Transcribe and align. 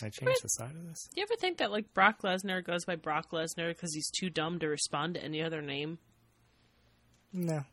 Can 0.00 0.06
I 0.08 0.10
change 0.10 0.40
the 0.42 0.48
side 0.48 0.74
of 0.74 0.86
this? 0.88 1.08
Do 1.14 1.20
you 1.20 1.26
ever 1.30 1.36
think 1.38 1.58
that 1.58 1.70
like 1.70 1.92
Brock 1.94 2.22
Lesnar 2.22 2.64
goes 2.64 2.84
by 2.84 2.96
Brock 2.96 3.30
Lesnar 3.32 3.68
because 3.68 3.94
he's 3.94 4.10
too 4.10 4.30
dumb 4.30 4.58
to 4.60 4.68
respond 4.68 5.14
to 5.14 5.22
any 5.24 5.42
other 5.42 5.62
name? 5.62 5.98
No. 7.32 7.64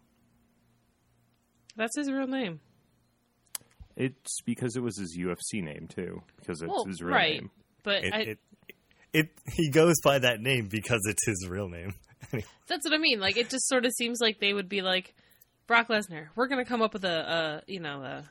That's 1.76 1.96
his 1.98 2.12
real 2.12 2.28
name. 2.28 2.60
It's 3.96 4.42
because 4.46 4.76
it 4.76 4.82
was 4.84 4.98
his 4.98 5.18
UFC 5.18 5.64
name 5.64 5.88
too, 5.88 6.22
because 6.40 6.62
it's 6.62 6.70
Well, 6.70 6.86
his 6.86 7.02
real 7.02 7.16
right. 7.16 7.34
name. 7.42 7.52
But 7.84 8.04
It, 8.04 8.14
I, 8.14 8.20
it 8.20 8.40
it 9.14 9.30
he 9.54 9.70
goes 9.72 9.96
by 10.04 10.20
that 10.20 10.40
name 10.42 10.68
because 10.68 11.02
it's 11.06 11.26
his 11.26 11.48
real 11.50 11.70
name. 11.70 11.96
that's 12.68 12.86
what 12.86 12.94
I 12.94 12.98
mean. 12.98 13.20
Like 13.20 13.38
it 13.38 13.50
just 13.50 13.68
sort 13.68 13.86
of 13.86 13.92
seems 13.94 14.20
like 14.22 14.40
they 14.40 14.54
would 14.54 14.70
be 14.70 14.82
like 14.82 15.16
Brock 15.66 15.88
Lesnar. 15.88 16.28
We're 16.36 16.48
gonna 16.48 16.66
come 16.66 16.82
up 16.82 16.94
with 16.94 17.06
a, 17.06 17.62
a 17.68 17.72
you 17.72 17.80
know 17.80 18.02
a, 18.04 18.24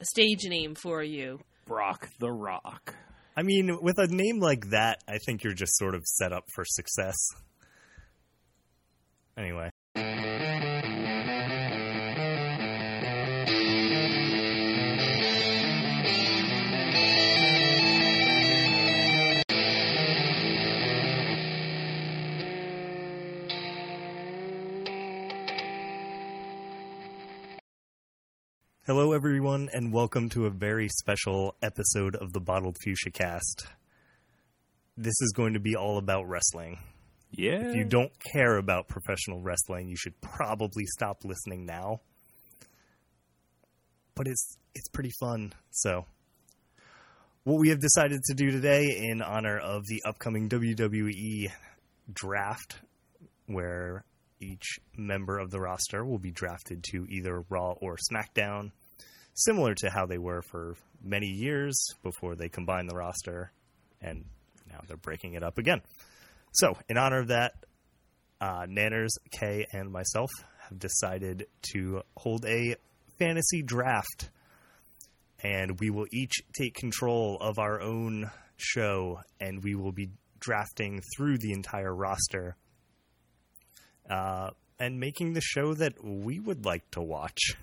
a 0.00 0.04
stage 0.04 0.44
name 0.44 0.74
for 0.74 1.02
you. 1.02 1.40
Brock 1.66 2.08
the 2.18 2.30
Rock. 2.30 2.94
I 3.36 3.42
mean, 3.42 3.78
with 3.80 3.98
a 3.98 4.06
name 4.06 4.40
like 4.40 4.70
that, 4.70 5.02
I 5.08 5.18
think 5.18 5.42
you're 5.42 5.54
just 5.54 5.76
sort 5.76 5.94
of 5.94 6.04
set 6.04 6.32
up 6.32 6.44
for 6.54 6.64
success. 6.64 7.16
Anyway. 9.36 9.70
Hello, 28.94 29.12
everyone, 29.14 29.70
and 29.72 29.90
welcome 29.90 30.28
to 30.28 30.44
a 30.44 30.50
very 30.50 30.86
special 31.00 31.54
episode 31.62 32.14
of 32.14 32.34
the 32.34 32.40
Bottled 32.40 32.76
Fuchsia 32.84 33.10
Cast. 33.10 33.66
This 34.98 35.14
is 35.22 35.32
going 35.34 35.54
to 35.54 35.60
be 35.60 35.74
all 35.74 35.96
about 35.96 36.28
wrestling. 36.28 36.78
Yeah. 37.30 37.70
If 37.70 37.74
you 37.74 37.84
don't 37.84 38.12
care 38.20 38.58
about 38.58 38.88
professional 38.88 39.40
wrestling, 39.40 39.88
you 39.88 39.96
should 39.96 40.20
probably 40.20 40.84
stop 40.84 41.24
listening 41.24 41.64
now. 41.64 42.02
But 44.14 44.28
it's 44.28 44.58
it's 44.74 44.90
pretty 44.90 45.12
fun. 45.18 45.54
So, 45.70 46.04
what 47.44 47.58
we 47.58 47.70
have 47.70 47.80
decided 47.80 48.20
to 48.24 48.34
do 48.34 48.50
today 48.50 48.94
in 49.10 49.22
honor 49.22 49.58
of 49.58 49.86
the 49.86 50.02
upcoming 50.04 50.50
WWE 50.50 51.50
draft 52.12 52.76
where 53.46 54.04
each 54.38 54.80
member 54.94 55.38
of 55.38 55.50
the 55.50 55.60
roster 55.60 56.04
will 56.04 56.18
be 56.18 56.30
drafted 56.30 56.84
to 56.90 57.06
either 57.08 57.42
Raw 57.48 57.72
or 57.80 57.96
SmackDown, 58.12 58.72
similar 59.34 59.74
to 59.76 59.90
how 59.90 60.06
they 60.06 60.18
were 60.18 60.42
for 60.42 60.76
many 61.02 61.26
years 61.26 61.76
before 62.02 62.34
they 62.34 62.48
combined 62.48 62.88
the 62.90 62.96
roster, 62.96 63.52
and 64.00 64.24
now 64.70 64.80
they're 64.86 64.96
breaking 64.96 65.34
it 65.34 65.42
up 65.42 65.58
again. 65.58 65.80
So, 66.52 66.76
in 66.88 66.98
honor 66.98 67.20
of 67.20 67.28
that, 67.28 67.52
uh, 68.40 68.66
Nanners, 68.66 69.10
Kay, 69.30 69.66
and 69.72 69.90
myself 69.90 70.30
have 70.68 70.78
decided 70.78 71.46
to 71.72 72.02
hold 72.16 72.44
a 72.44 72.76
fantasy 73.18 73.62
draft, 73.62 74.30
and 75.42 75.78
we 75.80 75.90
will 75.90 76.06
each 76.12 76.34
take 76.54 76.74
control 76.74 77.38
of 77.40 77.58
our 77.58 77.80
own 77.80 78.30
show, 78.56 79.20
and 79.40 79.62
we 79.62 79.74
will 79.74 79.92
be 79.92 80.10
drafting 80.38 81.00
through 81.16 81.38
the 81.38 81.52
entire 81.52 81.94
roster 81.94 82.56
uh, 84.10 84.50
and 84.78 84.98
making 84.98 85.32
the 85.32 85.40
show 85.40 85.74
that 85.74 85.94
we 86.04 86.40
would 86.40 86.64
like 86.64 86.90
to 86.90 87.00
watch. 87.00 87.54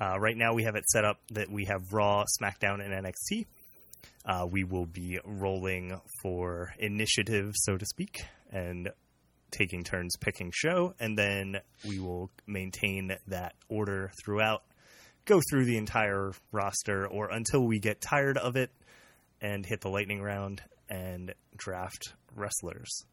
Uh, 0.00 0.18
right 0.18 0.36
now, 0.36 0.54
we 0.54 0.62
have 0.62 0.76
it 0.76 0.88
set 0.88 1.04
up 1.04 1.20
that 1.32 1.50
we 1.50 1.64
have 1.64 1.92
Raw, 1.92 2.24
SmackDown, 2.40 2.84
and 2.84 2.92
NXT. 3.04 3.46
Uh, 4.24 4.46
we 4.46 4.62
will 4.62 4.86
be 4.86 5.18
rolling 5.24 6.00
for 6.22 6.72
initiative, 6.78 7.52
so 7.56 7.76
to 7.76 7.84
speak, 7.86 8.22
and 8.52 8.90
taking 9.50 9.82
turns 9.82 10.16
picking 10.20 10.52
show, 10.54 10.94
and 11.00 11.18
then 11.18 11.56
we 11.86 11.98
will 11.98 12.30
maintain 12.46 13.16
that 13.26 13.54
order 13.68 14.12
throughout, 14.22 14.62
go 15.24 15.40
through 15.50 15.64
the 15.64 15.78
entire 15.78 16.32
roster, 16.52 17.06
or 17.06 17.30
until 17.30 17.66
we 17.66 17.80
get 17.80 18.00
tired 18.00 18.38
of 18.38 18.56
it 18.56 18.70
and 19.40 19.64
hit 19.64 19.80
the 19.80 19.88
lightning 19.88 20.20
round 20.20 20.60
and 20.88 21.34
draft 21.56 22.14
wrestlers. 22.34 23.04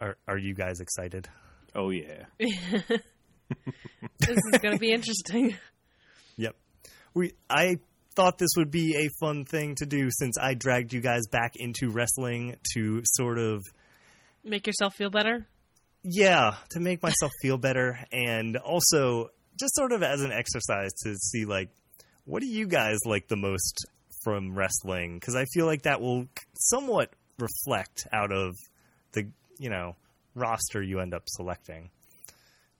Are 0.00 0.16
are 0.28 0.38
you 0.38 0.54
guys 0.54 0.80
excited? 0.80 1.28
oh 1.74 1.90
yeah. 1.90 2.24
This 4.20 4.36
is 4.52 4.58
gonna 4.60 4.78
be 4.78 4.92
interesting. 4.92 5.56
Yep. 6.36 6.56
We 7.14 7.32
I 7.48 7.78
thought 8.14 8.38
this 8.38 8.50
would 8.56 8.70
be 8.70 8.96
a 8.96 9.08
fun 9.20 9.44
thing 9.44 9.74
to 9.76 9.86
do 9.86 10.08
since 10.10 10.36
I 10.38 10.54
dragged 10.54 10.92
you 10.92 11.00
guys 11.00 11.22
back 11.30 11.52
into 11.56 11.90
wrestling 11.90 12.56
to 12.74 13.00
sort 13.04 13.38
of 13.38 13.62
Make 14.44 14.66
yourself 14.66 14.94
feel 14.94 15.10
better. 15.10 15.46
yeah, 16.02 16.56
to 16.70 16.80
make 16.80 17.02
myself 17.02 17.30
feel 17.42 17.58
better 17.58 17.98
and 18.12 18.56
also 18.56 19.30
just 19.58 19.74
sort 19.74 19.92
of 19.92 20.02
as 20.02 20.22
an 20.22 20.32
exercise 20.32 20.92
to 21.04 21.14
see 21.16 21.44
like 21.44 21.70
what 22.24 22.40
do 22.40 22.46
you 22.48 22.66
guys 22.66 22.98
like 23.04 23.28
the 23.28 23.36
most 23.36 23.86
from 24.24 24.54
wrestling 24.56 25.20
cuz 25.20 25.34
I 25.36 25.44
feel 25.54 25.66
like 25.66 25.82
that 25.82 26.00
will 26.00 26.26
somewhat 26.54 27.12
reflect 27.38 28.06
out 28.12 28.32
of 28.32 28.54
the, 29.12 29.30
you 29.58 29.70
know, 29.70 29.94
roster 30.34 30.82
you 30.82 30.98
end 31.00 31.14
up 31.14 31.22
selecting. 31.26 31.90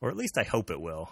Or 0.01 0.11
at 0.11 0.17
least 0.17 0.39
I 0.39 0.45
hope 0.45 0.71
it 0.71 0.81
will. 0.81 1.11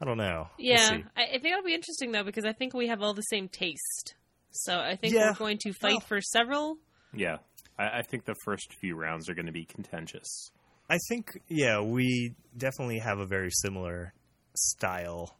I 0.00 0.04
don't 0.04 0.18
know. 0.18 0.48
We'll 0.58 0.66
Yeah, 0.66 0.88
see. 0.90 1.04
I, 1.16 1.22
I 1.22 1.26
think 1.38 1.46
it'll 1.46 1.62
be 1.62 1.74
interesting 1.74 2.12
though 2.12 2.24
because 2.24 2.44
I 2.44 2.52
think 2.52 2.74
we 2.74 2.88
have 2.88 3.02
all 3.02 3.14
the 3.14 3.22
same 3.22 3.48
taste. 3.48 4.14
So 4.50 4.78
I 4.78 4.96
think 4.96 5.14
Yeah. 5.14 5.30
we're 5.30 5.34
going 5.36 5.58
to 5.62 5.72
fight 5.72 5.92
Well- 5.94 6.00
for 6.00 6.20
several. 6.20 6.76
Yeah. 7.14 7.38
I, 7.78 7.98
I 7.98 8.02
think 8.02 8.24
the 8.24 8.34
first 8.44 8.74
few 8.80 8.94
rounds 8.96 9.28
are 9.28 9.34
going 9.34 9.46
to 9.46 9.52
be 9.52 9.64
contentious. 9.64 10.50
I 10.90 10.98
think, 11.08 11.30
yeah, 11.48 11.80
we 11.80 12.34
definitely 12.56 12.98
have 12.98 13.18
a 13.18 13.26
very 13.26 13.50
similar 13.50 14.12
style, 14.54 15.34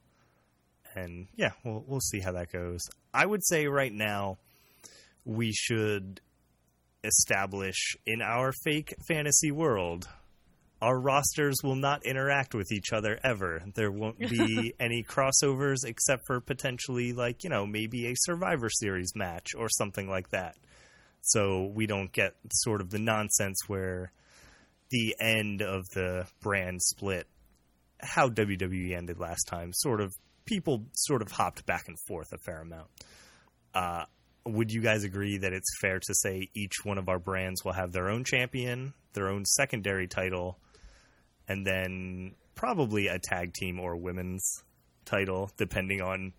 and 0.94 1.26
yeah, 1.36 1.50
we'll 1.64 1.84
we'll 1.86 2.00
see 2.00 2.18
how 2.20 2.32
that 2.32 2.50
goes. 2.50 2.80
I 3.12 3.26
would 3.26 3.44
say 3.44 3.66
right 3.66 3.92
now 3.92 4.38
we 5.26 5.52
should 5.52 6.20
establish 7.04 7.96
in 8.06 8.22
our 8.22 8.52
fake 8.64 8.94
fantasy 9.06 9.50
world. 9.50 10.08
Our 10.84 11.00
rosters 11.00 11.56
will 11.64 11.76
not 11.76 12.04
interact 12.04 12.54
with 12.54 12.70
each 12.70 12.92
other 12.92 13.18
ever. 13.24 13.62
There 13.74 13.90
won't 13.90 14.18
be 14.18 14.74
any 14.80 15.02
crossovers 15.02 15.78
except 15.86 16.26
for 16.26 16.40
potentially, 16.40 17.14
like, 17.14 17.42
you 17.42 17.48
know, 17.48 17.64
maybe 17.64 18.06
a 18.06 18.14
Survivor 18.14 18.68
Series 18.68 19.16
match 19.16 19.54
or 19.56 19.70
something 19.70 20.10
like 20.10 20.28
that. 20.28 20.56
So 21.22 21.72
we 21.74 21.86
don't 21.86 22.12
get 22.12 22.34
sort 22.52 22.82
of 22.82 22.90
the 22.90 22.98
nonsense 22.98 23.56
where 23.66 24.12
the 24.90 25.16
end 25.18 25.62
of 25.62 25.88
the 25.94 26.26
brand 26.42 26.82
split, 26.82 27.26
how 28.00 28.28
WWE 28.28 28.94
ended 28.94 29.18
last 29.18 29.44
time, 29.44 29.70
sort 29.72 30.02
of 30.02 30.12
people 30.44 30.84
sort 30.92 31.22
of 31.22 31.30
hopped 31.30 31.64
back 31.64 31.84
and 31.88 31.96
forth 32.06 32.30
a 32.34 32.38
fair 32.44 32.60
amount. 32.60 32.88
Uh, 33.72 34.04
would 34.44 34.70
you 34.70 34.82
guys 34.82 35.02
agree 35.02 35.38
that 35.38 35.54
it's 35.54 35.78
fair 35.80 35.98
to 35.98 36.14
say 36.14 36.50
each 36.52 36.84
one 36.84 36.98
of 36.98 37.08
our 37.08 37.18
brands 37.18 37.64
will 37.64 37.72
have 37.72 37.92
their 37.92 38.10
own 38.10 38.22
champion, 38.22 38.92
their 39.14 39.28
own 39.28 39.46
secondary 39.46 40.06
title, 40.06 40.58
and 41.48 41.66
then 41.66 42.34
probably 42.54 43.08
a 43.08 43.18
tag 43.18 43.52
team 43.54 43.80
or 43.80 43.96
women's 43.96 44.62
title, 45.04 45.50
depending 45.56 46.00
on 46.00 46.32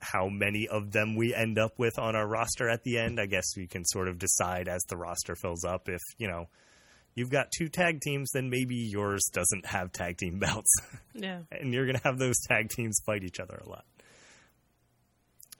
how 0.00 0.28
many 0.28 0.68
of 0.68 0.92
them 0.92 1.16
we 1.16 1.34
end 1.34 1.58
up 1.58 1.78
with 1.78 1.98
on 1.98 2.14
our 2.14 2.26
roster 2.26 2.68
at 2.68 2.84
the 2.84 2.98
end? 2.98 3.18
I 3.18 3.26
guess 3.26 3.56
we 3.56 3.66
can 3.66 3.84
sort 3.84 4.08
of 4.08 4.18
decide 4.18 4.68
as 4.68 4.82
the 4.88 4.96
roster 4.96 5.34
fills 5.34 5.64
up 5.64 5.88
if, 5.88 6.00
you 6.18 6.28
know, 6.28 6.48
you've 7.14 7.30
got 7.30 7.50
two 7.56 7.68
tag 7.68 8.00
teams, 8.00 8.30
then 8.32 8.50
maybe 8.50 8.76
yours 8.76 9.22
doesn't 9.32 9.66
have 9.66 9.92
tag 9.92 10.18
team 10.18 10.38
belts. 10.40 10.72
Yeah. 11.14 11.40
and 11.50 11.72
you're 11.72 11.86
going 11.86 11.96
to 11.98 12.04
have 12.04 12.18
those 12.18 12.36
tag 12.48 12.70
teams 12.70 13.00
fight 13.06 13.24
each 13.24 13.40
other 13.40 13.60
a 13.64 13.68
lot. 13.68 13.84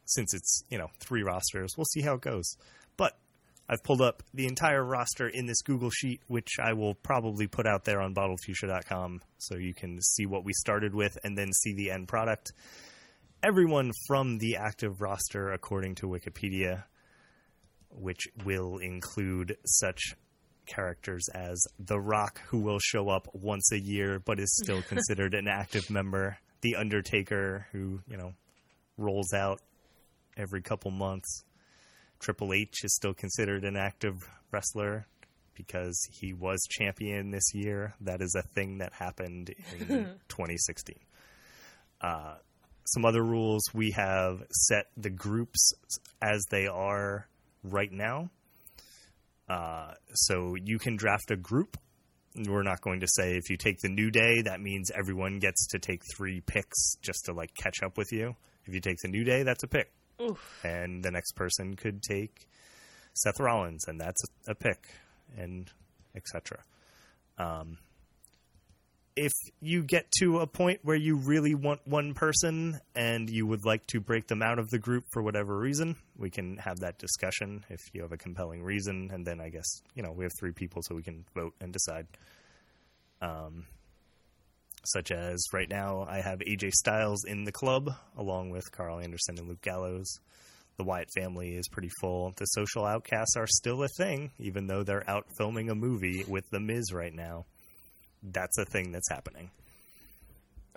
Since 0.06 0.34
it's, 0.34 0.64
you 0.68 0.76
know, 0.76 0.88
three 1.00 1.22
rosters, 1.22 1.72
we'll 1.76 1.86
see 1.86 2.02
how 2.02 2.14
it 2.14 2.20
goes. 2.20 2.56
But 2.96 3.16
I've 3.68 3.82
pulled 3.82 4.02
up 4.02 4.22
the 4.34 4.46
entire 4.46 4.84
roster 4.84 5.28
in 5.28 5.46
this 5.46 5.62
Google 5.62 5.90
sheet, 5.90 6.20
which 6.26 6.58
I 6.62 6.74
will 6.74 6.94
probably 6.94 7.46
put 7.46 7.66
out 7.66 7.84
there 7.84 8.00
on 8.00 8.14
bottledfuchsia.com 8.14 9.22
so 9.38 9.56
you 9.56 9.72
can 9.72 10.00
see 10.02 10.26
what 10.26 10.44
we 10.44 10.52
started 10.52 10.94
with 10.94 11.16
and 11.24 11.36
then 11.36 11.50
see 11.52 11.74
the 11.74 11.90
end 11.90 12.08
product. 12.08 12.52
Everyone 13.42 13.90
from 14.06 14.38
the 14.38 14.56
active 14.56 15.00
roster, 15.00 15.50
according 15.52 15.96
to 15.96 16.06
Wikipedia, 16.06 16.84
which 17.90 18.28
will 18.44 18.78
include 18.78 19.56
such 19.64 20.14
characters 20.66 21.26
as 21.34 21.62
The 21.78 22.00
Rock, 22.00 22.40
who 22.48 22.58
will 22.60 22.78
show 22.78 23.08
up 23.08 23.28
once 23.32 23.70
a 23.72 23.78
year 23.78 24.18
but 24.18 24.38
is 24.38 24.54
still 24.62 24.82
considered 24.88 25.34
an 25.34 25.48
active 25.48 25.88
member, 25.90 26.38
The 26.60 26.76
Undertaker, 26.76 27.66
who, 27.72 28.00
you 28.08 28.16
know, 28.16 28.34
rolls 28.96 29.32
out 29.32 29.60
every 30.36 30.62
couple 30.62 30.90
months. 30.90 31.44
Triple 32.24 32.54
H 32.54 32.84
is 32.84 32.94
still 32.94 33.12
considered 33.12 33.64
an 33.64 33.76
active 33.76 34.16
wrestler 34.50 35.06
because 35.54 36.00
he 36.10 36.32
was 36.32 36.58
champion 36.70 37.30
this 37.30 37.54
year. 37.54 37.94
That 38.00 38.22
is 38.22 38.34
a 38.34 38.42
thing 38.54 38.78
that 38.78 38.94
happened 38.94 39.50
in 39.78 39.86
2016. 40.28 40.96
Uh, 42.00 42.36
some 42.86 43.04
other 43.04 43.22
rules. 43.22 43.62
We 43.74 43.90
have 43.90 44.42
set 44.50 44.86
the 44.96 45.10
groups 45.10 45.74
as 46.22 46.42
they 46.50 46.66
are 46.66 47.28
right 47.62 47.92
now. 47.92 48.30
Uh, 49.46 49.92
so 50.14 50.54
you 50.54 50.78
can 50.78 50.96
draft 50.96 51.30
a 51.30 51.36
group. 51.36 51.76
We're 52.36 52.62
not 52.62 52.80
going 52.80 53.00
to 53.00 53.06
say 53.06 53.36
if 53.36 53.50
you 53.50 53.58
take 53.58 53.80
the 53.80 53.90
new 53.90 54.10
day, 54.10 54.42
that 54.42 54.60
means 54.62 54.90
everyone 54.90 55.40
gets 55.40 55.66
to 55.68 55.78
take 55.78 56.00
three 56.16 56.40
picks 56.40 56.96
just 57.02 57.26
to 57.26 57.34
like 57.34 57.54
catch 57.54 57.82
up 57.82 57.98
with 57.98 58.12
you. 58.12 58.34
If 58.64 58.72
you 58.72 58.80
take 58.80 58.96
the 59.02 59.08
new 59.08 59.24
day, 59.24 59.42
that's 59.42 59.62
a 59.62 59.68
pick, 59.68 59.92
Oof. 60.20 60.60
and 60.64 61.02
the 61.02 61.10
next 61.10 61.32
person 61.32 61.76
could 61.76 62.02
take 62.02 62.48
Seth 63.14 63.40
Rollins, 63.40 63.84
and 63.86 64.00
that's 64.00 64.22
a, 64.46 64.54
pick, 64.54 64.88
and 65.36 65.70
etc. 66.14 66.58
Um, 67.38 67.78
if 69.16 69.32
you 69.60 69.82
get 69.82 70.10
to 70.18 70.40
a 70.40 70.46
point 70.46 70.80
where 70.82 70.96
you 70.96 71.16
really 71.16 71.54
want 71.54 71.80
one 71.84 72.14
person 72.14 72.80
and 72.96 73.30
you 73.30 73.46
would 73.46 73.64
like 73.64 73.86
to 73.88 74.00
break 74.00 74.26
them 74.26 74.42
out 74.42 74.58
of 74.58 74.70
the 74.70 74.78
group 74.78 75.04
for 75.12 75.22
whatever 75.22 75.56
reason, 75.56 75.96
we 76.16 76.30
can 76.30 76.56
have 76.56 76.80
that 76.80 76.98
discussion 76.98 77.64
if 77.70 77.78
you 77.92 78.02
have 78.02 78.10
a 78.10 78.16
compelling 78.16 78.62
reason. 78.62 79.10
And 79.12 79.24
then 79.24 79.40
I 79.40 79.50
guess, 79.50 79.82
you 79.94 80.02
know, 80.02 80.10
we 80.10 80.24
have 80.24 80.32
three 80.38 80.52
people 80.52 80.82
so 80.82 80.96
we 80.96 81.02
can 81.02 81.24
vote 81.34 81.54
and 81.60 81.72
decide. 81.72 82.06
Um, 83.22 83.66
such 84.86 85.10
as 85.10 85.42
right 85.52 85.68
now, 85.68 86.06
I 86.08 86.20
have 86.20 86.40
AJ 86.40 86.72
Styles 86.72 87.24
in 87.24 87.44
the 87.44 87.52
club 87.52 87.90
along 88.16 88.50
with 88.50 88.70
Karl 88.72 89.00
Anderson 89.00 89.38
and 89.38 89.48
Luke 89.48 89.62
Gallows. 89.62 90.06
The 90.76 90.84
Wyatt 90.84 91.08
family 91.16 91.50
is 91.56 91.68
pretty 91.68 91.90
full. 92.00 92.32
The 92.36 92.46
social 92.46 92.84
outcasts 92.84 93.36
are 93.36 93.46
still 93.46 93.82
a 93.84 93.88
thing, 93.96 94.32
even 94.38 94.66
though 94.66 94.82
they're 94.82 95.08
out 95.08 95.26
filming 95.38 95.70
a 95.70 95.74
movie 95.74 96.24
with 96.26 96.44
The 96.50 96.60
Miz 96.60 96.92
right 96.92 97.14
now 97.14 97.46
that's 98.26 98.56
a 98.56 98.64
thing 98.64 98.90
that's 98.90 99.10
happening. 99.10 99.50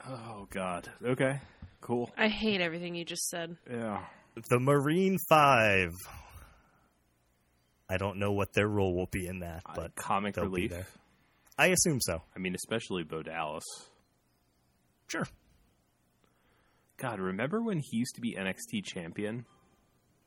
Oh 0.06 0.48
God. 0.50 0.90
Okay. 1.04 1.40
Cool. 1.80 2.12
I 2.18 2.28
hate 2.28 2.60
everything 2.60 2.94
you 2.94 3.06
just 3.06 3.30
said. 3.30 3.56
Yeah. 3.72 4.04
The 4.50 4.60
Marine 4.60 5.18
Five. 5.30 5.92
I 7.90 7.98
don't 7.98 8.18
know 8.20 8.34
what 8.34 8.54
their 8.54 8.68
role 8.68 8.94
will 8.96 9.08
be 9.12 9.28
in 9.28 9.40
that, 9.40 9.62
Uh, 9.66 9.74
but 9.76 9.96
comic 9.96 10.36
they'll 10.36 10.46
be 10.46 10.68
relief. 10.68 10.72
there. 10.72 10.88
I 11.58 11.68
assume 11.68 12.00
so. 12.02 12.22
I 12.36 12.40
mean, 12.40 12.54
especially 12.54 13.04
Bo 13.04 13.24
Dallas. 13.24 13.64
Sure. 15.08 15.28
God, 16.98 17.20
remember 17.20 17.62
when 17.62 17.80
he 17.80 17.98
used 17.98 18.16
to 18.16 18.22
be 18.22 18.36
NXT 18.36 18.84
champion? 18.84 19.46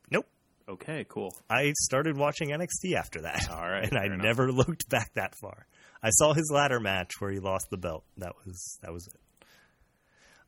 Nope. 0.09 0.25
Okay, 0.69 1.05
cool. 1.09 1.35
I 1.49 1.73
started 1.75 2.17
watching 2.17 2.49
NXT 2.49 2.93
after 2.95 3.21
that. 3.21 3.49
All 3.51 3.61
right, 3.69 3.89
and 3.89 3.97
I 3.97 4.05
enough. 4.05 4.23
never 4.23 4.51
looked 4.51 4.89
back 4.89 5.13
that 5.15 5.35
far. 5.35 5.65
I 6.01 6.09
saw 6.11 6.33
his 6.33 6.49
ladder 6.51 6.79
match 6.79 7.11
where 7.19 7.31
he 7.31 7.39
lost 7.39 7.67
the 7.69 7.77
belt. 7.77 8.03
That 8.17 8.33
was 8.45 8.79
that 8.81 8.91
was 8.93 9.07
it. 9.07 9.45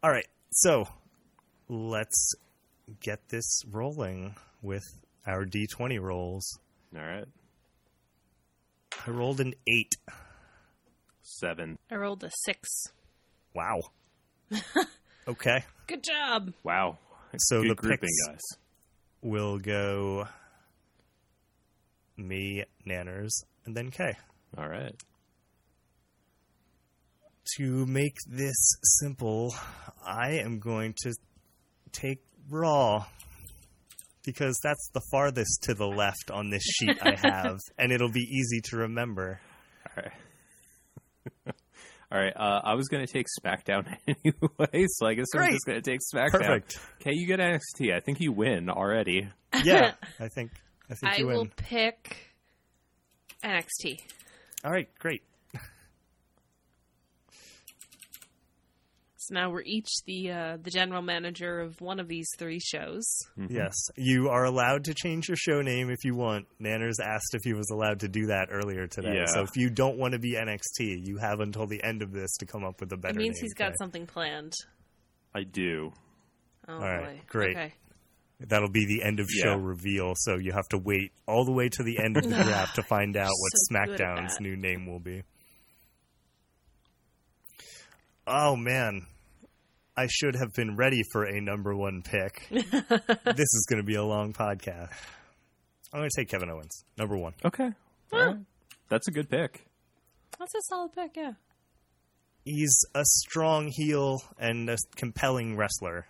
All 0.01 0.09
right, 0.09 0.27
so 0.51 0.85
let's 1.69 2.33
get 3.01 3.29
this 3.29 3.61
rolling 3.69 4.35
with 4.61 4.83
our 5.27 5.45
D20 5.45 5.99
rolls. 6.01 6.57
All 6.95 7.01
right. 7.03 7.25
I 9.05 9.09
rolled 9.11 9.39
an 9.41 9.53
eight. 9.67 9.95
Seven. 11.21 11.77
I 11.91 11.95
rolled 11.95 12.23
a 12.23 12.31
six. 12.45 12.69
Wow. 13.53 13.79
okay. 15.27 15.63
Good 15.87 16.03
job. 16.03 16.53
Wow. 16.63 16.97
So 17.37 17.61
Good 17.61 17.71
the 17.71 17.75
grouping, 17.75 17.99
picks- 18.01 18.27
guys. 18.27 18.41
We'll 19.21 19.57
go 19.57 20.27
me, 22.17 22.63
Nanners, 22.87 23.31
and 23.65 23.75
then 23.75 23.89
Kay. 23.91 24.13
All 24.57 24.67
right. 24.67 24.95
To 27.57 27.85
make 27.85 28.15
this 28.29 28.55
simple, 29.01 29.53
I 30.05 30.39
am 30.43 30.59
going 30.59 30.93
to 31.03 31.13
take 31.91 32.19
Raw 32.49 33.05
because 34.25 34.57
that's 34.63 34.89
the 34.93 35.01
farthest 35.11 35.63
to 35.63 35.73
the 35.73 35.85
left 35.87 36.31
on 36.31 36.49
this 36.49 36.63
sheet 36.63 36.97
I 37.01 37.15
have, 37.21 37.57
and 37.77 37.91
it'll 37.91 38.11
be 38.11 38.21
easy 38.21 38.61
to 38.69 38.77
remember. 38.77 39.39
All 39.85 40.03
right. 40.03 40.13
All 42.13 42.19
right. 42.19 42.33
Uh, 42.35 42.61
I 42.63 42.75
was 42.75 42.89
going 42.89 43.03
to 43.05 43.11
take 43.11 43.25
SmackDown 43.43 43.87
anyway, 44.07 44.85
so 44.87 45.07
I 45.07 45.15
guess 45.15 45.25
I'm 45.35 45.51
just 45.51 45.65
going 45.65 45.81
to 45.81 45.91
take 45.91 45.99
SmackDown. 46.13 46.31
Perfect. 46.31 46.79
Okay, 47.01 47.13
you 47.13 47.25
get 47.25 47.39
NXT. 47.39 47.91
I 47.91 47.99
think 48.01 48.19
you 48.19 48.31
win 48.31 48.69
already. 48.69 49.27
Yeah, 49.63 49.93
I 50.19 50.27
think 50.27 50.51
I 50.91 50.93
think 50.93 51.11
I 51.13 51.17
you 51.17 51.27
win. 51.27 51.37
will 51.37 51.47
pick 51.55 52.35
NXT. 53.43 53.97
All 54.63 54.71
right, 54.71 54.87
great. 54.99 55.23
So 59.27 59.35
now 59.35 59.51
we're 59.51 59.61
each 59.61 59.89
the 60.05 60.31
uh, 60.31 60.57
the 60.61 60.69
general 60.69 61.01
manager 61.01 61.59
of 61.61 61.79
one 61.79 61.99
of 61.99 62.07
these 62.09 62.27
three 62.37 62.59
shows. 62.59 63.05
Yes, 63.49 63.73
you 63.95 64.27
are 64.29 64.43
allowed 64.43 64.85
to 64.85 64.93
change 64.93 65.29
your 65.29 65.37
show 65.37 65.61
name 65.61 65.89
if 65.89 66.03
you 66.03 66.13
want. 66.15 66.45
Nanners 66.61 66.99
asked 67.01 67.33
if 67.33 67.41
he 67.43 67.53
was 67.53 67.69
allowed 67.69 68.01
to 68.01 68.09
do 68.09 68.27
that 68.27 68.49
earlier 68.51 68.87
today. 68.87 69.15
Yeah. 69.15 69.25
So 69.27 69.41
if 69.41 69.55
you 69.55 69.69
don't 69.69 69.97
want 69.97 70.11
to 70.13 70.19
be 70.19 70.33
NXT, 70.33 71.05
you 71.07 71.17
have 71.17 71.39
until 71.39 71.67
the 71.67 71.81
end 71.83 72.01
of 72.01 72.11
this 72.11 72.35
to 72.37 72.45
come 72.45 72.65
up 72.65 72.81
with 72.81 72.91
a 72.91 72.97
better 72.97 73.13
name. 73.13 73.21
It 73.21 73.23
means 73.23 73.37
name, 73.37 73.43
he's 73.43 73.53
got 73.53 73.67
okay? 73.67 73.75
something 73.79 74.07
planned. 74.07 74.53
I 75.33 75.43
do. 75.43 75.93
Oh 76.67 76.79
right, 76.79 77.05
boy. 77.05 77.21
great. 77.27 77.55
Okay. 77.55 77.73
That'll 78.41 78.69
be 78.69 78.85
the 78.85 79.03
end 79.03 79.21
of 79.21 79.29
show 79.29 79.55
Yeah. 79.55 79.61
reveal, 79.61 80.13
so 80.17 80.35
you 80.37 80.51
have 80.51 80.67
to 80.69 80.77
wait 80.77 81.13
all 81.27 81.45
the 81.45 81.53
way 81.53 81.69
to 81.69 81.83
the 81.83 81.97
end 81.97 82.17
of 82.17 82.23
the 82.23 82.35
draft 82.43 82.75
to 82.75 82.83
find 82.83 83.15
out 83.15 83.29
what 83.29 83.51
So 83.53 83.73
SmackDown's 83.73 84.39
new 84.41 84.57
name 84.57 84.85
will 84.85 84.99
be. 84.99 85.23
Oh 88.25 88.55
man, 88.55 89.05
I 89.95 90.07
should 90.09 90.35
have 90.35 90.53
been 90.53 90.75
ready 90.75 91.01
for 91.11 91.25
a 91.25 91.39
number 91.39 91.75
one 91.75 92.01
pick. 92.01 92.47
this 92.49 92.63
is 93.37 93.65
going 93.69 93.81
to 93.81 93.85
be 93.85 93.95
a 93.95 94.03
long 94.03 94.33
podcast. 94.33 94.89
I'm 95.93 95.99
going 95.99 96.09
to 96.09 96.21
take 96.21 96.29
Kevin 96.29 96.49
Owens, 96.49 96.83
number 96.97 97.15
one. 97.15 97.33
Okay. 97.45 97.69
All 98.11 98.25
right. 98.25 98.37
That's 98.89 99.07
a 99.07 99.11
good 99.11 99.29
pick. 99.29 99.65
That's 100.39 100.55
a 100.55 100.61
solid 100.63 100.93
pick, 100.93 101.15
yeah. 101.15 101.33
He's 102.43 102.75
a 102.93 103.03
strong 103.05 103.69
heel 103.71 104.21
and 104.37 104.69
a 104.69 104.77
compelling 104.95 105.55
wrestler. 105.55 106.07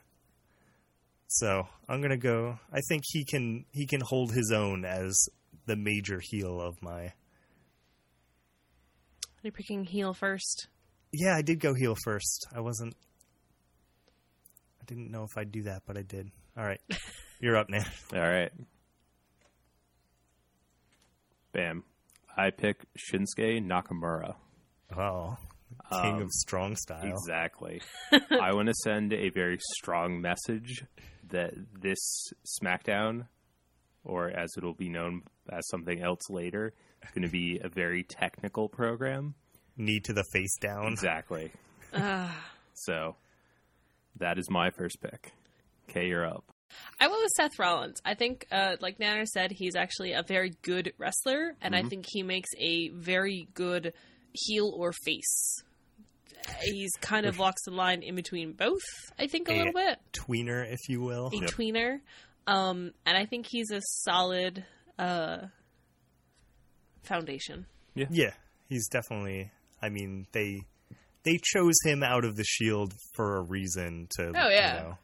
So 1.27 1.67
I'm 1.89 2.01
gonna 2.01 2.17
go. 2.17 2.59
I 2.71 2.79
think 2.87 3.03
he 3.05 3.25
can 3.25 3.65
he 3.71 3.87
can 3.87 4.01
hold 4.01 4.31
his 4.33 4.51
own 4.51 4.85
as 4.85 5.27
the 5.65 5.75
major 5.75 6.19
heel 6.21 6.61
of 6.61 6.75
my. 6.81 7.05
Are 7.05 7.13
You're 9.41 9.51
picking 9.51 9.83
heel 9.83 10.13
first. 10.13 10.67
Yeah, 11.11 11.35
I 11.35 11.41
did 11.41 11.59
go 11.59 11.73
heel 11.73 11.95
first. 12.03 12.47
I 12.55 12.59
wasn't. 12.61 12.95
I 14.83 14.85
didn't 14.85 15.11
know 15.11 15.23
if 15.23 15.37
I'd 15.37 15.51
do 15.51 15.63
that, 15.63 15.83
but 15.87 15.97
I 15.97 16.01
did. 16.01 16.29
All 16.57 16.65
right, 16.65 16.81
you're 17.39 17.55
up, 17.55 17.69
Nan. 17.69 17.85
All 18.13 18.19
right. 18.19 18.51
Bam. 21.53 21.83
I 22.35 22.49
pick 22.49 22.83
Shinsuke 22.97 23.63
Nakamura. 23.65 24.35
Oh, 24.97 25.37
king 26.01 26.15
Um, 26.15 26.21
of 26.23 26.31
strong 26.31 26.75
style. 26.75 27.05
Exactly. 27.05 27.81
I 28.41 28.53
want 28.53 28.67
to 28.69 28.73
send 28.83 29.13
a 29.13 29.29
very 29.29 29.59
strong 29.75 30.19
message 30.19 30.83
that 31.29 31.53
this 31.79 32.31
SmackDown, 32.61 33.27
or 34.03 34.29
as 34.29 34.51
it'll 34.57 34.73
be 34.73 34.89
known 34.89 35.21
as 35.51 35.67
something 35.69 36.01
else 36.01 36.27
later, 36.29 36.73
is 37.03 37.11
going 37.11 37.25
to 37.27 37.31
be 37.31 37.59
a 37.63 37.69
very 37.69 38.03
technical 38.03 38.67
program. 38.67 39.35
Knee 39.77 39.99
to 40.01 40.13
the 40.13 40.25
face 40.33 40.57
down. 40.59 40.87
Exactly. 40.91 41.51
Ah. 41.95 42.35
So 42.73 43.15
that 44.17 44.37
is 44.37 44.49
my 44.49 44.69
first 44.71 45.01
pick. 45.01 45.31
Okay, 45.89 46.07
you're 46.07 46.25
up. 46.25 46.43
I 46.99 47.07
went 47.07 47.21
with 47.21 47.31
Seth 47.37 47.59
Rollins. 47.59 47.99
I 48.03 48.15
think, 48.15 48.47
uh, 48.51 48.77
like 48.81 48.97
Nanner 48.97 49.27
said, 49.27 49.51
he's 49.51 49.75
actually 49.75 50.13
a 50.13 50.23
very 50.23 50.53
good 50.63 50.93
wrestler, 50.97 51.55
and 51.61 51.75
Mm-hmm. 51.75 51.85
I 51.85 51.89
think 51.89 52.05
he 52.09 52.23
makes 52.23 52.49
a 52.59 52.89
very 52.89 53.47
good 53.53 53.93
heel 54.33 54.73
or 54.75 54.91
face. 55.05 55.61
He's 56.63 56.91
kind 56.99 57.25
of 57.25 57.37
walks 57.37 57.63
the 57.65 57.71
line 57.71 58.01
in 58.03 58.15
between 58.15 58.53
both. 58.53 58.81
I 59.19 59.27
think 59.27 59.47
a 59.49 59.53
A- 59.53 59.57
little 59.57 59.73
bit 59.73 59.99
Tweener, 60.13 60.65
if 60.71 60.79
you 60.89 60.99
will. 61.01 61.27
a 61.27 61.31
tweener, 61.45 61.99
um, 62.47 62.91
and 63.05 63.15
I 63.17 63.25
think 63.25 63.45
he's 63.49 63.71
a 63.71 63.79
solid 64.03 64.65
uh, 64.99 65.37
foundation. 67.03 67.65
Yeah, 67.95 68.31
he's 68.67 68.87
definitely. 68.89 69.51
I 69.81 69.89
mean, 69.89 70.25
they 70.31 70.63
they 71.25 71.39
chose 71.41 71.75
him 71.83 72.03
out 72.03 72.25
of 72.25 72.35
the 72.35 72.43
Shield 72.43 72.93
for 73.15 73.37
a 73.37 73.41
reason 73.41 74.07
to. 74.17 74.27
Oh, 74.35 74.49
yeah. 74.49 74.75
You 74.75 74.83
know, 74.89 74.97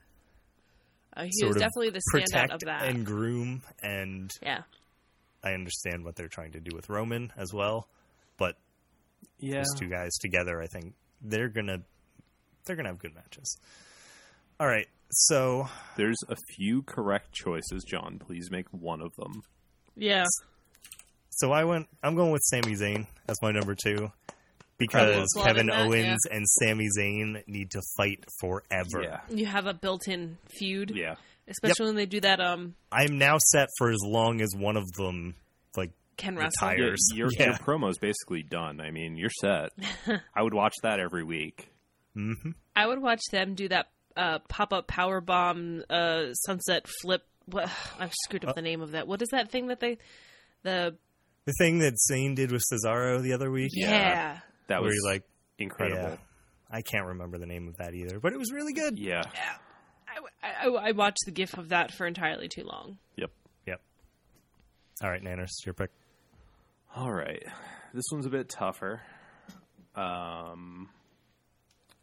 Uh, 1.17 1.23
he 1.23 1.31
sort 1.33 1.49
was 1.49 1.55
of 1.57 1.61
definitely 1.61 1.89
the 1.89 2.01
protect 2.11 2.31
standout 2.51 2.53
of 2.55 2.59
that. 2.61 2.83
and 2.83 3.05
groom, 3.05 3.61
and 3.81 4.31
yeah, 4.41 4.61
I 5.43 5.53
understand 5.53 6.03
what 6.05 6.15
they're 6.15 6.27
trying 6.29 6.51
to 6.53 6.59
do 6.59 6.71
with 6.75 6.89
Roman 6.89 7.31
as 7.37 7.53
well. 7.53 7.87
But 8.37 8.55
Yeah. 9.39 9.57
those 9.59 9.73
two 9.79 9.87
guys 9.89 10.11
together, 10.21 10.61
I 10.61 10.67
think 10.67 10.93
they're 11.21 11.49
gonna 11.49 11.81
they're 12.65 12.75
gonna 12.75 12.89
have 12.89 12.99
good 12.99 13.15
matches. 13.15 13.57
All 14.59 14.67
right, 14.67 14.87
so 15.09 15.67
There's 15.95 16.17
a 16.29 16.35
few 16.55 16.83
correct 16.83 17.33
choices, 17.33 17.83
John. 17.85 18.19
Please 18.19 18.51
make 18.51 18.67
one 18.71 19.01
of 19.01 19.15
them. 19.15 19.41
yeah. 19.95 20.25
so 21.31 21.51
I 21.51 21.63
went. 21.63 21.87
I'm 22.03 22.15
going 22.15 22.31
with 22.31 22.41
Sami 22.43 22.75
Zayn 22.75 23.07
as 23.27 23.37
my 23.41 23.51
number 23.51 23.75
two. 23.75 24.11
Because 24.79 25.27
Kevin 25.43 25.67
that, 25.67 25.81
Owens 25.87 26.19
and 26.31 26.45
Sami 26.47 26.87
Zayn 26.97 27.43
need 27.47 27.71
to 27.71 27.81
fight 27.97 28.23
forever. 28.39 29.01
Yeah. 29.03 29.19
You 29.29 29.45
have 29.45 29.65
a 29.67 29.73
built-in 29.73 30.37
feud, 30.47 30.91
Yeah. 30.95 31.15
especially 31.47 31.87
when 31.87 31.95
they 31.95 32.05
do 32.05 32.19
that. 32.21 32.39
Um, 32.41 32.75
I'm 32.91 33.17
now 33.17 33.37
set 33.51 33.67
for 33.77 33.91
as 33.91 33.99
long 34.03 34.41
as 34.41 34.49
one 34.55 34.77
of 34.77 34.85
them 34.93 35.35
like 35.77 35.91
Ken 36.17 36.35
Russell. 36.35 36.49
Retire. 36.69 36.77
Your, 36.77 36.87
Tires. 36.87 37.07
your, 37.15 37.29
Yeah. 37.31 37.45
your 37.49 37.57
promo's 37.59 37.97
basically 37.99 38.43
done. 38.43 38.81
I 38.81 38.91
mean, 38.91 39.15
you're 39.15 39.29
set. 39.41 39.69
I 40.35 40.41
would 40.41 40.53
watch 40.53 40.73
that 40.83 40.99
every 40.99 41.23
week. 41.23 41.69
mhm. 42.15 42.55
I 42.75 42.87
would 42.87 43.01
watch 43.01 43.21
them 43.31 43.55
do 43.55 43.67
that 43.67 43.89
uh, 44.17 44.39
pop-up 44.49 44.87
power 44.87 45.21
bomb 45.21 45.83
uh, 45.89 46.33
sunset 46.33 46.87
flip. 47.01 47.23
What, 47.45 47.69
I 47.99 48.09
screwed 48.25 48.45
Uh, 48.45 48.49
up 48.49 48.55
the 48.55 48.61
name 48.61 48.81
of 48.81 48.91
that. 48.91 49.07
What 49.07 49.21
is 49.21 49.29
that 49.31 49.51
thing 49.51 49.67
that 49.67 49.79
they 49.79 49.97
the 50.63 50.95
the 51.45 51.53
thing 51.57 51.79
that 51.79 51.95
Zayn 52.11 52.35
did 52.35 52.51
with 52.51 52.61
Cesaro 52.71 53.21
the 53.23 53.33
other 53.33 53.49
week. 53.49 53.71
yeah. 53.73 54.39
That 54.69 54.81
where 54.81 54.89
was 54.89 55.03
like 55.05 55.23
incredible. 55.57 56.09
Yeah. 56.11 56.17
I 56.71 56.81
can't 56.81 57.07
remember 57.07 57.37
the 57.37 57.47
name 57.47 57.67
of 57.67 57.77
that 57.77 57.93
either, 57.93 58.19
but 58.19 58.31
it 58.33 58.39
was 58.39 58.51
really 58.51 58.73
good. 58.73 58.97
Yeah. 58.97 59.23
I, 60.41 60.67
I, 60.67 60.89
I 60.89 60.91
watched 60.91 61.25
the 61.25 61.31
gif 61.31 61.57
of 61.57 61.69
that 61.69 61.91
for 61.91 62.05
entirely 62.05 62.47
too 62.47 62.63
long. 62.63 62.97
Yep. 63.17 63.31
Yep. 63.67 63.81
All 65.03 65.09
right, 65.09 65.23
Nanners, 65.23 65.49
your 65.65 65.73
pick. 65.73 65.89
All 66.95 67.11
right. 67.11 67.43
This 67.93 68.05
one's 68.11 68.25
a 68.25 68.29
bit 68.29 68.49
tougher. 68.49 69.01
Um, 69.95 70.89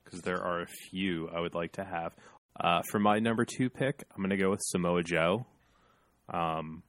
because 0.04 0.20
there 0.22 0.42
are 0.42 0.62
a 0.62 0.66
few 0.90 1.28
I 1.28 1.40
would 1.40 1.54
like 1.54 1.72
to 1.72 1.84
have. 1.84 2.12
Uh, 2.58 2.82
for 2.90 2.98
my 2.98 3.18
number 3.18 3.44
two 3.44 3.70
pick, 3.70 4.04
I'm 4.10 4.22
going 4.22 4.30
to 4.30 4.36
go 4.36 4.50
with 4.50 4.60
Samoa 4.62 5.02
Joe. 5.02 5.46
Um, 6.28 6.82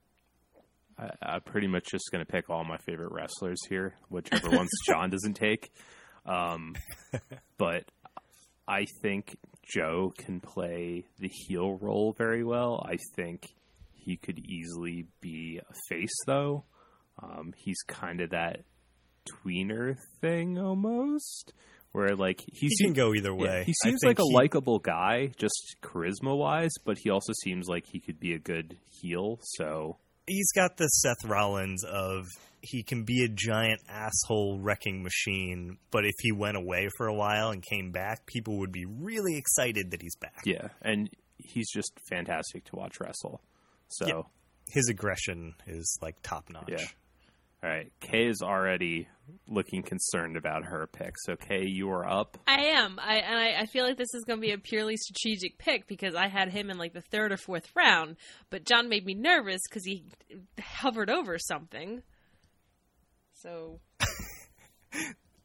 I, 0.97 1.09
I'm 1.21 1.41
pretty 1.41 1.67
much 1.67 1.85
just 1.91 2.09
going 2.11 2.25
to 2.25 2.31
pick 2.31 2.49
all 2.49 2.63
my 2.63 2.77
favorite 2.77 3.11
wrestlers 3.11 3.59
here, 3.69 3.95
whichever 4.09 4.49
ones 4.49 4.69
John 4.87 5.09
doesn't 5.09 5.35
take. 5.35 5.71
Um, 6.25 6.75
but 7.57 7.83
I 8.67 8.85
think 9.01 9.37
Joe 9.63 10.11
can 10.17 10.39
play 10.39 11.05
the 11.19 11.29
heel 11.29 11.77
role 11.77 12.13
very 12.17 12.43
well. 12.43 12.83
I 12.87 12.97
think 13.15 13.47
he 13.93 14.17
could 14.17 14.39
easily 14.39 15.05
be 15.21 15.59
a 15.59 15.73
face, 15.89 16.15
though. 16.25 16.63
Um, 17.21 17.53
he's 17.57 17.81
kind 17.87 18.21
of 18.21 18.29
that 18.31 18.61
tweener 19.29 19.97
thing 20.21 20.57
almost, 20.57 21.53
where 21.91 22.15
like 22.15 22.41
he, 22.41 22.67
He 22.67 22.69
seems 22.69 22.81
can 22.89 22.93
go 22.93 23.13
either 23.13 23.31
yeah, 23.31 23.35
way. 23.43 23.63
he 23.65 23.73
seems 23.83 23.99
like 24.05 24.19
a 24.19 24.23
he- 24.23 24.33
likable 24.35 24.79
guy, 24.79 25.31
just 25.37 25.75
charisma 25.81 26.37
wise, 26.37 26.71
but 26.85 26.97
he 26.97 27.09
also 27.09 27.33
seems 27.43 27.67
like 27.67 27.85
he 27.85 27.99
could 27.99 28.19
be 28.19 28.33
a 28.33 28.39
good 28.39 28.77
heel. 29.01 29.39
So 29.41 29.97
He's 30.27 30.51
got 30.51 30.77
the 30.77 30.87
Seth 30.87 31.23
Rollins 31.25 31.83
of 31.83 32.25
he 32.61 32.83
can 32.83 33.03
be 33.03 33.23
a 33.23 33.29
giant 33.29 33.81
asshole 33.87 34.59
wrecking 34.59 35.03
machine, 35.03 35.77
but 35.91 36.05
if 36.05 36.15
he 36.19 36.31
went 36.31 36.57
away 36.57 36.89
for 36.97 37.07
a 37.07 37.13
while 37.13 37.51
and 37.51 37.63
came 37.63 37.91
back, 37.91 38.25
people 38.25 38.59
would 38.59 38.71
be 38.71 38.85
really 38.85 39.37
excited 39.37 39.91
that 39.91 40.01
he's 40.01 40.15
back. 40.17 40.41
yeah, 40.45 40.69
and 40.81 41.09
he's 41.37 41.71
just 41.71 41.91
fantastic 42.09 42.65
to 42.65 42.75
watch 42.75 42.99
wrestle. 42.99 43.41
So 43.89 44.07
Yeah. 44.07 44.21
His 44.69 44.89
aggression 44.89 45.55
is 45.65 45.97
like 46.01 46.21
top 46.23 46.49
notch. 46.49 46.65
Yeah. 46.67 46.85
All 47.63 47.69
right, 47.69 47.91
Kay 47.99 48.27
is 48.27 48.41
already 48.41 49.07
looking 49.47 49.83
concerned 49.83 50.37
about 50.37 50.63
her 50.65 50.87
pick. 50.87 51.13
So 51.25 51.35
Kay, 51.35 51.65
you 51.65 51.89
are 51.89 52.07
up. 52.07 52.37
I 52.47 52.65
am. 52.75 52.99
I 53.01 53.15
and 53.17 53.37
I, 53.37 53.61
I 53.61 53.65
feel 53.65 53.83
like 53.85 53.97
this 53.97 54.13
is 54.13 54.23
going 54.25 54.39
to 54.39 54.45
be 54.45 54.53
a 54.53 54.57
purely 54.57 54.95
strategic 54.97 55.57
pick 55.57 55.87
because 55.87 56.15
I 56.15 56.27
had 56.27 56.49
him 56.49 56.69
in 56.69 56.77
like 56.77 56.93
the 56.93 57.01
third 57.01 57.31
or 57.31 57.37
fourth 57.37 57.67
round, 57.75 58.15
but 58.49 58.63
John 58.63 58.89
made 58.89 59.05
me 59.05 59.15
nervous 59.15 59.61
because 59.69 59.83
he 59.85 60.05
hovered 60.61 61.09
over 61.09 61.37
something. 61.39 62.01
So 63.41 63.79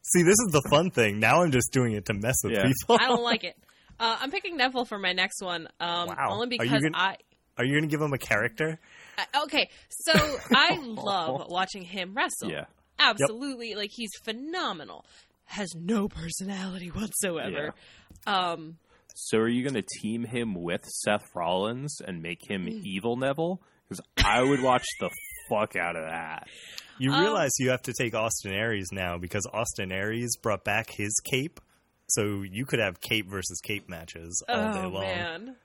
See, 0.04 0.22
this 0.22 0.36
is 0.46 0.48
the 0.52 0.62
fun 0.70 0.90
thing. 0.90 1.18
Now 1.20 1.42
I'm 1.42 1.52
just 1.52 1.72
doing 1.72 1.92
it 1.92 2.06
to 2.06 2.14
mess 2.14 2.36
with 2.44 2.52
Yeah. 2.54 2.64
people. 2.66 2.96
I 3.00 3.08
don't 3.08 3.22
like 3.24 3.44
it. 3.44 3.56
Uh, 4.00 4.16
I'm 4.20 4.32
picking 4.32 4.56
Neville 4.56 4.84
for 4.86 4.98
my 4.98 5.12
next 5.12 5.40
one. 5.42 5.68
Um, 5.78 6.08
Wow. 6.08 6.30
Only 6.30 6.58
Are 6.58 6.64
you 6.64 6.70
because 6.70 6.82
gonna- 6.82 6.96
I. 6.98 7.16
Are 7.58 7.64
you 7.64 7.72
going 7.72 7.82
to 7.82 7.88
give 7.88 8.00
him 8.00 8.12
a 8.12 8.18
character? 8.18 8.80
I- 9.18 9.42
Okay, 9.44 9.68
so 9.90 10.12
I 10.54 10.76
love 10.82 11.46
watching 11.48 11.82
him 11.82 12.14
wrestle. 12.14 12.50
Yeah, 12.50 12.64
absolutely. 12.98 13.74
Like 13.74 13.90
he's 13.92 14.10
phenomenal. 14.24 15.04
Has 15.46 15.68
no 15.74 16.08
personality 16.08 16.88
whatsoever. 16.88 17.74
Um, 18.26 18.78
So 19.14 19.38
are 19.38 19.48
you 19.48 19.62
going 19.62 19.74
to 19.74 19.86
team 20.00 20.24
him 20.24 20.54
with 20.54 20.84
Seth 20.86 21.24
Rollins 21.34 22.00
and 22.00 22.22
make 22.22 22.38
him 22.48 22.66
Mm. 22.66 22.82
evil 22.84 23.16
Neville? 23.16 23.60
Because 23.88 24.00
I 24.24 24.42
would 24.42 24.62
watch 24.62 24.86
the 25.00 25.10
fuck 25.50 25.76
out 25.76 25.96
of 25.96 26.04
that. 26.04 26.46
You 26.98 27.12
Um, 27.12 27.20
realize 27.20 27.50
you 27.58 27.70
have 27.70 27.82
to 27.82 27.92
take 27.92 28.14
Austin 28.14 28.52
Aries 28.52 28.88
now 28.92 29.18
because 29.18 29.46
Austin 29.52 29.92
Aries 29.92 30.36
brought 30.40 30.64
back 30.64 30.86
his 30.90 31.12
cape. 31.30 31.60
So 32.08 32.42
you 32.42 32.64
could 32.64 32.78
have 32.78 33.00
cape 33.02 33.28
versus 33.28 33.60
cape 33.62 33.88
matches 33.88 34.42
all 34.48 34.72
day 34.72 34.80
oh 34.84 34.88
long. 34.88 35.02
man. 35.02 35.56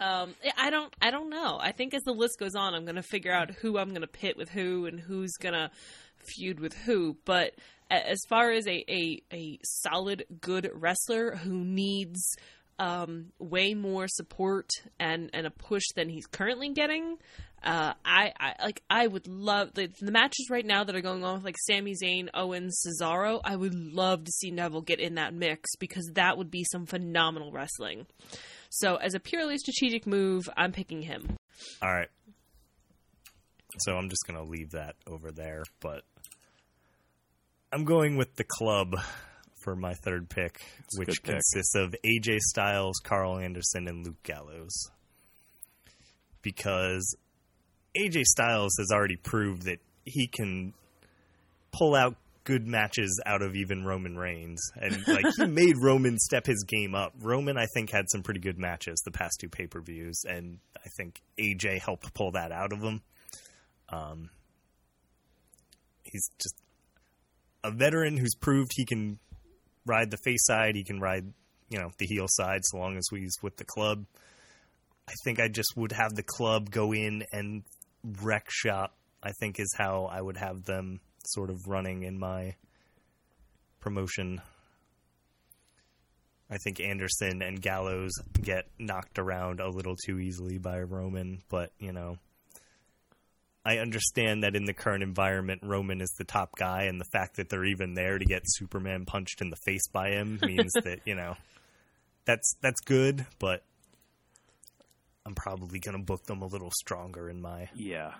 Um, 0.00 0.34
I 0.58 0.70
don't. 0.70 0.92
I 1.00 1.10
don't 1.10 1.30
know. 1.30 1.58
I 1.60 1.72
think 1.72 1.94
as 1.94 2.02
the 2.02 2.12
list 2.12 2.38
goes 2.38 2.54
on, 2.54 2.74
I'm 2.74 2.84
going 2.84 2.96
to 2.96 3.02
figure 3.02 3.32
out 3.32 3.50
who 3.50 3.78
I'm 3.78 3.90
going 3.90 4.02
to 4.02 4.08
pit 4.08 4.36
with 4.36 4.50
who 4.50 4.86
and 4.86 4.98
who's 4.98 5.32
going 5.40 5.54
to 5.54 5.70
feud 6.18 6.60
with 6.60 6.74
who. 6.74 7.16
But 7.24 7.52
as 7.90 8.18
far 8.28 8.50
as 8.50 8.66
a 8.66 8.84
a, 8.88 9.22
a 9.32 9.58
solid, 9.62 10.24
good 10.40 10.70
wrestler 10.74 11.36
who 11.36 11.64
needs 11.64 12.36
um, 12.78 13.26
way 13.38 13.74
more 13.74 14.08
support 14.08 14.70
and 14.98 15.30
and 15.32 15.46
a 15.46 15.50
push 15.50 15.84
than 15.94 16.08
he's 16.08 16.26
currently 16.26 16.70
getting, 16.70 17.18
uh, 17.64 17.94
I, 18.04 18.32
I 18.38 18.54
like. 18.62 18.82
I 18.90 19.06
would 19.06 19.26
love 19.26 19.72
the, 19.74 19.86
the 20.00 20.12
matches 20.12 20.48
right 20.50 20.66
now 20.66 20.84
that 20.84 20.94
are 20.94 21.00
going 21.00 21.24
on 21.24 21.36
with 21.36 21.44
like 21.44 21.56
Sami 21.58 21.94
Zayn, 21.94 22.28
Owens, 22.34 22.84
Cesaro. 22.84 23.40
I 23.42 23.56
would 23.56 23.74
love 23.74 24.24
to 24.24 24.32
see 24.32 24.50
Neville 24.50 24.82
get 24.82 25.00
in 25.00 25.14
that 25.14 25.32
mix 25.32 25.74
because 25.76 26.10
that 26.14 26.36
would 26.36 26.50
be 26.50 26.64
some 26.64 26.84
phenomenal 26.84 27.52
wrestling. 27.52 28.06
So, 28.76 28.96
as 28.96 29.14
a 29.14 29.20
purely 29.20 29.56
strategic 29.56 30.04
move, 30.04 30.50
I'm 30.56 30.72
picking 30.72 31.02
him. 31.02 31.36
All 31.80 31.94
right. 31.94 32.08
So 33.78 33.96
I'm 33.96 34.08
just 34.08 34.26
going 34.26 34.36
to 34.36 34.50
leave 34.50 34.72
that 34.72 34.96
over 35.06 35.30
there, 35.30 35.62
but 35.78 36.02
I'm 37.72 37.84
going 37.84 38.16
with 38.16 38.34
the 38.34 38.42
club 38.42 38.96
for 39.62 39.76
my 39.76 39.94
third 39.94 40.28
pick, 40.28 40.60
a 40.60 40.98
which 40.98 41.22
pick. 41.22 41.34
consists 41.34 41.76
of 41.76 41.94
AJ 42.04 42.38
Styles, 42.40 43.00
Karl 43.04 43.38
Anderson, 43.38 43.86
and 43.86 44.04
Luke 44.04 44.22
Gallows. 44.24 44.90
Because 46.42 47.16
AJ 47.96 48.24
Styles 48.24 48.74
has 48.78 48.90
already 48.92 49.16
proved 49.16 49.66
that 49.66 49.78
he 50.04 50.26
can 50.26 50.74
pull 51.72 51.94
out 51.94 52.16
good 52.44 52.66
matches 52.66 53.20
out 53.26 53.42
of 53.42 53.56
even 53.56 53.84
Roman 53.84 54.16
Reigns. 54.16 54.60
And 54.76 55.06
like 55.08 55.24
he 55.36 55.46
made 55.46 55.76
Roman 55.78 56.18
step 56.18 56.46
his 56.46 56.64
game 56.64 56.94
up. 56.94 57.12
Roman 57.20 57.56
I 57.56 57.66
think 57.74 57.90
had 57.90 58.04
some 58.10 58.22
pretty 58.22 58.40
good 58.40 58.58
matches 58.58 59.02
the 59.04 59.10
past 59.10 59.38
two 59.40 59.48
pay-per-views 59.48 60.22
and 60.28 60.58
I 60.76 60.88
think 60.96 61.20
AJ 61.38 61.80
helped 61.80 62.12
pull 62.14 62.32
that 62.32 62.52
out 62.52 62.72
of 62.72 62.80
him. 62.80 63.02
Um 63.88 64.30
he's 66.02 66.28
just 66.38 66.54
a 67.64 67.70
veteran 67.70 68.16
who's 68.16 68.34
proved 68.34 68.70
he 68.74 68.84
can 68.84 69.18
ride 69.86 70.10
the 70.10 70.18
face 70.24 70.44
side, 70.44 70.76
he 70.76 70.84
can 70.84 71.00
ride, 71.00 71.32
you 71.70 71.78
know, 71.78 71.90
the 71.98 72.06
heel 72.06 72.26
side 72.28 72.60
so 72.64 72.78
long 72.78 72.96
as 72.96 73.04
he's 73.10 73.36
with 73.42 73.56
the 73.56 73.64
club. 73.64 74.04
I 75.08 75.12
think 75.24 75.40
I 75.40 75.48
just 75.48 75.76
would 75.76 75.92
have 75.92 76.14
the 76.14 76.22
club 76.22 76.70
go 76.70 76.92
in 76.92 77.24
and 77.32 77.62
wreck 78.22 78.46
shop. 78.48 78.94
I 79.22 79.32
think 79.40 79.58
is 79.58 79.74
how 79.76 80.04
I 80.04 80.20
would 80.20 80.36
have 80.36 80.64
them 80.64 81.00
sort 81.26 81.50
of 81.50 81.66
running 81.66 82.02
in 82.02 82.18
my 82.18 82.54
promotion. 83.80 84.40
I 86.50 86.58
think 86.58 86.80
Anderson 86.80 87.42
and 87.42 87.60
Gallows 87.60 88.12
get 88.40 88.66
knocked 88.78 89.18
around 89.18 89.60
a 89.60 89.68
little 89.68 89.96
too 89.96 90.18
easily 90.18 90.58
by 90.58 90.80
Roman, 90.80 91.42
but 91.48 91.72
you 91.78 91.92
know, 91.92 92.18
I 93.64 93.78
understand 93.78 94.42
that 94.44 94.54
in 94.54 94.66
the 94.66 94.74
current 94.74 95.02
environment, 95.02 95.62
Roman 95.64 96.00
is 96.00 96.14
the 96.18 96.24
top 96.24 96.50
guy, 96.56 96.82
and 96.82 97.00
the 97.00 97.06
fact 97.12 97.36
that 97.36 97.48
they're 97.48 97.64
even 97.64 97.94
there 97.94 98.18
to 98.18 98.24
get 98.24 98.42
Superman 98.44 99.06
punched 99.06 99.40
in 99.40 99.48
the 99.48 99.56
face 99.64 99.88
by 99.88 100.10
him 100.10 100.38
means 100.42 100.72
that 100.84 101.00
you 101.06 101.14
know 101.14 101.36
that's 102.26 102.56
that's 102.60 102.80
good, 102.80 103.26
but 103.38 103.62
I'm 105.26 105.34
probably 105.34 105.78
gonna 105.78 105.98
book 105.98 106.24
them 106.24 106.42
a 106.42 106.46
little 106.46 106.70
stronger 106.70 107.30
in 107.30 107.40
my 107.40 107.68
Yeah. 107.74 108.12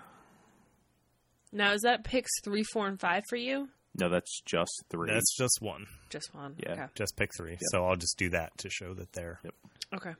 Now, 1.55 1.71
is 1.71 1.81
that 1.83 2.03
picks 2.03 2.29
three, 2.43 2.63
four, 2.63 2.85
and 2.85 2.99
five 2.99 3.23
for 3.29 3.37
you? 3.37 3.69
No, 3.97 4.09
that's 4.09 4.41
just 4.45 4.83
three. 4.89 5.09
That's 5.09 5.35
just 5.37 5.59
one. 5.61 5.85
Just 6.09 6.35
one. 6.35 6.55
Yeah. 6.57 6.73
Okay. 6.73 6.85
Just 6.95 7.15
pick 7.15 7.29
three. 7.37 7.57
So 7.71 7.85
I'll 7.85 7.95
just 7.95 8.17
do 8.17 8.29
that 8.31 8.57
to 8.57 8.69
show 8.69 8.93
that 8.93 9.13
they're 9.13 9.39
Yep. 9.43 9.53
Okay. 9.95 10.13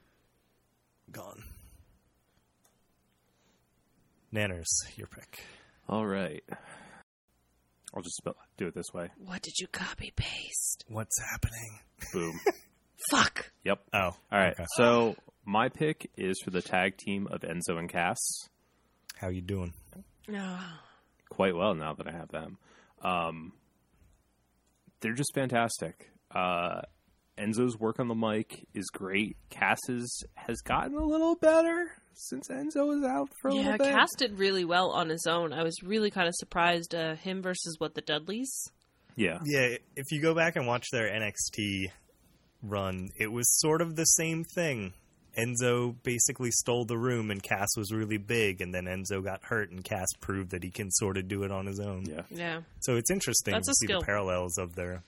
gone. 1.12 1.44
Nanners, 4.34 4.66
your 4.96 5.08
pick. 5.08 5.42
All 5.90 6.06
right. 6.06 6.44
I'll 7.94 8.02
just 8.02 8.16
spell, 8.18 8.36
do 8.58 8.68
it 8.68 8.76
this 8.76 8.94
way. 8.94 9.10
What 9.18 9.42
did 9.42 9.60
you 9.60 9.68
copy 9.68 10.12
paste? 10.16 10.84
What's 10.88 11.18
happening? 11.32 11.80
Boom. 12.14 12.40
Fuck. 13.12 13.52
yep. 13.64 13.80
Oh, 13.94 14.00
All 14.00 14.16
right. 14.32 14.54
okay. 14.54 14.66
So 14.76 15.16
my 15.46 15.70
pick 15.70 16.10
is 16.18 16.40
for 16.44 16.50
the 16.52 16.62
tag 16.62 16.98
team 16.98 17.28
of 17.30 17.42
Enzo 17.42 17.78
and 17.78 17.90
Cass. 17.90 18.20
How 19.18 19.30
you 19.30 19.42
doing? 19.42 19.74
No. 20.28 20.58
Quite 21.36 21.56
well 21.56 21.76
now 21.76 21.94
that 21.94 22.08
I 22.08 22.12
have 22.12 22.30
them. 22.30 22.58
Um, 23.02 23.52
they're 25.02 25.14
just 25.14 25.34
fantastic. 25.36 26.10
Uh, 26.34 26.82
Enzo's 27.38 27.78
work 27.78 28.00
on 28.00 28.08
the 28.08 28.16
mic 28.16 28.66
is 28.74 28.90
great. 28.94 29.36
Cass's 29.50 30.24
has 30.36 30.62
gotten 30.62 30.96
a 30.96 31.04
little 31.06 31.36
better 31.36 31.92
since 32.14 32.48
Enzo 32.48 32.88
was 32.88 33.04
out 33.04 33.28
for 33.42 33.50
a 33.50 33.54
Yeah, 33.54 33.62
little 33.72 33.78
bit. 33.80 33.92
Cass 33.94 34.10
did 34.18 34.40
really 34.40 34.64
well 34.64 34.92
on 34.92 35.10
his 35.10 35.28
own. 35.28 35.52
I 35.52 35.64
was 35.64 35.84
really 35.84 36.10
kind 36.10 36.30
of 36.30 36.34
surprised 36.38 36.96
uh, 36.96 37.16
him 37.16 37.42
versus 37.42 37.76
what 37.80 37.94
the 37.96 38.02
Dudleys. 38.02 38.70
yeah, 39.18 39.40
Yeah, 39.44 39.76
if 39.98 40.06
you 40.12 40.22
go 40.22 40.34
back 40.34 40.56
and 40.56 40.66
watch 40.66 40.86
their 40.94 41.10
NXT 41.10 41.88
run, 42.64 43.10
it 43.20 43.28
was 43.34 43.46
sort 43.60 43.82
of 43.82 43.98
the 43.98 44.06
same 44.06 44.46
thing. 44.56 44.94
Enzo 45.38 45.96
basically 46.04 46.52
stole 46.52 46.86
the 46.86 46.98
room, 46.98 47.30
and 47.32 47.42
Cass 47.44 47.70
was 47.78 47.92
really 47.92 48.18
big, 48.18 48.62
and 48.62 48.74
then 48.74 48.86
Enzo 48.86 49.24
got 49.24 49.44
hurt, 49.44 49.70
and 49.72 49.84
Cass 49.84 50.08
proved 50.22 50.52
that 50.52 50.64
he 50.64 50.72
can 50.72 50.90
sort 50.92 51.18
of 51.18 51.28
do 51.28 51.44
it 51.44 51.52
on 51.52 51.66
his 51.66 51.80
own. 51.80 52.06
yeah, 52.06 52.22
Yeah, 52.30 52.62
So 52.82 52.96
it's 52.96 53.12
interesting 53.12 53.54
That's 53.54 53.68
to 53.68 53.74
see 53.76 53.86
skill. 53.88 54.00
the 54.00 54.06
parallels 54.06 54.58
of 54.58 54.76
their 54.76 55.04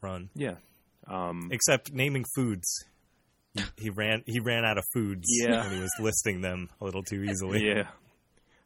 run. 0.00 0.30
yeah. 0.34 0.56
Um, 1.06 1.48
Except 1.52 1.92
naming 1.92 2.24
foods. 2.34 2.66
He 3.76 3.90
ran 3.90 4.22
he 4.26 4.40
ran 4.40 4.64
out 4.64 4.78
of 4.78 4.84
foods 4.92 5.26
Yeah. 5.28 5.62
when 5.64 5.74
he 5.76 5.80
was 5.80 5.90
listing 6.00 6.40
them 6.40 6.70
a 6.80 6.84
little 6.84 7.02
too 7.04 7.22
easily. 7.22 7.64
yeah. 7.66 7.88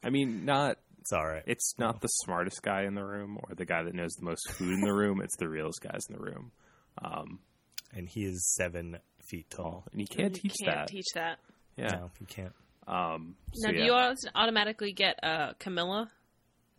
I 0.02 0.08
mean, 0.10 0.44
not 0.46 0.78
It's 1.00 1.12
all 1.12 1.26
right. 1.26 1.42
it's 1.46 1.74
not 1.78 2.00
the 2.00 2.06
smartest 2.08 2.62
guy 2.62 2.84
in 2.84 2.94
the 2.94 3.04
room 3.04 3.38
or 3.42 3.54
the 3.54 3.66
guy 3.66 3.82
that 3.82 3.94
knows 3.94 4.12
the 4.14 4.24
most 4.24 4.50
food 4.52 4.72
in 4.72 4.80
the 4.80 4.92
room. 4.94 5.20
It's 5.20 5.36
the 5.36 5.48
realest 5.48 5.80
guys 5.82 6.00
in 6.08 6.14
the 6.16 6.22
room. 6.22 6.52
Um, 7.02 7.40
And 7.92 8.08
he 8.08 8.24
is 8.24 8.54
seven 8.56 8.98
feet 9.28 9.48
tall. 9.50 9.84
and 9.92 10.00
he 10.00 10.06
can't 10.06 10.34
You 10.36 10.42
teach 10.42 10.56
can't 10.64 10.76
that. 10.76 10.88
teach 10.88 11.06
that. 11.14 11.38
yeah. 11.76 11.86
No, 11.88 12.10
he 12.18 12.24
can't. 12.24 12.52
Um, 12.86 13.36
so 13.54 13.66
Now, 13.68 13.72
do 13.72 13.78
yeah. 13.80 13.84
you 14.10 14.16
automatically 14.34 14.92
get 14.92 15.18
uh, 15.22 15.52
Camilla, 15.58 16.10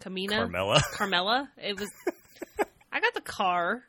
Camina, 0.01 0.49
Carmella. 0.49 0.81
Carmella? 0.95 1.47
It 1.57 1.79
was. 1.79 1.89
I 2.91 2.99
got 2.99 3.13
the 3.13 3.21
car. 3.21 3.83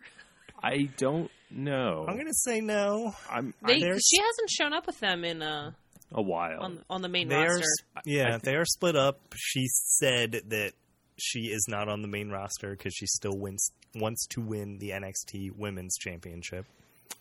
I 0.62 0.90
don't 0.98 1.30
know. 1.50 2.04
I'm 2.06 2.16
gonna 2.18 2.30
say 2.34 2.60
no. 2.60 3.14
I'm, 3.30 3.54
They, 3.66 3.74
I'm 3.76 3.98
she 3.98 4.20
hasn't 4.20 4.50
shown 4.50 4.72
up 4.74 4.86
with 4.86 5.00
them 5.00 5.24
in 5.24 5.40
uh 5.42 5.70
a 6.12 6.20
while. 6.20 6.60
on 6.60 6.84
on 6.90 7.00
the 7.02 7.08
main 7.08 7.28
They 7.28 7.36
roster. 7.36 7.60
s- 7.60 8.02
yeah, 8.04 8.34
I 8.34 8.38
they 8.38 8.56
are 8.56 8.66
split 8.66 8.96
up. 8.96 9.18
She 9.36 9.66
said 9.68 10.42
that 10.48 10.72
she 11.18 11.44
is 11.44 11.64
not 11.68 11.88
on 11.88 12.02
the 12.02 12.08
main 12.08 12.28
roster 12.28 12.70
because 12.76 12.92
she 12.94 13.06
still 13.06 13.38
wins 13.38 13.72
wants 13.94 14.26
to 14.26 14.40
win 14.42 14.76
the 14.78 14.90
NXT 14.90 15.56
Women's 15.56 15.96
Championship. 15.96 16.66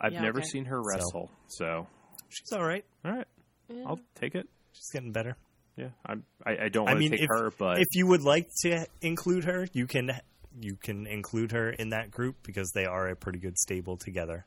I've 0.01 0.13
Yeah, 0.13 0.21
never 0.21 0.39
okay. 0.39 0.47
seen 0.47 0.65
her 0.65 0.81
wrestle, 0.81 1.29
so 1.47 1.87
She's 2.29 2.51
all 2.53 2.63
right. 2.65 2.85
all 3.03 3.11
right, 3.11 3.27
Yeah. 3.69 3.83
I'll 3.87 3.99
take 4.15 4.35
it. 4.35 4.47
She's 4.73 4.89
getting 4.93 5.11
better. 5.11 5.35
Yeah, 5.75 5.89
I'm, 6.05 6.23
I, 6.45 6.65
I 6.65 6.69
don't 6.69 6.87
I 6.87 6.91
want 6.93 6.97
to 6.97 6.99
mean, 6.99 7.11
take 7.11 7.21
if, 7.21 7.27
her, 7.29 7.51
but 7.57 7.79
if 7.79 7.87
you 7.93 8.05
would 8.07 8.21
like 8.21 8.49
to 8.63 8.85
include 9.01 9.45
her, 9.45 9.67
you 9.73 9.87
can 9.87 10.11
you 10.59 10.75
can 10.75 11.07
include 11.07 11.51
her 11.53 11.69
in 11.69 11.89
that 11.89 12.11
group 12.11 12.35
because 12.43 12.71
they 12.73 12.85
are 12.85 13.07
a 13.07 13.15
pretty 13.15 13.39
good 13.39 13.57
stable 13.57 13.95
together. 13.97 14.45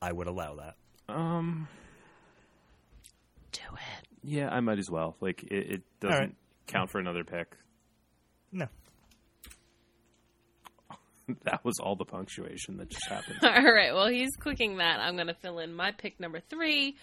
I 0.00 0.12
would 0.12 0.26
allow 0.28 0.56
that. 0.56 0.74
um, 1.12 1.66
Do 3.52 3.60
it. 3.74 4.06
yeah, 4.22 4.48
I 4.50 4.60
might 4.60 4.78
as 4.78 4.90
well. 4.90 5.16
Like 5.20 5.42
it, 5.44 5.72
it 5.72 5.82
doesn't 6.00 6.18
right. 6.18 6.34
count 6.68 6.90
for 6.90 6.98
another 7.00 7.24
pick. 7.24 7.56
No. 8.52 8.66
that 11.44 11.64
was 11.64 11.78
all 11.78 11.96
the 11.96 12.04
punctuation 12.04 12.76
that 12.78 12.88
just 12.90 13.06
happened. 13.08 13.38
All 13.42 13.72
right. 13.72 13.94
Well, 13.94 14.08
he's 14.08 14.34
clicking 14.38 14.78
that. 14.78 14.98
I'm 15.00 15.14
going 15.14 15.28
to 15.28 15.34
fill 15.34 15.58
in 15.58 15.72
my 15.74 15.92
pick 15.92 16.18
number 16.20 16.40
three. 16.40 16.96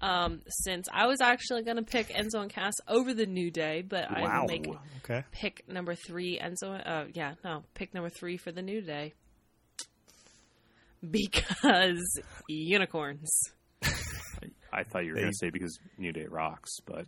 Um, 0.00 0.40
since 0.48 0.88
I 0.92 1.06
was 1.06 1.20
actually 1.20 1.62
going 1.62 1.76
to 1.76 1.82
pick 1.84 2.08
Enzo 2.08 2.40
and 2.42 2.50
Cass 2.50 2.72
over 2.88 3.14
the 3.14 3.24
New 3.26 3.50
Day, 3.52 3.82
but 3.82 4.10
I 4.10 4.22
wow. 4.22 4.40
will 4.40 4.48
make 4.48 4.66
Okay. 5.04 5.22
pick 5.30 5.62
number 5.68 5.94
three 5.94 6.40
Enzo. 6.42 6.80
Uh, 6.84 7.04
yeah, 7.14 7.34
no, 7.44 7.62
pick 7.74 7.94
number 7.94 8.08
three 8.10 8.36
for 8.36 8.50
the 8.50 8.62
New 8.62 8.80
Day 8.82 9.12
because 11.08 12.20
unicorns. 12.48 13.30
I 14.72 14.84
thought 14.84 15.04
you 15.04 15.10
were 15.12 15.18
going 15.20 15.30
to 15.30 15.36
say 15.38 15.50
because 15.50 15.78
New 15.98 16.12
Day 16.12 16.26
rocks, 16.28 16.70
but 16.86 17.06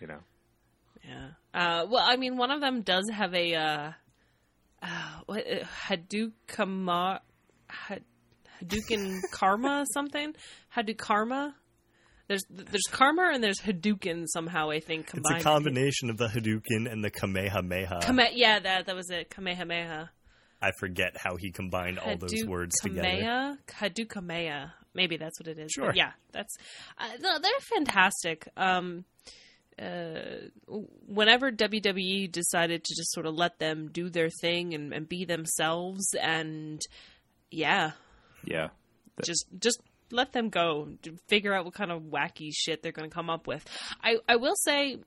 you 0.00 0.06
know, 0.06 0.20
Yeah. 1.06 1.28
Uh, 1.52 1.86
well, 1.88 2.04
I 2.06 2.16
mean, 2.16 2.36
one 2.36 2.50
of 2.50 2.60
them 2.60 2.82
does 2.82 3.08
have 3.12 3.34
a 3.34 3.54
uh, 3.54 3.92
uh, 4.84 5.20
what 5.26 5.44
uh, 5.46 5.64
Hadouken 8.62 9.18
Karma 9.32 9.84
something. 9.92 10.34
Hadoukarma. 10.76 11.54
There's 12.26 12.42
there's 12.48 12.86
Karma 12.90 13.32
and 13.34 13.44
there's 13.44 13.60
Hadouken 13.60 14.24
somehow. 14.28 14.70
I 14.70 14.80
think 14.80 15.10
It's 15.12 15.30
a 15.30 15.40
combination 15.40 16.08
of 16.08 16.16
the 16.16 16.26
Hadouken 16.28 16.90
and 16.90 17.04
the 17.04 17.10
Kamehameha. 17.10 18.00
Kame- 18.02 18.32
yeah, 18.32 18.60
that 18.60 18.86
that 18.86 18.96
was 18.96 19.10
it. 19.10 19.28
Kamehameha. 19.28 20.10
I 20.62 20.70
forget 20.78 21.16
how 21.16 21.36
he 21.36 21.50
combined 21.50 21.98
all 21.98 22.16
those 22.16 22.46
words 22.46 22.76
together. 22.80 23.58
Hadoukamea? 23.68 24.70
Maybe 24.94 25.18
that's 25.18 25.38
what 25.38 25.48
it 25.48 25.58
is. 25.58 25.72
Sure. 25.72 25.88
But 25.88 25.96
yeah, 25.96 26.12
that's 26.32 26.56
uh, 26.96 27.08
no, 27.20 27.38
they're 27.38 27.52
fantastic. 27.60 28.48
Um, 28.56 29.04
uh, 29.80 30.48
whenever 31.06 31.50
WWE 31.50 32.30
decided 32.30 32.84
to 32.84 32.94
just 32.94 33.12
sort 33.12 33.26
of 33.26 33.34
let 33.34 33.58
them 33.58 33.90
do 33.92 34.08
their 34.08 34.30
thing 34.40 34.74
and, 34.74 34.92
and 34.92 35.08
be 35.08 35.24
themselves, 35.24 36.14
and 36.20 36.80
yeah, 37.50 37.92
yeah, 38.44 38.68
just 39.22 39.46
just 39.58 39.80
let 40.10 40.32
them 40.32 40.48
go, 40.48 40.88
figure 41.26 41.52
out 41.52 41.64
what 41.64 41.74
kind 41.74 41.90
of 41.90 42.02
wacky 42.02 42.50
shit 42.52 42.82
they're 42.82 42.92
going 42.92 43.08
to 43.08 43.14
come 43.14 43.30
up 43.30 43.46
with. 43.46 43.64
I 44.02 44.16
I 44.28 44.36
will 44.36 44.56
say. 44.56 44.98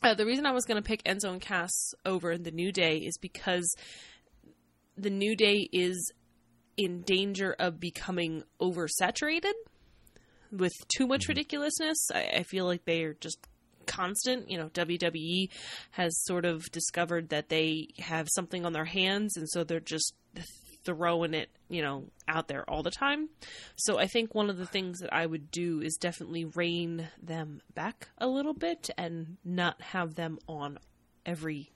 Uh, 0.00 0.14
the 0.14 0.24
reason 0.24 0.46
I 0.46 0.52
was 0.52 0.64
going 0.64 0.80
to 0.80 0.86
pick 0.86 1.02
Enzo 1.02 1.32
and 1.32 1.40
Cass 1.40 1.92
over 2.06 2.38
the 2.38 2.52
New 2.52 2.70
Day 2.70 2.98
is 2.98 3.18
because 3.18 3.74
the 4.96 5.10
New 5.10 5.34
Day 5.34 5.68
is 5.72 6.12
in 6.76 7.02
danger 7.02 7.56
of 7.58 7.80
becoming 7.80 8.44
oversaturated 8.60 9.54
with 10.52 10.72
too 10.96 11.06
much 11.06 11.26
ridiculousness. 11.28 12.10
I, 12.14 12.30
I 12.36 12.42
feel 12.44 12.64
like 12.64 12.84
they 12.84 13.02
are 13.02 13.14
just 13.14 13.38
constant. 13.88 14.48
You 14.48 14.58
know, 14.58 14.68
WWE 14.68 15.48
has 15.92 16.16
sort 16.24 16.44
of 16.44 16.70
discovered 16.70 17.30
that 17.30 17.48
they 17.48 17.88
have 17.98 18.28
something 18.34 18.64
on 18.64 18.72
their 18.72 18.84
hands, 18.84 19.36
and 19.36 19.48
so 19.48 19.64
they're 19.64 19.80
just 19.80 20.14
throwing 20.84 21.34
it, 21.34 21.50
you 21.68 21.82
know, 21.82 22.04
out 22.26 22.48
there 22.48 22.68
all 22.68 22.82
the 22.82 22.90
time. 22.90 23.28
So 23.76 23.98
I 23.98 24.06
think 24.06 24.34
one 24.34 24.48
of 24.48 24.56
the 24.56 24.66
things 24.66 25.00
that 25.00 25.12
I 25.12 25.26
would 25.26 25.50
do 25.50 25.80
is 25.82 25.96
definitely 25.96 26.44
rein 26.44 27.08
them 27.22 27.60
back 27.74 28.08
a 28.18 28.26
little 28.26 28.54
bit 28.54 28.88
and 28.96 29.36
not 29.44 29.80
have 29.82 30.14
them 30.14 30.38
on 30.46 30.78
every 31.26 31.72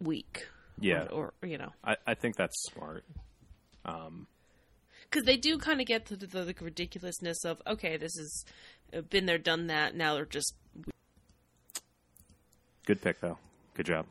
week. 0.00 0.48
yeah. 0.80 1.06
Or, 1.12 1.34
or 1.42 1.48
you 1.48 1.58
know, 1.58 1.72
I, 1.84 1.96
I 2.06 2.14
think 2.14 2.36
that's 2.36 2.60
smart. 2.72 3.04
Um, 3.84 4.26
because 5.10 5.24
they 5.24 5.36
do 5.36 5.58
kind 5.58 5.80
of 5.80 5.86
get 5.86 6.06
to 6.06 6.16
the, 6.16 6.26
the, 6.26 6.54
ridiculousness 6.60 7.44
of 7.44 7.60
okay, 7.66 7.96
this 7.96 8.16
has 8.16 8.44
uh, 8.96 9.00
been 9.02 9.26
there, 9.26 9.38
done 9.38 9.66
that. 9.68 9.94
Now 9.94 10.14
they're 10.14 10.24
just 10.24 10.54
good 12.86 13.00
pick 13.00 13.20
though. 13.20 13.38
Good 13.74 13.86
job. 13.86 14.06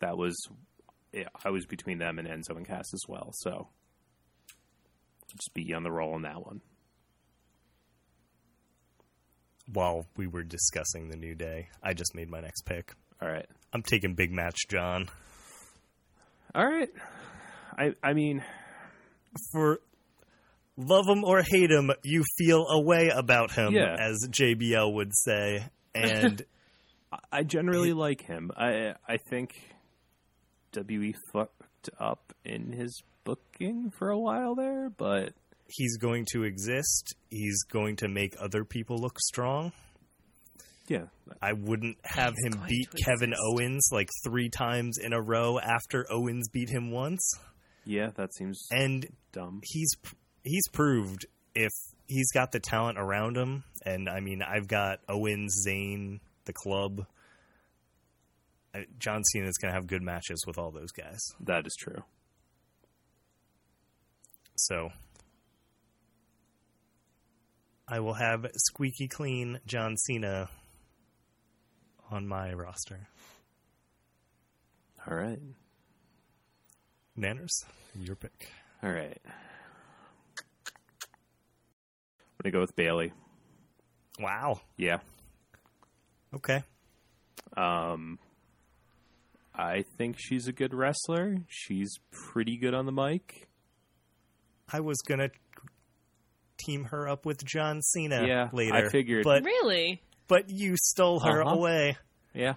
That 0.00 0.16
was 0.16 0.36
yeah, 1.12 1.28
I 1.44 1.50
was 1.50 1.66
between 1.66 1.98
them 1.98 2.18
and 2.18 2.28
Enzo 2.28 2.56
and 2.56 2.66
Cass 2.66 2.92
as 2.94 3.02
well, 3.08 3.30
so 3.34 3.68
just 5.28 5.54
be 5.54 5.72
on 5.74 5.82
the 5.82 5.90
roll 5.90 6.14
on 6.14 6.22
that 6.22 6.44
one. 6.44 6.60
While 9.72 10.06
we 10.16 10.26
were 10.26 10.42
discussing 10.42 11.08
the 11.08 11.16
new 11.16 11.34
day, 11.34 11.68
I 11.82 11.94
just 11.94 12.14
made 12.14 12.28
my 12.28 12.40
next 12.40 12.62
pick. 12.62 12.92
All 13.22 13.28
right. 13.28 13.46
I'm 13.72 13.82
taking 13.82 14.14
Big 14.14 14.32
Match 14.32 14.56
John. 14.68 15.08
All 16.54 16.66
right. 16.66 16.90
I 17.78 17.94
I 18.02 18.12
mean, 18.12 18.42
For 19.52 19.80
love 20.86 21.06
him 21.08 21.24
or 21.24 21.42
hate 21.42 21.70
him, 21.70 21.90
you 22.04 22.24
feel 22.38 22.66
a 22.68 22.80
way 22.80 23.08
about 23.14 23.52
him, 23.52 23.72
Yeah. 23.74 23.96
as 23.98 24.26
JBL 24.30 24.92
would 24.94 25.14
say. 25.14 25.66
And 25.94 26.42
I 27.32 27.42
generally 27.42 27.92
like 27.92 28.22
him. 28.22 28.52
I 28.56 28.94
I 29.08 29.16
think 29.28 29.54
WE 30.74 31.14
fucked 31.32 31.90
up 31.98 32.32
in 32.44 32.70
his 32.72 33.02
booking 33.24 33.90
for 33.90 34.10
a 34.10 34.18
while 34.18 34.54
there, 34.54 34.88
but 34.90 35.32
he's 35.66 35.96
going 35.96 36.26
to 36.32 36.44
exist. 36.44 37.14
He's 37.28 37.64
going 37.64 37.96
to 37.96 38.08
make 38.08 38.34
other 38.40 38.64
people 38.64 38.98
look 38.98 39.18
strong. 39.18 39.72
yeah, 40.86 41.06
I 41.42 41.52
wouldn't 41.54 41.96
have 42.04 42.34
He's 42.36 42.54
him 42.54 42.62
beat 42.68 42.88
Kevin 43.04 43.32
exist. 43.32 43.42
Owens 43.52 43.88
like 43.92 44.08
three 44.24 44.48
times 44.48 44.96
in 45.02 45.12
a 45.12 45.20
row 45.20 45.58
after 45.58 46.06
Owens 46.10 46.48
beat 46.48 46.70
him 46.70 46.92
once. 46.92 47.20
yeah, 47.84 48.10
that 48.16 48.32
seems 48.34 48.64
And 48.70 49.06
dumb. 49.32 49.60
he's 49.64 49.90
he's 50.44 50.68
proved 50.68 51.26
if 51.54 51.72
he's 52.06 52.30
got 52.32 52.52
the 52.52 52.60
talent 52.60 52.98
around 52.98 53.36
him. 53.36 53.64
And 53.84 54.08
I 54.08 54.20
mean, 54.20 54.42
I've 54.42 54.68
got 54.68 55.00
Owens, 55.08 55.64
Zayn, 55.66 56.20
the 56.44 56.52
club. 56.52 57.06
John 58.98 59.24
Cena 59.24 59.46
is 59.46 59.58
going 59.58 59.72
to 59.72 59.74
have 59.74 59.86
good 59.86 60.02
matches 60.02 60.44
with 60.46 60.58
all 60.58 60.70
those 60.70 60.92
guys. 60.92 61.20
That 61.40 61.66
is 61.66 61.74
true. 61.78 62.02
So 64.54 64.90
I 67.88 68.00
will 68.00 68.14
have 68.14 68.46
squeaky 68.54 69.08
clean 69.08 69.58
John 69.66 69.96
Cena 69.96 70.48
on 72.10 72.28
my 72.28 72.52
roster. 72.52 73.08
All 75.08 75.16
right. 75.16 75.40
Nanners, 77.18 77.64
your 77.98 78.14
pick. 78.14 78.50
All 78.82 78.92
right. 78.92 79.18
I'm 82.42 82.50
gonna 82.50 82.52
go 82.52 82.60
with 82.60 82.74
Bayley. 82.74 83.12
Wow. 84.18 84.60
Yeah. 84.78 85.00
Okay. 86.34 86.62
Um, 87.54 88.18
I 89.54 89.84
think 89.98 90.16
she's 90.18 90.48
a 90.48 90.52
good 90.52 90.72
wrestler. 90.72 91.36
She's 91.48 91.98
pretty 92.10 92.56
good 92.56 92.72
on 92.72 92.86
the 92.86 92.92
mic. 92.92 93.46
I 94.72 94.80
was 94.80 94.96
gonna 95.06 95.28
team 96.56 96.84
her 96.84 97.08
up 97.08 97.26
with 97.26 97.44
John 97.44 97.82
Cena 97.82 98.26
Yeah, 98.26 98.48
later. 98.54 98.74
I 98.74 98.88
figured. 98.88 99.24
but 99.24 99.44
Really? 99.44 100.00
but 100.26 100.48
you 100.48 100.76
stole 100.82 101.20
her 101.20 101.42
Uh-huh. 101.42 101.54
away. 101.56 101.98
Yeah. 102.32 102.54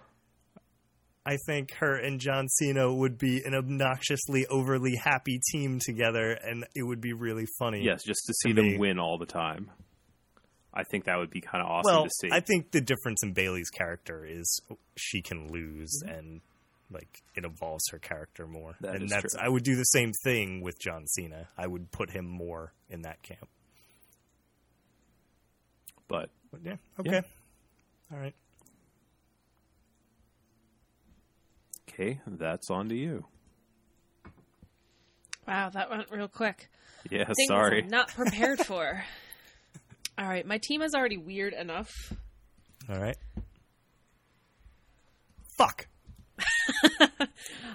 I 1.26 1.38
think 1.46 1.74
her 1.76 1.96
and 1.96 2.20
John 2.20 2.48
Cena 2.50 2.94
would 2.94 3.18
be 3.18 3.42
an 3.46 3.54
obnoxiously 3.56 4.46
overly 4.48 4.96
happy 5.02 5.40
team 5.54 5.80
together, 5.80 6.32
and 6.32 6.66
it 6.76 6.84
would 6.84 7.00
be 7.00 7.14
really 7.14 7.46
funny. 7.60 7.82
Yes, 7.84 8.04
just 8.04 8.24
to 8.28 8.34
see 8.42 8.50
To 8.50 8.56
them 8.56 8.66
me. 8.72 8.78
win 8.78 9.00
all 9.00 9.18
the 9.18 9.26
time. 9.26 9.72
I 10.74 10.84
think 10.84 11.06
that 11.06 11.18
would 11.18 11.30
be 11.30 11.40
kind 11.40 11.64
of 11.64 11.70
awesome 11.70 11.94
well, 11.94 12.04
to 12.06 12.10
see. 12.20 12.30
I 12.32 12.40
think 12.42 12.72
the 12.72 12.82
difference 12.82 13.24
in 13.24 13.34
Bayley's 13.34 13.70
character 13.70 14.26
is 14.26 14.60
she 14.98 15.22
can 15.22 15.48
lose, 15.52 16.02
Mm-hmm. 16.06 16.14
and 16.18 16.42
like 16.92 17.22
it 17.36 17.46
evolves 17.46 17.84
her 17.92 18.00
character 18.00 18.46
more. 18.46 18.76
That 18.82 18.96
and 18.96 19.04
is 19.06 19.10
that's 19.12 19.34
true. 19.34 19.42
I 19.44 19.50
would 19.50 19.64
do 19.64 19.76
the 19.76 19.84
same 19.84 20.12
thing 20.26 20.62
with 20.62 20.78
John 20.80 21.08
Cena. 21.08 21.48
I 21.58 21.66
would 21.68 21.92
put 21.92 22.12
him 22.12 22.26
more 22.28 22.74
in 22.90 23.04
that 23.04 23.24
camp. 23.24 23.48
but 26.08 26.30
But 26.52 26.62
yeah, 26.64 26.76
okay, 27.00 27.12
Yeah. 27.12 27.22
all 28.12 28.20
right. 28.20 28.36
Okay, 31.94 32.20
that's 32.28 32.70
on 32.70 32.90
to 32.90 32.96
you. 32.96 33.26
Wow, 35.48 35.70
that 35.70 35.90
went 35.90 36.10
real 36.12 36.28
quick. 36.28 36.70
Yeah, 37.10 37.26
Things 37.26 37.48
sorry. 37.48 37.84
I'm 37.84 37.90
not 37.90 38.08
prepared 38.10 38.60
for. 38.66 39.04
All 40.18 40.28
right, 40.28 40.46
my 40.46 40.60
team 40.62 40.82
is 40.82 40.94
already 40.94 41.18
weird 41.18 41.54
enough. 41.54 41.92
All 42.90 42.98
right. 43.00 43.18
Fuck. 45.58 45.88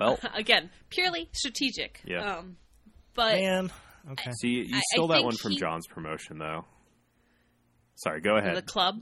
Well, 0.01 0.19
Again, 0.35 0.71
purely 0.91 1.29
strategic. 1.33 2.01
Yeah. 2.05 2.37
Um, 2.39 2.57
but 3.15 3.35
Man. 3.37 3.71
Okay. 4.13 4.31
see, 4.41 4.49
you 4.49 4.75
I- 4.75 4.79
I 4.79 4.83
stole 4.95 5.09
that 5.09 5.23
one 5.25 5.37
from 5.37 5.53
he- 5.53 5.59
John's 5.59 5.87
promotion, 5.87 6.39
though. 6.39 6.65
Sorry, 7.97 8.21
go 8.21 8.37
ahead. 8.37 8.57
the 8.57 8.63
club, 8.63 9.01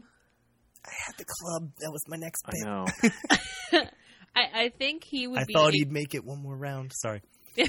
I 0.85 0.91
had 1.07 1.15
the 1.19 1.25
club. 1.27 1.71
That 1.81 1.91
was 1.93 2.01
my 2.09 2.17
next 2.17 2.43
Bit. 2.47 2.67
I 2.67 3.81
know. 3.81 3.83
I, 4.37 4.65
I 4.65 4.69
think 4.69 5.03
he 5.05 5.27
would 5.27 5.41
I 5.41 5.45
be. 5.45 5.53
thought 5.55 5.73
he'd 5.73 5.91
make 5.91 6.15
it 6.15 6.25
one 6.25 6.43
more 6.43 6.55
round. 6.57 6.93
Sorry. 6.95 7.23
he 7.55 7.65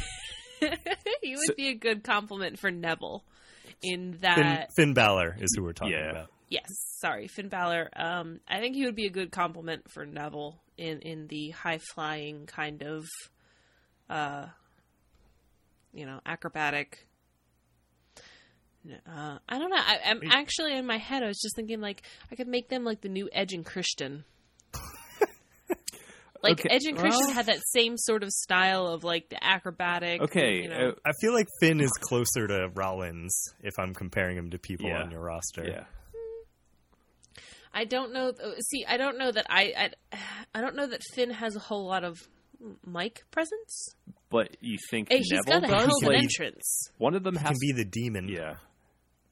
would 1.36 1.45
So- 1.47 1.56
be 1.56 1.69
a 1.69 1.75
good 1.75 2.03
compliment 2.03 2.60
for 2.60 2.69
Neville. 2.71 3.23
In 3.84 4.13
Finn, 4.13 4.21
that, 4.21 4.69
Finn 4.75 4.93
Balor 4.93 5.36
is 5.39 5.53
who 5.56 5.63
we're 5.63 5.73
talking 5.73 5.93
Yeah. 5.93 6.10
about. 6.10 6.32
yes, 6.49 6.65
sorry, 6.99 7.27
Finn 7.27 7.47
Balor. 7.47 7.89
Um, 7.95 8.39
I 8.47 8.60
think 8.60 8.75
he 8.75 8.86
would 8.86 8.95
be 8.95 9.06
a 9.06 9.12
good 9.12 9.32
compliment 9.32 9.84
for 9.91 10.03
Neville 10.06 10.60
in 10.77 10.99
in 11.01 11.27
the 11.27 11.51
high 11.51 11.80
flying 11.93 12.47
kind 12.47 12.82
of, 12.82 13.06
uh, 14.10 14.47
you 15.93 16.06
know, 16.08 16.21
acrobatic. 16.25 17.06
Uh, 18.89 19.38
I 19.49 19.60
don't 19.60 19.69
know. 19.69 19.75
I, 19.77 19.99
I'm 20.06 20.21
actually 20.32 20.75
in 20.75 20.86
my 20.86 20.97
head. 20.97 21.21
I 21.21 21.27
was 21.27 21.39
just 21.41 21.56
thinking 21.56 21.82
like 21.82 22.01
I 22.32 22.36
could 22.36 22.47
make 22.47 22.69
them 22.69 22.84
like 22.84 23.01
the 23.01 23.10
new 23.10 23.30
Edge 23.34 23.53
and 23.53 23.65
Christian. 23.65 24.23
Like 26.50 26.60
Okay, 26.60 26.70
Edge 26.76 26.86
and 26.86 26.98
Christian 26.98 27.26
well- 27.28 27.34
had 27.34 27.46
that 27.48 27.60
same 27.74 27.98
sort 27.98 28.24
of 28.24 28.30
style 28.32 28.88
of 28.88 29.04
like 29.04 29.30
the 29.30 29.44
acrobatic. 29.44 30.22
Okay, 30.22 30.64
you 30.64 30.70
know. 30.70 30.90
uh, 30.90 30.92
I 31.06 31.12
feel 31.22 31.34
like 31.34 31.48
Finn 31.62 31.80
is 31.82 31.92
closer 32.00 32.48
to 32.48 32.70
Rollins 32.74 33.36
if 33.62 33.74
I'm 33.80 33.94
comparing 33.94 34.38
him 34.38 34.50
to 34.52 34.58
people 34.60 34.88
Yeah. 34.90 35.02
on 35.04 35.12
your 35.12 35.22
roster. 35.22 35.64
yeah. 35.68 35.84
I 37.74 37.86
don't 37.86 38.12
know. 38.14 38.30
uh, 38.30 38.56
See, 38.60 38.86
I 38.88 38.98
don't 38.98 39.18
know 39.18 39.32
that 39.32 39.46
I, 39.50 39.92
I, 40.12 40.18
I 40.56 40.62
don't 40.62 40.76
know 40.76 40.88
that 40.88 41.02
Finn 41.14 41.30
has 41.30 41.56
a 41.56 41.60
whole 41.60 41.86
lot 41.86 42.04
of 42.04 42.18
mic 42.86 43.24
presence. 43.30 43.90
But 44.30 44.58
you 44.62 44.78
think 44.90 45.10
Hey, 45.12 45.20
he's 45.20 45.30
Neville 45.32 45.62
got 45.62 45.70
a 45.70 45.72
does? 45.72 45.86
hell 45.86 45.98
of 46.02 46.04
an 46.04 46.10
Like, 46.10 46.24
entrance. 46.24 46.90
one 46.98 47.14
of 47.16 47.24
them 47.24 47.36
has. 47.36 47.50
can 47.50 47.58
be 47.62 47.72
the 47.74 47.86
demon. 47.86 48.30
yeah. 48.30 48.56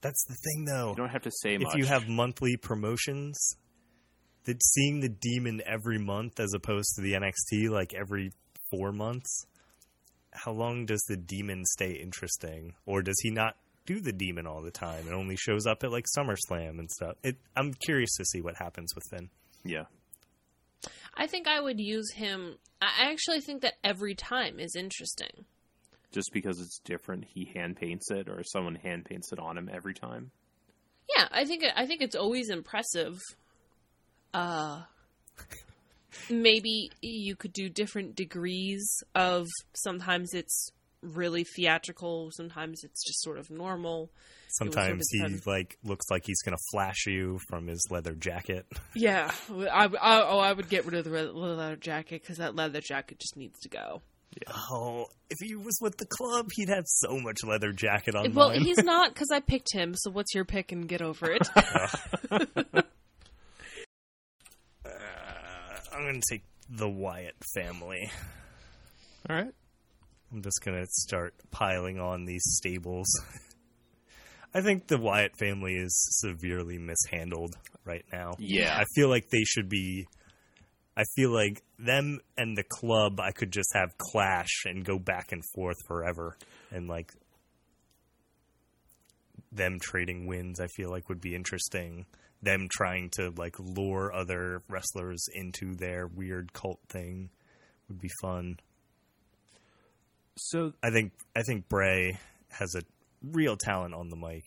That's 0.01 0.23
the 0.27 0.35
thing, 0.35 0.65
though. 0.65 0.89
You 0.91 0.95
don't 0.95 1.09
have 1.09 1.23
to 1.23 1.31
say 1.41 1.55
if 1.55 1.61
much. 1.61 1.75
you 1.77 1.85
have 1.85 2.07
monthly 2.07 2.57
promotions, 2.57 3.55
that 4.45 4.63
seeing 4.63 4.99
the 4.99 5.09
demon 5.09 5.61
every 5.65 5.97
month 5.99 6.39
as 6.39 6.53
opposed 6.53 6.95
to 6.95 7.01
the 7.01 7.13
NXT 7.13 7.69
like 7.69 7.93
every 7.93 8.31
four 8.71 8.91
months, 8.91 9.45
how 10.31 10.51
long 10.51 10.85
does 10.85 11.01
the 11.07 11.17
demon 11.17 11.63
stay 11.65 11.91
interesting, 11.91 12.73
or 12.85 13.01
does 13.01 13.19
he 13.21 13.29
not 13.31 13.55
do 13.85 13.99
the 13.99 14.11
demon 14.11 14.47
all 14.47 14.61
the 14.61 14.71
time 14.71 15.05
and 15.05 15.13
only 15.13 15.35
shows 15.35 15.65
up 15.65 15.83
at 15.83 15.91
like 15.91 16.05
SummerSlam 16.17 16.79
and 16.79 16.89
stuff? 16.89 17.15
It, 17.23 17.37
I'm 17.55 17.73
curious 17.73 18.15
to 18.17 18.25
see 18.25 18.41
what 18.41 18.55
happens 18.57 18.93
with 18.95 19.03
Finn. 19.11 19.29
yeah. 19.63 19.85
I 21.17 21.27
think 21.27 21.47
I 21.47 21.61
would 21.61 21.79
use 21.79 22.11
him. 22.11 22.57
I 22.81 22.87
I 23.05 23.11
actually 23.11 23.39
think 23.39 23.61
that 23.61 23.75
every 23.83 24.15
time 24.15 24.59
is 24.59 24.75
interesting. 24.75 25.45
Just 26.11 26.29
because 26.33 26.59
it's 26.59 26.79
different, 26.83 27.25
he 27.33 27.45
hand 27.55 27.77
paints 27.77 28.11
it, 28.11 28.27
or 28.29 28.43
someone 28.43 28.75
hand 28.75 29.05
paints 29.05 29.31
it 29.31 29.39
on 29.39 29.57
him 29.57 29.69
every 29.73 29.93
time. 29.93 30.31
Yeah, 31.15 31.27
I 31.31 31.45
think 31.45 31.63
I 31.75 31.85
think 31.85 32.01
it's 32.01 32.15
always 32.15 32.49
impressive. 32.49 33.21
Uh 34.35 34.81
maybe 36.29 36.91
you 37.01 37.35
could 37.35 37.53
do 37.53 37.69
different 37.69 38.15
degrees 38.15 39.03
of 39.13 39.47
sometimes 39.73 40.33
it's 40.33 40.71
really 41.01 41.45
theatrical, 41.55 42.31
sometimes 42.31 42.83
it's 42.83 43.05
just 43.05 43.21
sort 43.21 43.37
of 43.37 43.49
normal. 43.49 44.09
Sometimes 44.49 45.05
he 45.11 45.39
like 45.45 45.77
looks 45.83 46.05
like 46.09 46.23
he's 46.25 46.41
gonna 46.41 46.57
flash 46.71 47.05
you 47.07 47.39
from 47.47 47.67
his 47.67 47.85
leather 47.89 48.13
jacket. 48.13 48.65
Yeah, 48.95 49.31
I, 49.49 49.85
I 49.85 50.21
oh 50.21 50.39
I 50.39 50.53
would 50.53 50.69
get 50.69 50.85
rid 50.85 50.95
of 50.95 51.03
the 51.05 51.31
leather 51.33 51.75
jacket 51.75 52.21
because 52.21 52.37
that 52.37 52.55
leather 52.55 52.81
jacket 52.81 53.19
just 53.19 53.35
needs 53.35 53.59
to 53.61 53.69
go. 53.69 54.01
Oh, 54.71 55.05
if 55.29 55.37
he 55.41 55.55
was 55.55 55.77
with 55.81 55.97
the 55.97 56.05
club, 56.05 56.49
he'd 56.53 56.69
have 56.69 56.85
so 56.87 57.19
much 57.19 57.43
leather 57.43 57.71
jacket 57.71 58.15
on. 58.15 58.33
Well, 58.33 58.51
he's 58.51 58.77
not 58.83 59.13
because 59.13 59.29
I 59.31 59.39
picked 59.39 59.73
him. 59.73 59.95
So 59.95 60.11
what's 60.11 60.33
your 60.33 60.45
pick 60.45 60.71
and 60.71 60.87
get 60.87 61.01
over 61.01 61.31
it? 61.31 61.47
Uh, 64.85 65.79
I'm 65.95 66.05
gonna 66.05 66.19
take 66.29 66.43
the 66.69 66.89
Wyatt 66.89 67.35
family. 67.53 68.09
All 69.29 69.35
right. 69.35 69.53
I'm 70.31 70.41
just 70.41 70.59
gonna 70.63 70.85
start 70.87 71.33
piling 71.51 71.99
on 71.99 72.25
these 72.25 72.43
stables. 72.43 73.07
I 74.53 74.61
think 74.61 74.87
the 74.87 74.97
Wyatt 74.97 75.37
family 75.37 75.75
is 75.75 75.93
severely 76.21 76.77
mishandled 76.77 77.55
right 77.85 78.05
now. 78.11 78.33
Yeah. 78.39 78.77
I 78.77 78.85
feel 78.95 79.09
like 79.09 79.29
they 79.29 79.43
should 79.43 79.69
be. 79.69 80.07
I 80.97 81.03
feel 81.15 81.31
like 81.31 81.61
them 81.77 82.19
and 82.37 82.57
the 82.57 82.63
club, 82.63 83.19
I 83.19 83.31
could 83.31 83.51
just 83.51 83.69
have 83.73 83.97
clash 83.97 84.63
and 84.65 84.85
go 84.85 84.97
back 84.97 85.33
and 85.33 85.43
forth 85.53 85.75
forever, 85.87 86.37
and 86.71 86.87
like 86.87 87.11
them 89.51 89.79
trading 89.81 90.25
wins. 90.25 90.59
I 90.59 90.67
feel 90.67 90.89
like 90.89 91.09
would 91.09 91.21
be 91.21 91.35
interesting. 91.35 92.05
Them 92.45 92.67
trying 92.71 93.09
to 93.17 93.33
like 93.35 93.55
lure 93.59 94.13
other 94.13 94.61
wrestlers 94.69 95.25
into 95.33 95.75
their 95.75 96.07
weird 96.07 96.53
cult 96.53 96.79
thing 96.87 97.29
would 97.89 97.99
be 97.99 98.09
fun. 98.21 98.57
So 100.37 100.73
I 100.83 100.91
think 100.91 101.13
I 101.35 101.41
think 101.43 101.67
Bray 101.67 102.19
has 102.51 102.75
a 102.75 102.81
real 103.23 103.57
talent 103.57 103.93
on 103.93 104.09
the 104.09 104.15
mic 104.15 104.43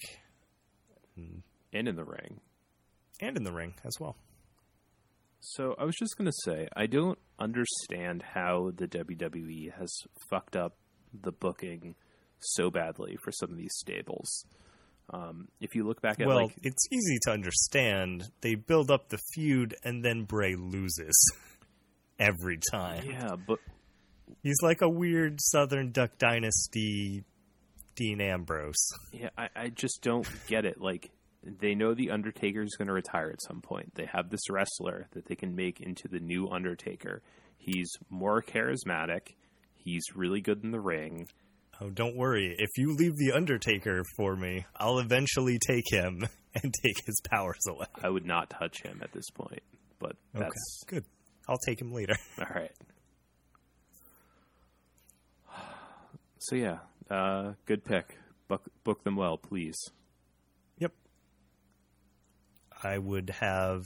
and 1.16 1.42
in 1.72 1.96
the 1.96 2.04
ring. 2.04 2.40
and 3.20 3.36
in 3.36 3.42
the 3.42 3.52
ring 3.52 3.74
as 3.84 3.94
well. 3.98 4.16
So 5.40 5.74
I 5.78 5.84
was 5.84 5.96
just 5.96 6.16
gonna 6.16 6.32
say 6.44 6.68
I 6.76 6.86
don't 6.86 7.18
understand 7.38 8.22
how 8.34 8.70
the 8.76 8.86
WWE 8.86 9.72
has 9.78 9.92
fucked 10.30 10.56
up 10.56 10.76
the 11.12 11.32
booking 11.32 11.94
so 12.40 12.70
badly 12.70 13.16
for 13.24 13.32
some 13.32 13.50
of 13.50 13.56
these 13.56 13.74
stables. 13.74 14.44
Um, 15.10 15.48
if 15.60 15.74
you 15.74 15.86
look 15.86 16.02
back 16.02 16.20
at 16.20 16.26
well, 16.26 16.44
like 16.44 16.54
it's 16.62 16.86
easy 16.92 17.18
to 17.22 17.30
understand. 17.30 18.28
They 18.42 18.54
build 18.54 18.90
up 18.90 19.08
the 19.08 19.18
feud 19.32 19.74
and 19.82 20.04
then 20.04 20.24
Bray 20.24 20.54
loses 20.54 21.16
every 22.18 22.58
time. 22.70 23.04
yeah, 23.06 23.36
but 23.36 23.58
He's 24.42 24.60
like 24.62 24.82
a 24.82 24.88
weird 24.88 25.40
Southern 25.40 25.90
Duck 25.90 26.18
Dynasty 26.18 27.24
Dean 27.94 28.20
Ambrose. 28.20 28.88
yeah, 29.12 29.30
I, 29.36 29.48
I 29.56 29.68
just 29.68 30.02
don't 30.02 30.28
get 30.46 30.64
it. 30.64 30.80
Like 30.80 31.10
they 31.42 31.74
know 31.74 31.94
the 31.94 32.10
Undertaker 32.10 32.62
is 32.62 32.76
going 32.76 32.88
to 32.88 32.94
retire 32.94 33.30
at 33.30 33.42
some 33.42 33.60
point. 33.60 33.94
They 33.94 34.06
have 34.06 34.30
this 34.30 34.50
wrestler 34.50 35.08
that 35.12 35.26
they 35.26 35.34
can 35.34 35.54
make 35.56 35.80
into 35.80 36.08
the 36.08 36.20
new 36.20 36.48
Undertaker. 36.48 37.22
He's 37.56 37.90
more 38.10 38.42
charismatic. 38.42 39.34
He's 39.74 40.04
really 40.14 40.40
good 40.40 40.62
in 40.62 40.70
the 40.70 40.80
ring. 40.80 41.28
Oh, 41.80 41.90
don't 41.90 42.16
worry. 42.16 42.54
If 42.58 42.70
you 42.76 42.94
leave 42.96 43.16
the 43.16 43.32
Undertaker 43.32 44.02
for 44.16 44.34
me, 44.34 44.66
I'll 44.76 44.98
eventually 44.98 45.58
take 45.64 45.84
him 45.90 46.26
and 46.54 46.74
take 46.82 47.04
his 47.06 47.20
powers 47.30 47.60
away. 47.68 47.86
I 48.02 48.08
would 48.08 48.26
not 48.26 48.50
touch 48.50 48.82
him 48.82 49.00
at 49.02 49.12
this 49.12 49.30
point, 49.30 49.62
but 50.00 50.16
Okay, 50.34 50.44
that's 50.44 50.84
good. 50.86 51.04
I'll 51.48 51.58
take 51.66 51.80
him 51.80 51.92
later. 51.92 52.16
all 52.38 52.46
right. 52.54 52.72
So 56.40 56.54
yeah, 56.54 56.78
uh, 57.10 57.54
good 57.66 57.84
pick. 57.84 58.16
Book 58.46 58.62
book 58.84 59.02
them 59.02 59.16
well, 59.16 59.36
please. 59.36 59.76
Yep. 60.78 60.92
I 62.82 62.96
would 62.96 63.30
have 63.40 63.82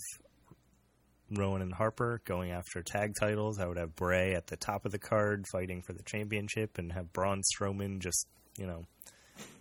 Rowan 1.38 1.62
and 1.62 1.72
Harper 1.72 2.20
going 2.24 2.50
after 2.50 2.82
tag 2.82 3.14
titles. 3.18 3.58
I 3.58 3.66
would 3.66 3.76
have 3.76 3.96
Bray 3.96 4.34
at 4.34 4.46
the 4.46 4.56
top 4.56 4.84
of 4.84 4.92
the 4.92 4.98
card 4.98 5.44
fighting 5.52 5.82
for 5.82 5.92
the 5.92 6.02
championship, 6.02 6.78
and 6.78 6.92
have 6.92 7.12
Braun 7.12 7.42
Strowman 7.54 8.00
just 8.00 8.26
you 8.58 8.66
know 8.66 8.84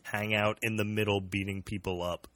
hang 0.03 0.33
out 0.33 0.57
in 0.61 0.75
the 0.75 0.85
middle, 0.85 1.21
beating 1.21 1.61
people 1.61 2.01
up. 2.01 2.27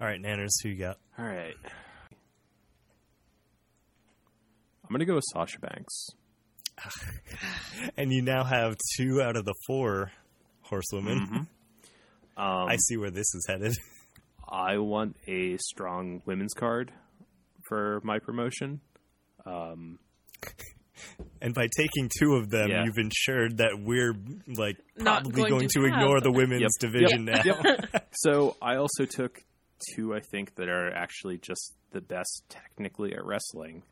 All 0.00 0.06
right, 0.06 0.20
Nanners, 0.20 0.50
who 0.62 0.70
you 0.70 0.76
got? 0.76 0.98
All 1.18 1.24
right. 1.24 1.54
I'm 4.82 4.90
gonna 4.90 5.04
go 5.04 5.14
with 5.14 5.24
Sasha 5.32 5.58
Banks. 5.60 6.08
And 7.96 8.12
you 8.12 8.22
now 8.22 8.44
have 8.44 8.76
two 8.96 9.20
out 9.20 9.36
of 9.36 9.44
the 9.44 9.54
four 9.66 10.10
horsewomen. 10.62 11.18
Um, 11.38 11.48
I 12.36 12.76
see 12.76 12.96
where 12.96 13.10
this 13.10 13.34
is 13.34 13.46
headed. 13.48 13.76
I 14.48 14.78
want 14.78 15.16
a 15.26 15.56
strong 15.58 16.22
women's 16.26 16.54
card 16.54 16.92
for 17.68 18.00
my 18.04 18.18
promotion. 18.18 18.80
And 21.40 21.54
by 21.54 21.66
taking 21.76 22.08
two 22.18 22.34
of 22.34 22.48
them, 22.50 22.70
Yeah. 22.70 22.84
you've 22.84 22.98
ensured 22.98 23.58
that 23.58 23.78
we're 23.78 24.14
like 24.56 24.76
Not 24.96 25.22
probably 25.24 25.42
going 25.42 25.50
going, 25.50 25.68
to 25.68 25.80
to, 25.80 25.86
ignore 25.86 26.20
the 26.20 26.30
women's 26.32 26.62
Yep. 26.62 26.70
division 26.80 27.24
now. 27.26 27.42
Yep. 27.44 28.08
so 28.14 28.56
I 28.62 28.76
also 28.76 29.04
took 29.04 29.42
two 29.94 30.14
I 30.14 30.20
think 30.20 30.54
that 30.54 30.68
are 30.68 30.90
actually 30.94 31.36
just 31.38 31.74
the 31.90 32.00
best 32.00 32.44
technically 32.48 33.12
at 33.12 33.24
wrestling. 33.24 33.82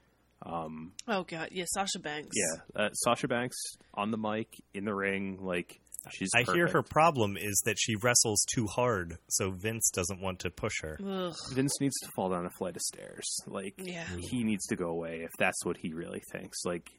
Oh 0.45 1.25
god, 1.27 1.49
yeah, 1.53 1.65
Sasha 1.69 1.99
Banks. 2.01 2.31
Yeah, 2.35 2.85
uh, 2.85 2.91
Sasha 2.93 3.29
Banks 3.29 3.57
on 3.95 4.11
the 4.11 4.19
mic 4.19 4.49
in 4.75 4.85
the 4.85 4.95
ring, 4.95 5.39
like 5.41 5.81
she's. 6.11 6.31
I 6.35 6.43
hear 6.53 6.67
her 6.69 6.83
problem 6.83 7.37
is 7.37 7.63
that 7.65 7.77
she 7.79 7.95
wrestles 7.97 8.45
too 8.55 8.67
hard, 8.67 9.19
so 9.29 9.51
Vince 9.53 9.91
doesn't 9.95 10.21
want 10.21 10.41
to 10.41 10.51
push 10.51 10.75
her. 10.83 10.99
Ugh. 11.07 11.35
Vince 11.53 11.81
needs 11.81 11.99
to 12.01 12.09
fall 12.17 12.31
down 12.31 12.45
a 12.47 12.51
flight 12.51 12.75
of 12.77 12.83
stairs. 12.83 13.25
Like 13.47 13.75
Yeah. 13.79 14.07
he 14.31 14.43
needs 14.45 14.67
to 14.67 14.77
go 14.77 14.89
away 14.89 15.21
if 15.23 15.31
that's 15.39 15.65
what 15.65 15.77
he 15.79 15.93
really 15.93 16.21
thinks. 16.33 16.65
Like 16.65 16.91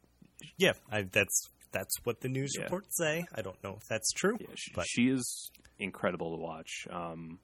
Yeah, 0.58 0.74
I, 0.92 1.04
that's 1.04 1.50
that's 1.72 1.94
what 2.04 2.22
the 2.22 2.30
news 2.30 2.54
Yeah. 2.58 2.64
reports 2.66 2.96
say. 2.98 3.26
I 3.36 3.42
don't 3.42 3.62
know 3.64 3.76
if 3.82 3.88
that's 3.90 4.12
true, 4.14 4.38
Yeah, 4.40 4.48
she, 4.56 4.72
but 4.76 4.86
she 4.88 5.10
is 5.10 5.52
incredible 5.80 6.36
to 6.38 6.42
watch. 6.42 6.88
Um, 6.90 7.40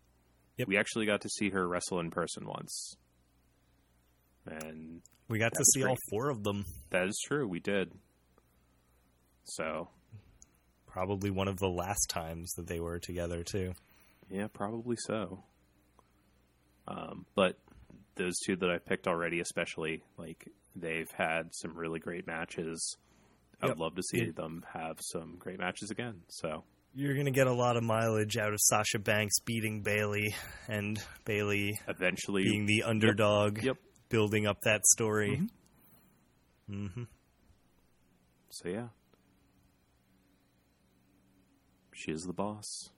Yep. 0.57 0.67
We 0.67 0.77
actually 0.77 1.05
got 1.05 1.21
to 1.21 1.29
see 1.29 1.49
her 1.51 1.65
wrestle 1.67 1.99
in 2.01 2.11
person 2.11 2.45
once, 2.45 2.95
and 4.45 5.01
we 5.29 5.39
got 5.39 5.53
to 5.53 5.59
was 5.59 5.73
see 5.73 5.83
all 5.85 5.95
four 6.09 6.29
of 6.29 6.43
them. 6.43 6.65
that 6.89 7.07
is 7.07 7.17
true. 7.27 7.47
We 7.47 7.59
did. 7.61 7.93
So 9.45 9.89
Probably 10.91 11.29
one 11.29 11.47
of 11.47 11.57
the 11.57 11.69
last 11.69 12.07
times 12.09 12.51
that 12.57 12.67
they 12.67 12.79
were 12.79 12.99
together 12.99 13.43
too. 13.43 13.73
yeah, 14.29 14.47
probably 14.51 14.95
so. 15.05 15.43
Um, 16.87 17.25
but 17.35 17.57
those 18.15 18.37
two 18.45 18.55
that 18.57 18.69
I 18.69 18.77
picked 18.79 19.07
already, 19.07 19.39
especially 19.39 20.01
like 20.17 20.47
they've 20.75 21.09
had 21.15 21.53
some 21.53 21.75
really 21.77 21.99
great 21.99 22.25
matches. 22.27 22.97
I 23.61 23.67
Yep. 23.67 23.75
would 23.77 23.83
love 23.83 23.95
to 23.95 24.03
see 24.03 24.25
Yeah. 24.25 24.31
them 24.35 24.63
have 24.73 24.97
some 25.01 25.35
great 25.37 25.59
matches 25.59 25.91
again. 25.91 26.21
So 26.29 26.63
You're 26.95 27.15
gonna 27.15 27.29
get 27.31 27.45
a 27.47 27.53
lot 27.53 27.77
of 27.77 27.83
mileage 27.83 28.35
out 28.37 28.51
of 28.51 28.59
Sasha 28.61 28.97
Banks 28.99 29.39
beating 29.45 29.83
Bayley 29.83 30.33
and 30.67 30.99
Bayley 31.23 31.79
eventually, 31.87 32.43
being 32.43 32.65
the 32.65 32.81
underdog, 32.83 33.61
Yep. 33.63 33.77
building 34.09 34.47
up 34.47 34.57
that 34.63 34.83
story. 34.87 35.41
Mm-hmm. 36.69 37.03
So 38.49 38.69
yeah, 38.69 38.87
she 41.99 42.11
is 42.11 42.21
the 42.21 42.33
boss. 42.33 42.89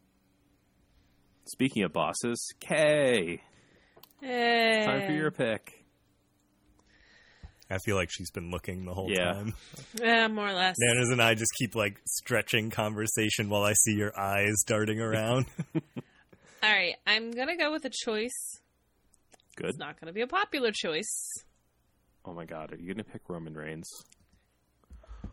Speaking 1.46 1.84
of 1.84 1.92
bosses, 1.92 2.54
Kay, 2.60 3.42
Hey. 4.22 4.84
time 4.86 5.02
for 5.02 5.12
your 5.12 5.32
pick. 5.32 5.84
I 7.70 7.78
feel 7.86 7.96
like 7.96 8.10
she's 8.12 8.30
been 8.32 8.52
looking 8.52 8.86
the 8.86 8.94
whole 8.94 9.10
Yeah. 9.10 9.34
time. 9.34 9.54
Yeah, 9.96 10.28
more 10.28 10.50
or 10.50 10.54
less. 10.54 10.76
Nanners 10.82 11.12
and 11.12 11.22
I 11.22 11.34
just 11.34 11.52
keep 11.58 11.74
like 11.74 12.00
stretching 12.06 12.70
conversation 12.70 13.50
while 13.50 13.64
I 13.64 13.74
see 13.74 13.94
your 13.96 14.18
eyes 14.20 14.56
darting 14.68 15.00
around. 15.00 15.46
All 15.76 15.82
right, 16.72 16.96
I'm 17.08 17.32
gonna 17.32 17.58
go 17.58 17.72
with 17.72 17.86
a 17.86 17.90
choice. 17.90 18.60
Good. 19.56 19.70
It's 19.70 19.80
not 19.80 20.00
gonna 20.00 20.14
be 20.14 20.22
a 20.22 20.28
popular 20.28 20.72
choice. 20.72 21.34
Oh 22.26 22.34
my 22.34 22.46
God, 22.46 22.72
are 22.74 22.78
you 22.78 22.94
gonna 22.94 23.04
pick 23.04 23.22
Roman 23.30 23.56
Reigns? 23.56 23.90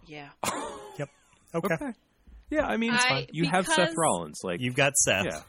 Yeah. 0.07 0.31
yep. 0.99 1.11
Okay. 1.55 1.77
Yeah, 2.51 2.67
I 2.67 2.77
mean, 2.77 2.95
it's 2.95 3.05
I- 3.05 3.09
fine. 3.09 3.27
You 3.33 3.49
have 3.49 3.67
Seth 3.67 3.95
Rollins, 3.97 4.41
like 4.43 4.61
You've 4.61 4.75
got 4.75 4.97
Seth. 4.97 5.27
yeah, 5.27 5.43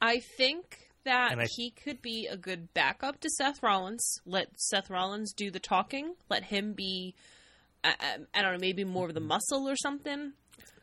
I 0.00 0.20
think 0.20 0.88
that 1.04 1.38
I- 1.38 1.46
he 1.56 1.70
could 1.70 2.00
be 2.02 2.26
a 2.30 2.36
good 2.36 2.72
backup 2.74 3.20
to 3.20 3.30
Seth 3.30 3.62
Rollins. 3.62 4.18
Let 4.26 4.48
Seth 4.60 4.88
Rollins 4.90 5.32
do 5.32 5.50
the 5.50 5.58
talking. 5.60 6.14
Let 6.28 6.44
him 6.44 6.74
be, 6.74 7.14
I, 7.82 7.94
I, 7.98 8.16
I 8.34 8.42
don't 8.42 8.52
know, 8.52 8.58
maybe 8.60 8.84
more 8.84 9.08
of 9.08 9.14
the 9.14 9.20
muscle 9.20 9.68
or 9.68 9.74
something. 9.76 10.32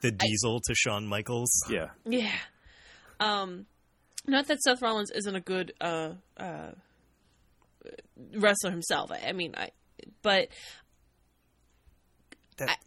The 0.02 0.12
diesel 0.12 0.60
to 0.62 0.76
Shawn 0.76 1.08
Michaels. 1.08 1.52
yeah. 1.70 1.90
Yeah. 2.06 2.32
Um, 3.20 3.66
not 4.28 4.48
that 4.48 4.62
Seth 4.62 4.82
Rollins 4.82 5.12
isn't 5.12 5.36
a 5.36 5.40
good 5.42 5.74
uh, 5.80 6.12
uh, 6.38 6.72
wrestler 8.36 8.72
himself. 8.72 9.12
I, 9.12 9.30
I 9.30 9.32
mean, 9.32 9.54
I, 9.56 9.70
but 10.22 10.50
That- 12.58 12.80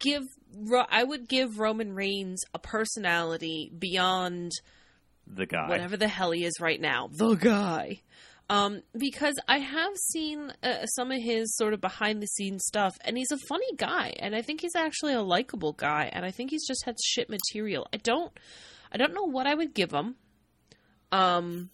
give 0.00 0.22
Ro- 0.54 0.86
I 0.90 1.02
would 1.04 1.28
give 1.28 1.58
Roman 1.58 1.94
Reigns 1.94 2.42
a 2.54 2.58
personality 2.58 3.70
beyond 3.78 4.52
The 5.26 5.46
guy. 5.46 5.68
whatever 5.68 5.96
the 5.96 6.08
hell 6.08 6.30
he 6.30 6.44
is 6.44 6.54
right 6.60 6.80
now, 6.80 7.08
the 7.12 7.34
guy. 7.34 8.00
Um, 8.48 8.82
because 8.96 9.34
I 9.48 9.58
have 9.58 9.96
seen 9.96 10.52
uh, 10.62 10.86
some 10.86 11.10
of 11.10 11.20
his 11.20 11.56
sort 11.56 11.74
of 11.74 11.80
behind 11.80 12.22
the 12.22 12.26
scenes 12.28 12.64
stuff, 12.64 12.94
and 13.04 13.18
he's 13.18 13.32
a 13.32 13.38
funny 13.48 13.74
guy, 13.76 14.14
and 14.20 14.36
I 14.36 14.42
think 14.42 14.60
he's 14.60 14.76
actually 14.76 15.14
a 15.14 15.20
likable 15.22 15.72
guy, 15.72 16.08
and 16.12 16.24
I 16.24 16.30
think 16.30 16.50
he's 16.50 16.64
just 16.66 16.84
had 16.84 16.94
shit 17.04 17.28
material. 17.28 17.88
I 17.92 17.96
don't, 17.96 18.32
I 18.92 18.98
don't 18.98 19.14
know 19.14 19.24
what 19.24 19.48
I 19.48 19.54
would 19.54 19.74
give 19.74 19.90
him. 19.92 20.14
Um, 21.10 21.70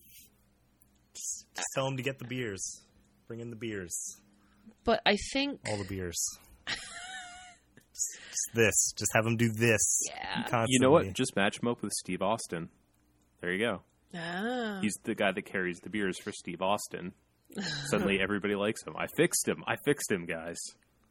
Just 1.15 1.47
tell 1.75 1.87
him 1.87 1.99
to 1.99 2.03
get 2.03 2.19
the 2.19 2.25
beers. 2.25 2.81
Bring 3.29 3.41
in 3.41 3.51
the 3.51 3.57
beers. 3.57 4.17
but 4.85 5.03
I 5.05 5.17
think 5.35 5.61
All 5.69 5.77
the 5.77 5.85
beers. 5.85 6.19
just, 8.11 8.31
just 8.31 8.55
this. 8.55 8.93
Just 8.97 9.11
have 9.15 9.27
him 9.27 9.37
do 9.37 9.51
this. 9.53 10.01
Yeah. 10.09 10.35
Constantly. 10.43 10.67
You 10.71 10.81
know 10.81 10.91
what? 10.91 11.13
Just 11.13 11.37
match 11.37 11.61
him 11.61 11.69
up 11.69 11.83
with 11.83 11.93
Steve 11.93 12.23
Austin. 12.23 12.69
There 13.41 13.53
you 13.53 13.59
go. 13.59 13.81
ah, 14.15 14.79
He's 14.81 14.95
the 15.05 15.15
guy 15.15 15.33
that 15.33 15.43
carries 15.45 15.79
the 15.81 15.91
beers 15.91 16.19
for 16.19 16.33
Steve 16.33 16.63
Austin. 16.63 17.13
Suddenly, 17.91 18.21
everybody 18.21 18.55
likes 18.55 18.83
him. 18.87 18.95
I 18.97 19.07
fixed 19.17 19.47
him. 19.47 19.63
I 19.67 19.77
fixed 19.85 20.11
him, 20.11 20.27
guys. 20.27 20.59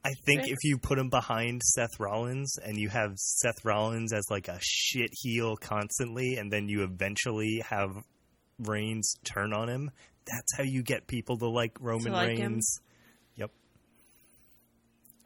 I 0.04 0.10
think 0.26 0.42
Fix. 0.42 0.54
if 0.54 0.58
you 0.64 0.80
put 0.80 0.98
him 0.98 1.10
behind 1.10 1.62
Seth 1.62 2.00
Rollins 2.00 2.56
and 2.58 2.76
you 2.78 2.90
have 2.90 3.12
Seth 3.18 3.64
Rollins 3.64 4.12
as 4.14 4.26
like 4.32 4.48
a 4.48 4.58
shit 4.60 5.10
heel 5.12 5.56
constantly, 5.56 6.38
and 6.38 6.52
then 6.52 6.68
you 6.68 6.84
eventually 6.84 7.62
have 7.70 7.92
Reigns 8.58 9.14
turn 9.24 9.54
on 9.54 9.70
him, 9.70 9.92
that's 10.26 10.58
how 10.58 10.64
you 10.64 10.82
get 10.82 11.06
people 11.06 11.38
to 11.38 11.48
like 11.48 11.78
Roman 11.80 12.14
like? 12.14 12.30
Reigns. 12.30 12.80
Yep. 12.80 12.88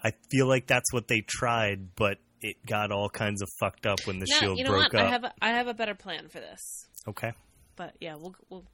I 0.05 0.11
feel 0.29 0.47
like 0.47 0.67
that's 0.67 0.93
what 0.93 1.07
they 1.07 1.21
tried, 1.21 1.95
but 1.95 2.19
it 2.39 2.63
got 2.63 2.91
all 2.91 3.09
kinds 3.09 3.41
of 3.41 3.49
fucked 3.59 3.87
up 3.87 4.05
when 4.05 4.19
the 4.19 4.27
no, 4.29 4.37
Shield 4.37 4.57
you 4.59 4.63
know 4.63 4.69
broke 4.69 4.93
what? 4.93 5.01
up. 5.01 5.07
I 5.07 5.09
have 5.09 5.23
a, 5.23 5.33
I 5.41 5.49
have 5.49 5.67
a 5.67 5.73
better 5.73 5.95
plan 5.95 6.27
for 6.27 6.39
this. 6.39 6.85
okay. 7.07 7.31
But 7.75 7.95
yeah, 7.99 8.15
we'll 8.15 8.35
we'll 8.49 8.65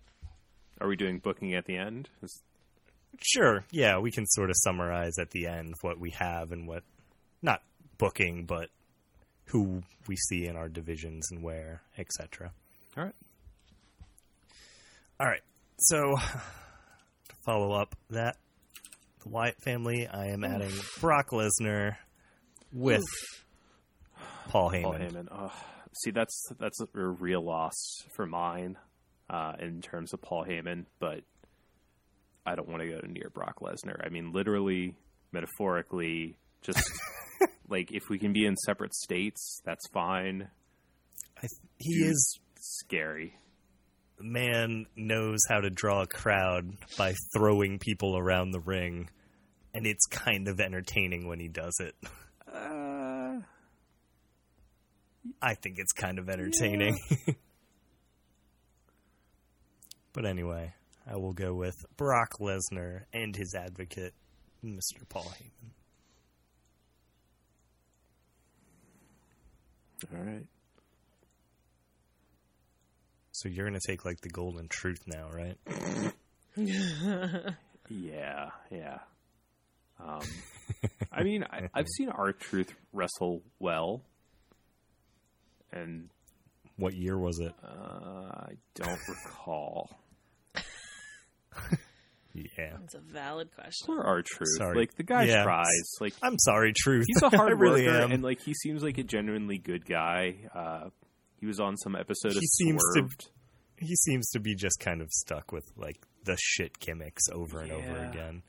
Are 0.82 0.89
we 0.89 0.98
doing 0.98 1.20
booking 1.20 1.54
at 1.56 1.65
the 1.65 1.78
end? 1.78 2.10
Is- 2.22 2.41
Sure. 3.22 3.63
Yeah, 3.72 4.00
we 4.00 4.10
can 4.12 4.26
sort 4.26 4.50
of 4.50 4.56
summarize 4.58 5.20
at 5.20 5.32
the 5.32 5.46
end 5.48 5.76
what 5.82 6.00
we 6.00 6.12
have 6.12 6.52
and 6.52 6.67
what 6.67 6.84
not 7.41 7.62
booking, 7.98 8.46
but 8.46 8.70
who 9.46 9.84
we 10.08 10.15
see 10.15 10.46
in 10.48 10.56
our 10.56 10.70
divisions 10.70 11.30
and 11.32 11.44
where, 11.44 11.82
etc. 11.98 12.52
All 12.98 13.04
right. 13.04 13.15
All 15.20 15.28
right. 15.28 15.41
So 15.78 15.98
to 17.30 17.36
follow 17.46 17.74
up 17.74 17.96
that 18.10 18.38
the 19.23 19.29
Wyatt 19.29 19.62
family, 19.62 20.07
I 20.07 20.27
am 20.27 20.43
adding 20.43 20.71
Brock 20.99 21.29
Lesnar 21.31 21.97
with 22.71 23.03
Paul 24.49 24.71
Heyman. 24.71 24.84
Paul 24.84 24.93
Heyman. 24.93 25.27
Oh, 25.31 25.53
see, 25.93 26.12
that's 26.12 26.51
that's 26.60 26.79
a 26.81 27.07
real 27.07 27.43
loss 27.43 27.73
for 28.15 28.25
mine 28.25 28.77
uh, 29.29 29.53
in 29.60 29.81
terms 29.81 30.13
of 30.13 30.21
Paul 30.21 30.45
Heyman, 30.45 30.86
but 30.99 31.21
I 32.45 32.55
don't 32.55 32.69
want 32.69 32.81
to 32.81 32.89
go 32.89 32.99
near 33.07 33.29
Brock 33.34 33.60
Lesnar. 33.62 34.05
I 34.05 34.10
mean, 34.10 34.31
literally, 34.31 34.95
metaphorically, 35.31 36.38
just 36.62 36.81
like 37.69 37.91
if 37.91 38.10
we 38.10 38.17
can 38.17 38.34
be 38.34 38.45
in 38.45 38.55
separate 38.57 38.93
states, 38.95 39.62
that's 39.65 39.88
fine. 39.93 40.49
I, 41.41 41.47
he 41.77 41.93
is 41.93 42.39
Scary. 42.60 43.36
Man 44.23 44.86
knows 44.95 45.39
how 45.47 45.60
to 45.60 45.69
draw 45.69 46.01
a 46.01 46.07
crowd 46.07 46.77
by 46.97 47.13
throwing 47.34 47.79
people 47.79 48.17
around 48.17 48.51
the 48.51 48.60
ring, 48.60 49.10
and 49.73 49.86
it's 49.86 50.05
kind 50.07 50.47
of 50.47 50.60
entertaining 50.60 51.27
when 51.27 51.39
he 51.39 51.47
does 51.47 51.79
it. 51.79 51.95
Uh, 52.51 53.39
I 55.41 55.53
think 55.55 55.77
it's 55.77 55.93
kind 55.93 56.19
of 56.19 56.29
entertaining. 56.29 56.97
but 60.13 60.25
anyway, 60.25 60.73
I 61.07 61.17
will 61.17 61.34
go 61.34 61.53
with 61.53 61.75
Brock 61.97 62.34
Lesnar 62.39 63.03
and 63.13 63.36
his 63.36 63.55
advocate, 63.55 64.13
Mr. 64.63 65.07
Paul 65.07 65.23
Heyman. 65.23 65.71
All 70.13 70.23
right. 70.23 70.45
So 73.32 73.48
you're 73.50 73.65
gonna 73.65 73.80
take 73.86 74.04
like 74.06 74.22
the 74.22 74.30
golden 74.30 74.67
truth 74.67 75.04
now, 75.08 75.30
right? 75.34 75.58
Yeah, 77.89 78.52
yeah. 78.70 79.00
Um, 80.00 80.22
I 81.12 81.24
mean, 81.24 81.44
I, 81.44 81.67
I've 81.74 81.88
seen 81.89 82.08
R-Truth 82.10 82.74
wrestle 82.94 83.41
well, 83.60 84.02
and 85.74 86.10
What 86.78 86.94
year 86.94 87.17
was 87.17 87.39
it? 87.39 87.54
uh, 87.62 88.32
I 88.48 88.54
don't 88.76 89.00
recall. 89.10 89.89
Yeah. 92.34 92.78
That's 92.80 92.96
a 92.96 93.00
valid 93.00 93.54
question. 93.54 93.88
For 93.88 94.02
R-Truth, 94.06 94.48
Sorry. 94.58 94.78
like 94.78 94.96
the 94.96 95.04
guy 95.04 95.24
Yeah. 95.24 95.44
tries. 95.44 95.98
Like 96.00 96.13
I'm 96.22 96.39
sorry, 96.39 96.72
truth. 96.74 97.04
he's 97.06 97.22
a 97.24 97.30
hard 97.30 97.60
really 97.60 97.86
worker, 97.86 98.04
am. 98.04 98.13
and 98.13 98.24
like 98.24 98.39
he 98.39 98.54
seems 98.54 98.82
like 98.82 98.98
a 98.98 99.04
genuinely 99.04 99.58
good 99.58 99.86
guy. 99.86 100.38
Uh, 100.56 100.89
he 101.41 101.45
was 101.47 101.60
on 101.60 101.75
some 101.75 101.95
episode 101.97 102.32
He 102.32 102.38
of 102.38 102.43
seems 102.43 102.82
to- 102.95 103.27
he 103.77 103.95
seems 103.95 104.30
to 104.30 104.39
be 104.39 104.56
just 104.56 104.80
kind 104.80 105.01
of 105.01 105.10
stuck 105.12 105.51
with 105.51 105.65
like 105.75 105.97
the 106.23 106.38
shit 106.39 106.80
gimmicks 106.80 107.23
over 107.34 107.60
and 107.62 107.71
over 107.71 107.97
again. 108.06 108.43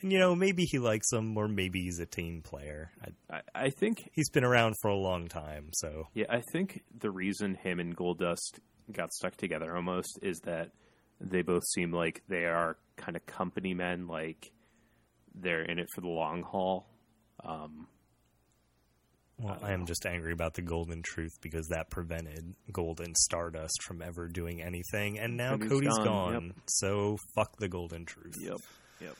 And 0.00 0.12
you 0.12 0.18
know, 0.20 0.34
maybe 0.36 0.62
he 0.64 0.78
likes 0.78 1.10
them, 1.10 1.36
or 1.36 1.48
maybe 1.48 1.80
he's 1.82 1.98
a 1.98 2.06
team 2.06 2.42
player. 2.42 2.92
I, 3.02 3.36
I, 3.36 3.40
I 3.66 3.70
think 3.70 4.08
he's 4.12 4.30
been 4.30 4.44
around 4.44 4.74
for 4.80 4.88
a 4.88 4.96
long 4.96 5.26
time, 5.26 5.70
so 5.72 6.06
Yeah, 6.14 6.26
I 6.30 6.40
think 6.52 6.82
the 6.96 7.10
reason 7.10 7.56
him 7.56 7.80
and 7.80 7.96
Goldust 7.96 8.60
got 8.92 9.12
stuck 9.12 9.36
together 9.36 9.74
almost 9.74 10.18
is 10.22 10.38
that 10.44 10.70
they 11.20 11.42
both 11.42 11.64
seem 11.64 11.90
like 11.92 12.22
they 12.28 12.44
are 12.44 12.76
kind 12.96 13.16
of 13.16 13.26
company 13.26 13.74
men, 13.74 14.06
like 14.06 14.52
they're 15.34 15.62
in 15.62 15.78
it 15.80 15.88
for 15.94 16.00
the 16.02 16.08
long 16.08 16.42
haul. 16.42 16.86
Um, 17.44 17.88
Well, 19.38 19.58
I 19.62 19.72
am 19.72 19.84
just 19.84 20.06
angry 20.06 20.32
about 20.32 20.54
the 20.54 20.62
Golden 20.62 21.02
Truth 21.02 21.32
because 21.42 21.68
that 21.68 21.90
prevented 21.90 22.54
Golden 22.72 23.14
Stardust 23.14 23.82
from 23.82 24.00
ever 24.00 24.28
doing 24.28 24.62
anything, 24.62 25.18
and 25.18 25.36
now 25.36 25.56
Cody's 25.58 25.68
Cody's 25.68 25.98
gone, 25.98 26.32
gone. 26.32 26.54
So 26.66 27.18
fuck 27.34 27.56
the 27.58 27.68
Golden 27.68 28.06
Truth. 28.06 28.34
Yep. 28.40 28.56
Yep. 29.02 29.16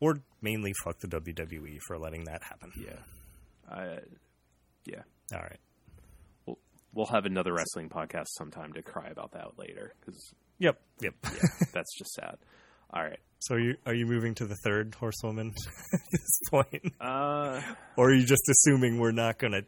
Or 0.00 0.20
mainly 0.42 0.72
fuck 0.84 0.98
the 0.98 1.08
WWE 1.08 1.78
for 1.86 1.98
letting 1.98 2.24
that 2.24 2.42
happen. 2.42 2.70
Yeah. 2.76 2.98
I, 3.70 3.98
yeah. 4.84 5.02
All 5.32 5.40
right. 5.40 5.60
We'll, 6.44 6.58
we'll 6.92 7.06
have 7.06 7.24
another 7.24 7.54
wrestling 7.54 7.88
podcast 7.88 8.26
sometime 8.36 8.74
to 8.74 8.82
cry 8.82 9.08
about 9.08 9.32
that 9.32 9.58
later 9.58 9.94
because 10.00 10.34
Yep. 10.58 10.78
Yep. 11.00 11.14
that's 11.72 11.96
just 11.96 12.12
sad. 12.14 12.36
All 12.92 13.02
right. 13.02 13.18
so 13.40 13.54
are 13.56 13.58
you 13.60 13.76
are 13.86 13.94
you 13.94 14.06
moving 14.06 14.34
to 14.36 14.46
the 14.46 14.56
third 14.64 14.94
horsewoman 14.98 15.52
at 15.92 16.00
this 16.12 16.40
point, 16.50 16.92
Uh, 17.00 17.60
or 17.96 18.10
are 18.10 18.14
you 18.14 18.24
just 18.26 18.48
assuming 18.48 18.98
we're 18.98 19.12
not 19.12 19.38
going 19.38 19.52
to 19.52 19.64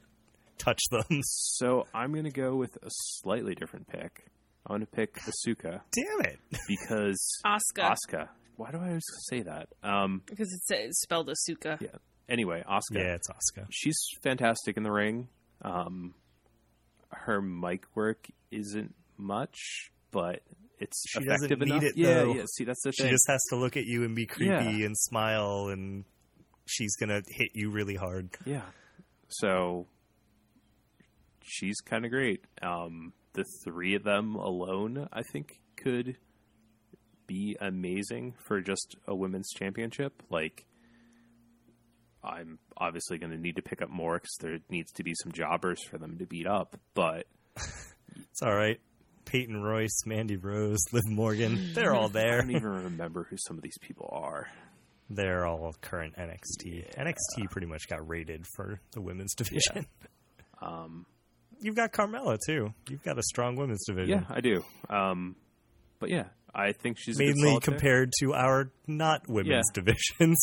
touch 0.59 0.81
them? 0.91 1.21
so 1.23 1.87
I'm 1.95 2.13
going 2.13 2.25
to 2.25 2.31
go 2.31 2.55
with 2.57 2.77
a 2.83 2.89
slightly 2.91 3.55
different 3.55 3.89
pick. 3.89 4.27
I'm 4.67 4.77
going 4.77 4.81
to 4.81 4.87
pick 4.87 5.15
Asuka 5.21 5.81
Damn 5.93 6.21
it! 6.33 6.39
because 6.69 7.21
Asuka. 7.47 7.95
Asuka. 7.97 8.29
Why 8.57 8.71
do 8.71 8.79
I 8.79 8.89
always 8.89 9.05
say 9.29 9.43
that? 9.43 9.69
Um, 9.83 10.23
Because 10.27 10.51
it's, 10.53 10.71
it's 10.71 11.01
spelled 11.03 11.29
Asuka. 11.29 11.81
Yeah. 11.81 11.89
Anyway, 12.29 12.65
Asuka. 12.69 12.95
Yeah, 12.95 13.15
it's 13.15 13.29
Oscar. 13.31 13.67
She's 13.71 13.97
fantastic 14.23 14.77
in 14.79 14.83
the 14.83 14.91
ring. 14.91 15.29
Um, 15.63 16.15
her 17.11 17.41
mic 17.43 17.85
work 17.95 18.27
isn't 18.51 18.95
much, 19.19 19.91
but 20.11 20.41
it's 20.79 21.05
She 21.09 21.21
doesn't 21.21 21.47
effective 21.53 21.61
need 21.61 21.71
enough. 21.71 21.83
it, 21.85 21.93
yeah, 21.97 22.15
though. 22.15 22.35
yeah. 22.35 22.45
See, 22.55 22.65
that's 22.65 22.83
the 22.83 22.93
She 22.93 23.03
thing. 23.05 23.13
just 23.13 23.27
has 23.29 23.43
to 23.51 23.57
look 23.57 23.77
at 23.77 23.85
you 23.85 24.05
and 24.05 24.15
be 24.15 24.27
creepy 24.27 24.51
Yeah. 24.53 24.87
and 24.87 24.97
smile, 24.97 25.69
and 25.69 26.05
she's 26.67 26.95
gonna 26.97 27.23
hit 27.29 27.51
you 27.55 27.71
really 27.71 27.95
hard. 27.97 28.31
Yeah. 28.45 28.63
So 29.29 29.87
she's 31.43 31.81
kind 31.81 32.05
of 32.05 32.11
great. 32.11 32.45
Um, 32.63 33.13
the 33.33 33.45
three 33.65 33.95
of 33.95 34.03
them 34.05 34.35
alone, 34.35 35.09
I 35.13 35.23
think, 35.33 35.61
could 35.77 36.17
be 37.27 37.57
amazing 37.61 38.35
for 38.47 38.61
just 38.61 38.97
a 39.07 39.15
women's 39.15 39.51
championship. 39.51 40.23
Like, 40.31 40.65
I'm 42.23 42.59
obviously 42.77 43.19
going 43.19 43.31
to 43.33 43.39
need 43.39 43.57
to 43.57 43.63
pick 43.63 43.83
up 43.83 43.91
more 43.91 44.15
because 44.19 44.37
there 44.41 44.59
needs 44.71 44.91
to 44.93 45.03
be 45.05 45.15
some 45.23 45.33
jobbers 45.33 45.83
for 45.89 45.99
them 45.99 46.19
to 46.19 46.27
beat 46.27 46.47
up. 46.47 46.77
But 46.95 47.27
It's 48.17 48.43
all 48.43 48.55
right. 48.55 48.81
Peyton 49.27 49.63
Royce, 49.63 50.03
Mandy 50.07 50.37
Rose, 50.37 50.79
Liv 50.93 51.03
Morgan, 51.09 51.73
they're 51.75 51.95
all 51.95 52.09
there. 52.09 52.35
I 52.39 52.41
don't 52.41 52.51
even 52.53 52.85
remember 52.85 53.27
who 53.29 53.37
some 53.37 53.57
of 53.59 53.63
these 53.63 53.77
people 53.81 54.09
are. 54.13 54.49
They're 55.11 55.47
all 55.47 55.75
current 55.83 56.15
NXT. 56.17 56.97
NXT 56.97 57.51
pretty 57.51 57.67
much 57.67 57.83
got 57.89 58.09
rated 58.09 58.45
for 58.57 58.81
the 58.93 59.01
women's 59.03 59.35
division. 59.35 59.87
Um, 60.63 61.05
You've 61.61 61.77
got 61.77 61.93
Carmella 61.93 62.39
too. 62.47 62.73
You've 62.89 63.03
got 63.03 63.19
a 63.19 63.23
strong 63.23 63.57
women's 63.57 63.85
division. 63.85 64.21
yeah, 64.21 64.35
I 64.35 64.41
do. 64.41 64.65
Um, 64.89 65.37
but 66.01 66.09
yeah, 66.09 66.29
I 66.55 66.73
think 66.73 66.97
she's 66.99 67.17
a 67.17 67.25
good 67.25 67.35
Mainly 67.37 67.49
solid 67.51 67.63
pick. 67.63 67.75
compared 67.75 68.13
to 68.21 68.33
our 68.33 68.71
not 68.87 69.29
women's 69.29 69.71
divisions. 69.75 70.39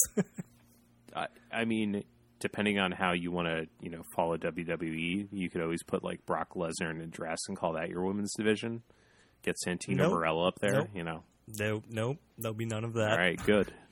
I, 1.16 1.28
I 1.52 1.66
mean, 1.66 2.04
depending 2.44 2.78
on 2.78 2.92
how 2.92 3.14
you 3.14 3.32
want 3.32 3.48
to, 3.48 3.66
you 3.82 3.90
know, 3.90 4.04
follow 4.16 4.38
WWE, 4.38 5.30
you 5.32 5.50
could 5.50 5.62
always 5.62 5.82
put 5.82 6.04
like 6.04 6.24
Brock 6.28 6.50
Lesnar 6.56 6.92
in 6.92 7.02
a 7.02 7.08
dress 7.08 7.40
and 7.48 7.58
call 7.58 7.74
that 7.74 7.90
your 7.90 8.06
women's 8.06 8.34
division. 8.36 8.84
Get 9.42 9.56
Santino 9.66 9.98
Nope. 9.98 10.14
Marella 10.14 10.48
up 10.50 10.60
there, 10.60 10.74
Nope. 10.74 10.90
you 10.94 11.04
know. 11.04 11.24
nope, 11.48 11.84
nope. 11.90 12.18
There'll 12.38 12.54
be 12.56 12.66
none 12.66 12.84
of 12.84 12.94
that. 12.94 13.12
All 13.12 13.18
right, 13.18 13.44
good. 13.44 13.74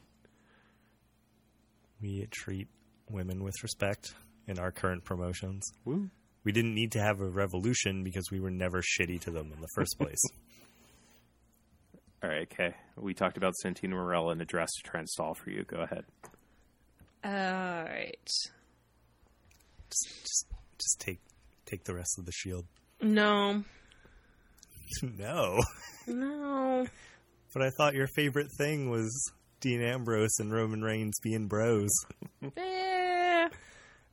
We 2.02 2.26
treat 2.32 2.68
women 3.10 3.44
with 3.44 3.54
respect 3.62 4.16
in 4.48 4.58
our 4.58 4.72
current 4.72 5.06
promotions. 5.06 5.72
Woo. 5.86 6.10
We 6.44 6.52
didn't 6.52 6.74
need 6.74 6.94
to 6.94 7.00
have 7.00 7.22
a 7.22 7.30
revolution 7.30 8.04
because 8.04 8.32
we 8.32 8.40
were 8.40 8.50
never 8.50 8.82
shitty 8.82 9.22
to 9.22 9.30
them 9.32 9.52
in 9.54 9.62
the 9.62 9.68
first 9.76 10.00
place. 10.00 10.20
All 12.24 12.30
right, 12.32 12.48
okay. 12.52 12.74
We 12.98 13.14
talked 13.14 13.38
about 13.38 13.54
Santino 13.64 13.92
Marella 13.94 14.32
in 14.34 14.42
a 14.42 14.46
dress 14.46 14.72
to 14.74 14.90
try 14.90 15.00
and 15.00 15.08
stall 15.10 15.36
for 15.36 15.52
you. 15.52 15.64
Go 15.64 15.78
ahead. 15.78 16.06
All 17.24 17.32
right. 17.32 18.18
just, 19.90 20.08
just, 20.22 20.46
just 20.80 21.00
take 21.00 21.20
take 21.66 21.84
the 21.84 21.94
rest 21.94 22.18
of 22.20 22.26
the 22.26 22.32
shield. 22.32 22.66
No. 23.02 23.64
no, 25.04 25.60
No. 26.08 26.86
but 27.54 27.62
I 27.64 27.70
thought 27.78 27.94
your 27.94 28.08
favorite 28.08 28.50
thing 28.58 28.90
was 28.90 29.32
Dean 29.62 29.82
Ambrose 29.82 30.38
and 30.40 30.52
Roman 30.52 30.82
Reigns 30.82 31.20
being 31.22 31.48
bros. 31.48 31.90
Eh, 32.58 33.48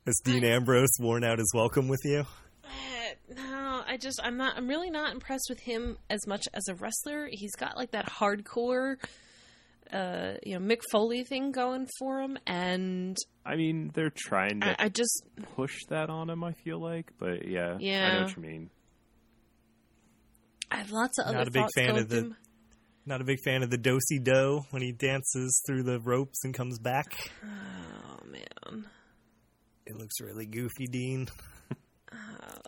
Has 0.07 0.21
Dean 0.25 0.45
Ambrose 0.45 0.91
worn 1.01 1.25
out 1.25 1.39
his 1.39 1.51
welcome 1.55 1.89
with 1.89 2.01
you? 2.05 2.25
eh, 2.65 3.15
no, 3.35 3.83
I 3.87 3.97
just 3.97 4.21
I'm 4.23 4.37
not 4.37 4.57
I'm 4.57 4.69
really 4.69 4.91
not 4.91 5.13
impressed 5.13 5.47
with 5.49 5.61
him 5.61 5.97
as 6.11 6.27
much 6.27 6.47
as 6.55 6.69
a 6.69 6.75
wrestler. 6.75 7.29
He's 7.33 7.55
got 7.57 7.77
like 7.77 7.91
that 7.93 8.07
hardcore 8.07 8.97
uh 9.93 10.35
you 10.45 10.59
know 10.59 10.65
Mick 10.65 10.81
Foley 10.93 11.25
thing 11.25 11.53
going 11.53 11.87
for 11.99 12.21
him 12.21 12.39
and 12.47 13.17
I 13.47 13.57
mean, 13.57 13.91
they're 13.95 14.13
trying 14.15 14.61
to 14.61 14.71
I, 14.81 14.85
I 14.85 14.89
just 14.91 15.23
push 15.57 15.75
that 15.89 16.11
on 16.11 16.29
him, 16.29 16.45
I 16.45 16.53
feel 16.53 16.79
like. 16.81 17.11
But 17.19 17.49
yeah, 17.49 17.77
yeah, 17.81 18.07
I 18.09 18.15
know 18.19 18.23
what 18.25 18.37
you 18.37 18.43
mean. 18.43 18.71
I 20.71 20.77
have 20.77 20.91
lots 20.91 21.19
of 21.19 21.27
Not 21.33 21.37
other 21.41 21.49
a 21.49 21.53
big 21.53 21.67
fan 21.75 21.97
of 21.97 22.09
the- 22.09 22.21
through. 22.23 22.35
Not 23.07 23.23
a 23.23 23.25
big 23.25 23.39
fan 23.43 23.63
of 23.63 23.71
the 23.71 23.79
dosey 23.79 24.19
do 24.23 24.61
when 24.71 24.83
he 24.83 24.93
dances 24.93 25.63
through 25.67 25.85
the 25.85 25.99
ropes 25.99 26.45
and 26.45 26.53
comes 26.53 26.79
back. 26.79 27.07
Oh 27.43 28.27
man. 28.27 28.87
It 29.87 29.97
looks 29.97 30.21
really 30.21 30.45
goofy, 30.45 30.85
Dean. 30.91 31.27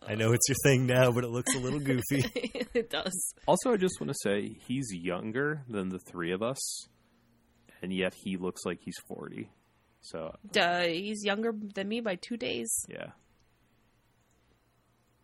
I 0.08 0.14
know 0.14 0.32
it's 0.32 0.48
your 0.48 0.56
thing 0.64 0.86
now, 0.86 1.12
but 1.12 1.24
it 1.24 1.28
looks 1.28 1.54
a 1.54 1.58
little 1.58 1.78
goofy. 1.78 2.24
it 2.72 2.88
does. 2.88 3.34
Also, 3.46 3.70
I 3.72 3.76
just 3.76 4.00
want 4.00 4.08
to 4.10 4.16
say 4.22 4.56
he's 4.66 4.90
younger 4.94 5.62
than 5.68 5.90
the 5.90 5.98
three 6.10 6.32
of 6.32 6.42
us, 6.42 6.86
and 7.82 7.92
yet 7.92 8.14
he 8.14 8.36
looks 8.36 8.64
like 8.64 8.80
he's 8.82 8.98
40. 9.08 9.50
So, 10.02 10.34
Uh, 10.58 10.82
he's 10.82 11.24
younger 11.24 11.52
than 11.74 11.88
me 11.88 12.00
by 12.00 12.16
two 12.16 12.36
days. 12.36 12.70
yeah. 12.88 13.10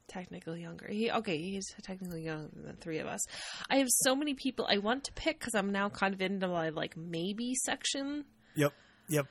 Technically 0.09 0.63
younger. 0.63 0.87
He 0.89 1.11
okay. 1.11 1.37
He's 1.37 1.67
technically 1.83 2.23
younger 2.23 2.49
than 2.55 2.77
three 2.77 2.99
of 2.99 3.07
us. 3.09 3.21
I 3.69 3.79
have 3.79 3.89
so 3.91 4.15
many 4.15 4.35
people 4.35 4.65
I 4.71 4.79
want 4.79 5.03
to 5.05 5.13
pick 5.13 5.39
because 5.41 5.55
I'm 5.55 5.73
now 5.73 5.89
kind 5.89 6.15
of 6.15 6.21
into 6.23 6.47
my 6.47 6.69
like 6.69 6.97
maybe 6.97 7.55
section. 7.65 8.25
yep, 8.55 8.73
yep. 9.09 9.27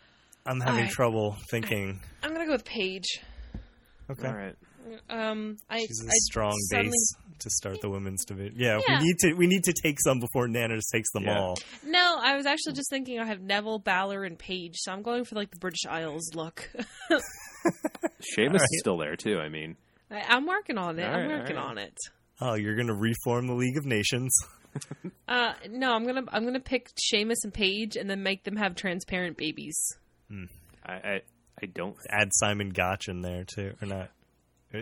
I'm 0.46 0.60
having 0.60 0.82
Alright. 0.82 0.92
trouble 0.92 1.38
thinking. 1.50 2.02
I'm 2.22 2.34
gonna 2.34 2.46
go 2.46 2.52
with 2.52 2.66
Paige. 2.66 3.08
Okay. 4.12 4.28
All 4.28 4.36
right. 4.36 4.56
Um, 5.10 5.58
I 5.70 5.80
She's 5.86 6.04
a 6.04 6.08
I 6.08 6.12
strong 6.24 6.54
suddenly- 6.70 6.90
base 6.92 7.16
to 7.40 7.50
start 7.50 7.82
the 7.82 7.90
women's 7.90 8.24
division. 8.26 8.56
Yeah, 8.58 8.80
Yeah. 8.88 9.00
we 9.00 9.06
need 9.06 9.18
to 9.20 9.34
we 9.34 9.48
need 9.48 9.64
to 9.66 9.74
take 9.84 10.00
some 10.00 10.20
before 10.20 10.48
Nana 10.48 10.80
takes 10.94 11.12
them 11.12 11.24
Yeah. 11.24 11.40
all. 11.40 11.58
No, 11.86 12.18
I 12.22 12.36
was 12.38 12.46
actually 12.46 12.74
just 12.74 12.90
thinking 12.90 13.20
I 13.20 13.26
have 13.26 13.42
Neville, 13.42 13.80
Balor, 13.80 14.24
and 14.24 14.38
Paige, 14.40 14.76
so 14.78 14.92
I'm 14.94 15.02
going 15.02 15.26
for 15.26 15.36
like 15.36 15.52
the 15.52 15.58
British 15.58 15.86
Isles 15.90 16.32
look. 16.34 16.70
Sheamus 17.10 17.20
All 18.38 18.46
right. 18.54 18.62
is 18.62 18.80
still 18.80 18.98
there, 18.98 19.16
too. 19.16 19.38
I 19.40 19.50
mean, 19.50 19.76
I, 20.12 20.22
I'm 20.30 20.46
working 20.46 20.78
on 20.78 20.98
it. 21.00 21.04
All 21.06 21.14
I'm 21.14 21.30
right, 21.30 21.40
working 21.40 21.58
all 21.58 21.64
right. 21.66 21.72
on 21.72 21.78
it. 21.80 21.98
Oh, 22.42 22.54
you're 22.56 22.76
gonna 22.76 22.96
reform 22.96 23.48
the 23.48 23.54
League 23.56 23.78
of 23.78 23.86
Nations? 23.86 24.36
Uh, 25.30 25.54
no, 25.70 25.94
I'm 25.94 26.06
gonna 26.06 26.24
I'm 26.34 26.44
gonna 26.44 26.60
pick 26.60 26.90
Sheamus 27.02 27.38
and 27.46 27.54
Paige 27.54 27.96
and 27.96 28.10
then 28.10 28.24
make 28.24 28.44
them 28.44 28.58
have 28.58 28.76
transparent 28.76 29.38
babies. 29.38 29.80
I, 30.86 30.92
I, 30.94 31.22
I 31.64 31.66
don't. 31.68 31.96
Add 32.10 32.28
Simon 32.34 32.72
Gotch 32.72 33.08
in 33.08 33.22
there 33.22 33.46
too, 33.46 33.72
or 33.82 33.88
not? 33.88 34.10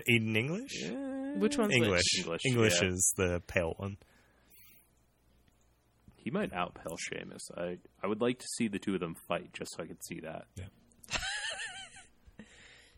Aiden 0.10 0.36
English. 0.36 0.90
Which 1.38 1.58
one's 1.58 1.74
English. 1.74 2.04
English, 2.18 2.42
English 2.46 2.82
yeah. 2.82 2.90
is 2.90 3.14
the 3.18 3.42
pale 3.48 3.74
one. 3.78 3.98
He 6.16 6.32
might 6.32 6.52
outpel 6.54 6.98
Sheamus. 6.98 7.50
I 7.58 7.78
I 8.02 8.08
would 8.08 8.22
like 8.22 8.40
to 8.40 8.48
see 8.56 8.68
the 8.68 8.80
two 8.80 8.94
of 8.94 9.00
them 9.00 9.16
fight 9.28 9.52
just 9.54 9.76
so 9.76 9.84
I 9.84 9.88
could 9.88 10.04
see 10.06 10.22
that. 10.22 10.46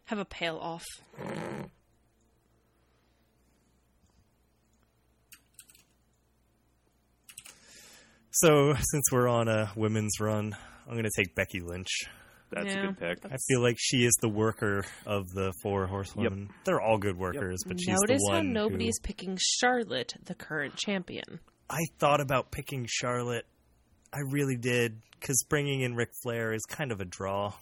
Have 0.06 0.20
a 0.20 0.26
pale 0.26 0.58
off. 0.58 0.86
So 8.32 8.76
since 8.92 9.06
we're 9.12 9.30
on 9.30 9.48
a 9.48 9.72
women's 9.76 10.20
run, 10.20 10.56
I'm 10.88 10.96
gonna 10.96 11.10
take 11.16 11.34
Becky 11.34 11.62
Lynch. 11.62 12.04
That's 12.56 12.68
Yeah. 12.74 12.84
a 12.84 12.88
good 12.94 12.98
pick. 13.22 13.32
I 13.32 13.38
feel 13.48 13.62
like 13.62 13.76
she 13.78 14.06
is 14.06 14.14
the 14.22 14.30
worker 14.30 14.84
of 15.06 15.30
the 15.32 15.54
four 15.62 15.86
horsewomen. 15.88 16.50
They're 16.64 16.82
all 16.82 16.98
good 16.98 17.18
workers, 17.18 17.64
but 17.68 17.78
she's 17.80 17.90
Notice 17.90 18.02
the 18.08 18.08
one. 18.08 18.10
Notice 18.10 18.28
how 18.30 18.36
one. 18.38 18.54
nobody's 18.54 18.98
who- 18.98 19.08
picking 19.08 19.38
Charlotte, 19.42 20.14
the 20.24 20.36
current 20.36 20.76
champion. 20.78 21.40
I 21.70 21.82
thought 22.00 22.22
about 22.22 22.52
picking 22.52 22.86
Charlotte. 22.88 23.46
I 24.14 24.20
really 24.30 24.56
did 24.56 25.02
because 25.20 25.44
bringing 25.50 25.82
in 25.82 25.96
Ric 25.96 26.10
Flair 26.24 26.54
is 26.54 26.64
kind 26.70 26.92
of 26.92 27.02
a 27.02 27.06
draw. 27.06 27.54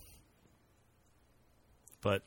But 2.02 2.22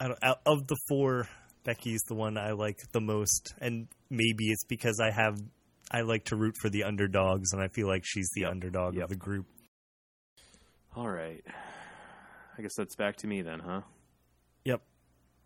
I 0.00 0.08
don't, 0.08 0.18
out 0.22 0.40
of 0.44 0.66
the 0.66 0.76
four, 0.88 1.28
Becky's 1.64 2.02
the 2.08 2.14
one 2.14 2.36
I 2.36 2.52
like 2.52 2.78
the 2.92 3.00
most, 3.00 3.54
and 3.60 3.88
maybe 4.10 4.46
it's 4.50 4.64
because 4.64 5.00
I 5.00 5.10
have 5.10 5.40
I 5.90 6.02
like 6.02 6.26
to 6.26 6.36
root 6.36 6.54
for 6.60 6.68
the 6.68 6.84
underdogs, 6.84 7.52
and 7.54 7.62
I 7.62 7.68
feel 7.68 7.86
like 7.86 8.02
she's 8.04 8.28
the 8.34 8.44
underdog 8.44 8.94
Yep. 8.96 9.04
of 9.04 9.08
the 9.10 9.16
group. 9.16 9.46
All 10.94 11.08
right. 11.08 11.42
I 12.58 12.62
guess 12.62 12.74
that's 12.76 12.96
back 12.96 13.16
to 13.18 13.26
me 13.26 13.42
then, 13.42 13.60
huh? 13.60 13.82
Yep. 14.64 14.82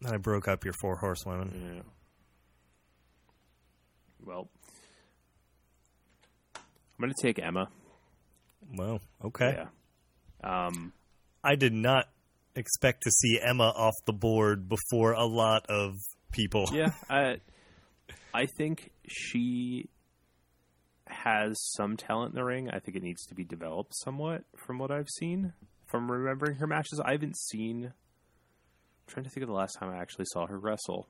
And 0.02 0.14
I 0.14 0.16
broke 0.16 0.48
up 0.48 0.64
your 0.64 0.74
four 0.80 0.96
horsewomen. 0.96 1.74
Yeah. 1.76 1.82
Well, 4.24 4.48
I'm 6.56 6.62
going 7.00 7.12
to 7.12 7.22
take 7.22 7.38
Emma. 7.38 7.68
Well, 8.76 9.00
okay. 9.24 9.58
Yeah. 10.42 10.66
Um, 10.66 10.92
I 11.44 11.56
did 11.56 11.72
not 11.72 12.06
expect 12.54 13.02
to 13.02 13.10
see 13.10 13.38
Emma 13.40 13.72
off 13.76 13.94
the 14.06 14.12
board 14.12 14.68
before 14.68 15.12
a 15.12 15.26
lot 15.26 15.66
of 15.68 15.94
people. 16.32 16.68
yeah. 16.72 16.92
I, 17.10 17.40
I 18.32 18.46
think 18.46 18.90
she 19.06 19.88
has 21.06 21.60
some 21.74 21.96
talent 21.96 22.32
in 22.32 22.36
the 22.36 22.44
ring. 22.44 22.70
I 22.70 22.78
think 22.78 22.96
it 22.96 23.02
needs 23.02 23.26
to 23.26 23.34
be 23.34 23.44
developed 23.44 23.92
somewhat 23.96 24.44
from 24.56 24.78
what 24.78 24.90
I've 24.90 25.10
seen, 25.10 25.52
from 25.92 26.10
remembering 26.10 26.56
her 26.56 26.66
matches. 26.66 27.00
I 27.04 27.12
haven't 27.12 27.36
seen. 27.36 27.84
I'm 27.84 27.92
trying 29.06 29.24
to 29.24 29.30
think 29.30 29.42
of 29.42 29.48
the 29.48 29.54
last 29.54 29.74
time 29.78 29.90
I 29.90 29.98
actually 29.98 30.24
saw 30.32 30.46
her 30.46 30.58
wrestle. 30.58 31.06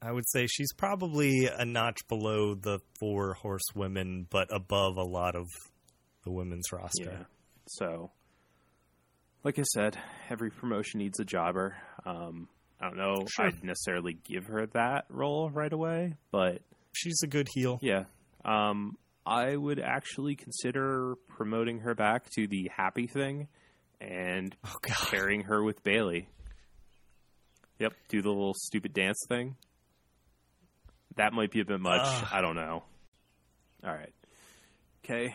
I 0.00 0.12
would 0.12 0.28
say 0.28 0.46
she's 0.46 0.72
probably 0.74 1.46
a 1.54 1.64
notch 1.64 2.06
below 2.08 2.54
the 2.54 2.78
four 2.98 3.34
horsewomen, 3.34 4.26
but 4.30 4.48
above 4.54 4.96
a 4.96 5.02
lot 5.02 5.34
of 5.34 5.46
the 6.24 6.30
women's 6.32 6.70
roster. 6.72 7.04
Yeah. 7.04 7.24
So, 7.66 8.12
like 9.42 9.58
I 9.58 9.62
said, 9.62 9.98
every 10.30 10.50
promotion 10.50 10.98
needs 10.98 11.18
a 11.18 11.24
jobber. 11.24 11.76
Um, 12.04 12.48
I 12.80 12.88
don't 12.88 12.98
know. 12.98 13.26
Sure. 13.28 13.46
I'd 13.46 13.64
necessarily 13.64 14.14
give 14.24 14.46
her 14.46 14.66
that 14.74 15.06
role 15.08 15.50
right 15.50 15.72
away, 15.72 16.14
but 16.30 16.60
She's 16.92 17.22
a 17.22 17.26
good 17.26 17.48
heel. 17.54 17.78
yeah. 17.82 18.04
Um, 18.44 18.96
I 19.26 19.56
would 19.56 19.80
actually 19.80 20.36
consider 20.36 21.16
promoting 21.28 21.80
her 21.80 21.94
back 21.94 22.30
to 22.36 22.46
the 22.46 22.70
happy 22.74 23.06
thing 23.08 23.48
and 24.00 24.54
Oh 24.64 24.76
pairing 25.10 25.42
her 25.42 25.62
with 25.64 25.82
Bayley. 25.82 26.28
Yep, 27.80 27.92
do 28.08 28.22
the 28.22 28.28
little 28.28 28.54
stupid 28.56 28.94
dance 28.94 29.18
thing. 29.28 29.56
That 31.16 31.32
might 31.32 31.50
be 31.50 31.60
a 31.60 31.64
bit 31.64 31.80
much. 31.80 32.02
Ugh. 32.04 32.28
I 32.32 32.40
don't 32.40 32.56
know. 32.56 32.84
All 33.84 33.92
right. 33.92 34.12
Okay. 35.04 35.34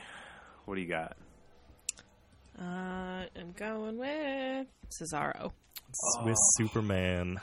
What 0.65 0.75
do 0.75 0.81
you 0.81 0.87
got? 0.89 1.17
Uh, 2.59 3.25
I'm 3.35 3.51
going 3.55 3.97
with 3.97 4.67
Cesaro. 4.89 5.51
Swiss 5.93 6.37
Superman. 6.57 7.39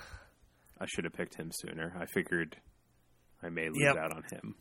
I 0.80 0.86
should 0.86 1.04
have 1.04 1.12
picked 1.14 1.34
him 1.34 1.50
sooner. 1.52 1.94
I 1.98 2.06
figured 2.06 2.56
I 3.42 3.48
may 3.48 3.68
lose 3.68 3.78
Yep. 3.82 3.96
out 3.96 4.12
on 4.16 4.22
him. 4.30 4.54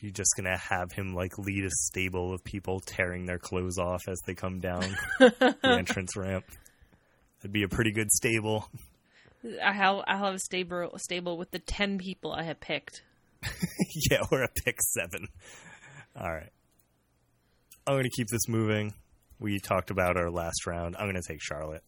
You're 0.00 0.12
just 0.12 0.30
gonna 0.36 0.56
have 0.56 0.92
him 0.92 1.14
like 1.14 1.38
lead 1.38 1.64
a 1.64 1.70
stable 1.70 2.32
of 2.32 2.44
people 2.44 2.80
tearing 2.80 3.26
their 3.26 3.38
clothes 3.38 3.78
off 3.78 4.02
as 4.08 4.18
they 4.26 4.34
come 4.34 4.60
down 4.60 4.84
the 5.18 5.56
entrance 5.64 6.16
ramp. 6.16 6.44
That'd 7.40 7.52
be 7.52 7.62
a 7.64 7.68
pretty 7.68 7.92
good 7.92 8.10
stable. 8.12 8.68
I 9.64 9.72
have 9.72 9.96
I 10.06 10.16
have 10.16 10.34
a 10.34 10.38
stable 10.38 10.90
stable 10.98 11.36
with 11.38 11.50
the 11.50 11.58
ten 11.58 11.98
people 11.98 12.32
I 12.32 12.44
have 12.44 12.60
picked. 12.60 13.02
yeah, 14.10 14.22
we're 14.30 14.44
at 14.44 14.54
pick 14.64 14.78
seven. 14.82 15.28
All 16.16 16.32
right. 16.32 16.50
I'm 17.86 17.94
going 17.94 18.04
to 18.04 18.10
keep 18.10 18.26
this 18.28 18.48
moving. 18.48 18.92
We 19.38 19.60
talked 19.60 19.90
about 19.90 20.16
our 20.16 20.30
last 20.30 20.66
round. 20.66 20.96
I'm 20.98 21.04
going 21.04 21.14
to 21.14 21.26
take 21.26 21.40
Charlotte. 21.40 21.84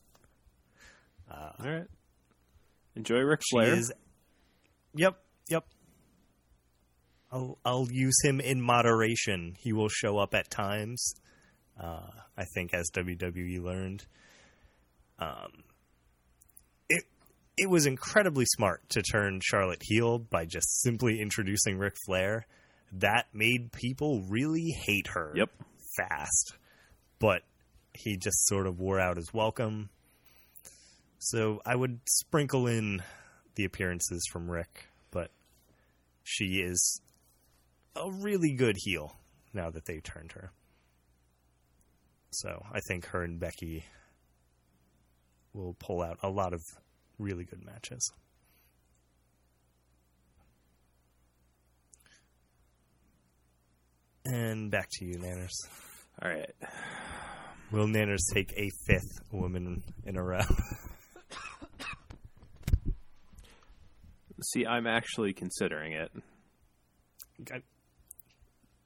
Uh, 1.31 1.51
All 1.63 1.71
right. 1.71 1.87
Enjoy 2.97 3.19
Ric 3.19 3.41
She 3.43 3.57
Flair. 3.57 3.75
is. 3.75 3.93
Yep, 4.95 5.17
yep. 5.51 5.65
I'll 7.33 7.59
I'll 7.65 7.87
use 7.91 8.17
him 8.25 8.41
in 8.41 8.61
moderation. 8.61 9.55
He 9.59 9.73
will 9.73 9.89
show 9.89 10.19
up 10.19 10.35
at 10.35 10.51
times. 10.51 11.15
Uh, 11.81 12.11
I 12.37 12.45
think 12.55 12.75
as 12.75 12.91
WWE 12.91 13.63
learned. 13.63 14.05
Um, 15.19 15.65
it 16.89 17.05
it 17.57 17.69
was 17.71 17.87
incredibly 17.87 18.45
smart 18.47 18.89
to 18.91 19.03
turn 19.03 19.41
Charlotte 19.43 19.83
heel 19.83 20.19
by 20.19 20.45
just 20.47 20.81
simply 20.83 21.21
introducing 21.21 21.79
Ric 21.79 21.95
Flair. 22.07 22.47
That 22.93 23.27
made 23.33 23.71
people 23.73 24.23
really 24.29 24.75
hate 24.85 25.09
her 25.09 25.33
Yep. 25.37 25.51
fast. 25.97 26.57
But 27.21 27.43
he 27.95 28.17
just 28.17 28.47
sort 28.47 28.67
of 28.67 28.81
wore 28.81 28.99
out 28.99 29.17
his 29.17 29.33
welcome. 29.33 29.91
So 31.19 31.61
I 31.67 31.77
would 31.77 32.01
sprinkle 32.09 32.67
in 32.67 33.03
the 33.55 33.65
appearances 33.65 34.27
from 34.33 34.51
Rick, 34.51 34.87
but 35.11 35.31
she 36.25 36.63
is 36.63 37.01
a 37.97 38.11
really 38.11 38.55
good 38.55 38.77
heel 38.79 39.17
now 39.53 39.71
that 39.71 39.85
they've 39.87 40.03
turned 40.03 40.33
her. 40.33 40.53
So 42.33 42.63
I 42.73 42.81
think 42.87 43.07
her 43.07 43.23
and 43.23 43.41
Becky 43.41 43.85
will 45.53 45.75
pull 45.79 46.03
out 46.03 46.19
a 46.23 46.31
lot 46.31 46.53
of 46.53 46.63
really 47.19 47.45
good 47.45 47.65
matches. 47.65 48.13
And 54.25 54.71
back 54.71 54.87
to 54.93 55.05
you, 55.05 55.15
Nanners. 55.15 55.51
All 56.23 56.31
right. 56.31 56.51
Will 57.73 57.87
Nanners 57.87 58.21
take 58.33 58.53
a 58.57 58.69
fifth 58.87 59.21
woman 59.33 59.83
in 60.05 60.17
a 60.17 60.23
row? 60.23 60.41
See, 64.43 64.65
I'm 64.67 64.87
actually 64.87 65.33
considering 65.33 65.93
it. 65.93 66.11
Okay. 67.43 67.63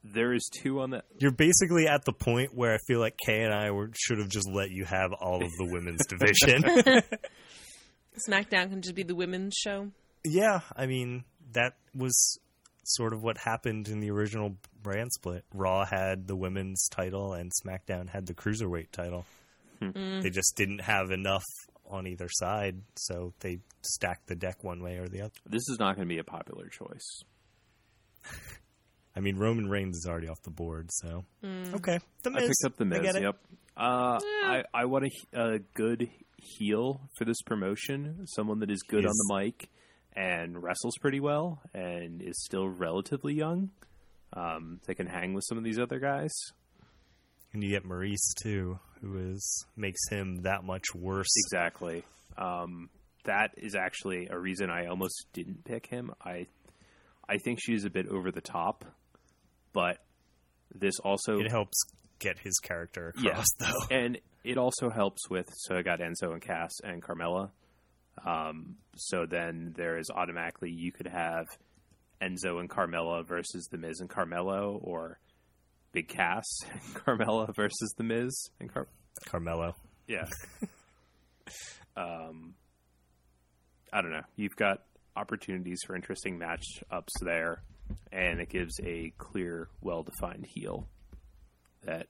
There 0.05 0.35
is 0.35 0.49
two 0.61 0.81
on 0.81 0.91
that. 0.91 1.07
You're 1.19 1.33
basically 1.33 1.87
at 1.89 2.05
the 2.05 2.13
point 2.13 2.55
where 2.55 2.75
I 2.75 2.79
feel 2.87 3.01
like 3.01 3.17
Kay 3.27 3.43
and 3.43 3.55
I 3.55 3.71
were, 3.71 3.91
should 3.95 4.19
have 4.19 4.29
just 4.29 4.47
let 4.49 4.71
you 4.71 4.85
have 4.85 5.13
all 5.15 5.43
of 5.43 5.51
the 5.59 5.65
women's 5.65 6.05
division. 6.09 6.63
SmackDown 8.29 8.71
can 8.71 8.83
just 8.83 8.95
be 8.95 9.03
the 9.03 9.15
women's 9.15 9.55
show. 9.55 9.91
yeah, 10.25 10.61
I 10.77 10.87
mean, 10.87 11.25
that 11.53 11.77
was 11.95 12.39
sort 12.85 13.13
of 13.15 13.23
what 13.23 13.39
happened 13.39 13.89
in 13.89 14.01
the 14.01 14.11
original 14.11 14.57
brand 14.83 15.11
split. 15.13 15.45
Raw 15.55 15.85
had 15.87 16.27
the 16.27 16.37
women's 16.37 16.87
title 16.91 17.33
and 17.33 17.51
SmackDown 17.65 18.09
had 18.11 18.27
the 18.27 18.35
cruiserweight 18.35 18.91
title. 18.93 19.25
Hmm. 19.81 19.89
Mm. 19.89 20.23
They 20.23 20.31
just 20.31 20.55
didn't 20.57 20.81
have 20.81 21.11
enough 21.11 21.45
on 21.89 22.07
either 22.07 22.29
side, 22.31 22.83
so 22.97 23.33
they 23.41 23.59
stacked 23.83 24.27
the 24.27 24.35
deck 24.35 24.63
one 24.63 24.83
way 24.83 24.97
or 24.99 25.09
the 25.09 25.23
other. 25.23 25.33
This 25.47 25.69
is 25.69 25.79
not 25.79 25.97
going 25.97 26.07
to 26.07 26.15
be 26.15 26.19
a 26.19 26.25
popular 26.25 26.69
choice. 26.69 27.23
I 29.17 29.21
mean, 29.21 29.37
Roman 29.37 29.69
Reigns 29.69 29.97
is 29.97 30.07
already 30.09 30.29
off 30.29 30.43
the 30.43 30.51
board, 30.51 30.91
so 30.93 31.25
okay. 31.75 31.99
The 32.23 32.31
I 32.31 32.41
picked 32.41 32.65
up 32.65 32.77
the 32.77 32.85
Miz. 32.85 33.01
get. 33.01 33.21
Yep. 33.21 33.37
Uh, 33.77 34.19
I 34.45 34.65
I 34.73 34.85
want 34.87 35.07
a, 35.33 35.55
a 35.55 35.59
good 35.75 36.09
heel 36.37 37.01
for 37.17 37.25
this 37.25 37.41
promotion. 37.43 38.27
Someone 38.27 38.61
that 38.61 38.71
is 38.71 38.83
good 38.83 39.05
on 39.07 39.13
the 39.13 39.35
mic 39.35 39.69
and 40.17 40.63
wrestles 40.63 40.95
pretty 41.01 41.21
well 41.21 41.61
and 41.73 42.23
is 42.23 42.43
still 42.45 42.69
relatively 42.69 43.35
young. 43.35 43.71
Um, 44.33 44.81
they 44.87 44.95
can 44.95 45.07
hang 45.07 45.35
with 45.35 45.45
some 45.49 45.59
of 45.59 45.65
these 45.65 45.79
other 45.79 45.99
guys. 45.99 46.33
And 47.53 47.63
you 47.63 47.71
get 47.71 47.85
Maryse 47.85 48.35
too, 48.43 48.79
who 49.01 49.17
is 49.33 49.65
makes 49.77 50.01
him 50.09 50.43
that 50.43 50.65
much 50.65 50.95
worse. 50.95 51.33
Exactly. 51.47 52.05
Um, 52.37 52.91
that 53.25 53.53
is 53.57 53.75
actually 53.75 54.29
a 54.31 54.39
reason 54.39 54.71
I 54.71 54.87
almost 54.87 55.27
didn't 55.33 55.65
pick 55.65 55.87
him. 55.87 56.11
I 56.25 56.47
I 57.29 57.39
think 57.39 57.59
she's 57.63 57.85
a 57.85 57.91
bit 57.91 58.09
over 58.09 58.31
the 58.31 58.41
top, 58.41 58.85
but 59.75 59.99
this 60.75 60.99
also 61.01 61.39
It 61.41 61.51
helps 61.51 61.77
get 62.21 62.39
his 62.39 62.59
character 62.63 63.09
across, 63.09 63.25
Yeah. 63.25 63.43
though. 63.91 63.95
and 63.95 64.19
it 64.45 64.57
also 64.57 64.89
helps 64.89 65.29
with 65.29 65.47
so 65.53 65.77
I 65.77 65.83
got 65.83 65.99
Enzo 66.01 66.33
and 66.33 66.41
Cass 66.41 66.73
and 66.83 67.03
Carmella. 67.03 67.51
Um, 68.25 68.77
so 68.97 69.27
then 69.27 69.75
there 69.77 69.99
is 69.99 70.09
automatically 70.15 70.71
you 70.71 70.93
could 70.93 71.09
have 71.09 71.47
Enzo 72.23 72.61
and 72.61 72.71
Carmella 72.71 73.27
versus 73.27 73.69
the 73.71 73.77
Miz 73.79 74.01
and 74.01 74.09
Carmelo, 74.09 74.79
or 74.83 75.19
Big 75.93 76.09
Cass 76.09 76.45
and 76.73 76.81
Carmella 76.95 77.55
versus 77.55 77.93
the 77.99 78.05
Miz 78.05 78.33
and 78.61 78.73
Car. 78.73 78.87
Carmelo. 79.27 79.75
Yeah. 80.07 80.27
um, 81.97 82.55
I 83.93 84.01
don't 84.03 84.11
know. 84.13 84.23
You've 84.37 84.57
got 84.57 84.83
opportunities 85.17 85.81
for 85.87 85.95
interesting 85.95 86.39
matchups 86.39 87.09
there, 87.23 87.63
and 88.13 88.41
it 88.41 88.49
gives 88.49 88.79
a 88.83 89.13
clear, 89.19 89.69
well-defined 89.81 90.47
heel 90.47 90.89
that 91.85 92.07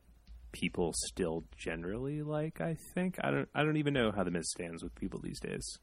people 0.53 0.93
still 1.07 1.45
generally 1.57 2.23
like. 2.23 2.61
I 2.61 2.77
think 2.95 3.17
I 3.23 3.31
don't. 3.31 3.49
I 3.55 3.63
don't 3.65 3.77
even 3.77 3.95
know 3.95 4.13
how 4.15 4.25
the 4.25 4.31
Miz 4.31 4.49
stands 4.51 4.83
with 4.83 4.95
people 4.95 5.21
these 5.23 5.41
days. 5.41 5.79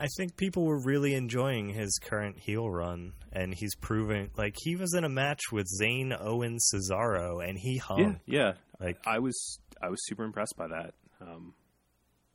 I 0.00 0.06
think 0.16 0.36
people 0.36 0.64
were 0.64 0.80
really 0.80 1.14
enjoying 1.14 1.70
his 1.70 1.98
current 2.00 2.38
heel 2.38 2.70
run, 2.70 3.14
and 3.32 3.52
he's 3.52 3.74
proven 3.74 4.30
like 4.36 4.54
he 4.62 4.76
was 4.76 4.94
in 4.94 5.04
a 5.04 5.08
match 5.08 5.40
with 5.52 5.66
Zayn, 5.80 6.16
Owen, 6.18 6.58
Cesaro, 6.72 7.46
and 7.46 7.58
he 7.58 7.78
hung. 7.78 8.20
yeah. 8.26 8.52
Like 8.80 8.98
I 9.06 9.18
was. 9.18 9.58
I 9.82 9.90
was 9.90 10.04
super 10.06 10.24
impressed 10.24 10.54
by 10.56 10.68
that. 10.68 10.94
Um, 11.20 11.54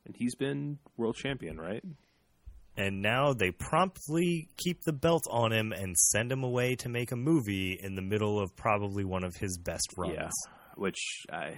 and 0.06 0.14
he's 0.16 0.34
been 0.34 0.78
world 0.96 1.16
champion, 1.16 1.58
right? 1.58 1.82
And 2.76 3.02
now 3.02 3.32
they 3.32 3.50
promptly 3.50 4.48
keep 4.56 4.80
the 4.84 4.92
belt 4.92 5.22
on 5.30 5.52
him 5.52 5.72
and 5.72 5.96
send 5.96 6.32
him 6.32 6.42
away 6.42 6.74
to 6.76 6.88
make 6.88 7.12
a 7.12 7.16
movie 7.16 7.78
in 7.80 7.94
the 7.94 8.02
middle 8.02 8.40
of 8.40 8.54
probably 8.56 9.04
one 9.04 9.24
of 9.24 9.34
his 9.36 9.58
best 9.58 9.88
runs. 9.96 10.14
Yeah. 10.14 10.30
Which 10.76 10.98
I 11.30 11.54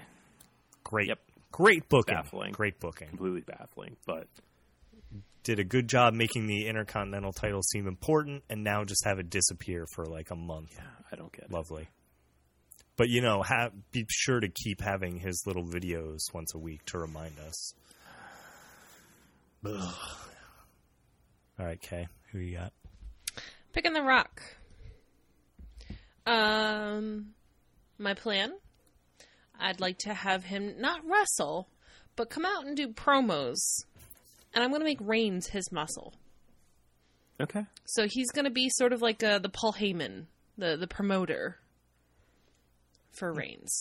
Great. 0.85 1.09
Yep. 1.09 1.19
Great 1.53 1.89
booking. 1.89 2.15
Baffling. 2.15 2.53
Great 2.53 2.79
booking. 2.81 3.09
completely 3.09 3.41
baffling, 3.41 3.97
but 4.07 4.27
Did 5.43 5.59
a 5.59 5.65
good 5.65 5.89
job 5.89 6.13
making 6.13 6.47
the 6.47 6.67
Intercontinental 6.67 7.33
title 7.33 7.63
seem 7.63 7.87
important 7.87 8.45
and 8.51 8.63
now 8.63 8.85
just 8.85 9.05
have 9.07 9.19
it 9.19 9.31
disappear 9.31 9.87
for 9.95 10.05
like 10.05 10.31
a 10.31 10.37
month. 10.37 10.71
yeah, 10.77 10.83
I 11.11 11.17
don't 11.17 11.33
get 11.33 11.47
it. 11.47 11.51
Lovely. 11.53 11.89
But 12.99 13.09
you 13.09 13.21
know, 13.23 13.43
ha- 13.43 13.71
be 13.91 14.07
sure 14.11 14.41
to 14.41 14.49
keep 14.49 14.81
having 14.81 15.19
his 15.19 15.43
little 15.47 15.65
videos 15.65 16.19
once 16.35 16.55
a 16.55 16.59
week 16.59 16.85
to 16.87 16.99
remind 16.99 17.39
us. 17.39 17.73
Ugh. 19.65 19.95
All 21.59 21.67
right, 21.67 21.81
Kay, 21.81 22.09
who 22.33 22.39
you 22.39 22.57
got? 22.59 22.73
Picking 23.73 23.93
the 23.93 24.03
Rock. 24.03 24.43
Um, 26.27 27.35
my 27.99 28.15
plan. 28.15 28.53
I'd 29.59 29.81
like 29.81 29.99
to 30.01 30.13
have 30.13 30.45
him 30.45 30.75
not 30.79 31.01
wrestle, 31.09 31.69
but 32.15 32.29
come 32.29 32.45
out 32.45 32.67
and 32.67 32.77
do 32.77 32.89
promos, 32.89 33.57
and 34.53 34.63
I'm 34.63 34.71
going 34.71 34.81
to 34.81 34.87
make 34.87 35.01
Reigns 35.01 35.47
his 35.49 35.73
muscle. 35.73 36.13
Okay. 37.41 37.65
So 37.87 38.07
he's 38.07 38.31
going 38.31 38.45
to 38.45 38.51
be 38.51 38.69
sort 38.71 38.93
of 38.93 39.03
like 39.03 39.23
uh, 39.23 39.39
the 39.39 39.49
Paul 39.49 39.73
Heyman, 39.73 40.27
the 40.59 40.77
the 40.77 40.87
promoter 40.87 41.59
for 43.13 43.33
Reigns. 43.33 43.79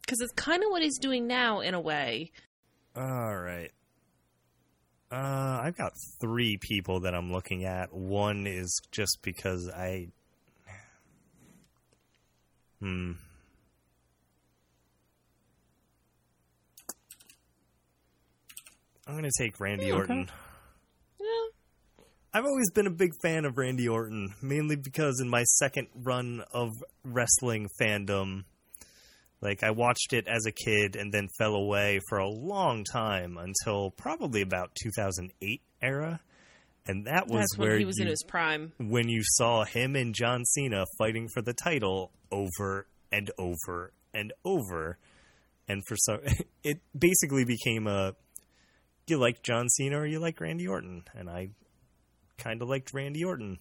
Because 0.00 0.20
it's 0.20 0.32
kind 0.32 0.62
of 0.62 0.70
what 0.70 0.82
he's 0.82 0.98
doing 0.98 1.26
now, 1.26 1.60
in 1.60 1.74
a 1.74 1.80
way. 1.80 2.30
All 2.96 3.36
right. 3.36 3.70
Uh, 5.10 5.60
I've 5.62 5.76
got 5.76 5.92
three 6.20 6.58
people 6.60 7.00
that 7.00 7.14
I'm 7.14 7.32
looking 7.32 7.64
at. 7.64 7.92
One 7.94 8.46
is 8.46 8.80
just 8.90 9.18
because 9.22 9.70
I. 9.70 10.08
Hmm. 12.80 13.12
I'm 19.06 19.14
going 19.14 19.24
to 19.24 19.42
take 19.42 19.58
Randy 19.58 19.86
Yeah, 19.86 19.92
okay. 19.94 20.00
Orton. 20.00 20.30
Yeah. 21.18 21.26
I've 22.34 22.44
always 22.44 22.70
been 22.70 22.86
a 22.86 22.90
big 22.90 23.12
fan 23.22 23.46
of 23.46 23.56
Randy 23.56 23.88
Orton, 23.88 24.34
mainly 24.42 24.76
because 24.76 25.18
in 25.20 25.30
my 25.30 25.44
second 25.44 25.88
run 25.94 26.42
of 26.52 26.72
wrestling 27.02 27.68
fandom, 27.80 28.44
like 29.40 29.62
I 29.62 29.70
watched 29.70 30.12
it 30.12 30.26
as 30.26 30.46
a 30.46 30.52
kid 30.52 30.96
and 30.96 31.12
then 31.12 31.28
fell 31.38 31.54
away 31.54 32.00
for 32.08 32.18
a 32.18 32.28
long 32.28 32.84
time 32.84 33.38
until 33.38 33.90
probably 33.92 34.42
about 34.42 34.74
2008 34.82 35.60
era, 35.80 36.20
and 36.86 37.06
that 37.06 37.28
was 37.28 37.40
That's 37.40 37.58
where 37.58 37.70
when 37.70 37.78
he 37.78 37.84
was 37.84 37.98
you, 37.98 38.04
in 38.04 38.10
his 38.10 38.24
prime. 38.26 38.72
when 38.78 39.08
you 39.08 39.22
saw 39.22 39.64
him 39.64 39.94
and 39.94 40.14
John 40.14 40.44
Cena 40.44 40.84
fighting 40.98 41.28
for 41.32 41.42
the 41.42 41.54
title 41.54 42.10
over 42.32 42.86
and 43.12 43.30
over 43.38 43.92
and 44.12 44.32
over, 44.44 44.98
and 45.68 45.82
for 45.86 45.96
some, 45.96 46.20
it 46.64 46.80
basically 46.98 47.44
became 47.44 47.86
a 47.86 48.14
you 49.06 49.18
like 49.18 49.42
John 49.42 49.68
Cena 49.68 49.98
or 49.98 50.06
you 50.06 50.18
like 50.18 50.40
Randy 50.40 50.66
Orton, 50.66 51.04
and 51.14 51.30
I 51.30 51.50
kind 52.38 52.60
of 52.60 52.68
liked 52.68 52.92
Randy 52.92 53.24
Orton. 53.24 53.58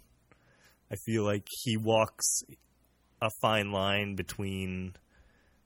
I 0.91 0.95
feel 1.05 1.23
like 1.23 1.45
he 1.63 1.77
walks 1.77 2.43
a 3.21 3.29
fine 3.41 3.71
line 3.71 4.15
between 4.15 4.93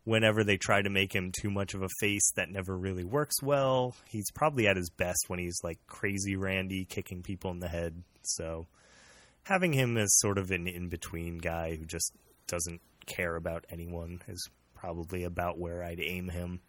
whenever 0.04 0.44
they 0.44 0.58
try 0.58 0.82
to 0.82 0.90
make 0.90 1.14
him 1.14 1.32
too 1.32 1.52
much 1.52 1.74
of 1.74 1.84
a 1.84 1.90
face 2.00 2.32
that 2.36 2.50
never 2.50 2.76
really 2.76 3.04
works 3.04 3.42
well. 3.42 3.96
He's 4.08 4.32
probably 4.32 4.68
at 4.68 4.78
his 4.78 4.90
best 4.90 5.26
when 5.28 5.40
he's 5.40 5.58
like 5.64 5.80
crazy 5.88 6.36
Randy 6.36 6.86
kicking 6.86 7.22
people 7.22 7.52
in 7.52 7.60
the 7.60 7.68
head. 7.68 8.04
So 8.24 8.68
having 9.44 9.74
him 9.74 9.98
as 9.98 10.18
sort 10.20 10.38
of 10.38 10.52
an 10.52 10.68
in 10.68 10.90
between 10.90 11.38
guy 11.38 11.76
who 11.76 11.86
just 11.86 12.14
doesn't 12.48 12.82
care 13.06 13.36
about 13.36 13.66
anyone 13.70 14.22
is 14.28 14.50
probably 14.76 15.24
about 15.24 15.60
where 15.60 15.84
I'd 15.84 16.00
aim 16.00 16.30
him. 16.30 16.62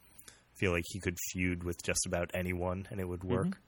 feel 0.58 0.72
like 0.72 0.84
he 0.86 1.00
could 1.00 1.16
feud 1.32 1.64
with 1.64 1.82
just 1.82 2.06
about 2.06 2.30
anyone 2.34 2.86
and 2.90 3.00
it 3.00 3.08
would 3.08 3.20
mm-hmm. 3.20 3.34
work. 3.34 3.60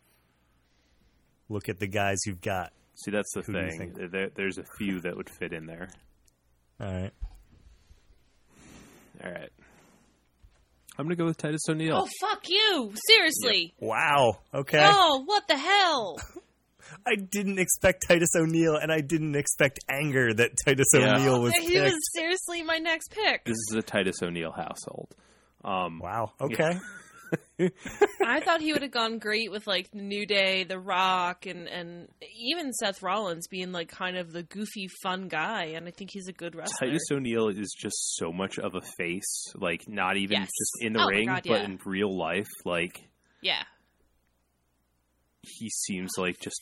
Look 1.48 1.68
at 1.68 1.78
the 1.78 1.86
guys 1.86 2.18
you've 2.26 2.40
got. 2.40 2.72
See, 2.96 3.10
that's 3.10 3.32
the 3.34 3.42
Who 3.42 3.52
thing. 3.52 4.10
There, 4.10 4.30
there's 4.34 4.58
a 4.58 4.64
few 4.78 5.00
that 5.00 5.16
would 5.16 5.28
fit 5.28 5.52
in 5.52 5.66
there. 5.66 5.88
All 6.80 6.86
right. 6.86 7.12
All 9.24 9.30
right. 9.32 9.50
I'm 10.98 11.06
gonna 11.06 11.16
go 11.16 11.24
with 11.24 11.38
Titus 11.38 11.62
O'Neil. 11.68 11.96
Oh 11.96 12.08
fuck 12.20 12.48
you! 12.48 12.92
Seriously. 13.08 13.74
Wow. 13.80 14.38
Okay. 14.52 14.80
Oh, 14.80 15.22
what 15.24 15.48
the 15.48 15.56
hell? 15.56 16.16
I 17.06 17.16
didn't 17.16 17.58
expect 17.58 18.04
Titus 18.06 18.28
O'Neil, 18.36 18.76
and 18.76 18.92
I 18.92 19.00
didn't 19.00 19.34
expect 19.34 19.80
anger 19.90 20.32
that 20.34 20.50
Titus 20.64 20.86
Yeah. 20.94 21.14
O'Neil 21.16 21.40
was 21.42 21.54
he 21.54 21.80
was 21.80 21.94
seriously 22.14 22.62
my 22.62 22.78
next 22.78 23.10
pick. 23.10 23.44
This 23.44 23.56
is 23.70 23.76
a 23.76 23.82
Titus 23.82 24.16
O'Neil 24.22 24.52
household. 24.52 25.08
Um, 25.64 25.98
Wow. 25.98 26.32
Okay. 26.40 26.78
I 28.24 28.40
thought 28.40 28.60
he 28.60 28.72
would 28.72 28.82
have 28.82 28.90
gone 28.90 29.18
great 29.18 29.50
with 29.50 29.66
like 29.66 29.90
the 29.90 30.02
New 30.02 30.26
Day, 30.26 30.64
The 30.64 30.78
Rock, 30.78 31.46
and 31.46 31.66
and 31.68 32.08
even 32.38 32.72
Seth 32.72 33.02
Rollins 33.02 33.46
being 33.48 33.72
like 33.72 33.88
kind 33.88 34.16
of 34.16 34.32
the 34.32 34.42
goofy, 34.42 34.88
fun 35.02 35.28
guy, 35.28 35.72
and 35.74 35.86
I 35.88 35.90
think 35.90 36.10
he's 36.12 36.28
a 36.28 36.32
good 36.32 36.54
wrestler. 36.54 36.88
Titus 36.88 37.02
O'Neil 37.12 37.48
is 37.48 37.74
just 37.78 38.16
so 38.16 38.32
much 38.32 38.58
of 38.58 38.74
a 38.74 38.80
face, 38.98 39.52
like 39.56 39.82
not 39.88 40.16
even 40.16 40.38
Yes. 40.40 40.48
just 40.58 40.84
in 40.86 40.92
the 40.92 41.00
Oh 41.02 41.06
ring, 41.08 41.26
God, 41.26 41.42
but 41.46 41.62
in 41.62 41.78
real 41.84 42.16
life. 42.16 42.48
Like 42.64 43.02
yeah. 43.40 43.62
he 45.42 45.68
seems 45.70 46.12
like 46.18 46.38
just 46.40 46.60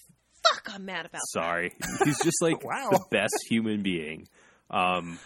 Fuck, 0.51 0.71
I'm 0.75 0.85
mad 0.85 1.07
about 1.07 1.21
sorry. 1.29 1.73
He's 2.05 2.21
just 2.23 2.39
like 2.43 2.65
Wow. 2.65 2.89
the 2.91 3.05
best 3.13 3.37
human 3.49 3.83
being. 3.83 4.27
Um, 4.71 5.19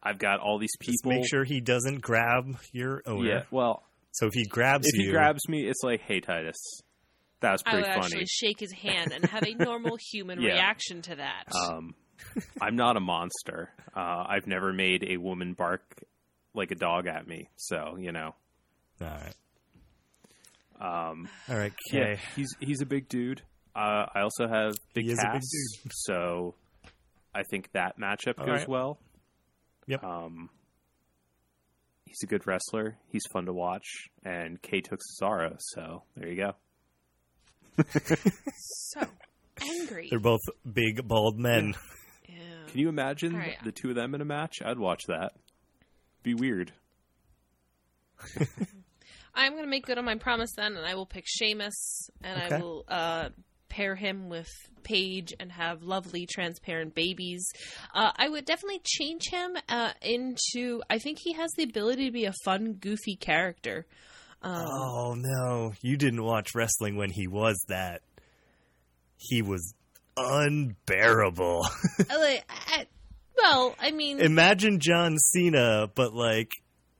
I've 0.00 0.18
got 0.20 0.38
all 0.38 0.58
these 0.60 0.70
Just 0.80 1.02
people. 1.02 1.18
make 1.18 1.28
sure 1.28 1.42
he 1.42 1.60
doesn't 1.60 2.02
grab 2.02 2.56
your 2.72 3.02
owner. 3.04 3.28
yeah. 3.28 3.42
Well, 3.50 3.82
So 4.18 4.26
if 4.26 4.34
he 4.34 4.44
grabs 4.44 4.86
if 4.86 4.94
you, 4.98 5.06
he 5.06 5.10
grabs 5.12 5.48
me, 5.48 5.66
it's 5.68 5.82
like, 5.82 6.00
hey, 6.02 6.20
Titus, 6.20 6.56
that 7.40 7.52
was 7.52 7.62
that. 7.62 7.70
I 7.72 7.74
would 7.76 7.84
pretty 7.84 7.98
actually 7.98 8.10
funny. 8.16 8.26
shake 8.26 8.60
his 8.60 8.72
hand 8.72 9.12
and 9.12 9.24
have 9.26 9.44
a 9.44 9.54
normal 9.64 9.96
human 10.10 10.40
Yeah. 10.40 10.54
reaction 10.54 11.02
to 11.02 11.16
that. 11.16 11.44
Um, 11.54 11.94
I'm 12.60 12.74
not 12.76 12.96
a 12.96 13.00
monster. 13.00 13.70
Uh, 13.96 14.24
I've 14.28 14.46
never 14.46 14.72
made 14.72 15.04
a 15.08 15.16
woman 15.18 15.52
bark 15.54 16.02
like 16.54 16.70
a 16.70 16.74
dog 16.74 17.06
at 17.06 17.26
me. 17.28 17.48
So 17.56 17.96
you 17.98 18.10
know, 18.12 18.34
all 19.00 19.06
right, 19.08 19.34
um, 20.80 21.28
all 21.48 21.56
right, 21.56 21.72
yeah, 21.92 22.16
he's 22.36 22.48
he's 22.60 22.80
a 22.80 22.86
big 22.86 23.08
dude. 23.08 23.42
Uh, 23.74 24.06
I 24.14 24.20
also 24.22 24.48
have 24.48 24.74
big 24.94 25.04
He 25.06 25.12
is 25.12 25.18
a 25.18 25.30
big 25.32 25.42
dude. 25.42 25.92
so 25.92 26.54
I 27.34 27.42
think 27.44 27.70
that 27.72 27.98
matchup 28.00 28.38
All 28.38 28.46
goes 28.46 28.60
right. 28.60 28.68
well. 28.68 28.98
Yep. 29.86 30.02
Um, 30.04 30.50
he's 32.08 32.22
a 32.22 32.26
good 32.26 32.46
wrestler. 32.46 32.96
He's 33.12 33.24
fun 33.32 33.46
to 33.46 33.52
watch, 33.52 34.08
and 34.24 34.60
Kay 34.60 34.80
took 34.80 35.00
Cesaro, 35.00 35.56
so 35.58 36.02
there 36.16 36.28
you 36.28 36.36
go. 36.36 36.54
So 38.56 39.00
angry. 39.60 40.08
They're 40.10 40.18
both 40.18 40.40
big 40.72 41.06
bald 41.06 41.38
men. 41.38 41.74
Yeah. 42.28 42.34
Can 42.68 42.80
you 42.80 42.88
imagine 42.88 43.34
All 43.34 43.38
right. 43.40 43.56
the 43.64 43.70
two 43.72 43.90
of 43.90 43.94
them 43.96 44.14
in 44.14 44.20
a 44.20 44.24
match? 44.24 44.56
I'd 44.64 44.78
watch 44.78 45.04
that. 45.08 45.32
be 46.22 46.34
weird. 46.34 46.72
I'm 49.34 49.52
going 49.52 49.64
to 49.64 49.70
make 49.70 49.86
good 49.86 49.98
on 49.98 50.04
my 50.04 50.16
promise 50.16 50.52
then, 50.56 50.76
and 50.76 50.84
I 50.86 50.94
will 50.94 51.06
pick 51.06 51.24
Sheamus, 51.26 52.10
and 52.22 52.42
Okay. 52.42 52.54
I 52.56 52.58
will 52.58 52.84
uh, 52.88 53.28
pair 53.78 53.94
him 53.94 54.28
with 54.28 54.48
Paige 54.82 55.32
and 55.38 55.52
have 55.52 55.82
lovely, 55.84 56.26
transparent 56.26 56.94
babies. 56.94 57.46
Uh, 57.94 58.10
I 58.16 58.28
would 58.28 58.44
definitely 58.44 58.80
change 58.84 59.22
him 59.30 59.56
uh, 59.68 59.92
into. 60.02 60.82
I 60.90 60.98
think 60.98 61.18
he 61.22 61.34
has 61.34 61.50
the 61.56 61.62
ability 61.62 62.06
to 62.06 62.12
be 62.12 62.24
a 62.24 62.32
fun, 62.44 62.72
goofy 62.74 63.14
character. 63.14 63.86
Um, 64.42 64.64
Oh 64.66 65.14
no, 65.16 65.72
you 65.80 65.96
didn't 65.96 66.24
watch 66.24 66.54
wrestling 66.54 66.96
when 66.96 67.10
he 67.10 67.28
was 67.28 67.56
that. 67.68 68.02
He 69.16 69.42
was 69.42 69.74
unbearable. 70.16 71.66
Like, 72.08 72.44
I, 72.48 72.86
well, 73.36 73.76
I 73.80 73.92
mean, 73.92 74.18
Imagine 74.18 74.80
John 74.80 75.16
Cena, 75.18 75.88
but 75.94 76.12
like 76.14 76.50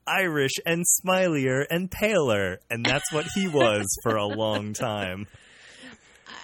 Irish 0.06 0.54
and 0.64 0.84
smilier 0.84 1.64
and 1.68 1.90
paler, 1.90 2.60
and 2.70 2.84
that's 2.84 3.12
what 3.12 3.26
he 3.34 3.48
was 3.48 3.84
for 4.04 4.14
a 4.14 4.26
long 4.26 4.74
time. 4.74 5.26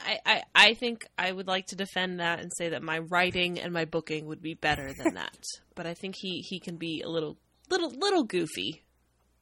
I, 0.04 0.18
I, 0.26 0.42
I 0.54 0.74
think 0.74 1.06
I 1.18 1.32
would 1.32 1.46
like 1.46 1.66
to 1.68 1.76
defend 1.76 2.20
that 2.20 2.40
and 2.40 2.52
say 2.56 2.68
that 2.70 2.82
my 2.82 2.98
writing 2.98 3.58
and 3.58 3.72
my 3.72 3.84
booking 3.86 4.26
would 4.26 4.42
be 4.42 4.54
better 4.54 4.92
than 4.92 5.14
that. 5.20 5.38
but 5.74 5.86
I 5.86 5.94
think 5.94 6.14
he, 6.18 6.40
he 6.48 6.60
can 6.60 6.76
be 6.76 7.02
a 7.04 7.08
little 7.08 7.36
little 7.70 7.90
little 7.90 8.24
goofy. 8.24 8.82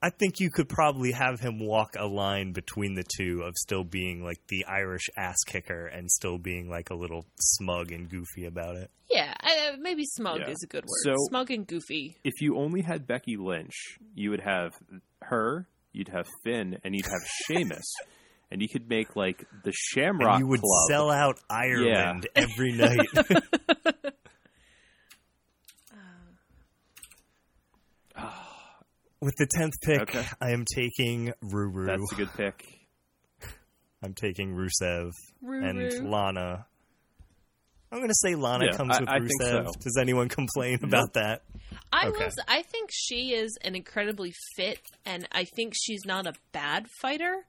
I 0.05 0.11
think 0.11 0.41
you 0.41 0.51
could 0.51 0.69
probably 0.69 1.13
have 1.13 1.39
him 1.39 1.61
walk 1.65 1.95
a 1.97 2.07
line 2.07 2.53
between 2.53 2.95
the 2.95 3.05
two 3.17 3.43
of 3.45 3.55
still 3.57 3.85
being 3.85 4.25
like 4.25 4.39
the 4.49 4.65
Irish 4.67 5.09
ass 5.17 5.37
kicker 5.47 5.87
and 5.87 6.11
still 6.11 6.39
being 6.39 6.69
like 6.69 6.91
a 6.91 6.95
little 6.97 7.25
smug 7.39 7.93
and 7.93 8.09
goofy 8.11 8.45
about 8.47 8.75
it. 8.75 8.91
Yeah, 9.09 9.33
I, 9.41 9.71
uh, 9.73 9.77
maybe 9.79 10.05
smug 10.05 10.41
Yeah. 10.41 10.51
is 10.51 10.61
a 10.65 10.67
good 10.67 10.83
word. 10.85 11.05
So- 11.05 11.15
smug 11.29 11.53
and 11.53 11.65
goofy. 11.67 12.17
If 12.25 12.41
you 12.41 12.57
only 12.59 12.83
had 12.83 13.07
Becky 13.07 13.37
Lynch, 13.37 13.99
you 14.17 14.31
would 14.31 14.41
have 14.41 14.73
her, 15.23 15.69
you'd 15.93 16.09
have 16.09 16.27
Finn, 16.43 16.79
and 16.83 16.97
you'd 16.97 17.07
have 17.07 17.21
Sheamus. 17.47 17.93
And 18.53 18.61
you 18.61 18.69
could 18.69 18.87
make 18.89 19.17
like 19.17 19.47
the 19.65 19.73
Shamrock 19.75 20.35
and 20.35 20.41
you 20.41 20.47
would 20.49 20.61
Club. 20.61 20.89
sell 20.89 21.11
out 21.11 21.39
Ireland 21.49 22.29
every 22.37 22.73
night. 22.73 23.09
With 29.21 29.35
the 29.39 29.47
tenth 29.47 29.75
pick, 29.83 30.01
Okay. 30.03 30.25
I 30.41 30.51
am 30.51 30.65
taking 30.75 31.33
Ruru. 31.45 31.87
That's 31.87 32.13
a 32.13 32.17
good 32.17 32.33
pick. 32.37 32.65
I'm 34.03 34.15
taking 34.15 34.57
Rusev 34.57 35.11
and 35.43 36.11
Lana. 36.11 36.67
I'm 37.93 37.99
going 37.99 38.09
to 38.09 38.15
say 38.21 38.35
Lana 38.35 38.65
Yeah, 38.67 38.77
comes 38.77 38.99
with 38.99 39.09
I 39.09 39.19
think 39.21 39.31
Rusev. 39.41 39.67
so. 39.67 39.73
Does 39.81 39.97
anyone 40.01 40.29
complain 40.29 40.81
about 40.83 41.13
that? 41.13 41.43
I 41.93 42.09
Okay. 42.09 42.25
was. 42.25 42.35
I 42.49 42.63
think 42.63 42.91
she 42.93 43.33
is 43.35 43.57
an 43.63 43.77
incredibly 43.77 44.33
fit, 44.57 44.81
and 45.07 45.29
I 45.31 45.45
think 45.45 45.75
she's 45.77 46.05
not 46.05 46.27
a 46.27 46.33
bad 46.53 46.87
fighter. 47.01 47.45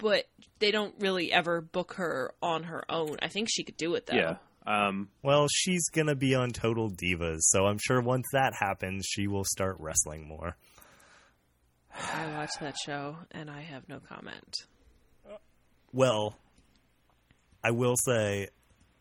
But 0.00 0.24
they 0.58 0.70
don't 0.70 0.94
really 0.98 1.32
ever 1.32 1.60
book 1.60 1.94
her 1.94 2.32
on 2.42 2.64
her 2.64 2.84
own. 2.90 3.16
I 3.22 3.28
think 3.28 3.48
she 3.50 3.64
could 3.64 3.76
do 3.76 3.94
it 3.94 4.06
though. 4.06 4.16
Yeah. 4.16 4.36
Um, 4.66 5.08
Well, 5.22 5.46
she's 5.50 5.88
going 5.88 6.06
to 6.06 6.14
be 6.14 6.34
on 6.34 6.50
Total 6.50 6.90
Divas, 6.90 7.38
so 7.40 7.66
I'm 7.66 7.78
sure 7.78 8.00
once 8.00 8.26
that 8.32 8.52
happens, 8.58 9.06
she 9.08 9.26
will 9.26 9.44
start 9.44 9.76
wrestling 9.78 10.28
more. 10.28 10.56
I 11.92 12.26
watched 12.36 12.60
that 12.60 12.76
show, 12.84 13.16
and 13.32 13.50
I 13.50 13.62
have 13.62 13.88
no 13.88 14.00
comment. 14.00 14.54
Well, 15.92 16.36
I 17.64 17.72
will 17.72 17.96
say, 17.96 18.48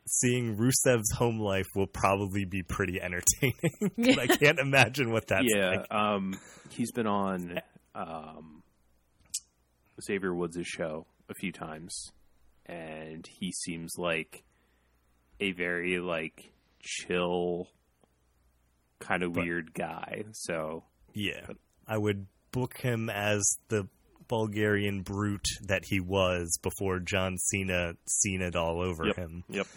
seeing 0.07 0.57
Rusev's 0.57 1.11
home 1.11 1.39
life 1.39 1.67
will 1.75 1.87
probably 1.87 2.45
be 2.45 2.63
pretty 2.63 2.99
entertaining. 3.01 4.17
I 4.19 4.27
can't 4.37 4.59
imagine 4.59 5.11
what 5.11 5.27
that's 5.27 5.45
yeah. 5.45 5.69
like. 5.69 5.91
Um, 5.91 6.39
he's 6.69 6.91
been 6.91 7.07
on 7.07 7.61
um, 7.93 8.58
Xavier 10.01 10.33
Woods' 10.33 10.65
show 10.65 11.05
a 11.29 11.33
few 11.33 11.51
times, 11.51 12.11
and 12.65 13.25
he 13.27 13.51
seems 13.51 13.93
like 13.97 14.43
a 15.39 15.51
very 15.51 15.99
like 15.99 16.51
chill, 16.81 17.67
kind 18.99 19.23
of 19.23 19.35
weird 19.35 19.73
guy. 19.73 20.25
So 20.33 20.83
Yeah. 21.13 21.47
I 21.87 21.97
would 21.97 22.27
book 22.51 22.77
him 22.77 23.09
as 23.09 23.43
the 23.69 23.87
Bulgarian 24.27 25.01
brute 25.01 25.47
that 25.67 25.83
he 25.85 25.99
was 25.99 26.57
before 26.61 26.99
John 26.99 27.37
Cena 27.37 27.93
Cena'd 28.05 28.55
all 28.55 28.81
over 28.81 29.07
Yep. 29.07 29.15
him. 29.15 29.43
Yep. 29.49 29.67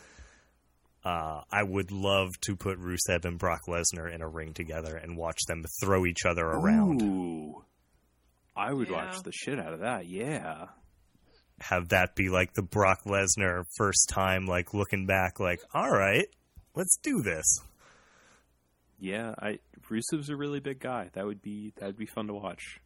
Uh, 1.05 1.43
I 1.51 1.63
would 1.65 1.91
love 1.91 2.29
to 2.43 2.55
put 2.55 2.79
Rusev 2.79 3.25
and 3.25 3.39
Brock 3.39 3.63
Lesnar 3.69 4.13
in 4.15 4.21
a 4.23 4.29
ring 4.29 4.53
together 4.55 4.95
and 4.97 5.17
watch 5.17 5.39
them 5.49 5.65
throw 5.83 6.07
each 6.07 6.25
other 6.25 6.45
around. 6.45 7.03
Ooh. 7.03 7.65
I 8.57 8.73
would 8.73 8.89
Yeah. 8.89 9.07
watch 9.07 9.23
the 9.23 9.33
shit 9.33 9.59
out 9.59 9.73
of 9.73 9.81
that. 9.81 10.07
Yeah. 10.07 10.67
Have 11.61 11.91
that 11.91 12.15
be 12.17 12.29
like 12.29 12.55
the 12.55 12.63
Brock 12.63 13.05
Lesnar 13.07 13.65
first 13.77 14.09
time, 14.11 14.47
like 14.47 14.75
looking 14.75 15.07
back, 15.07 15.39
like, 15.41 15.61
all 15.73 15.91
right, 15.91 16.27
let's 16.75 16.97
do 17.03 17.23
this. 17.23 17.45
Yeah, 18.99 19.35
I 19.41 19.59
Rusev's 19.89 20.29
a 20.31 20.37
really 20.37 20.61
big 20.61 20.79
guy. 20.81 21.11
That 21.15 21.25
would 21.27 21.43
be 21.43 21.73
that 21.77 21.87
would 21.87 21.99
be 21.99 22.07
fun 22.07 22.27
to 22.29 22.35
watch. 22.35 22.81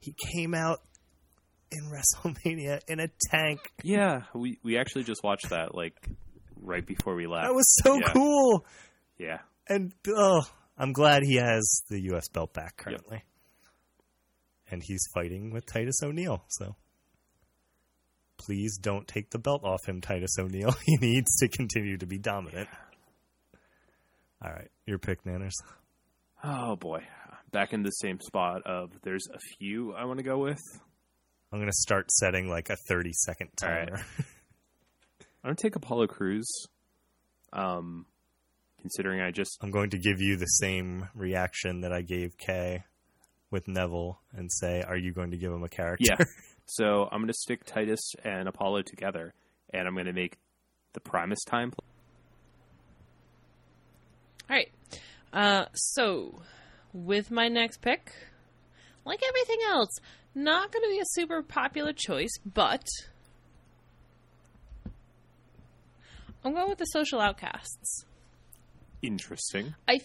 He 0.00 0.14
came 0.32 0.54
out 0.54 0.80
in 1.70 1.90
WrestleMania 1.90 2.80
in 2.88 3.00
a 3.00 3.08
tank. 3.30 3.60
Yeah, 3.82 4.22
we 4.34 4.58
we 4.62 4.78
actually 4.78 5.04
just 5.04 5.22
watched 5.24 5.50
that 5.50 5.74
like 5.74 5.94
right 6.60 6.84
before 6.86 7.14
we 7.14 7.26
left. 7.26 7.44
That 7.46 7.54
was 7.54 7.66
so 7.82 7.96
Yeah. 7.96 8.12
cool. 8.12 8.66
yeah. 9.18 9.38
And 9.68 9.92
oh, 10.08 10.42
I'm 10.78 10.92
glad 10.92 11.22
he 11.24 11.36
has 11.36 11.82
the 11.90 12.00
U.S. 12.12 12.28
belt 12.28 12.52
back 12.54 12.76
currently. 12.76 13.22
And 14.70 14.82
he's 14.82 15.06
fighting 15.14 15.50
with 15.50 15.66
Titus 15.66 16.02
O'Neil. 16.02 16.44
So 16.48 16.76
please 18.36 18.78
don't 18.78 19.08
take 19.08 19.30
the 19.30 19.38
belt 19.38 19.64
off 19.64 19.80
him, 19.86 20.00
Titus 20.00 20.36
O'Neil. 20.38 20.74
He 20.84 20.96
needs 20.96 21.36
to 21.38 21.48
continue 21.48 21.96
to 21.98 22.06
be 22.06 22.18
dominant. 22.18 22.68
All 24.42 24.52
right, 24.52 24.70
your 24.86 24.98
pick, 24.98 25.24
Nanners. 25.24 25.54
Oh 26.44 26.76
boy, 26.76 27.00
back 27.50 27.72
in 27.72 27.82
the 27.82 27.90
same 27.90 28.20
spot 28.20 28.62
of 28.66 28.92
there's 29.02 29.26
a 29.34 29.38
few 29.58 29.92
I 29.94 30.04
want 30.04 30.18
to 30.18 30.24
go 30.24 30.38
with. 30.38 30.60
I'm 31.52 31.58
going 31.58 31.70
to 31.70 31.76
start 31.76 32.10
setting 32.10 32.48
like 32.48 32.68
a 32.70 32.76
30 32.88 33.10
second 33.12 33.48
All 33.62 33.68
right. 33.68 33.88
timer. 33.88 34.04
I'm 35.42 35.50
gonna 35.50 35.54
take 35.56 35.76
Apollo 35.76 36.08
Crews. 36.08 36.66
Um, 37.52 38.04
considering 38.80 39.20
I 39.20 39.30
just 39.30 39.58
I'm 39.62 39.70
going 39.70 39.90
to 39.90 39.98
give 39.98 40.20
you 40.20 40.36
the 40.36 40.46
same 40.46 41.08
reaction 41.14 41.80
that 41.80 41.92
I 41.92 42.02
gave 42.02 42.36
Kay 42.38 42.84
with 43.50 43.66
Neville 43.68 44.20
and 44.32 44.50
say, 44.52 44.82
Are 44.82 44.96
you 44.96 45.12
going 45.12 45.30
to 45.30 45.36
give 45.36 45.52
him 45.52 45.62
a 45.64 45.68
character? 45.68 46.04
yeah, 46.18 46.24
so 46.66 47.08
I'm 47.10 47.20
gonna 47.22 47.32
stick 47.32 47.64
Titus 47.64 48.12
and 48.24 48.48
Apollo 48.48 48.82
together, 48.82 49.34
and 49.72 49.86
I'm 49.88 49.96
gonna 49.96 50.12
make 50.12 50.36
the 50.94 51.00
Primus 51.00 51.42
time. 51.46 51.70
pl- 51.70 51.84
All 54.50 54.56
right. 54.56 54.70
Uh, 55.32 55.66
so, 55.74 56.40
with 56.92 57.30
my 57.30 57.48
next 57.48 57.82
pick, 57.82 58.12
like 59.04 59.20
everything 59.28 59.58
else, 59.68 59.90
not 60.34 60.72
going 60.72 60.82
to 60.84 60.88
be 60.88 60.98
a 61.00 61.04
super 61.12 61.42
popular 61.42 61.92
choice, 61.92 62.30
but 62.46 62.86
I'm 66.44 66.54
going 66.54 66.68
with 66.68 66.78
the 66.78 66.84
social 66.86 67.20
outcasts. 67.20 68.04
Interesting. 69.02 69.74
I 69.86 69.96
th- 69.98 70.04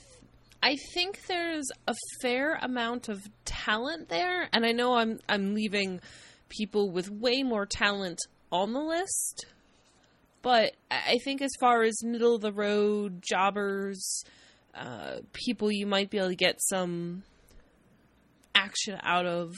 I 0.64 0.78
think 0.93 1.26
there's 1.28 1.68
a 1.88 1.93
fair 2.22 2.55
amount 2.61 3.09
of 3.09 3.20
talent 3.43 4.07
there, 4.07 4.47
and 4.53 4.66
I 4.66 4.72
know 4.72 4.95
I'm 4.95 5.20
I'm 5.28 5.53
leaving 5.53 5.99
people 6.49 6.89
with 6.89 7.09
way 7.11 7.43
more 7.43 7.66
talent 7.66 8.20
on 8.51 8.72
the 8.74 8.80
list. 8.82 9.45
But 10.41 10.74
I 10.91 11.18
think 11.24 11.41
as 11.41 11.51
far 11.59 11.84
as 11.84 11.93
middle 12.03 12.36
of 12.36 12.41
the 12.41 12.51
road 12.51 13.22
jobbers, 13.30 14.24
uh, 14.76 15.18
people 15.34 15.72
you 15.72 15.86
might 15.86 16.09
be 16.09 16.18
able 16.18 16.30
to 16.30 16.36
get 16.36 16.61
some 16.61 17.24
action 18.55 18.99
out 19.03 19.26
of. 19.26 19.53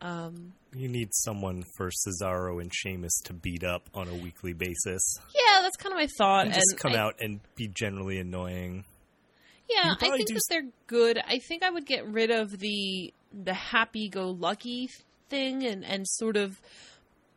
Um, 0.00 0.52
You 0.74 0.88
need 0.88 1.08
someone 1.12 1.64
for 1.76 1.90
Cesaro 1.90 2.60
and 2.60 2.70
Sheamus 2.74 3.18
to 3.24 3.32
beat 3.32 3.64
up 3.64 3.88
on 3.94 4.08
a 4.08 4.14
weekly 4.14 4.52
basis. 4.52 5.02
yeah, 5.34 5.62
that's 5.62 5.76
kind 5.76 5.92
of 5.92 5.98
my 5.98 6.08
thought. 6.18 6.46
And 6.46 6.54
just 6.54 6.76
come 6.78 6.92
I- 6.92 6.98
out 6.98 7.14
and 7.20 7.40
be 7.56 7.68
generally 7.68 8.18
annoying. 8.18 8.84
Yeah, 9.68 9.94
I 10.00 10.10
think 10.16 10.28
that 10.28 10.36
s- 10.36 10.46
they're 10.48 10.68
good. 10.86 11.18
I 11.26 11.38
think 11.38 11.62
I 11.62 11.70
would 11.70 11.86
get 11.86 12.06
rid 12.06 12.30
of 12.30 12.58
the 12.58 13.12
the 13.32 13.54
happy 13.54 14.08
go 14.08 14.30
lucky 14.30 14.88
thing 15.28 15.64
and 15.64 15.84
and 15.84 16.06
sort 16.08 16.36
of 16.36 16.60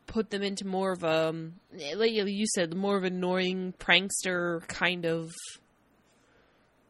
put 0.05 0.29
them 0.29 0.41
into 0.41 0.65
more 0.65 0.91
of 0.91 1.03
a 1.03 1.29
um, 1.29 1.55
like 1.95 2.11
you 2.11 2.45
said, 2.55 2.75
more 2.75 2.97
of 2.97 3.03
an 3.03 3.15
annoying 3.15 3.73
prankster 3.79 4.67
kind 4.67 5.05
of 5.05 5.31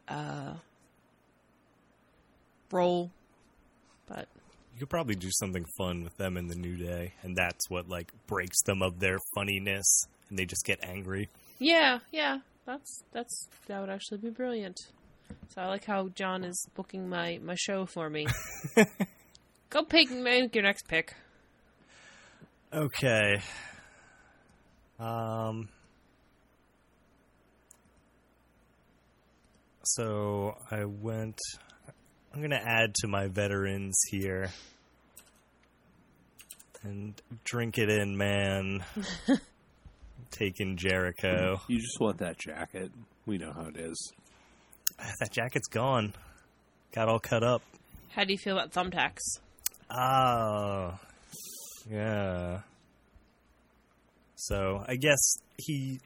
uh 0.08 0.54
role. 2.70 3.10
But 4.06 4.28
You 4.74 4.80
could 4.80 4.90
probably 4.90 5.14
do 5.16 5.28
something 5.30 5.64
fun 5.78 6.02
with 6.04 6.16
them 6.16 6.36
in 6.36 6.48
the 6.48 6.54
New 6.54 6.76
Day, 6.76 7.14
and 7.22 7.36
that's 7.36 7.68
what 7.70 7.88
like 7.88 8.12
breaks 8.26 8.62
them 8.62 8.82
of 8.82 9.00
their 9.00 9.18
funniness, 9.34 9.86
and 10.28 10.38
they 10.38 10.44
just 10.46 10.64
get 10.64 10.78
angry. 10.82 11.28
yeah, 11.58 12.00
yeah, 12.12 12.38
that's 12.66 13.02
that's 13.12 13.48
that 13.66 13.80
would 13.80 13.90
actually 13.90 14.18
be 14.18 14.30
brilliant. 14.30 14.78
So 15.48 15.62
I 15.62 15.66
like 15.66 15.84
how 15.84 16.08
John 16.08 16.44
is 16.44 16.66
booking 16.74 17.08
my, 17.08 17.38
my 17.42 17.54
show 17.56 17.86
for 17.86 18.08
me. 18.08 18.26
Go 19.70 19.84
pick 19.84 20.10
make 20.10 20.54
your 20.54 20.64
next 20.64 20.88
pick. 20.88 21.14
Okay. 22.72 23.40
Um. 24.98 25.68
So 29.82 30.54
I 30.70 30.84
went. 30.84 31.38
I'm 32.32 32.40
going 32.40 32.50
to 32.50 32.62
add 32.62 32.94
to 33.00 33.08
my 33.08 33.26
veterans 33.26 33.98
here. 34.10 34.50
And 36.82 37.20
drink 37.44 37.76
it 37.76 37.90
in, 37.90 38.16
man. 38.16 38.84
Taking 40.30 40.76
Jericho. 40.76 41.60
You 41.66 41.78
just 41.78 41.98
want 42.00 42.18
that 42.18 42.38
jacket. 42.38 42.92
We 43.26 43.38
know 43.38 43.52
how 43.52 43.66
it 43.66 43.76
is. 43.76 44.12
That 45.20 45.32
jacket's 45.32 45.68
gone. 45.68 46.14
Got 46.92 47.08
all 47.08 47.18
cut 47.18 47.42
up. 47.42 47.62
How 48.10 48.24
do 48.24 48.32
you 48.32 48.38
feel 48.38 48.58
about 48.58 48.72
thumbtacks? 48.72 49.40
Oh, 49.90 50.98
yeah. 51.90 52.60
So 54.36 54.84
I 54.86 54.96
guess 54.96 55.18
he, 55.58 56.00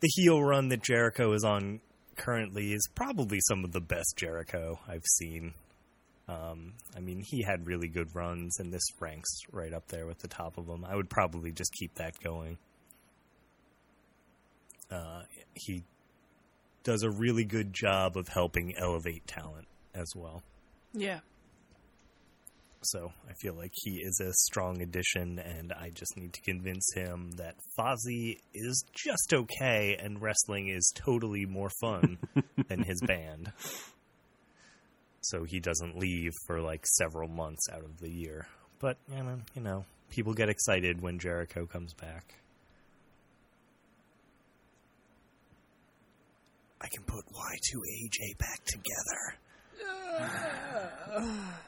the 0.00 0.08
heel 0.14 0.42
run 0.42 0.68
that 0.68 0.82
Jericho 0.82 1.32
is 1.32 1.44
on 1.44 1.80
currently 2.16 2.72
is 2.72 2.88
probably 2.94 3.38
some 3.48 3.64
of 3.64 3.72
the 3.72 3.80
best 3.80 4.14
Jericho 4.16 4.78
I've 4.88 5.04
seen. 5.18 5.54
Um, 6.28 6.74
I 6.94 7.00
mean, 7.00 7.22
he 7.26 7.42
had 7.42 7.66
really 7.66 7.88
good 7.88 8.14
runs, 8.14 8.58
and 8.60 8.72
this 8.72 8.86
ranks 9.00 9.30
right 9.50 9.72
up 9.72 9.88
there 9.88 10.06
with 10.06 10.18
the 10.18 10.28
top 10.28 10.58
of 10.58 10.66
them. 10.66 10.84
I 10.84 10.94
would 10.94 11.08
probably 11.08 11.52
just 11.52 11.72
keep 11.72 11.94
that 11.94 12.14
going. 12.22 12.58
Uh, 14.90 15.22
he 15.54 15.84
does 16.82 17.02
a 17.02 17.10
really 17.10 17.44
good 17.44 17.72
job 17.72 18.16
of 18.16 18.28
helping 18.28 18.76
elevate 18.76 19.26
talent 19.26 19.66
as 19.94 20.12
well. 20.14 20.42
Yeah. 20.92 21.20
So 22.82 23.12
I 23.28 23.32
feel 23.34 23.54
like 23.54 23.72
he 23.74 23.96
is 23.96 24.20
a 24.20 24.32
strong 24.32 24.80
addition, 24.80 25.38
and 25.38 25.72
I 25.72 25.90
just 25.90 26.16
need 26.16 26.32
to 26.32 26.40
convince 26.42 26.86
him 26.94 27.32
that 27.32 27.56
Fozzy 27.76 28.38
is 28.54 28.84
just 28.94 29.34
okay, 29.34 29.96
and 30.00 30.22
wrestling 30.22 30.68
is 30.68 30.92
totally 30.94 31.44
more 31.44 31.70
fun 31.80 32.18
than 32.68 32.84
his 32.84 33.00
band. 33.00 33.52
So 35.22 35.44
he 35.44 35.58
doesn't 35.58 35.98
leave 35.98 36.32
for 36.46 36.60
like 36.60 36.86
several 36.86 37.28
months 37.28 37.68
out 37.72 37.84
of 37.84 37.98
the 37.98 38.10
year. 38.10 38.46
But 38.78 38.96
you 39.10 39.22
know, 39.22 39.38
you 39.54 39.62
know, 39.62 39.84
people 40.08 40.32
get 40.32 40.48
excited 40.48 41.02
when 41.02 41.18
Jericho 41.18 41.66
comes 41.66 41.92
back. 41.94 42.34
I 46.80 46.88
can 46.88 47.02
put 47.02 47.24
Y2AJ 47.26 48.38
back 48.38 48.64
together. 48.64 49.36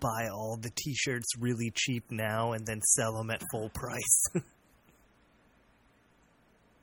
buy 0.00 0.28
all 0.32 0.56
the 0.60 0.70
t-shirts 0.70 1.36
really 1.38 1.72
cheap 1.74 2.04
now 2.10 2.52
and 2.52 2.66
then 2.66 2.80
sell 2.82 3.14
them 3.14 3.30
at 3.30 3.42
full 3.50 3.70
price. 3.70 4.24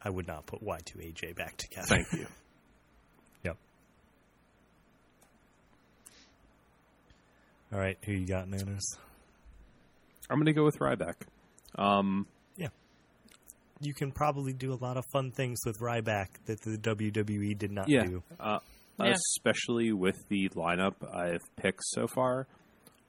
I 0.02 0.10
would 0.10 0.28
not 0.28 0.46
put 0.46 0.64
Y2AJ 0.64 1.36
back 1.36 1.58
together. 1.58 1.88
Thank 1.88 2.14
you. 2.14 2.28
Yep. 3.44 3.58
All 7.72 7.80
right, 7.80 7.98
who 8.04 8.14
you 8.14 8.26
got, 8.26 8.48
Nanners? 8.48 8.98
I'm 10.30 10.38
going 10.38 10.48
to 10.48 10.54
go 10.54 10.64
with 10.66 10.80
Ryback. 10.80 11.14
Um, 11.76 12.26
You 13.80 13.94
can 13.94 14.12
probably 14.12 14.54
do 14.54 14.74
a 14.74 14.80
lot 14.82 14.98
of 14.98 15.06
fun 15.12 15.32
things 15.32 15.60
with 15.66 15.80
Ryback 15.80 16.28
that 16.46 16.62
the 16.62 16.78
WWE 16.78 17.58
did 17.58 17.72
not 17.72 17.90
yeah, 17.90 18.06
do. 18.06 18.24
uh, 18.40 18.60
Yeah. 19.00 19.14
especially 19.14 19.92
with 19.94 20.18
the 20.30 20.50
lineup 20.50 20.96
I've 21.14 21.44
picked 21.58 21.84
so 21.84 22.08
far. 22.08 22.48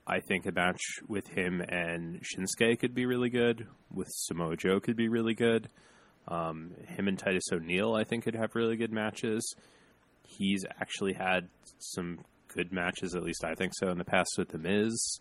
I 0.07 0.21
think 0.21 0.47
a 0.47 0.53
match 0.53 0.81
with 1.07 1.27
him 1.29 1.61
and 1.61 2.23
Shinsuke 2.23 2.79
could 2.81 2.95
be 2.95 3.07
really 3.07 3.31
good. 3.31 3.67
With 3.93 4.09
Samoa 4.11 4.57
Joe 4.57 4.81
could 4.81 4.97
be 4.97 5.09
really 5.09 5.35
good. 5.35 5.69
Um, 6.27 6.73
him 6.87 7.09
and 7.09 7.19
Titus 7.19 7.45
O'Neil, 7.53 7.95
I 7.95 8.05
think, 8.05 8.25
could 8.25 8.35
have 8.35 8.55
really 8.55 8.77
good 8.77 8.93
matches. 8.93 9.55
He's 10.27 10.65
actually 10.81 11.15
had 11.15 11.49
some 11.79 12.21
good 12.55 12.73
matches, 12.73 13.15
at 13.15 13.23
least 13.23 13.45
I 13.45 13.55
think 13.55 13.73
so, 13.75 13.89
in 13.89 13.99
the 13.99 14.05
past 14.05 14.31
with 14.39 14.49
The 14.49 14.59
Miz. 14.59 15.19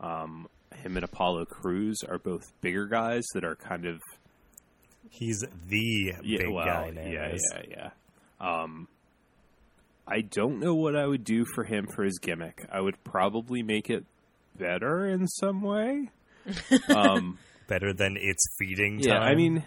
Um, 0.00 0.46
him 0.74 0.96
and 0.96 1.04
Apollo 1.04 1.46
Crews 1.46 1.98
are 2.08 2.18
both 2.18 2.42
bigger 2.60 2.86
guys 2.86 3.22
that 3.34 3.44
are 3.44 3.56
kind 3.56 3.86
of 3.86 4.00
He's 5.10 5.44
the 5.68 6.14
yeah, 6.22 6.38
big 6.38 6.50
well, 6.50 6.64
guy, 6.64 6.92
yeah, 6.94 7.02
Nanners. 7.02 7.38
yeah, 7.54 7.62
yeah. 7.70 7.90
Um, 8.62 8.88
I 10.06 10.22
don't 10.22 10.58
know 10.58 10.74
what 10.74 10.96
I 10.96 11.06
would 11.06 11.24
do 11.24 11.44
for 11.54 11.64
him 11.64 11.86
for 11.94 12.02
his 12.04 12.18
gimmick. 12.18 12.66
I 12.72 12.80
would 12.80 13.02
probably 13.04 13.62
make 13.62 13.88
it 13.90 14.04
better 14.58 15.06
in 15.06 15.28
some 15.28 15.62
way. 15.62 16.10
um, 16.94 17.38
Better 17.68 17.92
than 17.92 18.16
it's 18.18 18.42
feeding 18.58 18.98
yeah, 19.00 19.20
time. 19.20 19.22
I 19.22 19.34
mean 19.34 19.64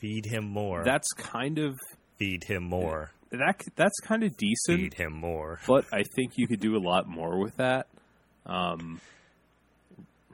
feed 0.00 0.26
him 0.26 0.44
more. 0.44 0.84
that's 0.84 1.10
kind 1.14 1.58
of 1.58 1.74
feed 2.18 2.44
him 2.44 2.62
more. 2.64 3.10
that. 3.30 3.60
That's 3.74 3.98
kind 4.00 4.22
of 4.22 4.36
decent, 4.36 4.78
Feed 4.80 4.94
him 4.94 5.12
more. 5.12 5.58
but 5.66 5.86
I 5.92 6.02
think 6.14 6.32
you 6.36 6.46
could 6.46 6.60
do 6.60 6.76
a 6.76 6.78
lot 6.78 7.08
more 7.08 7.38
with 7.40 7.56
that. 7.56 7.86
Um, 8.46 9.00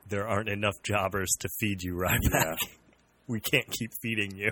There 0.09 0.27
aren't 0.29 0.49
enough 0.51 0.75
jobbers 0.83 1.31
to 1.41 1.49
feed 1.61 1.83
you, 1.83 1.95
right 1.97 2.20
Yeah. 2.33 2.55
We 3.27 3.41
can't 3.41 3.70
keep 3.70 3.91
feeding 4.03 4.37
you. 4.37 4.51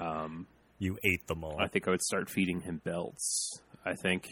um, 0.00 0.46
You 0.78 0.98
ate 1.04 1.26
them 1.26 1.44
all. 1.44 1.56
I 1.60 1.68
think 1.68 1.86
I 1.88 1.90
would 1.92 2.02
start 2.02 2.28
feeding 2.30 2.60
him 2.60 2.80
belts. 2.84 3.60
I 3.84 3.94
think. 3.94 4.28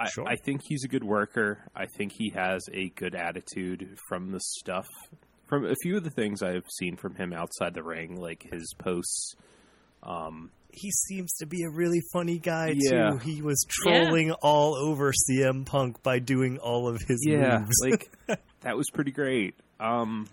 I, 0.00 0.08
Sure. 0.08 0.26
I 0.26 0.34
think 0.36 0.62
he's 0.64 0.84
a 0.84 0.88
good 0.88 1.04
worker. 1.04 1.58
I 1.76 1.86
think 1.86 2.12
he 2.12 2.30
has 2.34 2.64
a 2.72 2.88
good 2.90 3.14
attitude 3.14 3.96
from 4.08 4.32
the 4.32 4.40
stuff, 4.40 4.86
from 5.46 5.64
a 5.64 5.74
few 5.82 5.96
of 5.96 6.02
the 6.04 6.10
things 6.10 6.42
I've 6.42 6.66
seen 6.78 6.96
from 6.96 7.14
him 7.14 7.32
outside 7.32 7.74
the 7.74 7.82
ring, 7.84 8.16
like 8.20 8.44
his 8.50 8.74
posts. 8.78 9.34
Um, 10.02 10.50
he 10.72 10.90
seems 10.90 11.32
to 11.38 11.46
be 11.46 11.62
a 11.62 11.70
really 11.70 12.00
funny 12.12 12.38
guy 12.40 12.74
Yeah. 12.76 13.10
too. 13.12 13.18
He 13.18 13.40
was 13.42 13.64
trolling 13.70 14.32
all 14.42 14.74
over 14.74 15.12
CM 15.12 15.64
Punk 15.64 16.02
by 16.02 16.18
doing 16.18 16.58
all 16.58 16.88
of 16.88 17.00
his 17.06 17.24
moves. 17.26 17.70
like 17.80 18.10
that 18.62 18.76
was 18.76 18.90
pretty 18.92 19.12
great. 19.12 19.54
Um, 19.78 20.26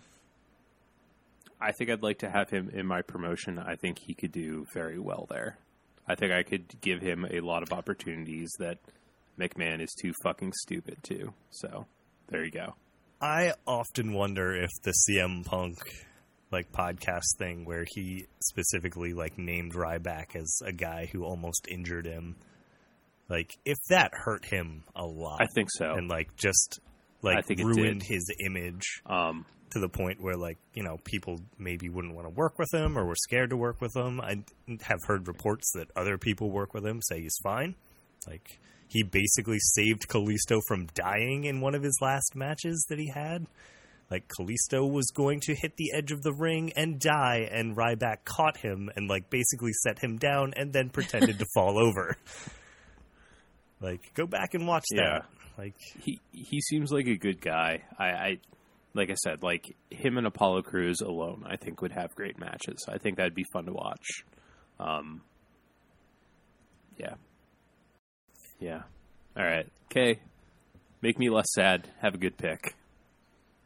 I 1.62 1.72
think 1.72 1.90
I'd 1.90 2.04
like 2.04 2.20
to 2.20 2.30
have 2.30 2.50
him 2.50 2.70
in 2.74 2.86
my 2.88 3.02
promotion. 3.02 3.60
I 3.60 3.76
think 3.76 4.00
he 4.00 4.14
could 4.14 4.32
do 4.32 4.66
very 4.74 5.00
well 5.00 5.28
there. 5.30 5.58
I 6.08 6.16
think 6.16 6.32
I 6.32 6.44
could 6.44 6.82
give 6.82 7.02
him 7.02 7.26
a 7.30 7.40
lot 7.42 7.64
of 7.64 7.72
opportunities 7.72 8.50
that 8.60 8.80
McMahon 9.40 9.82
is 9.82 9.94
too 10.02 10.12
fucking 10.24 10.54
stupid 10.64 10.98
to. 11.04 11.34
So 11.52 11.86
there 12.30 12.44
you 12.44 12.52
go. 12.52 12.76
I 13.22 13.54
often 13.68 14.14
wonder 14.14 14.56
if 14.56 14.70
the 14.84 14.94
CM 15.08 15.46
Punk 15.46 15.78
like 16.52 16.72
podcast 16.72 17.38
thing 17.38 17.64
where 17.66 17.86
he 17.88 18.26
specifically 18.42 19.14
like 19.14 19.38
named 19.38 19.74
Ryback 19.74 20.36
as 20.36 20.60
a 20.66 20.72
guy 20.74 21.08
who 21.12 21.24
almost 21.24 21.68
injured 21.70 22.06
him, 22.06 22.36
like 23.30 23.52
if 23.64 23.78
that 23.90 24.12
hurt 24.14 24.46
him 24.46 24.84
a 24.96 25.06
lot. 25.06 25.40
I 25.42 25.46
think 25.54 25.70
so. 25.72 25.94
and 25.94 26.10
like 26.10 26.36
just 26.36 26.80
like 27.22 27.48
ruined 27.48 28.04
his 28.04 28.30
image 28.46 29.02
Um, 29.06 29.46
to 29.72 29.80
the 29.80 29.90
point 29.90 30.22
where 30.22 30.36
like 30.38 30.58
you 30.74 30.84
know 30.84 30.98
people 31.04 31.40
maybe 31.58 31.90
wouldn't 31.90 32.14
want 32.16 32.28
to 32.28 32.34
work 32.34 32.58
with 32.60 32.74
him 32.74 32.98
or 32.98 33.06
were 33.06 33.16
scared 33.16 33.50
to 33.52 33.58
work 33.58 33.82
with 33.82 33.96
him. 33.96 34.20
I 34.22 34.44
have 34.84 35.00
heard 35.08 35.28
reports 35.28 35.72
that 35.74 35.88
other 35.96 36.18
people 36.18 36.50
work 36.52 36.74
with 36.74 36.86
him 36.86 37.00
say 37.04 37.22
he's 37.22 37.38
fine. 37.44 37.76
Like 38.28 38.60
he 38.88 39.04
basically 39.04 39.60
saved 39.60 40.08
Kalisto 40.10 40.60
from 40.68 40.88
dying 40.94 41.46
in 41.46 41.62
one 41.62 41.76
of 41.76 41.84
his 41.84 41.98
last 42.02 42.36
matches 42.36 42.86
that 42.90 43.00
he 43.00 43.08
had. 43.10 43.48
Like 44.10 44.28
Kalisto 44.28 44.92
was 44.92 45.10
going 45.16 45.40
to 45.46 45.56
hit 45.56 45.78
the 45.78 45.94
edge 45.94 46.12
of 46.12 46.22
the 46.22 46.34
ring 46.34 46.74
and 46.76 47.00
die, 47.00 47.48
and 47.50 47.78
Ryback 47.78 48.26
caught 48.26 48.58
him 48.58 48.90
and 48.98 49.08
like 49.08 49.30
basically 49.30 49.72
set 49.72 50.00
him 50.00 50.18
down 50.18 50.54
and 50.58 50.74
then 50.74 50.90
pretended 50.90 51.40
to 51.40 51.46
fall 51.54 51.80
over. 51.80 52.18
Like, 53.80 54.14
go 54.14 54.28
back 54.28 54.54
and 54.54 54.68
watch 54.68 54.84
Yeah. 54.92 55.20
that. 55.20 55.26
Like, 55.58 55.76
he 56.00 56.20
he 56.32 56.62
seems 56.62 56.92
like 56.92 57.08
a 57.08 57.16
good 57.18 57.42
guy. 57.42 57.84
I, 57.98 58.06
I 58.06 58.38
like 58.94 59.10
I 59.10 59.16
said, 59.16 59.44
like 59.44 59.76
him 59.90 60.18
and 60.18 60.28
Apollo 60.28 60.64
Crews 60.64 61.02
alone, 61.02 61.46
I 61.48 61.56
think 61.56 61.82
would 61.82 61.94
have 61.94 62.14
great 62.16 62.40
matches. 62.40 62.86
I 62.88 62.98
think 62.98 63.18
that'd 63.18 63.36
be 63.36 63.46
fun 63.54 63.66
to 63.66 63.74
watch. 63.74 64.24
Um, 64.80 65.22
yeah, 66.98 67.16
yeah. 68.60 68.84
All 69.38 69.44
right, 69.46 69.68
okay. 69.86 70.20
Make 71.02 71.18
me 71.18 71.30
less 71.30 71.48
sad. 71.54 71.88
Have 72.02 72.16
a 72.16 72.18
good 72.18 72.38
pick. 72.38 72.76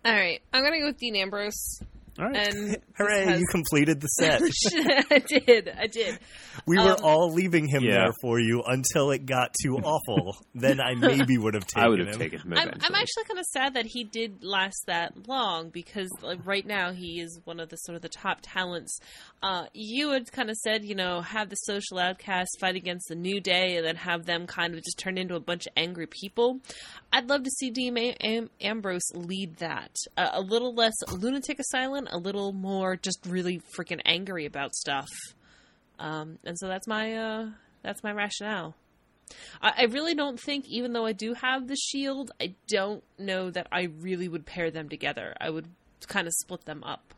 All 0.06 0.14
right, 0.14 0.42
I'm 0.54 0.64
gonna 0.64 0.80
go 0.80 0.88
with 0.88 0.98
Dean 0.98 1.16
Ambrose. 1.16 1.82
All 2.18 2.26
right. 2.26 2.47
And 2.55 2.78
Hooray! 2.97 3.26
has- 3.26 3.39
You 3.41 3.45
completed 3.51 3.99
the 4.01 4.07
set. 4.07 4.41
I 5.11 5.20
did. 5.20 5.70
I 5.78 5.88
did. 5.88 6.18
We 6.66 6.78
were 6.78 6.91
Um, 6.93 7.03
all 7.03 7.34
leaving 7.34 7.68
him 7.68 7.84
Yeah. 7.84 7.95
there 8.05 8.13
for 8.22 8.39
you 8.39 8.63
until 8.66 9.11
it 9.11 9.26
got 9.26 9.53
too 9.63 9.76
awful. 9.84 10.38
then 10.53 10.80
I 10.80 10.95
maybe 10.95 11.38
would 11.38 11.53
have 11.55 11.68
taken 11.68 11.84
I 11.84 11.89
would 11.89 11.99
have 11.99 12.07
him. 12.09 12.20
taken 12.20 12.39
him 12.39 12.53
I'm. 12.53 12.70
I'm 12.70 12.95
actually 12.95 13.24
kind 13.28 13.39
of 13.39 13.45
sad 13.51 13.74
that 13.74 13.86
he 13.86 14.03
did 14.05 14.43
last 14.43 14.84
that 14.88 15.28
long 15.28 15.70
because 15.70 16.09
like, 16.22 16.39
right 16.45 16.66
now 16.66 16.91
he 16.93 17.20
is 17.20 17.39
one 17.43 17.59
of 17.59 17.70
the 17.70 17.76
sort 17.78 17.95
of 17.97 18.01
the 18.01 18.09
top 18.09 18.39
talents. 18.41 18.97
Uh, 19.43 19.66
you 19.74 20.11
had 20.11 20.32
kind 20.32 20.49
of 20.49 20.55
said, 20.57 20.86
you 20.86 20.95
know, 20.95 21.22
have 21.22 21.49
the 21.49 21.55
social 21.55 21.99
outcasts 21.99 22.57
fight 22.59 22.76
against 22.76 23.07
the 23.09 23.16
New 23.16 23.39
Day 23.41 23.76
and 23.78 23.86
then 23.86 23.95
have 23.97 24.26
them 24.26 24.47
kind 24.47 24.74
of 24.74 24.82
just 24.84 24.97
turn 24.97 25.18
into 25.18 25.36
a 25.36 25.39
bunch 25.39 25.68
of 25.68 25.74
angry 25.76 26.07
people. 26.07 26.59
I'd 27.16 27.30
love 27.30 27.43
to 27.43 27.49
see 27.49 27.70
Dean 27.70 27.97
Am- 27.97 28.16
Am- 28.20 28.49
Ambrose 28.59 29.09
lead 29.13 29.55
that. 29.57 29.95
Uh, 30.18 30.32
a 30.34 30.41
little 30.41 30.74
less 30.74 30.93
lunatic 31.09 31.59
asylum, 31.59 32.09
a 32.11 32.18
little 32.18 32.51
more 32.51 32.97
just 32.97 33.26
really 33.26 33.61
freaking 33.78 34.01
angry 34.03 34.45
about 34.45 34.76
stuff. 34.76 35.07
Um, 35.97 36.39
and 36.43 36.59
so 36.59 36.68
that's 36.68 36.88
my 36.88 37.16
uh, 37.16 37.45
that's 37.84 38.03
my 38.03 38.11
rationale. 38.11 38.76
I, 39.61 39.72
I 39.78 39.84
really 39.86 40.13
don't 40.13 40.38
think, 40.38 40.66
even 40.68 40.91
though 40.91 41.05
I 41.05 41.13
do 41.13 41.34
have 41.36 41.70
the 41.70 41.78
shield, 41.78 42.32
I 42.41 42.55
don't 42.68 43.01
know 43.18 43.49
that 43.49 43.68
I 43.72 43.84
really 44.01 44.28
would 44.28 44.45
pair 44.45 44.70
them 44.70 44.89
together. 44.89 45.34
I 45.39 45.49
would 45.49 45.70
kind 46.07 46.28
of 46.28 46.34
split 46.34 46.66
them 46.66 46.84
up. 46.84 47.13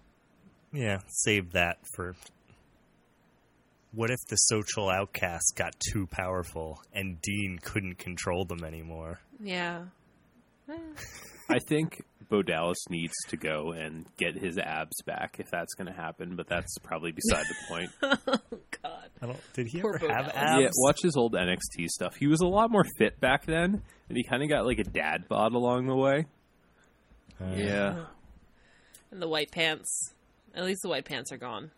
Yeah, 0.71 0.99
save 1.07 1.53
that 1.53 1.77
for. 1.95 2.15
What 3.93 4.11
if 4.11 4.19
the 4.29 4.35
social 4.35 4.91
outcasts 4.91 5.53
got 5.55 5.73
too 5.91 6.05
powerful 6.05 6.83
and 6.93 7.19
Dean 7.19 7.57
couldn't 7.59 7.97
control 7.97 8.45
them 8.45 8.63
anymore? 8.63 9.21
Yeah. 9.41 9.83
I 11.49 11.59
think 11.69 12.01
Bo 12.29 12.41
Dallas 12.41 12.77
needs 12.89 13.13
to 13.29 13.37
go 13.37 13.71
and 13.71 14.05
get 14.17 14.35
his 14.37 14.57
abs 14.57 15.01
back 15.05 15.37
if 15.39 15.49
that's 15.49 15.73
going 15.75 15.87
to 15.87 15.93
happen, 15.93 16.35
but 16.35 16.47
that's 16.49 16.77
probably 16.83 17.13
beside 17.13 17.45
the 17.45 17.55
point. 17.69 17.89
oh 18.27 18.57
God. 18.83 19.09
I 19.21 19.25
don't. 19.27 19.53
Did 19.53 19.67
he 19.67 19.79
Poor 19.81 19.95
ever 19.95 20.07
Bo 20.07 20.13
have 20.13 20.25
Dallas. 20.33 20.35
abs? 20.35 20.61
Yeah, 20.63 20.69
watch 20.75 21.01
his 21.01 21.15
old 21.15 21.33
NXT 21.33 21.87
stuff. 21.87 22.15
He 22.19 22.27
was 22.27 22.41
a 22.41 22.45
lot 22.47 22.69
more 22.69 22.83
fit 22.97 23.19
back 23.21 23.45
then, 23.45 23.81
and 24.09 24.17
he 24.17 24.23
kind 24.23 24.43
of 24.43 24.49
got 24.49 24.65
like 24.65 24.79
a 24.79 24.83
dad 24.83 25.27
bod 25.29 25.53
along 25.53 25.87
the 25.87 25.95
way. 25.95 26.25
Uh, 27.41 27.53
Yeah. 27.55 28.05
And 29.11 29.21
the 29.21 29.27
white 29.29 29.51
pants. 29.51 30.13
At 30.53 30.65
least 30.65 30.81
the 30.83 30.89
white 30.89 31.05
pants 31.05 31.31
are 31.31 31.37
gone. 31.37 31.71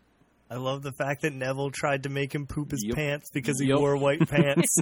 I 0.49 0.55
love 0.55 0.82
the 0.82 0.93
fact 0.93 1.22
that 1.22 1.32
Neville 1.34 1.70
tried 1.70 2.03
to 2.03 2.10
make 2.10 2.34
him 2.34 2.47
poop 2.47 2.72
his 2.72 2.84
Yep. 2.84 2.95
pants 2.95 3.30
because 3.32 3.60
he 3.60 3.68
Yep. 3.68 3.78
wore 3.78 3.95
white 3.97 4.20
pants. 4.28 4.78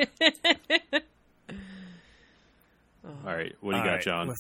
All 3.26 3.34
right, 3.36 3.54
what 3.62 3.72
do 3.72 3.78
you 3.78 3.82
All 3.84 3.88
got, 3.90 3.94
right, 3.96 4.02
John? 4.04 4.28
with 4.28 4.38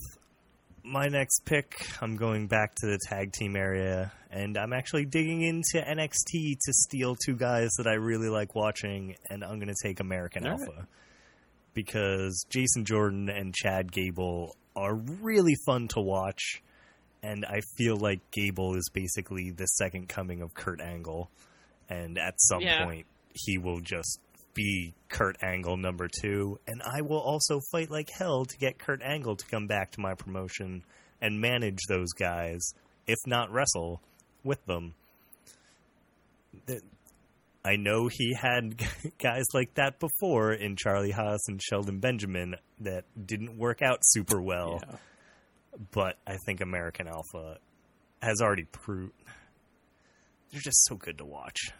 my 0.84 1.08
next 1.08 1.42
pick, 1.46 1.74
I'm 2.02 2.16
going 2.16 2.48
back 2.48 2.76
to 2.76 2.86
the 2.88 3.00
tag 3.10 3.34
team 3.34 3.56
area, 3.56 4.12
and 4.32 4.58
I'm 4.58 4.74
actually 4.74 5.06
digging 5.06 5.42
into 5.42 5.80
NXT 5.86 6.58
to 6.66 6.74
steal 6.74 7.16
two 7.16 7.36
guys 7.36 7.70
that 7.78 7.88
I 7.88 7.94
really 7.96 8.30
like 8.30 8.56
watching, 8.56 9.16
and 9.30 9.44
I'm 9.44 9.60
going 9.60 9.68
to 9.74 9.76
take 9.88 10.00
American 10.00 10.46
All 10.46 10.52
right. 10.58 10.60
Alpha 10.62 10.88
because 11.74 12.46
Jason 12.50 12.86
Jordan 12.86 13.30
and 13.30 13.54
Chad 13.54 13.92
Gable 13.92 14.56
are 14.76 14.96
really 14.96 15.56
fun 15.66 15.88
to 15.90 16.02
watch, 16.02 16.62
and 17.22 17.46
I 17.46 17.60
feel 17.78 17.98
like 17.98 18.20
Gable 18.32 18.76
is 18.76 18.90
basically 18.94 19.52
the 19.52 19.66
second 19.66 20.10
coming 20.10 20.42
of 20.42 20.54
Kurt 20.54 20.82
Angle, 20.82 21.30
and 21.90 22.18
at 22.18 22.36
some 22.40 22.62
Yeah. 22.62 22.84
point 22.84 23.06
he 23.34 23.58
will 23.60 23.80
just 23.82 24.20
be 24.58 24.94
Kurt 25.08 25.38
Angle 25.42 25.78
number 25.78 26.10
two, 26.22 26.60
and 26.68 26.82
I 26.84 27.02
will 27.02 27.20
also 27.22 27.62
fight 27.72 27.90
like 27.90 28.10
hell 28.10 28.44
to 28.44 28.58
get 28.58 28.78
Kurt 28.80 29.02
Angle 29.02 29.38
to 29.38 29.46
come 29.46 29.68
back 29.68 29.92
to 29.92 30.02
my 30.02 30.16
promotion 30.16 30.84
and 31.22 31.40
manage 31.40 31.80
those 31.88 32.12
guys, 32.12 32.62
if 33.08 33.18
not 33.26 33.52
wrestle 33.52 34.02
with 34.44 34.66
them. 34.66 34.96
I 37.64 37.76
know 37.76 38.08
he 38.08 38.34
had 38.34 38.78
guys 39.20 39.46
like 39.54 39.74
that 39.76 40.00
before 40.00 40.54
in 40.54 40.76
Charlie 40.76 41.12
Haas 41.12 41.48
and 41.48 41.62
Shelton 41.62 42.00
Benjamin 42.00 42.56
that 42.80 43.04
didn't 43.26 43.58
work 43.58 43.82
out 43.82 44.00
super 44.02 44.42
well, 44.42 44.82
Yeah. 44.88 44.96
but 45.92 46.18
I 46.26 46.38
think 46.46 46.62
American 46.62 47.08
Alpha 47.08 47.58
has 48.22 48.42
already 48.42 48.64
proved 48.64 49.14
they're 50.52 50.62
just 50.62 50.86
so 50.86 50.96
good 50.96 51.18
to 51.18 51.26
watch 51.26 51.72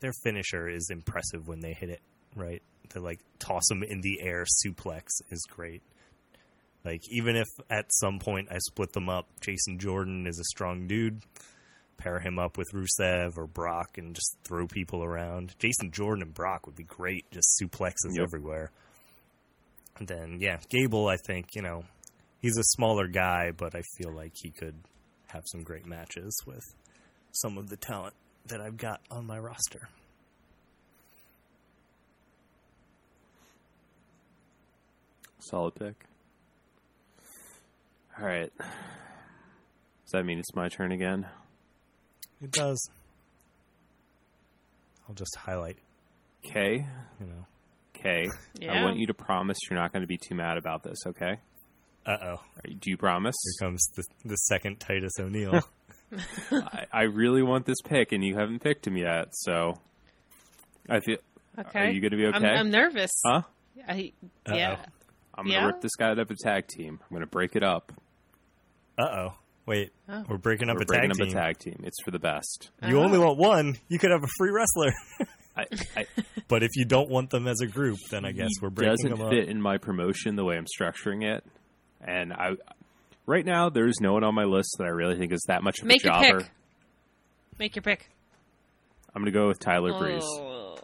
their 0.00 0.12
finisher 0.22 0.68
is 0.68 0.88
impressive 0.90 1.46
when 1.48 1.60
they 1.60 1.72
hit 1.72 1.90
it 1.90 2.00
right. 2.34 2.62
To 2.90 3.00
like 3.00 3.20
toss 3.38 3.66
them 3.68 3.82
in 3.82 4.00
the 4.00 4.20
air, 4.20 4.44
suplex 4.64 5.08
is 5.30 5.44
great. 5.50 5.82
Like 6.84 7.02
even 7.10 7.34
if 7.36 7.48
at 7.68 7.86
some 7.90 8.18
point 8.20 8.48
I 8.50 8.58
split 8.58 8.92
them 8.92 9.08
up, 9.08 9.26
Jason 9.40 9.78
Jordan 9.78 10.26
is 10.26 10.38
a 10.38 10.44
strong 10.44 10.86
dude. 10.86 11.22
Pair 11.98 12.20
him 12.20 12.38
up 12.38 12.58
with 12.58 12.68
Rusev 12.74 13.36
or 13.38 13.46
Brock 13.46 13.96
and 13.96 14.14
just 14.14 14.36
throw 14.44 14.66
people 14.66 15.02
around. 15.02 15.54
Jason 15.58 15.90
Jordan 15.90 16.22
and 16.22 16.34
Brock 16.34 16.66
would 16.66 16.76
be 16.76 16.84
great, 16.84 17.24
just 17.30 17.48
suplexes 17.60 18.14
Yep. 18.14 18.22
everywhere. 18.22 18.70
And 19.98 20.06
then 20.06 20.38
yeah, 20.40 20.58
Gable, 20.68 21.08
I 21.08 21.16
think 21.26 21.54
you 21.54 21.62
know 21.62 21.84
he's 22.40 22.56
a 22.58 22.62
smaller 22.64 23.08
guy, 23.08 23.50
but 23.56 23.74
I 23.74 23.80
feel 23.96 24.12
like 24.12 24.32
he 24.34 24.50
could 24.50 24.76
have 25.28 25.42
some 25.46 25.62
great 25.62 25.86
matches 25.86 26.36
with 26.46 26.62
some 27.32 27.58
of 27.58 27.68
the 27.68 27.76
talent 27.76 28.14
that 28.48 28.60
I've 28.60 28.76
got 28.76 29.00
on 29.10 29.26
my 29.26 29.38
roster. 29.38 29.88
Solid 35.38 35.74
pick. 35.74 35.94
All 38.18 38.26
right. 38.26 38.50
Does 38.58 40.12
that 40.12 40.24
mean 40.24 40.38
it's 40.38 40.54
my 40.54 40.68
turn 40.68 40.92
again? 40.92 41.26
It 42.42 42.50
does. 42.50 42.90
I'll 45.08 45.14
just 45.14 45.36
highlight, 45.36 45.78
K. 46.42 46.86
you 47.20 47.26
know. 47.26 47.46
Okay. 47.96 48.28
Yeah. 48.58 48.72
I 48.72 48.82
want 48.84 48.96
you 48.96 49.06
to 49.08 49.14
promise 49.14 49.58
you're 49.68 49.78
not 49.78 49.92
going 49.92 50.00
to 50.00 50.06
be 50.06 50.16
too 50.16 50.34
mad 50.34 50.56
about 50.56 50.82
this, 50.82 50.96
okay? 51.06 51.38
Uh 52.06 52.16
oh. 52.22 52.36
Do 52.64 52.90
you 52.90 52.96
promise? 52.96 53.34
Here 53.60 53.68
comes 53.68 53.84
the 53.96 54.02
the 54.24 54.36
second 54.36 54.80
Titus 54.80 55.12
O'Neil. 55.20 55.60
I, 56.52 56.86
I 56.92 57.02
really 57.02 57.42
want 57.42 57.66
this 57.66 57.80
pick, 57.84 58.12
and 58.12 58.24
you 58.24 58.36
haven't 58.36 58.60
picked 58.60 58.86
him 58.86 58.96
yet, 58.96 59.28
so 59.32 59.74
I 60.88 61.00
feel. 61.00 61.18
Okay. 61.58 61.80
Are 61.80 61.90
you 61.90 62.00
going 62.00 62.10
to 62.12 62.16
be 62.16 62.26
okay? 62.26 62.36
I'm, 62.48 62.66
I'm 62.66 62.70
nervous. 62.70 63.10
huh? 63.24 63.42
I, 63.88 64.12
yeah. 64.48 64.76
I'm 65.34 65.44
going 65.44 65.46
to 65.46 65.52
Yeah? 65.52 65.66
rip 65.66 65.80
this 65.80 65.96
guy 65.96 66.10
out 66.10 66.18
of 66.18 66.30
a 66.30 66.34
tag 66.34 66.66
team. 66.68 66.98
I'm 67.02 67.08
going 67.10 67.20
to 67.22 67.26
break 67.26 67.56
it 67.56 67.62
up. 67.62 67.92
uh 68.98 69.02
oh. 69.04 69.34
Wait, 69.66 69.90
Oh. 70.08 70.22
we're 70.28 70.36
breaking 70.38 70.70
up 70.70 70.76
We're 70.76 70.82
a 70.82 70.86
breaking 70.86 71.10
tag 71.10 71.20
up 71.20 71.26
team. 71.26 71.36
a 71.36 71.40
tag 71.40 71.58
team. 71.58 71.80
It's 71.82 71.96
for 72.04 72.12
the 72.12 72.20
best. 72.20 72.70
You 72.86 73.00
only 73.00 73.18
want 73.18 73.36
one. 73.38 73.76
You 73.88 73.98
could 73.98 74.12
have 74.12 74.22
a 74.22 74.28
free 74.38 74.50
wrestler. 74.50 74.92
I, 75.56 75.64
I, 75.96 76.06
but 76.48 76.62
if 76.62 76.70
you 76.76 76.84
don't 76.84 77.10
want 77.10 77.30
them 77.30 77.48
as 77.48 77.60
a 77.60 77.66
group, 77.66 77.98
then 78.12 78.24
I 78.24 78.30
guess 78.32 78.50
we're 78.62 78.70
breaking 78.70 78.96
them 79.10 79.14
up. 79.14 79.30
doesn't 79.30 79.30
fit 79.46 79.48
in 79.48 79.60
my 79.60 79.78
promotion 79.78 80.36
the 80.36 80.44
way 80.44 80.56
I'm 80.56 80.66
structuring 80.66 81.24
it, 81.24 81.42
and 82.00 82.32
I. 82.32 82.52
Right 83.26 83.44
now, 83.44 83.68
there's 83.70 84.00
no 84.00 84.12
one 84.12 84.22
on 84.24 84.34
my 84.34 84.44
list 84.44 84.76
that 84.78 84.84
I 84.84 84.90
really 84.90 85.16
think 85.16 85.32
is 85.32 85.44
that 85.48 85.62
much 85.62 85.80
of 85.80 85.86
Make 85.86 86.04
a 86.04 86.06
your 86.08 86.12
jobber. 86.14 86.40
pick. 86.42 86.50
Make 87.58 87.76
your 87.76 87.82
pick. 87.82 88.08
I'm 89.14 89.22
going 89.22 89.32
to 89.32 89.38
go 89.38 89.48
with 89.48 89.58
Tyler 89.58 89.92
oh. 89.94 89.98
Breeze 89.98 90.22
Oh, 90.24 90.78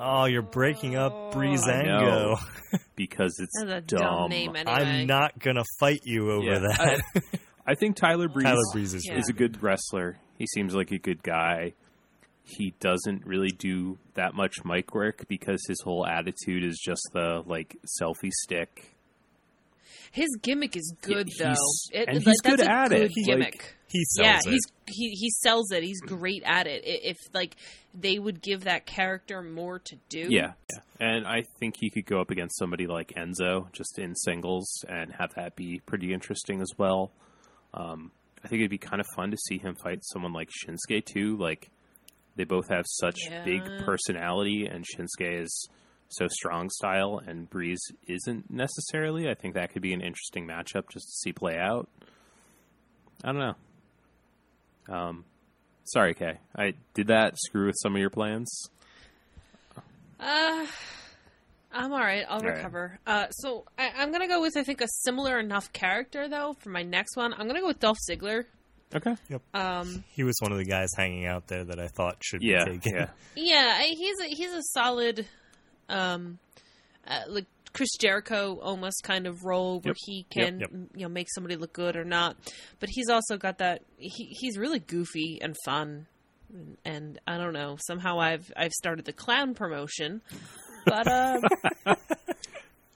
Oh, 0.00 0.24
you're 0.26 0.42
breaking 0.42 0.94
up 0.96 1.12
oh. 1.12 1.30
I 1.30 1.34
Breezango. 1.34 1.86
know. 2.00 2.36
because 2.96 3.36
it's 3.40 3.52
that's 3.64 3.70
a 3.72 3.80
dumb. 3.80 4.00
dumb 4.00 4.30
name 4.30 4.54
anyway. 4.56 4.72
I'm 4.72 5.06
not 5.06 5.38
gonna 5.38 5.64
fight 5.80 6.00
you 6.04 6.30
over 6.30 6.44
Yeah. 6.44 6.58
that. 6.60 7.00
I 7.66 7.74
think 7.74 7.96
Tyler 7.96 8.28
Breeze, 8.28 8.44
Tyler 8.46 8.62
Breeze 8.72 8.94
is 8.94 9.06
Yeah. 9.08 9.16
is 9.18 9.28
a 9.28 9.32
good 9.32 9.60
wrestler. 9.62 10.18
He 10.36 10.46
seems 10.46 10.74
like 10.74 10.90
a 10.92 10.98
good 10.98 11.22
guy. 11.22 11.72
He 12.44 12.74
doesn't 12.80 13.26
really 13.26 13.50
do 13.50 13.98
that 14.14 14.34
much 14.34 14.64
mic 14.64 14.94
work 14.94 15.26
because 15.28 15.64
his 15.66 15.80
whole 15.82 16.06
attitude 16.06 16.62
is 16.64 16.78
just 16.84 17.02
the 17.12 17.42
like 17.46 17.76
selfie 18.00 18.30
stick. 18.32 18.94
His 20.12 20.28
gimmick 20.42 20.76
is 20.76 20.94
good 21.02 21.28
Yeah, 21.38 21.44
though. 21.44 21.48
he's- 21.50 21.88
It- 21.92 22.08
and 22.08 22.16
like, 22.18 22.26
he's 22.26 22.36
that's 22.42 22.56
good 22.56 22.66
a 22.66 22.70
at 22.70 22.88
good 22.90 23.02
it. 23.02 23.12
Gimmick. 23.26 23.54
like, 23.54 23.74
he 23.88 24.04
sells 24.04 24.26
yeah, 24.26 24.38
it. 24.44 24.50
he's 24.52 24.62
he 24.86 25.10
he 25.10 25.30
sells 25.30 25.70
it. 25.72 25.82
He's 25.82 26.00
great 26.00 26.42
at 26.44 26.66
it. 26.66 26.82
If 26.84 27.16
like 27.32 27.56
they 27.94 28.18
would 28.18 28.42
give 28.42 28.64
that 28.64 28.84
character 28.86 29.42
more 29.42 29.78
to 29.78 29.96
do, 30.10 30.26
Yeah, 30.28 30.52
yeah. 30.70 30.80
And 31.00 31.26
I 31.26 31.44
think 31.58 31.76
he 31.80 31.88
could 31.90 32.04
go 32.06 32.20
up 32.20 32.30
against 32.30 32.58
somebody 32.58 32.86
like 32.86 33.12
Enzo 33.16 33.72
just 33.72 33.98
in 33.98 34.14
singles 34.14 34.84
and 34.88 35.12
have 35.18 35.32
that 35.36 35.56
be 35.56 35.80
pretty 35.86 36.12
interesting 36.12 36.60
as 36.60 36.70
well. 36.76 37.10
Um, 37.74 38.10
I 38.44 38.48
think 38.48 38.60
it'd 38.60 38.70
be 38.70 38.78
kind 38.78 39.00
of 39.00 39.06
fun 39.16 39.30
to 39.30 39.36
see 39.48 39.58
him 39.58 39.74
fight 39.82 40.00
someone 40.04 40.32
like 40.32 40.48
Shinsuke 40.50 41.04
too. 41.06 41.36
Like 41.38 41.70
they 42.36 42.44
both 42.44 42.68
have 42.68 42.84
such 42.86 43.18
big 43.44 43.62
personality, 43.84 44.66
and 44.66 44.84
Shinsuke 44.84 45.42
is 45.42 45.68
so 46.08 46.26
strong 46.28 46.70
style, 46.70 47.20
and 47.26 47.48
Breeze 47.50 47.80
isn't 48.06 48.50
necessarily. 48.50 49.28
I 49.28 49.34
think 49.34 49.54
that 49.54 49.72
could 49.72 49.82
be 49.82 49.92
an 49.92 50.00
interesting 50.00 50.46
matchup 50.46 50.84
just 50.90 51.06
to 51.06 51.12
see 51.22 51.32
play 51.32 51.56
out. 51.58 51.88
I 53.24 53.32
don't 53.32 53.38
know. 53.38 54.94
Um, 54.94 55.24
sorry, 55.84 56.14
Kay. 56.14 56.38
I 56.56 56.74
did 56.94 57.08
that 57.08 57.34
screw 57.38 57.66
with 57.66 57.76
some 57.82 57.94
of 57.94 58.00
your 58.00 58.10
plans. 58.10 58.70
Uh, 60.20 60.66
I'm 61.72 61.92
all 61.92 61.98
right. 62.00 62.24
I'll 62.28 62.40
right. 62.40 62.56
recover. 62.56 62.98
Uh, 63.06 63.28
so 63.30 63.64
I, 63.78 63.90
I'm 63.98 64.10
gonna 64.10 64.28
go 64.28 64.40
with 64.40 64.56
I 64.56 64.64
think 64.64 64.80
a 64.80 64.88
similar 64.88 65.38
enough 65.38 65.72
character 65.72 66.28
though 66.28 66.56
for 66.60 66.70
my 66.70 66.82
next 66.82 67.16
one. 67.16 67.32
I'm 67.34 67.46
gonna 67.46 67.60
go 67.60 67.66
with 67.68 67.80
Dolph 67.80 67.98
Ziggler. 68.10 68.44
Okay. 68.94 69.14
Um, 69.52 70.02
He 70.12 70.22
was 70.24 70.36
one 70.40 70.50
of 70.50 70.56
the 70.58 70.64
guys 70.64 70.88
hanging 70.96 71.26
out 71.26 71.46
there 71.46 71.62
that 71.64 71.78
I 71.78 71.88
thought 71.88 72.16
should 72.24 72.42
Yeah. 72.42 72.64
be 72.64 72.78
taken. 72.78 72.94
Yeah. 72.94 73.08
yeah, 73.36 73.82
he's 73.82 74.18
a, 74.20 74.24
he's 74.34 74.52
a 74.52 74.62
solid, 74.62 75.26
um, 75.88 76.38
uh, 77.06 77.20
like 77.28 77.46
Chris 77.72 77.90
Jericho 78.00 78.58
almost 78.62 79.02
kind 79.04 79.26
of 79.26 79.44
role 79.44 79.80
where 79.80 79.90
Yep. 79.92 79.96
he 80.06 80.26
can 80.30 80.60
Yep. 80.60 80.70
you 80.94 81.02
know 81.02 81.08
make 81.08 81.28
somebody 81.34 81.56
look 81.56 81.72
good 81.72 81.96
or 81.96 82.04
not. 82.04 82.36
But 82.80 82.88
he's 82.90 83.08
also 83.08 83.36
got 83.36 83.58
that 83.58 83.82
he, 83.98 84.24
he's 84.40 84.56
really 84.58 84.78
goofy 84.78 85.38
and 85.40 85.54
fun. 85.64 86.06
And, 86.50 86.76
and 86.84 87.20
I 87.26 87.36
don't 87.36 87.52
know. 87.52 87.76
Somehow 87.86 88.18
I've 88.20 88.50
I've 88.56 88.72
started 88.72 89.04
the 89.04 89.12
clown 89.12 89.54
promotion, 89.54 90.22
but 90.86 91.06
um, 91.12 91.42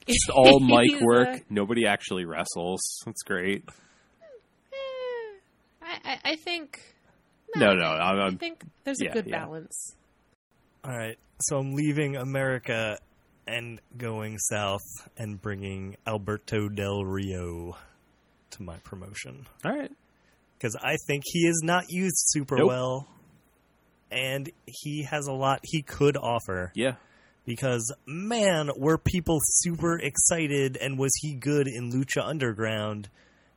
It's 0.07 0.27
all 0.35 0.59
mic 0.61 1.01
work. 1.03 1.29
uh, 1.29 1.39
Nobody 1.51 1.87
actually 1.87 2.25
wrestles. 2.25 2.81
That's 3.05 3.23
great. 3.23 3.65
eh, 4.73 5.37
I, 5.83 5.99
I 6.05 6.19
I 6.33 6.37
think 6.37 6.81
No, 7.57 7.75
no. 7.75 7.85
I'm, 7.85 8.19
I 8.19 8.23
I'm 8.25 8.39
think 8.39 8.63
there's 8.85 9.01
yeah, 9.03 9.11
a 9.11 9.13
good 9.13 9.27
yeah. 9.27 9.39
balance. 9.45 9.95
All 10.85 10.97
right. 10.97 11.19
So 11.43 11.59
I'm 11.59 11.75
leaving 11.75 12.17
America 12.17 12.99
and 13.47 13.81
going 13.97 14.39
south 14.39 14.85
and 15.17 15.41
bringing 15.41 15.97
Alberto 16.07 16.69
Del 16.69 17.05
Rio 17.05 17.77
to 18.51 18.63
my 18.63 18.77
promotion 18.85 19.47
all 19.65 19.73
right. 19.73 19.91
because 20.57 20.77
I 20.77 20.97
think 21.07 21.25
he 21.27 21.41
is 21.41 21.61
not 21.65 21.85
used 21.89 22.17
super 22.17 22.57
Nope. 22.59 22.69
well, 22.69 23.09
and 24.11 24.51
he 24.67 25.05
has 25.05 25.27
a 25.27 25.33
lot 25.33 25.61
he 25.65 25.83
could 25.83 26.17
offer. 26.17 26.71
Yeah. 26.75 26.95
Because 27.45 27.93
man, 28.07 28.71
were 28.77 28.99
people 28.99 29.39
super 29.43 29.99
excited, 29.99 30.77
and 30.77 30.97
was 30.97 31.11
he 31.21 31.35
good 31.35 31.67
in 31.67 31.91
Lucha 31.91 32.23
Underground? 32.23 33.09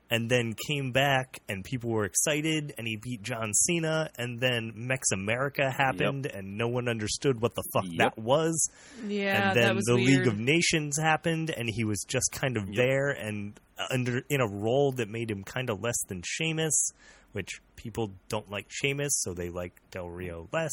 And 0.07 0.29
then 0.29 0.53
came 0.67 0.91
back, 0.91 1.39
and 1.49 1.63
people 1.63 1.89
were 1.89 2.05
excited, 2.05 2.75
and 2.77 2.85
he 2.87 2.95
beat 2.95 3.23
John 3.23 3.51
Cena, 3.55 4.11
and 4.19 4.39
then 4.39 4.71
Mex 4.75 5.09
America 5.11 5.71
happened, 5.71 6.27
and 6.27 6.59
no 6.59 6.67
one 6.67 6.87
understood 6.87 7.41
what 7.41 7.55
the 7.55 7.63
fuck 7.73 7.85
Yep. 7.85 7.97
that 7.97 8.21
was. 8.21 8.69
Yeah, 9.07 9.47
and 9.49 9.57
then 9.57 9.63
that 9.65 9.75
was 9.75 9.85
the 9.85 9.95
weird. 9.95 10.07
League 10.19 10.27
of 10.27 10.37
Nations 10.37 10.99
happened, 11.01 11.49
and 11.49 11.67
he 11.67 11.83
was 11.85 12.05
just 12.07 12.31
kind 12.31 12.55
of 12.55 12.67
Yep. 12.67 12.75
there 12.75 13.09
and 13.09 13.59
under 13.89 14.21
in 14.29 14.41
a 14.41 14.47
role 14.47 14.91
that 14.91 15.09
made 15.09 15.31
him 15.31 15.43
kind 15.43 15.71
of 15.71 15.81
less 15.81 15.97
than 16.07 16.21
Sheamus, 16.23 16.91
which 17.31 17.59
people 17.75 18.11
don't 18.29 18.49
like 18.51 18.67
Sheamus, 18.69 19.11
so 19.23 19.33
they 19.33 19.49
like 19.49 19.73
Del 19.89 20.07
Rio 20.09 20.47
less. 20.53 20.71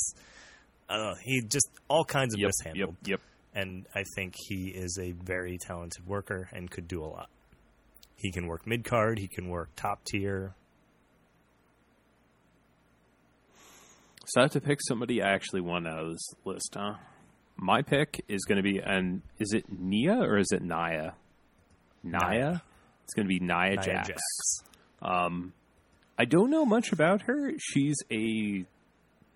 Uh, 0.91 1.15
he 1.23 1.41
just 1.41 1.71
all 1.89 2.05
kinds 2.05 2.35
of 2.35 2.41
Yep. 2.41 2.49
mishandled 2.49 2.97
Yep. 3.07 3.09
Yep. 3.09 3.21
and 3.55 3.87
I 3.95 4.05
think 4.15 4.35
he 4.47 4.69
is 4.69 4.99
a 5.01 5.13
very 5.13 5.57
talented 5.57 6.07
worker 6.07 6.51
and 6.53 6.71
could 6.71 6.87
do 6.87 7.03
a 7.03 7.07
lot. 7.07 7.31
He 8.23 8.31
can 8.31 8.47
work 8.47 8.67
mid 8.67 8.85
card, 8.85 9.19
he 9.19 9.27
can 9.27 9.49
work 9.49 9.71
top 9.75 10.05
tier. 10.05 10.55
So 14.27 14.41
I 14.41 14.45
have 14.45 14.53
to 14.53 14.61
pick 14.61 14.79
somebody 14.81 15.21
I 15.21 15.31
actually 15.31 15.61
want 15.61 15.89
out 15.89 15.99
of 15.99 16.13
this 16.13 16.29
list, 16.45 16.75
huh? 16.75 16.95
My 17.57 17.83
pick 17.83 18.25
is 18.29 18.45
going 18.45 18.57
to 18.57 18.63
be, 18.63 18.79
and 18.79 19.23
is 19.41 19.53
it 19.53 19.65
Nia 19.69 20.15
or 20.15 20.39
is 20.39 20.53
it 20.53 20.63
Naya? 20.63 21.11
Naya? 22.05 22.39
Nia. 22.39 22.63
It's 23.05 23.15
going 23.15 23.27
to 23.27 23.29
be 23.29 23.41
Nia, 23.41 23.71
Nia 23.71 23.83
Jax. 23.83 24.09
Jax. 24.09 24.23
Um, 25.03 25.53
I 26.17 26.25
don't 26.25 26.51
know 26.51 26.65
much 26.65 26.93
about 26.93 27.23
her. 27.23 27.53
She's 27.59 27.97
a 28.13 28.65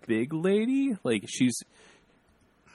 big 0.07 0.33
lady. 0.33 0.95
Like 1.03 1.25
she's 1.27 1.59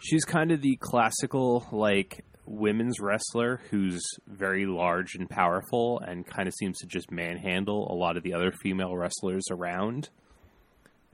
she's 0.01 0.25
kind 0.25 0.53
of 0.53 0.61
the 0.61 0.77
classical 0.77 1.67
like 1.73 2.23
women's 2.47 2.99
wrestler 3.01 3.61
who's 3.71 4.03
very 4.27 4.67
large 4.67 5.15
and 5.15 5.29
powerful 5.29 6.01
and 6.01 6.27
kind 6.27 6.49
of 6.49 6.55
seems 6.55 6.79
to 6.79 6.87
just 6.87 7.11
manhandle 7.11 7.91
a 7.91 7.95
lot 7.95 8.17
of 8.17 8.23
the 8.23 8.35
other 8.35 8.51
female 8.51 8.97
wrestlers 8.97 9.45
around. 9.51 10.09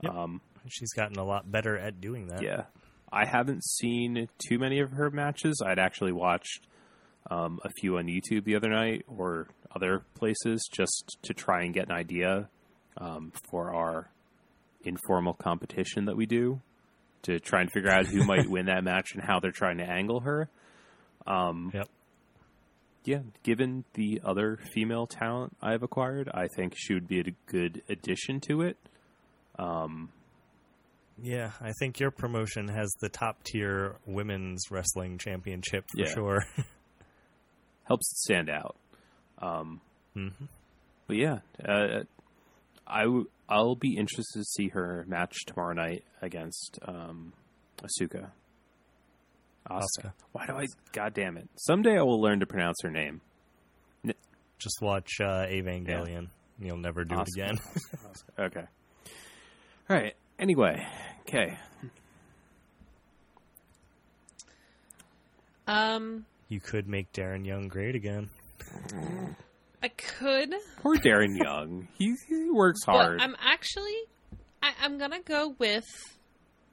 Yep. 0.01 0.13
Um, 0.13 0.41
She's 0.67 0.93
gotten 0.93 1.17
a 1.17 1.23
lot 1.23 1.51
better 1.51 1.77
at 1.77 2.01
doing 2.01 2.27
that. 2.27 2.41
yeah. 2.41 2.63
I 3.11 3.25
haven't 3.25 3.63
seen 3.63 4.27
too 4.47 4.59
many 4.59 4.79
of 4.79 4.91
her 4.91 5.09
matches. 5.09 5.63
I'd 5.65 5.79
actually 5.79 6.11
watched 6.11 6.67
um, 7.31 7.59
a 7.63 7.69
few 7.79 7.97
on 7.97 8.05
YouTube 8.05 8.43
the 8.43 8.55
other 8.55 8.69
night 8.69 9.03
or 9.07 9.47
other 9.75 10.03
places 10.15 10.67
just 10.71 11.17
to 11.23 11.33
try 11.33 11.63
and 11.63 11.73
get 11.73 11.85
an 11.85 11.91
idea 11.91 12.49
um, 12.97 13.31
for 13.49 13.73
our 13.73 14.11
informal 14.83 15.33
competition 15.33 16.05
that 16.05 16.15
we 16.15 16.25
do 16.25 16.61
to 17.23 17.39
try 17.39 17.61
and 17.61 17.71
figure 17.71 17.89
out 17.89 18.05
who 18.05 18.23
might 18.25 18.49
win 18.49 18.67
that 18.67 18.83
match 18.83 19.13
and 19.13 19.23
how 19.23 19.39
they're 19.39 19.51
trying 19.51 19.77
to 19.77 19.83
angle 19.83 20.21
her. 20.21 20.49
Um, 21.29 21.71
Yep. 21.73 21.87
yeah, 23.05 23.21
given 23.43 23.85
the 23.93 24.21
other 24.25 24.57
female 24.73 25.07
talent 25.07 25.55
I've 25.61 25.83
acquired, 25.83 26.29
I 26.33 26.47
think 26.55 26.73
she 26.75 26.93
would 26.93 27.07
be 27.07 27.19
a 27.19 27.31
good 27.45 27.81
addition 27.87 28.39
to 28.41 28.61
it. 28.61 28.77
Um, 29.57 30.09
Yeah, 31.21 31.51
I 31.59 31.71
think 31.79 31.99
your 31.99 32.11
promotion 32.11 32.69
has 32.69 32.89
the 33.01 33.09
top 33.09 33.43
tier 33.43 33.97
women's 34.05 34.71
wrestling 34.71 35.17
championship 35.17 35.85
for 35.91 35.99
Yeah. 35.99 36.13
sure. 36.13 36.45
helps 37.83 38.11
it 38.11 38.17
stand 38.19 38.49
out. 38.49 38.75
Um, 39.39 39.81
hmm 40.13 40.29
But 41.07 41.17
yeah, 41.17 41.39
uh, 41.63 42.03
I 42.87 43.03
w- 43.03 43.29
I'll 43.49 43.75
be 43.75 43.95
interested 43.97 44.39
to 44.39 44.43
see 44.45 44.67
her 44.69 45.03
match 45.07 45.35
tomorrow 45.47 45.73
night 45.73 46.03
against 46.21 46.79
um, 46.87 47.33
Asuka. 47.81 48.31
Asuka. 49.69 49.81
Asuka. 50.05 50.13
Why 50.31 50.45
do 50.47 50.53
I? 50.53 50.65
God 50.93 51.13
damn 51.13 51.37
it! 51.37 51.47
Someday 51.57 51.97
I 51.97 52.01
will 52.01 52.21
learn 52.21 52.39
to 52.41 52.45
pronounce 52.45 52.77
her 52.83 52.91
name. 52.91 53.21
Just 54.57 54.81
watch 54.81 55.09
uh, 55.21 55.45
Evangelion. 55.45 56.27
You'll 56.59 56.77
never 56.77 57.05
do 57.05 57.15
Asuka. 57.15 57.21
it 57.21 57.29
again. 57.35 57.59
Okay. 58.39 58.65
All 59.89 59.95
right. 59.97 60.13
Anyway, 60.37 60.85
okay. 61.21 61.57
Um, 65.67 66.25
you 66.47 66.59
could 66.59 66.87
make 66.87 67.11
Darren 67.13 67.45
Young 67.45 67.67
great 67.67 67.95
again. 67.95 68.29
I 69.83 69.87
could. 69.89 70.53
Poor 70.81 70.95
Darren 70.97 71.37
Young. 71.37 71.87
He 71.97 72.15
he 72.27 72.49
works 72.51 72.79
Well, 72.87 72.97
hard. 72.97 73.21
I'm 73.21 73.35
actually, 73.39 73.95
I, 74.61 74.71
I'm 74.81 74.97
gonna 74.97 75.21
go 75.21 75.55
with 75.57 75.85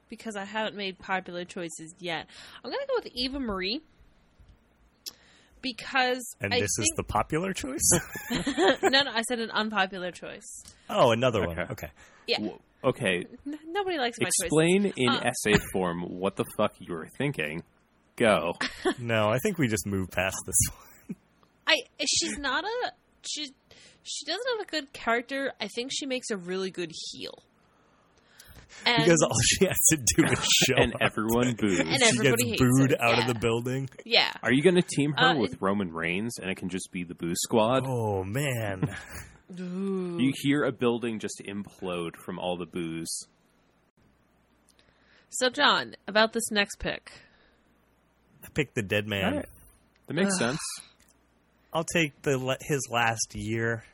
because 0.08 0.36
I 0.36 0.44
haven't 0.44 0.76
made 0.76 0.98
popular 0.98 1.44
choices 1.44 1.94
yet. 1.98 2.26
I'm 2.64 2.70
gonna 2.70 2.86
go 2.86 2.94
with 2.96 3.08
Eva 3.14 3.40
Marie 3.40 3.80
because 5.62 6.36
And 6.40 6.52
I 6.54 6.60
this 6.60 6.78
is 6.78 6.92
the 6.96 7.02
popular 7.02 7.52
choice? 7.52 7.88
no, 8.30 8.88
no. 9.02 9.10
I 9.10 9.22
said 9.22 9.40
an 9.40 9.50
unpopular 9.50 10.12
choice. 10.12 10.62
oh, 10.90 11.10
another 11.12 11.40
one. 11.46 11.58
Okay. 11.58 11.72
Okay. 11.72 11.90
Yeah, 12.26 12.36
W- 12.38 12.58
okay. 12.84 13.24
N- 13.46 13.58
nobody 13.68 13.98
likes 13.98 14.18
my 14.20 14.26
choices. 14.26 14.42
Explain 14.44 14.92
in 14.96 15.08
Uh. 15.08 15.20
essay 15.32 15.58
form 15.72 16.02
what 16.02 16.36
the 16.36 16.44
fuck 16.56 16.74
you 16.78 16.92
were 16.94 17.08
thinking. 17.18 17.62
Go. 18.16 18.54
No, 18.98 19.28
I 19.28 19.38
think 19.38 19.58
we 19.58 19.68
just 19.68 19.86
moved 19.86 20.12
past 20.12 20.36
this 20.46 20.56
one. 20.70 21.16
I 21.66 21.76
she's 22.06 22.38
not 22.38 22.64
a 22.64 22.92
she 23.28 23.50
she 24.04 24.24
doesn't 24.24 24.46
have 24.56 24.66
a 24.66 24.70
good 24.70 24.92
character. 24.92 25.52
I 25.60 25.66
think 25.68 25.90
she 25.92 26.06
makes 26.06 26.30
a 26.30 26.36
really 26.36 26.70
good 26.70 26.92
heel. 27.10 27.42
And 28.84 29.04
Because 29.04 29.22
all 29.22 29.36
she 29.44 29.64
has 29.66 29.78
to 29.90 29.96
do 29.96 30.24
is 30.24 30.38
show 30.68 30.74
and 30.76 30.94
up. 30.94 31.00
everyone 31.02 31.54
boos. 31.58 31.80
And 31.80 31.88
she 32.02 32.18
gets 32.18 32.42
hates 32.42 32.60
booed 32.60 32.90
her, 32.90 33.02
out 33.02 33.16
yeah. 33.16 33.20
of 33.22 33.26
the 33.34 33.38
building. 33.40 33.88
yeah, 34.04 34.32
Are 34.42 34.52
you 34.52 34.62
going 34.62 34.74
to 34.76 34.82
team 34.82 35.12
her 35.16 35.28
Uh, 35.28 35.36
with 35.38 35.54
it- 35.54 35.58
Roman 35.62 35.92
Reigns 35.92 36.38
and 36.38 36.50
it 36.50 36.56
can 36.56 36.68
just 36.68 36.90
be 36.92 37.04
the 37.04 37.14
Boo 37.14 37.34
Squad? 37.36 37.84
Oh 37.86 38.22
man. 38.24 38.94
You 39.56 40.32
hear 40.42 40.64
a 40.64 40.72
building 40.72 41.18
just 41.20 41.40
implode 41.46 42.16
from 42.16 42.38
all 42.38 42.56
the 42.56 42.66
boos. 42.66 43.08
So 45.30 45.50
John, 45.50 45.94
about 46.08 46.32
this 46.32 46.50
next 46.50 46.78
pick. 46.78 47.12
I 48.44 48.48
picked 48.54 48.74
the 48.74 48.82
dead 48.82 49.06
man. 49.06 49.24
All 49.24 49.36
right. 49.38 49.48
That 50.06 50.14
makes 50.14 50.38
sense. 50.38 50.60
I'll 51.72 51.84
take 51.84 52.22
the 52.22 52.56
his 52.62 52.88
last 52.90 53.34
year. 53.34 53.84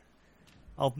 I'll 0.78 0.94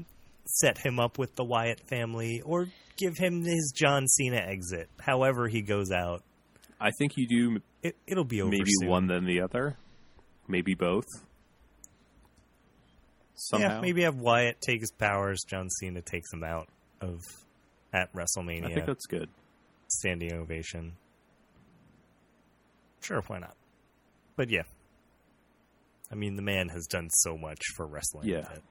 set 0.45 0.79
him 0.79 0.99
up 1.01 1.19
with 1.19 1.35
the 1.37 1.45
Wyatt 1.45 1.81
family 1.89 2.43
or 2.45 2.69
give 2.97 3.17
him 3.17 3.43
his 3.43 3.73
John 3.75 4.07
Cena 4.07 4.37
exit. 4.37 4.89
However 5.01 5.49
he 5.49 5.63
goes 5.63 5.91
out. 5.91 6.23
I 6.81 6.91
think 6.99 7.13
you 7.17 7.27
do 7.29 7.61
It, 7.83 7.97
it'll 8.07 8.25
be 8.25 8.43
over 8.43 8.51
maybe 8.51 8.71
soon. 8.81 8.89
one 8.89 9.07
then 9.07 9.25
the 9.25 9.41
other. 9.41 9.77
Maybe 10.49 10.75
both. 10.75 11.07
Somehow. 13.35 13.77
Yeah, 13.77 13.81
maybe 13.81 14.03
have 14.03 14.17
Wyatt 14.17 14.61
take 14.61 14.81
his 14.81 14.93
powers. 14.93 15.43
John 15.49 15.69
Cena 15.71 16.03
takes 16.03 16.33
him 16.33 16.45
out 16.45 16.69
of 17.01 17.21
at 17.93 18.13
WrestleMania. 18.13 18.67
I 18.71 18.75
think 18.75 18.87
that's 18.87 19.07
good. 19.07 19.29
standing 19.89 20.33
ovation. 20.33 20.93
Sure, 23.01 23.23
why 23.27 23.39
not? 23.41 23.57
But 24.37 24.51
yeah, 24.51 24.63
I 26.11 26.15
mean, 26.15 26.37
the 26.37 26.43
man 26.43 26.69
has 26.69 26.87
done 26.87 27.09
so 27.11 27.37
much 27.37 27.61
for 27.77 27.87
wrestling. 27.87 28.29
Yeah. 28.29 28.43
that 28.43 28.63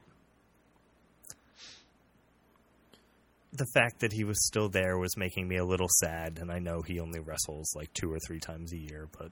the 3.54 3.66
fact 3.74 4.00
that 4.00 4.14
he 4.14 4.24
was 4.24 4.46
still 4.48 4.70
there 4.70 4.98
was 4.98 5.18
making 5.18 5.48
me 5.48 5.58
a 5.58 5.66
little 5.66 5.90
sad, 6.00 6.40
and 6.40 6.52
I 6.52 6.60
know 6.60 6.82
he 6.82 7.00
only 7.00 7.20
wrestles 7.20 7.74
like 7.76 7.94
two 7.94 8.12
or 8.12 8.18
three 8.26 8.40
times 8.40 8.72
a 8.74 8.78
year, 8.78 9.08
but 9.18 9.32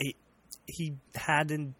he 0.00 0.16
he 0.66 0.94
had 1.14 1.50
an 1.50 1.74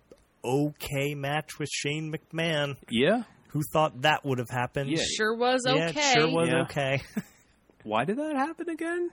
okay 0.45 1.15
match 1.15 1.59
with 1.59 1.69
Shane 1.71 2.13
McMahon. 2.13 2.77
Yeah. 2.89 3.23
Who 3.49 3.61
thought 3.73 4.03
that 4.03 4.25
would 4.25 4.39
have 4.39 4.49
happened? 4.51 4.91
Yeah. 4.91 5.03
Sure 5.17 5.37
was 5.37 5.63
Yeah, 5.67 5.89
okay. 5.91 6.01
it 6.01 6.15
sure 6.15 6.31
was 6.31 6.49
Yeah. 6.49 6.63
okay. 6.63 7.03
Why 7.85 8.05
did 8.05 8.17
that 8.19 8.37
happen 8.37 8.69
again? 8.71 9.11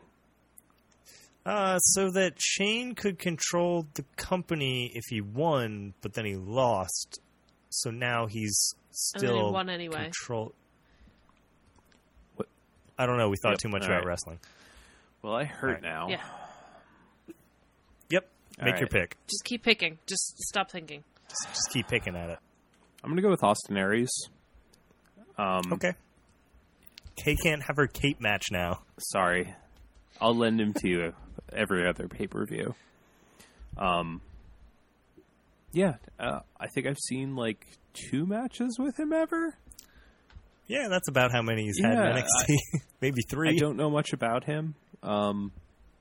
Uh, 1.45 1.80
so 1.80 2.12
that 2.12 2.34
Shane 2.39 2.93
could 2.93 3.18
control 3.18 3.88
the 3.95 4.04
company 4.16 4.91
if 4.93 5.04
he 5.10 5.22
won, 5.22 5.93
but 6.02 6.14
then 6.14 6.26
he 6.26 6.36
lost. 6.36 7.20
So 7.70 7.91
now 7.91 8.26
he's 8.28 8.74
And 9.13 9.22
then 9.24 9.30
he 9.32 9.36
still 9.38 9.53
won 9.53 9.70
anyway. 9.70 10.03
control. 10.05 10.53
What? 12.36 12.47
I 12.97 13.05
don't 13.05 13.17
know. 13.17 13.30
We 13.30 13.38
thought 13.41 13.51
Yep, 13.51 13.59
too 13.59 13.70
much 13.70 13.82
all 13.84 13.88
about 13.89 13.97
right. 13.99 14.05
wrestling. 14.07 14.39
Well, 15.22 15.36
I 15.36 15.43
hurt 15.43 15.67
Alright. 15.78 15.84
now. 15.84 16.07
Yeah. 16.09 16.22
Yep. 18.09 18.30
All 18.59 18.65
Make 18.65 18.80
your 18.80 18.88
pick. 18.89 19.15
Just 19.28 19.43
keep 19.45 19.63
picking. 19.63 19.99
Just 20.07 20.38
stop 20.39 20.72
thinking. 20.72 21.03
Just, 21.28 21.47
just 21.53 21.70
keep 21.72 21.88
picking 21.88 22.15
at 22.15 22.30
it. 22.30 22.39
I'm 23.03 23.09
gonna 23.11 23.22
go 23.22 23.30
with 23.30 23.43
Austin 23.43 23.78
Aries. 23.78 24.09
Um, 25.38 25.61
Okay. 25.74 25.93
Kay 27.15 27.36
can't 27.43 27.61
have 27.63 27.76
her 27.76 27.88
cape 27.88 28.20
match 28.22 28.45
now. 28.51 28.82
Sorry, 28.97 29.53
I'll 30.22 30.36
lend 30.36 30.59
him 30.61 30.74
to 30.76 30.88
you 30.88 31.13
every 31.53 31.88
other 31.88 32.07
pay 32.07 32.28
per 32.28 32.45
view. 32.45 32.76
Um, 33.78 34.22
yeah, 35.72 35.95
uh, 36.20 36.39
I 36.59 36.67
think 36.67 36.88
I've 36.88 36.97
seen 36.97 37.36
like 37.36 37.65
two 37.93 38.26
matches 38.26 38.78
with 38.80 38.99
him 38.99 39.13
ever. 39.13 39.55
Yeah, 40.67 40.88
that's 40.88 41.07
about 41.07 41.32
how 41.32 41.41
many 41.41 41.63
he's 41.63 41.80
had 41.84 41.93
in 41.93 41.97
NXT. 41.97 42.55
Maybe 43.01 43.22
three. 43.30 43.49
I 43.49 43.55
don't 43.57 43.78
know 43.78 43.89
much 43.89 44.13
about 44.13 44.43
him. 44.43 44.76
Um, 45.01 45.51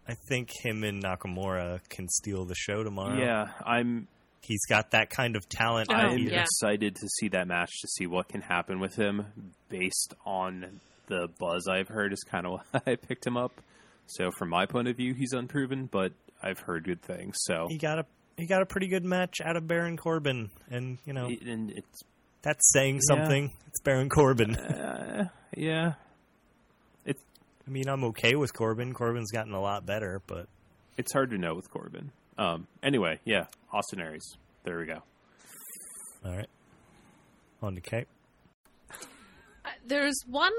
I 0.07 0.15
think 0.29 0.51
him 0.63 0.85
and 0.85 1.03
Nakamura 1.03 1.81
can 1.89 2.09
steal 2.09 2.45
the 2.45 2.55
show 2.55 2.83
tomorrow. 2.83 3.19
yeah, 3.19 3.47
I'm 3.65 4.09
He's 4.43 4.65
got 4.67 4.93
that 4.93 5.11
kind 5.11 5.37
of 5.37 5.47
talent. 5.49 5.89
Oh, 5.91 5.95
I'm 5.95 6.19
yeah. 6.21 6.43
excited 6.43 6.95
to 6.95 7.09
see 7.19 7.29
that 7.29 7.47
match 7.49 7.71
to 7.83 7.89
see 7.89 8.07
what 8.07 8.29
can 8.29 8.41
happen 8.41 8.81
with 8.81 8.95
him 8.95 9.27
based 9.69 10.15
on 10.25 10.81
the 11.07 11.29
buzz 11.39 11.67
I've 11.69 11.89
heard 11.89 12.13
is 12.13 12.25
kind 12.31 12.47
of 12.47 12.61
why 12.71 12.81
I 12.87 12.97
picked 12.97 13.27
him 13.27 13.37
up. 13.37 13.61
So 14.07 14.31
from 14.31 14.49
my 14.49 14.65
point 14.67 14.89
of 14.89 14.97
view, 14.97 15.13
he's 15.13 15.33
unproven, 15.33 15.87
but 15.91 16.13
I've 16.43 16.61
heard 16.61 16.85
good 16.85 17.03
things. 17.03 17.37
So 17.41 17.67
He 17.69 17.77
got 17.77 17.99
a 17.99 18.07
he 18.39 18.47
got 18.47 18.63
a 18.63 18.67
pretty 18.67 18.87
good 18.89 19.05
match 19.05 19.41
out 19.45 19.57
of 19.57 19.67
Baron 19.69 19.97
Corbin, 19.99 20.51
and 20.71 20.97
you 21.05 21.13
know 21.13 21.27
and 21.27 21.71
it's 21.71 22.01
that's 22.43 22.73
saying 22.73 22.97
Yeah. 23.11 23.15
something. 23.17 23.53
It's 23.67 23.81
Baron 23.81 24.09
Corbin. 24.09 24.57
uh, 24.57 25.29
yeah, 25.57 25.95
it's 27.05 27.23
I 27.67 27.71
mean, 27.71 27.89
I'm 27.89 28.05
okay 28.05 28.35
with 28.37 28.55
Corbin. 28.55 28.95
Corbin's 28.95 29.31
gotten 29.31 29.53
a 29.53 29.61
lot 29.61 29.85
better, 29.85 30.23
but 30.27 30.47
it's 30.97 31.13
hard 31.13 31.31
to 31.31 31.39
know 31.39 31.55
with 31.55 31.71
Corbin. 31.71 32.13
Um, 32.39 32.67
anyway, 32.83 33.19
yeah, 33.25 33.47
Austin 33.73 34.01
Aries. 34.01 34.37
There 34.65 34.79
we 34.79 34.87
go. 34.87 35.03
all 36.25 36.37
right. 36.37 36.49
On 37.63 37.75
to 37.75 37.81
Kate. 37.81 38.07
Uh, 38.91 39.71
There's 39.87 40.15
one. 40.27 40.53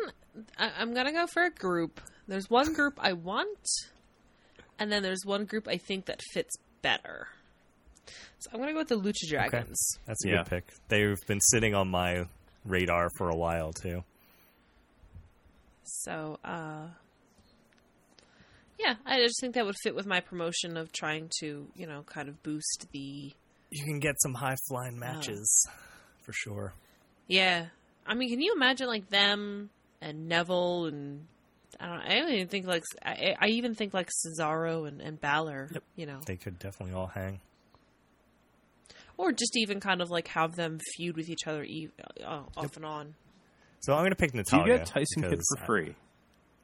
I, 0.58 0.72
I'm 0.78 0.94
gonna 0.94 1.14
go 1.14 1.26
for 1.28 1.44
a 1.46 1.50
group. 1.50 2.02
There's 2.28 2.50
one 2.50 2.74
group 2.74 3.00
I 3.00 3.14
want, 3.14 3.66
and 4.78 4.92
then 4.92 5.02
there's 5.02 5.26
one 5.26 5.46
group 5.46 5.68
I 5.68 5.78
think 5.78 6.06
that 6.06 6.22
fits 6.34 6.56
better. 6.82 7.28
So 8.40 8.50
I'm 8.54 8.60
gonna 8.60 8.74
go 8.74 8.80
with 8.80 8.90
the 8.90 9.00
Lucha 9.00 9.28
Dragons. 9.30 9.98
That's 10.06 10.24
a 10.26 10.30
Yeah. 10.30 10.38
good 10.44 10.48
pick. 10.50 10.74
They've 10.88 11.18
been 11.28 11.42
sitting 11.42 11.76
on 11.76 11.90
my 11.90 12.26
radar 12.66 13.10
for 13.18 13.30
a 13.30 13.36
while 13.36 13.74
too. 13.74 14.04
So, 15.84 16.40
uh, 16.44 16.88
yeah, 18.80 18.96
I 19.06 19.18
just 19.18 19.40
think 19.42 19.56
that 19.56 19.66
would 19.66 19.76
fit 19.84 19.96
with 19.96 20.06
my 20.06 20.20
promotion 20.20 20.78
of 20.78 20.92
trying 20.92 21.30
to, 21.40 21.68
you 21.76 21.86
know, 21.88 22.04
kind 22.04 22.30
of 22.30 22.42
boost 22.44 22.88
the. 22.92 23.34
You 23.72 23.84
can 23.86 24.00
get 24.00 24.16
some 24.22 24.34
high 24.36 24.56
flying 24.68 24.98
matches 24.98 25.68
for 26.24 26.32
sure. 26.34 26.74
Yeah, 27.28 27.68
I 28.06 28.14
mean, 28.16 28.30
can 28.30 28.42
you 28.42 28.54
imagine 28.56 28.88
like 28.88 29.10
them 29.10 29.70
and 30.02 30.28
Neville 30.28 30.86
and 30.86 31.28
I 31.80 31.86
don't. 31.88 32.02
I 32.02 32.16
don't 32.20 32.32
even 32.32 32.48
think 32.48 32.66
like 32.66 32.84
I, 33.06 33.36
I 33.40 33.48
even 33.50 33.76
think 33.76 33.94
like 33.94 34.10
Cesaro 34.10 34.88
and, 34.88 35.02
and 35.02 35.20
Balor. 35.20 35.70
Yep. 35.74 35.84
You 35.96 36.06
know, 36.08 36.22
They 36.26 36.38
could 36.38 36.58
definitely 36.60 36.96
all 36.96 37.08
hang. 37.08 37.42
Or 39.20 39.34
just 39.34 39.58
even 39.58 39.82
kind 39.82 40.02
of 40.02 40.10
like 40.10 40.30
have 40.30 40.56
them 40.56 40.80
feud 40.96 41.18
with 41.18 41.28
each 41.28 41.46
other 41.46 41.62
e- 41.62 41.90
uh, 42.26 42.44
off 42.56 42.78
and 42.78 42.86
on. 42.86 43.16
So 43.82 43.92
I'm 43.92 44.00
going 44.00 44.12
to 44.12 44.16
pick 44.16 44.34
Natalya. 44.34 44.64
Do 44.64 44.72
you 44.72 44.78
get 44.78 44.88
Tyson 44.88 45.24
Kidd 45.24 45.42
for 45.58 45.66
free? 45.66 45.96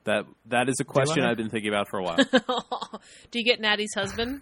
That 0.05 0.25
that 0.45 0.69
is 0.69 0.75
a 0.79 0.85
question 0.85 1.25
I? 1.25 1.31
I've 1.31 1.37
been 1.37 1.49
thinking 1.49 1.67
about 1.67 1.89
for 1.89 1.99
a 1.99 2.03
while. 2.03 2.15
Do 3.31 3.39
you 3.39 3.43
get 3.43 3.59
Natty's 3.59 3.93
husband? 3.93 4.39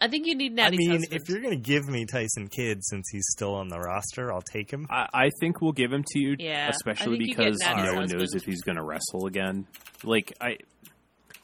I 0.00 0.08
think 0.08 0.26
you 0.26 0.34
need 0.34 0.54
Natty's. 0.54 0.78
Husband. 0.78 0.88
I 0.88 0.92
mean, 0.92 1.00
husband. 1.02 1.22
if 1.22 1.28
you're 1.28 1.42
going 1.42 1.62
to 1.62 1.70
give 1.70 1.86
me 1.88 2.06
Tyson 2.06 2.48
Kidd 2.48 2.82
since 2.84 3.06
he's 3.12 3.26
still 3.32 3.54
on 3.54 3.68
the 3.68 3.78
roster, 3.78 4.32
I'll 4.32 4.40
take 4.40 4.70
him. 4.70 4.86
I, 4.88 5.06
I 5.12 5.30
think 5.40 5.60
we'll 5.60 5.72
give 5.72 5.92
him 5.92 6.04
to 6.12 6.18
you, 6.18 6.36
Yeah, 6.38 6.70
especially 6.70 7.18
think 7.18 7.28
you 7.28 7.36
because 7.36 7.58
Natty's 7.60 7.84
no 7.84 7.94
one 7.96 8.08
knows 8.08 8.34
if 8.34 8.44
he's 8.44 8.62
going 8.62 8.76
to 8.76 8.82
wrestle 8.82 9.26
again. 9.26 9.66
Like 10.04 10.32
I, 10.40 10.56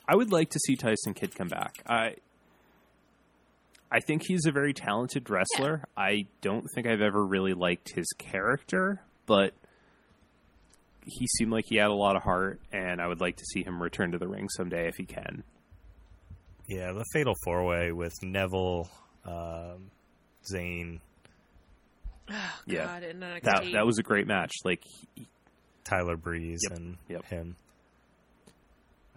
I 0.08 0.16
would 0.16 0.32
like 0.32 0.48
to 0.50 0.58
see 0.58 0.74
Tyson 0.76 1.12
Kidd 1.12 1.34
come 1.34 1.48
back. 1.48 1.82
I, 1.86 2.14
I 3.90 4.00
think 4.00 4.22
he's 4.26 4.46
a 4.46 4.52
very 4.52 4.72
talented 4.74 5.30
wrestler. 5.30 5.84
I 5.96 6.26
don't 6.40 6.66
think 6.74 6.86
I've 6.86 7.00
ever 7.00 7.24
really 7.24 7.54
liked 7.54 7.92
his 7.94 8.06
character, 8.18 9.00
but 9.26 9.54
he 11.04 11.26
seemed 11.38 11.52
like 11.52 11.64
he 11.68 11.76
had 11.76 11.88
a 11.90 11.94
lot 11.94 12.16
of 12.16 12.22
heart, 12.22 12.60
and 12.72 13.00
I 13.00 13.06
would 13.06 13.20
like 13.20 13.36
to 13.36 13.44
see 13.44 13.62
him 13.62 13.80
return 13.80 14.10
to 14.12 14.18
the 14.18 14.26
ring 14.26 14.48
someday 14.56 14.88
if 14.88 14.96
he 14.96 15.04
can. 15.04 15.44
Yeah, 16.68 16.92
the 16.92 17.04
Fatal 17.12 17.34
Four 17.44 17.64
Way 17.64 17.92
with 17.92 18.12
Neville, 18.22 18.88
um, 19.24 19.90
Zayn, 20.52 20.98
oh, 22.28 22.34
yeah. 22.66 22.86
God, 22.86 23.02
in 23.04 23.20
NXT. 23.20 23.42
That 23.42 23.64
that 23.72 23.86
was 23.86 23.98
a 23.98 24.02
great 24.02 24.26
match. 24.26 24.52
Like 24.64 24.82
he- 25.14 25.28
Tyler 25.84 26.16
Breeze, 26.16 26.58
Yep, 26.68 26.78
and 26.78 26.96
yep. 27.08 27.24
him. 27.26 27.54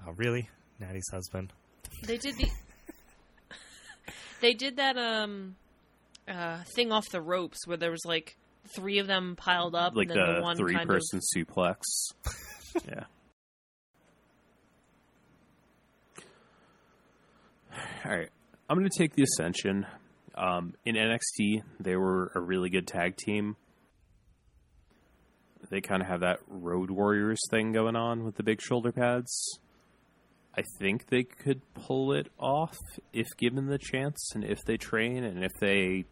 Oh, 0.08 0.12
really? 0.16 0.48
Natty's 0.80 1.10
husband. 1.12 1.52
They 2.06 2.18
did 2.18 2.38
the. 2.38 2.48
They 4.42 4.54
did 4.54 4.78
that 4.78 4.98
um, 4.98 5.56
uh, 6.28 6.60
thing 6.76 6.92
off 6.92 7.10
the 7.10 7.22
ropes 7.22 7.66
where 7.66 7.78
there 7.78 7.92
was 7.92 8.06
like 8.06 8.38
three 8.76 9.00
of 9.00 9.08
them 9.08 9.36
piled 9.36 9.76
up, 9.76 9.96
like 9.96 10.10
and 10.10 10.20
then 10.20 10.28
the, 10.28 10.36
the 10.36 10.42
one 10.42 10.58
three 10.58 10.78
person 10.86 11.20
suplex. 11.20 11.82
yeah. 12.88 13.04
All 18.06 18.12
right. 18.12 18.30
I'm 18.70 18.78
going 18.78 18.90
to 18.90 18.98
take 18.98 19.16
the 19.16 19.24
Ascension. 19.24 19.86
Um, 20.36 20.74
in 20.86 20.96
NXT, 20.96 21.64
they 21.80 21.96
were 21.96 22.32
a 22.36 22.40
really 22.40 22.70
good 22.70 22.88
tag 22.88 23.18
team. 23.18 23.58
They 25.70 25.82
kind 25.82 26.02
of 26.02 26.08
have 26.08 26.22
that 26.22 26.38
Road 26.48 26.90
Warriors 26.90 27.40
thing 27.50 27.74
going 27.74 27.96
on 27.96 28.24
with 28.24 28.36
the 28.36 28.44
big 28.44 28.62
shoulder 28.62 28.92
pads. 28.92 29.60
I 30.60 30.64
think 30.78 31.08
they 31.08 31.24
could 31.24 31.62
pull 31.74 32.12
it 32.12 32.28
off 32.38 32.78
if 33.14 33.28
given 33.38 33.68
the 33.68 33.78
chance 33.78 34.32
and 34.36 34.44
if 34.44 34.60
they 34.66 34.76
train 34.76 35.24
and 35.24 35.42
if 35.42 35.54
they 35.62 36.04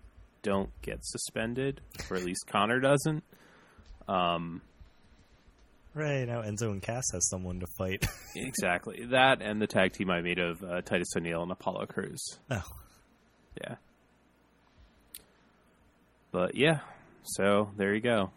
don't 0.42 0.70
get 0.82 1.00
suspended, 1.04 1.82
or 2.10 2.16
at 2.16 2.24
least 2.24 2.48
Konnor 2.48 2.80
doesn't. 2.80 3.26
Um, 4.08 4.62
Right 5.94 6.26
now, 6.26 6.44
Enzo 6.44 6.72
and 6.72 6.82
Cass 6.82 7.04
has 7.12 7.28
someone 7.28 7.60
to 7.60 7.66
fight. 7.78 8.06
exactly 8.36 9.08
that, 9.10 9.42
and 9.42 9.62
the 9.62 9.68
tag 9.68 9.92
team 9.92 10.10
I 10.10 10.22
made 10.22 10.40
of 10.40 10.64
uh, 10.64 10.82
Titus 10.82 11.10
O'Neil 11.18 11.44
and 11.44 11.52
Apollo 11.52 11.88
Crews. 11.88 12.24
oh, 12.50 12.64
Yeah, 13.62 13.76
but 16.32 16.56
yeah, 16.56 16.80
so 17.24 17.72
there 17.76 17.94
you 17.94 18.02
go. 18.02 18.32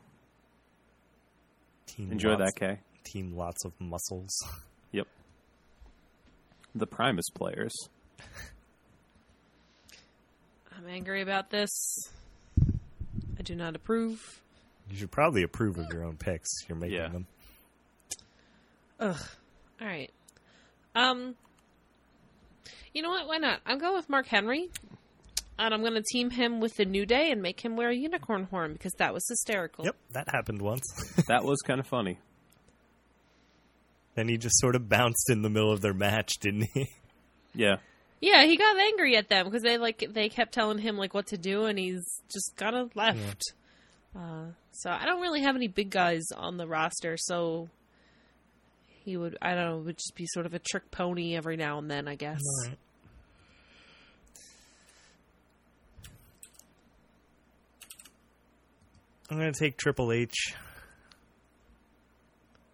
team 1.86 2.10
Enjoy 2.10 2.30
lots, 2.30 2.54
that, 2.54 2.56
Kay. 2.58 2.80
Team 3.04 3.36
lots 3.36 3.64
of 3.64 3.72
muscles. 3.78 4.32
Yep. 6.74 6.80
The 6.80 6.86
Primus 6.86 7.28
players. 7.34 7.72
I'm 10.76 10.88
angry 10.88 11.22
about 11.22 11.50
this. 11.50 11.70
I 13.38 13.42
do 13.42 13.54
not 13.54 13.76
approve. 13.76 14.40
You 14.90 14.96
should 14.96 15.10
probably 15.10 15.42
approve 15.42 15.78
of 15.78 15.86
your 15.92 16.04
own 16.04 16.16
picks. 16.16 16.48
You're 16.68 16.76
making 16.78 16.96
Yeah. 16.96 17.08
them. 17.08 17.26
Ugh. 18.98 19.16
All 19.80 19.86
right. 19.86 20.10
Um. 20.94 21.34
You 22.92 23.02
know 23.02 23.10
what? 23.10 23.28
Why 23.28 23.38
not? 23.38 23.60
I'm 23.64 23.78
going 23.78 23.94
with 23.94 24.08
Mark 24.10 24.26
Henry, 24.26 24.68
and 25.58 25.72
I'm 25.72 25.80
going 25.80 25.94
to 25.94 26.02
team 26.02 26.30
him 26.30 26.58
with 26.60 26.74
the 26.76 26.84
New 26.84 27.06
Day 27.06 27.30
and 27.30 27.40
make 27.40 27.60
him 27.60 27.76
wear 27.76 27.88
a 27.90 27.94
unicorn 27.94 28.44
horn 28.50 28.72
because 28.72 28.92
that 28.98 29.14
was 29.14 29.24
hysterical. 29.28 29.84
Yep, 29.84 29.96
that 30.10 30.28
happened 30.28 30.60
once. 30.60 30.82
That 31.28 31.44
was 31.44 31.60
kind 31.62 31.78
of 31.78 31.86
funny. 31.86 32.18
Then 34.14 34.28
he 34.28 34.36
just 34.36 34.58
sort 34.58 34.76
of 34.76 34.88
bounced 34.88 35.30
in 35.30 35.42
the 35.42 35.50
middle 35.50 35.72
of 35.72 35.80
their 35.80 35.94
match, 35.94 36.38
didn't 36.40 36.68
he? 36.74 36.88
Yeah, 37.52 37.78
Yeah, 38.20 38.44
he 38.44 38.56
got 38.56 38.78
angry 38.78 39.16
at 39.16 39.28
them 39.28 39.46
because 39.46 39.62
they 39.62 39.76
like 39.76 40.04
they 40.08 40.28
kept 40.28 40.52
telling 40.54 40.78
him 40.78 40.96
like 40.96 41.14
what 41.14 41.26
to 41.28 41.36
do, 41.36 41.64
and 41.64 41.76
he's 41.76 42.20
just 42.32 42.54
kind 42.56 42.76
of 42.76 42.94
left. 42.94 43.42
Uh, 44.16 44.46
so 44.70 44.88
I 44.90 45.04
don't 45.04 45.20
really 45.20 45.40
have 45.42 45.56
any 45.56 45.66
big 45.66 45.90
guys 45.90 46.22
on 46.36 46.56
the 46.58 46.66
roster, 46.68 47.16
so 47.16 47.68
he 49.04 49.16
would 49.16 49.36
I 49.42 49.56
don't 49.56 49.64
know 49.64 49.78
would 49.78 49.96
just 49.96 50.14
be 50.14 50.26
sort 50.26 50.46
of 50.46 50.54
a 50.54 50.60
trick 50.60 50.92
pony 50.92 51.34
every 51.34 51.56
now 51.56 51.78
and 51.78 51.90
then, 51.90 52.06
I 52.06 52.14
guess. 52.14 52.38
All 52.62 52.68
right. 52.68 52.78
I'm 59.30 59.36
gonna 59.38 59.52
take 59.52 59.76
Triple 59.76 60.12
H. 60.12 60.54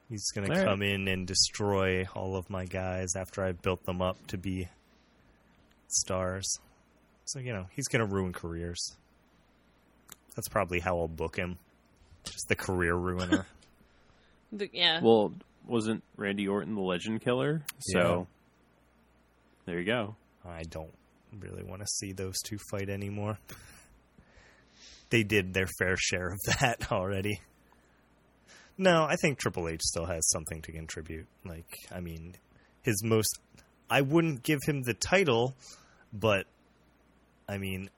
He's 0.09 0.31
gonna 0.31 0.49
All 0.49 0.55
right. 0.57 0.65
come 0.65 0.83
in 0.83 1.09
and 1.09 1.27
destroy 1.27 2.07
all 2.15 2.37
of 2.37 2.49
my 2.49 2.65
guys 2.65 3.15
after 3.17 3.45
I 3.45 3.53
built 3.53 3.85
them 3.85 4.01
up 4.01 4.25
to 4.29 4.39
be 4.39 4.69
stars. 5.89 6.59
So 7.25 7.39
you 7.41 7.53
know 7.53 7.67
he's 7.75 7.89
gonna 7.89 8.07
ruin 8.07 8.33
careers. 8.33 8.97
That's 10.37 10.49
probably 10.49 10.81
how 10.81 10.99
I'll 10.99 11.09
book 11.09 11.37
him. 11.37 11.59
Just 12.25 12.47
the 12.49 12.57
career 12.57 12.95
ruiner. 12.95 13.47
The- 14.53 14.71
yeah. 14.73 15.01
Well, 15.03 15.33
wasn't 15.67 16.05
Randy 16.17 16.47
Orton 16.47 16.77
the 16.77 16.81
legend 16.81 17.21
killer? 17.21 17.65
So 17.81 17.99
Yeah. 17.99 18.25
there 19.67 19.81
you 19.81 19.85
go. 19.85 20.15
I 20.45 20.63
don't 20.63 20.95
really 21.41 21.65
want 21.65 21.81
to 21.83 21.87
see 21.89 22.13
those 22.13 22.37
two 22.45 22.57
fight 22.71 22.89
anymore. 22.89 23.39
They 25.11 25.25
did 25.25 25.53
their 25.53 25.67
fair 25.81 25.97
share 25.97 26.29
of 26.29 26.39
that 26.61 26.93
already. 26.93 27.41
No, 28.79 29.05
I 29.05 29.17
think 29.17 29.39
Triple 29.39 29.69
H 29.69 29.83
still 29.83 30.05
has 30.07 30.29
something 30.29 30.61
to 30.63 30.73
contribute. 30.73 31.27
Like, 31.45 31.67
I 31.91 32.01
mean, 32.01 32.35
his 32.83 33.03
most. 33.03 33.39
I 33.89 34.03
wouldn't 34.03 34.43
give 34.43 34.59
him 34.65 34.83
the 34.83 34.95
title, 34.95 35.55
but, 36.13 36.47
I 37.49 37.57
mean, 37.57 37.89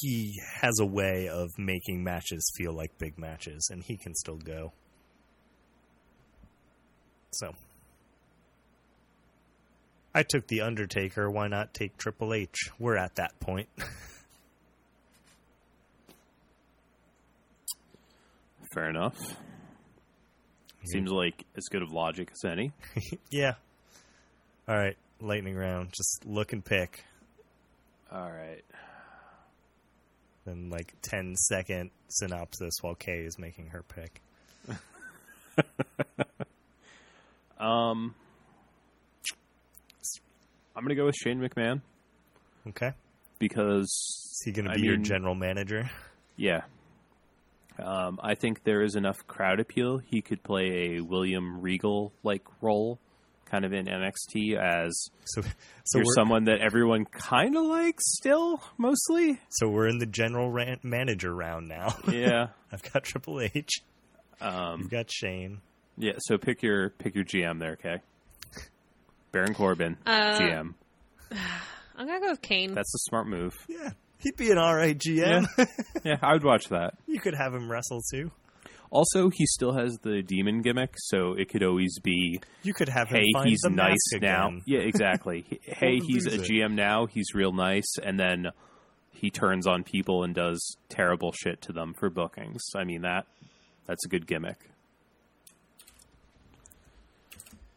he 0.00 0.40
has 0.60 0.78
a 0.80 0.86
way 0.86 1.28
of 1.28 1.48
making 1.56 2.02
matches 2.02 2.52
feel 2.56 2.72
like 2.74 2.98
big 2.98 3.16
matches, 3.18 3.68
and 3.70 3.82
he 3.82 3.96
can 3.96 4.14
still 4.14 4.36
go. 4.36 4.72
So. 7.32 7.52
I 10.16 10.22
took 10.22 10.46
The 10.46 10.60
Undertaker. 10.60 11.28
Why 11.30 11.48
not 11.48 11.74
take 11.74 11.96
Triple 11.96 12.34
H? 12.34 12.70
We're 12.78 12.96
at 12.96 13.16
that 13.16 13.40
point. 13.40 13.68
Fair 18.72 18.88
enough. 18.88 19.18
Seems 20.86 21.10
like 21.10 21.44
as 21.56 21.64
good 21.70 21.82
of 21.82 21.90
logic 21.92 22.30
as 22.32 22.44
any. 22.50 22.72
yeah. 23.30 23.54
All 24.68 24.76
right. 24.76 24.96
Lightning 25.20 25.54
round. 25.56 25.90
Just 25.96 26.24
look 26.26 26.52
and 26.52 26.64
pick. 26.64 27.04
All 28.12 28.30
right. 28.30 28.62
Then, 30.44 30.68
like, 30.70 30.92
10 31.02 31.34
second 31.36 31.90
synopsis 32.08 32.74
while 32.82 32.94
Kay 32.94 33.20
is 33.24 33.38
making 33.38 33.68
her 33.68 33.82
pick. 33.82 34.20
Um, 37.58 38.14
I'm 40.76 40.82
gonna 40.82 40.94
go 40.96 41.06
with 41.06 41.14
Shane 41.14 41.40
McMahon 41.40 41.80
Okay. 42.68 42.92
because 43.38 43.84
Is 43.84 44.42
he 44.44 44.52
going 44.52 44.66
to 44.66 44.72
I 44.72 44.74
be 44.74 44.82
your 44.82 44.96
mean- 44.96 45.04
general 45.04 45.34
manager? 45.34 45.88
Yeah. 46.36 46.62
Um, 47.82 48.20
I 48.22 48.34
think 48.34 48.62
there 48.64 48.82
is 48.82 48.94
enough 48.94 49.26
crowd 49.26 49.58
appeal. 49.60 49.98
He 49.98 50.22
could 50.22 50.42
play 50.42 50.96
a 50.96 51.00
William 51.00 51.60
Regal 51.60 52.12
like 52.22 52.42
role, 52.60 53.00
kind 53.46 53.64
of 53.64 53.72
in 53.72 53.86
NXT 53.86 54.56
as 54.56 55.08
So, 55.24 55.42
so 55.84 55.98
you're 55.98 56.04
someone 56.14 56.44
that 56.44 56.60
everyone 56.60 57.04
kind 57.04 57.56
of 57.56 57.64
likes 57.64 58.04
still, 58.16 58.62
mostly. 58.78 59.40
so 59.50 59.68
we're 59.68 59.88
in 59.88 59.98
the 59.98 60.06
general 60.06 60.50
ran- 60.50 60.78
manager 60.84 61.34
round 61.34 61.68
now. 61.68 61.96
Yeah. 62.10 62.48
I've 62.72 62.82
got 62.92 63.02
Triple 63.04 63.40
H. 63.40 63.82
Um, 64.40 64.80
You've 64.82 64.90
got 64.90 65.10
Shane. 65.10 65.60
yeah. 65.96 66.12
So 66.18 66.38
pick 66.38 66.62
your 66.62 66.90
pick 66.90 67.14
your 67.14 67.24
GM 67.24 67.58
there, 67.60 67.72
okay? 67.72 68.00
Baron 69.32 69.54
Corbin, 69.54 69.96
Uh, 70.06 70.38
GM. 70.38 70.74
I'm 71.96 72.06
gonna 72.06 72.20
go 72.20 72.30
with 72.30 72.42
Kane. 72.42 72.72
That's 72.74 72.92
a 72.94 72.98
smart 73.08 73.26
move. 73.28 73.54
Yeah. 73.68 73.90
He'd 74.24 74.36
be 74.36 74.50
an 74.50 74.58
alright 74.58 74.98
GM. 74.98 75.46
Yeah, 76.02 76.16
I 76.22 76.32
would 76.32 76.44
watch 76.44 76.68
that. 76.70 76.94
you 77.06 77.20
could 77.20 77.34
have 77.34 77.54
him 77.54 77.70
wrestle 77.70 78.00
too. 78.12 78.30
Also, 78.90 79.28
he 79.28 79.44
still 79.46 79.72
has 79.72 79.96
the 80.02 80.22
demon 80.22 80.62
gimmick, 80.62 80.94
so 80.96 81.32
it 81.34 81.48
could 81.48 81.62
always 81.64 81.98
be, 81.98 82.40
You 82.62 82.72
could 82.74 82.88
have 82.88 83.08
him 83.08 83.16
hey, 83.18 83.26
find 83.32 83.48
he's 83.48 83.60
the 83.62 83.70
nice 83.70 83.96
mask 84.12 84.22
now. 84.22 84.46
again. 84.48 84.62
Yeah, 84.66 84.78
exactly. 84.82 85.44
He- 85.48 85.60
hey, 85.64 85.98
to 86.00 86.04
he's 86.06 86.26
a 86.26 86.30
lose 86.30 86.48
it. 86.48 86.52
GM 86.52 86.74
now. 86.74 87.06
He's 87.06 87.34
real 87.34 87.52
nice, 87.52 87.96
and 88.02 88.18
then 88.20 88.46
he 89.10 89.30
turns 89.30 89.66
on 89.66 89.82
people 89.84 90.22
and 90.24 90.34
does 90.34 90.76
terrible 90.88 91.32
shit 91.32 91.60
to 91.62 91.72
them 91.72 91.94
for 91.98 92.08
bookings. 92.10 92.62
I 92.76 92.84
mean 92.84 93.02
that 93.02 93.26
that's 93.86 94.04
a 94.04 94.08
good 94.08 94.26
gimmick. 94.26 94.58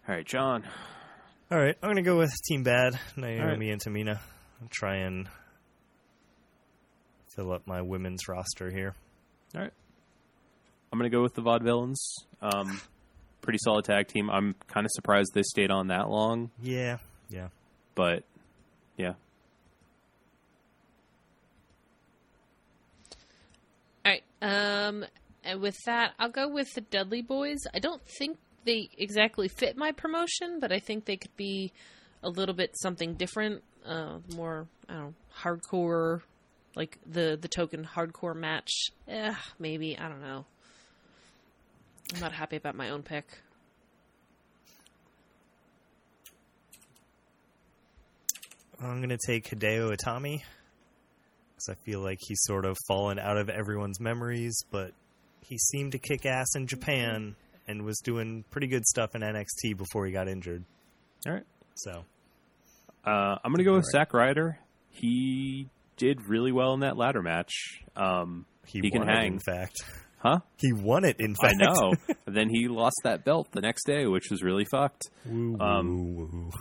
All 0.08 0.16
right, 0.16 0.26
John. 0.26 0.64
All 1.52 1.58
right, 1.58 1.76
I'm 1.82 1.90
gonna 1.90 2.02
go 2.02 2.18
with 2.18 2.32
Team 2.48 2.64
Bad, 2.64 3.00
Naomi 3.16 3.40
All 3.42 3.48
right. 3.48 3.62
and 3.72 3.82
Tamina. 3.82 4.20
I'll 4.62 4.68
try 4.70 4.98
and 4.98 5.28
fill 7.38 7.52
up 7.54 7.66
my 7.68 7.82
women's 7.82 8.28
roster 8.28 8.70
here. 8.72 8.96
All 9.56 9.62
right. 9.62 9.72
I'm 10.92 11.00
going 11.00 11.10
to 11.10 11.16
go 11.16 11.22
with 11.22 11.36
the 11.36 11.42
Vaudevillains. 11.42 11.96
Um, 12.42 12.82
pretty 13.42 13.60
solid 13.62 13.86
tag 13.86 14.08
team. 14.08 14.30
I'm 14.30 14.56
kind 14.68 14.86
of 14.86 14.92
surprised 14.92 15.32
they 15.34 15.44
stayed 15.44 15.72
on 15.72 15.88
that 15.88 16.10
long, 16.10 16.50
Yeah, 16.62 16.98
yeah. 17.30 17.48
but 17.96 18.24
yeah. 18.98 19.14
All 24.06 24.12
right. 24.14 24.24
Um, 24.42 25.06
and 25.44 25.62
with 25.62 25.76
that, 25.86 26.14
I'll 26.20 26.30
go 26.30 26.48
with 26.48 26.74
the 26.74 26.82
Dudley 26.82 27.22
Boyz. 27.24 27.58
I 27.74 27.80
don't 27.80 28.02
think 28.18 28.38
they 28.66 28.90
exactly 28.98 29.48
fit 29.48 29.78
my 29.78 29.92
promotion, 29.92 30.60
but 30.60 30.72
I 30.72 30.80
think 30.80 31.06
they 31.06 31.18
could 31.18 31.36
be 31.38 31.72
a 32.24 32.30
little 32.30 32.56
bit 32.56 32.72
something 32.82 33.14
different, 33.16 33.64
uh, 33.86 34.20
more 34.36 34.68
I 34.90 34.94
don't 34.94 35.04
know, 35.04 35.14
hardcore, 35.42 36.22
like 36.78 36.98
the 37.06 37.38
the 37.42 37.48
token 37.48 37.84
hardcore 37.86 38.36
match. 38.36 38.72
Eh, 39.08 39.34
maybe 39.60 39.98
I 39.98 40.08
don't 40.08 40.22
know. 40.22 40.46
I'm 42.14 42.22
not 42.22 42.32
happy 42.32 42.56
about 42.56 42.76
my 42.76 42.90
own 42.92 43.04
pick. 43.04 43.26
I'm 48.82 49.02
gonna 49.02 49.18
take 49.26 49.50
Hideo 49.50 49.96
Itami 49.96 50.42
because 51.56 51.70
I 51.70 51.74
feel 51.84 52.00
like 52.02 52.20
he's 52.22 52.40
sort 52.44 52.66
of 52.66 52.78
fallen 52.88 53.18
out 53.18 53.38
of 53.38 53.50
everyone's 53.50 54.00
memories, 54.00 54.56
but 54.72 54.92
he 55.42 55.58
seemed 55.58 55.94
to 55.94 55.98
kick 56.00 56.26
ass 56.26 56.56
in 56.56 56.68
Japan 56.68 57.36
and 57.68 57.84
was 57.84 58.00
doing 58.00 58.44
pretty 58.52 58.68
good 58.68 58.86
stuff 58.86 59.16
in 59.16 59.22
NXT 59.22 59.76
before 59.78 60.06
he 60.06 60.12
got 60.12 60.28
injured. 60.28 60.64
All 61.26 61.34
right. 61.34 61.46
So 61.76 62.06
Uh, 63.04 63.38
I'm 63.44 63.52
going 63.52 63.58
to 63.60 63.64
go 63.64 63.74
with 63.74 63.86
All 63.86 63.92
Zack 63.92 64.14
Ryder. 64.14 64.60
He 64.92 65.68
did 65.98 66.28
really 66.28 66.52
well 66.52 66.74
in 66.74 66.80
that 66.82 66.96
ladder 66.98 67.22
match. 67.22 67.82
Um, 67.96 68.46
he, 68.66 68.80
He 68.82 68.92
can 68.92 69.02
won 69.02 69.10
it, 69.10 69.16
hang. 69.16 69.34
in 69.34 69.40
fact. 69.40 69.76
huh? 70.20 70.40
He 70.58 70.72
won 70.74 71.04
it. 71.06 71.18
In 71.20 71.36
I 71.42 71.48
fact, 71.48 71.58
know. 71.60 71.94
Then 72.26 72.50
he 72.50 72.68
lost 72.68 72.96
that 73.04 73.24
belt 73.26 73.48
the 73.52 73.62
next 73.62 73.86
day, 73.86 74.06
which 74.06 74.30
was 74.32 74.42
really 74.44 74.66
fucked. 74.72 75.04
Woo, 75.26 75.58
Um, 75.60 76.16
woo, 76.16 76.30
woo. 76.32 76.52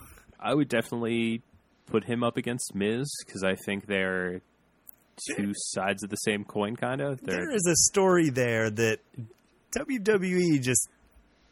I 0.40 0.54
would 0.54 0.68
definitely 0.68 1.42
put 1.86 2.04
him 2.04 2.22
up 2.24 2.36
against 2.36 2.74
Miz 2.74 3.08
because 3.24 3.42
I 3.44 3.54
think 3.54 3.86
they're 3.86 4.40
two 5.34 5.52
sides 5.56 6.02
of 6.04 6.10
the 6.10 6.16
same 6.16 6.44
coin, 6.44 6.76
kind 6.76 7.00
of. 7.00 7.20
There 7.22 7.50
is 7.50 7.66
a 7.66 7.74
story 7.90 8.28
there 8.30 8.70
that 8.70 8.98
WWE 9.76 10.60
just 10.62 10.88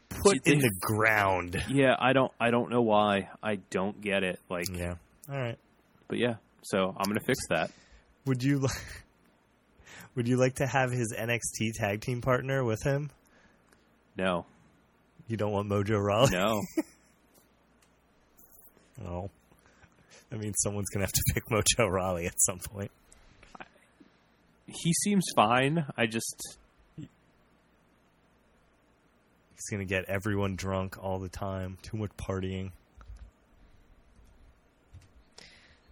put 0.09 0.43
They- 0.43 0.53
in 0.53 0.59
the 0.59 0.71
ground. 0.81 1.61
yeah. 1.69 1.95
I 1.99 2.13
don't. 2.13 2.31
I 2.39 2.51
don't 2.51 2.69
know 2.69 2.81
why. 2.81 3.29
I 3.43 3.55
don't 3.69 3.99
get 4.01 4.23
it. 4.23 4.39
Like, 4.49 4.65
Yeah. 4.71 4.95
All 5.29 5.37
right. 5.39 5.57
but 6.07 6.17
yeah. 6.19 6.35
So 6.65 6.95
I'm 6.97 7.05
gonna 7.07 7.19
fix 7.25 7.37
that. 7.49 7.69
Would 8.25 8.41
you 8.43 8.57
li- 8.59 8.69
Would 10.15 10.27
you 10.27 10.37
like 10.37 10.55
to 10.55 10.65
have 10.65 10.91
his 10.91 11.13
NXT 11.15 11.73
tag 11.75 12.01
team 12.01 12.21
partner 12.21 12.63
with 12.63 12.81
him? 12.83 13.11
No, 14.17 14.45
You 15.27 15.37
don't 15.37 15.51
want 15.51 15.69
Mojo 15.69 16.03
Rawley? 16.03 16.31
no. 16.31 16.61
Oh. 19.05 19.29
I 20.31 20.35
mean, 20.37 20.53
someone's 20.63 20.89
gonna 20.89 21.03
have 21.05 21.11
to 21.11 21.23
pick 21.33 21.43
Mojo 21.47 21.91
Rawley 21.91 22.25
at 22.27 22.33
some 22.37 22.59
point. 22.59 22.89
he 24.67 24.93
seems 25.03 25.25
fine. 25.35 25.85
I 25.97 26.05
just 26.07 26.57
He's 26.97 27.09
gonna 29.69 29.83
get 29.85 30.05
everyone 30.05 30.55
drunk 30.55 30.95
all 31.03 31.19
the 31.19 31.27
time. 31.29 31.77
Too 31.81 31.97
much 31.97 32.11
partying. 32.17 32.71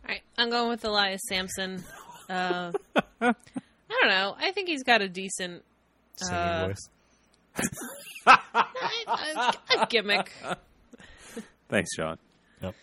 All 0.05 0.09
right, 0.09 0.22
I'm 0.37 0.49
going 0.49 0.69
with 0.69 0.83
Elias 0.85 1.21
Samson. 1.27 1.83
Uh, 2.29 2.71
I 3.21 3.33
don't 3.89 4.07
know. 4.07 4.35
I 4.39 4.51
think 4.51 4.67
he's 4.67 4.83
got 4.83 5.01
a 5.01 5.07
decent 5.09 5.63
Singing 6.15 6.35
Uh, 6.35 6.67
voice. 6.67 6.89
a, 8.27 9.53
a 9.79 9.87
gimmick. 9.89 10.31
thanks, 11.69 11.95
John. 11.95 12.17
Yep. 12.61 12.75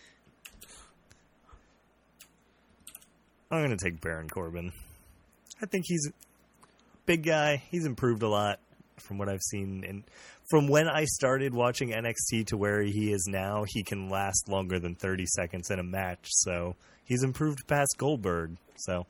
I'm 3.49 3.61
gonna 3.63 3.77
take 3.77 3.99
Baron 4.01 4.29
Corbin. 4.29 4.71
I 5.61 5.65
think 5.65 5.85
he's 5.87 6.07
a 6.07 6.13
big 7.05 7.23
guy. 7.23 7.63
He's 7.69 7.85
improved 7.85 8.23
a 8.23 8.29
lot 8.29 8.59
from 8.97 9.17
what 9.17 9.27
I've 9.29 9.41
seen, 9.41 9.83
and 9.87 10.03
from 10.49 10.67
when 10.67 10.87
I 10.87 11.05
started 11.05 11.53
watching 11.53 11.89
NXT 11.89 12.47
to 12.47 12.57
where 12.57 12.81
he 12.81 13.11
is 13.11 13.27
now, 13.29 13.63
he 13.67 13.83
can 13.83 14.09
last 14.09 14.47
longer 14.49 14.79
than 14.79 14.95
30 14.95 15.25
seconds 15.25 15.69
in 15.69 15.79
a 15.79 15.83
match. 15.83 16.27
So 16.29 16.75
he's 17.11 17.23
improved 17.23 17.67
past 17.67 17.95
Goldberg. 17.97 18.55
So 18.77 19.05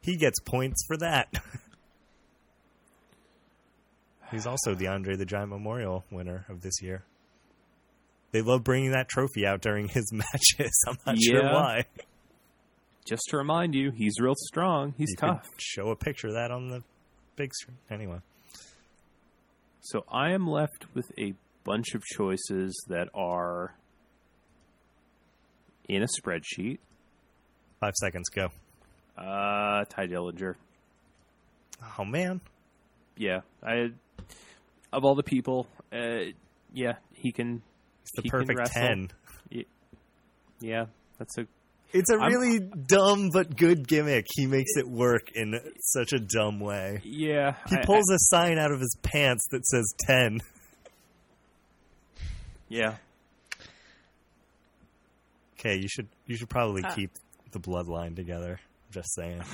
he 0.00 0.16
gets 0.16 0.40
points 0.40 0.82
for 0.86 0.96
that. 0.96 1.28
He's 4.30 4.46
also 4.46 4.74
the 4.74 4.86
Andre 4.88 5.14
the 5.16 5.26
Giant 5.26 5.50
Memorial 5.50 6.06
winner 6.10 6.46
of 6.48 6.62
this 6.62 6.80
year. 6.80 7.02
They 8.30 8.40
love 8.40 8.64
bringing 8.64 8.92
that 8.92 9.06
trophy 9.10 9.44
out 9.46 9.60
during 9.60 9.88
his 9.88 10.10
matches. 10.12 10.72
I'm 10.88 10.96
not 11.06 11.18
sure 11.20 11.42
why. 11.44 11.84
Just 13.06 13.24
to 13.28 13.36
remind 13.36 13.74
you, 13.74 13.90
he's 13.90 14.18
real 14.18 14.32
strong. 14.34 14.94
He's 14.96 15.10
You 15.10 15.16
tough. 15.16 15.50
show 15.58 15.90
a 15.90 15.96
picture 15.96 16.28
of 16.28 16.32
that 16.34 16.50
on 16.50 16.68
the 16.70 16.82
big 17.36 17.52
screen. 17.52 17.76
Anyway, 17.90 18.20
So 19.82 20.06
I 20.10 20.30
am 20.30 20.46
left 20.46 20.86
with 20.94 21.12
a 21.18 21.34
bunch 21.64 21.94
of 21.94 22.02
choices 22.02 22.72
that 22.88 23.08
are 23.12 23.74
in 25.88 26.02
a 26.02 26.06
spreadsheet. 26.06 26.78
five 27.80 27.94
seconds 28.00 28.28
go. 28.28 28.48
Uh, 29.16 29.84
Tye 29.86 30.06
Dillinger. 30.06 30.54
Oh 31.98 32.04
man, 32.04 32.40
Yeah, 33.16 33.40
I 33.62 33.90
of 34.92 35.04
all 35.04 35.14
the 35.14 35.22
people, 35.22 35.66
uh, 35.92 36.30
yeah, 36.72 36.94
he 37.14 37.32
can. 37.32 37.62
it's 38.02 38.12
the 38.14 38.22
he 38.22 38.30
perfect 38.30 38.66
ten. 38.72 39.10
Yeah, 40.60 40.86
that's 41.18 41.36
a 41.38 41.46
It's 41.92 42.08
a 42.10 42.14
I'm- 42.14 42.32
really 42.32 42.60
dumb 42.60 43.30
but 43.32 43.56
good 43.56 43.88
gimmick. 43.88 44.26
He 44.36 44.46
makes 44.46 44.70
it 44.76 44.86
work 44.88 45.32
in 45.34 45.58
such 45.80 46.12
a 46.12 46.20
dumb 46.20 46.60
way. 46.60 47.00
yeah. 47.04 47.56
He 47.68 47.76
pulls 47.84 48.08
a 48.12 48.18
sign 48.18 48.58
out 48.58 48.70
of 48.70 48.78
his 48.78 48.96
pants 49.02 49.44
that 49.50 49.66
says 49.66 49.92
10. 50.06 50.40
yeah. 52.68 52.94
Okay, 55.64 55.76
you 55.76 55.86
should 55.88 56.08
you 56.26 56.36
should 56.36 56.48
probably 56.50 56.82
Ah. 56.84 56.92
keep 56.94 57.12
the 57.52 57.60
bloodline 57.60 58.16
together. 58.16 58.58
Just 58.90 59.14
saying. 59.14 59.42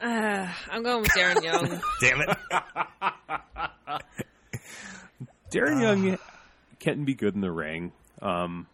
Uh, 0.00 0.48
I'm 0.70 0.84
going 0.84 1.00
with 1.02 1.10
Darren 1.10 1.42
Young. 1.42 1.80
Damn 2.00 2.20
it. 2.20 2.28
Darren 5.50 5.80
Young 5.82 6.18
can 6.78 7.04
be 7.04 7.14
good 7.14 7.34
in 7.34 7.40
the 7.40 7.50
ring. 7.50 7.90
Um, 8.22 8.68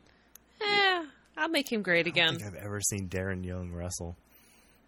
eh, 0.60 1.02
I'll 1.38 1.48
make 1.48 1.72
him 1.72 1.80
great 1.80 2.06
I 2.06 2.10
again. 2.10 2.32
don't 2.32 2.40
think 2.42 2.56
I've 2.56 2.62
ever 2.62 2.80
seen 2.82 3.08
Darren 3.08 3.42
Young 3.42 3.72
wrestle. 3.72 4.16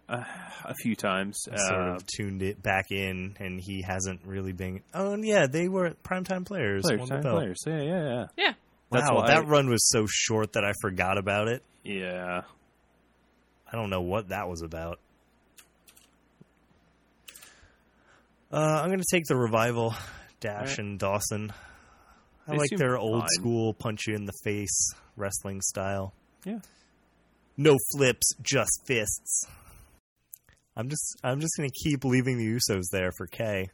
a 0.09 0.75
few 0.81 0.95
times. 0.95 1.39
I 1.51 1.57
sort 1.57 1.81
Uh, 1.81 1.95
of 1.95 2.05
tuned 2.05 2.43
it 2.43 2.61
back 2.61 2.91
in, 2.91 3.35
and 3.39 3.59
he 3.59 3.81
hasn't 3.81 4.21
really 4.23 4.53
been. 4.53 4.81
Oh, 4.93 5.13
and 5.13 5.25
yeah, 5.25 5.47
they 5.47 5.67
were 5.67 5.95
primetime 6.03 6.45
players. 6.45 6.83
players, 6.83 7.09
time 7.09 7.21
players. 7.23 7.57
Yeah, 7.65 7.81
yeah, 7.81 8.03
yeah. 8.03 8.25
Yeah. 8.37 8.53
That's 8.91 9.09
wow, 9.09 9.17
why- 9.17 9.27
that 9.27 9.47
run 9.47 9.69
was 9.69 9.87
so 9.89 10.05
short 10.09 10.53
that 10.53 10.63
I 10.63 10.73
forgot 10.81 11.17
about 11.17 11.47
it. 11.47 11.63
Yeah. 11.83 12.41
I 13.71 13.75
don't 13.75 13.89
know 13.89 14.01
what 14.01 14.29
that 14.29 14.47
was 14.47 14.61
about. 14.61 14.99
Uh, 18.51 18.57
I'm 18.81 18.87
going 18.87 18.99
to 18.99 19.05
take 19.11 19.25
the 19.25 19.35
revival, 19.35 19.93
Dash 20.39 20.53
Alright. 20.61 20.79
and 20.79 20.99
Dawson. 20.99 21.51
I 22.47 22.51
They 22.51 22.57
like 22.57 22.69
their 22.77 22.97
old 22.97 23.21
fine. 23.21 23.29
school 23.31 23.73
punch 23.73 24.07
you 24.07 24.15
in 24.15 24.25
the 24.25 24.33
face 24.43 24.91
wrestling 25.17 25.59
style. 25.61 26.13
Yeah. 26.45 26.59
No 27.57 27.75
flips, 27.93 28.33
just 28.41 28.69
fists. 28.85 29.47
I'm 30.77 30.89
just 30.89 31.17
I'm 31.23 31.41
just 31.41 31.53
going 31.57 31.69
to 31.69 31.75
keep 31.89 32.05
leaving 32.05 32.37
the 32.37 32.45
Usos 32.45 32.83
there 32.91 33.11
for 33.17 33.25
Kay 33.27 33.65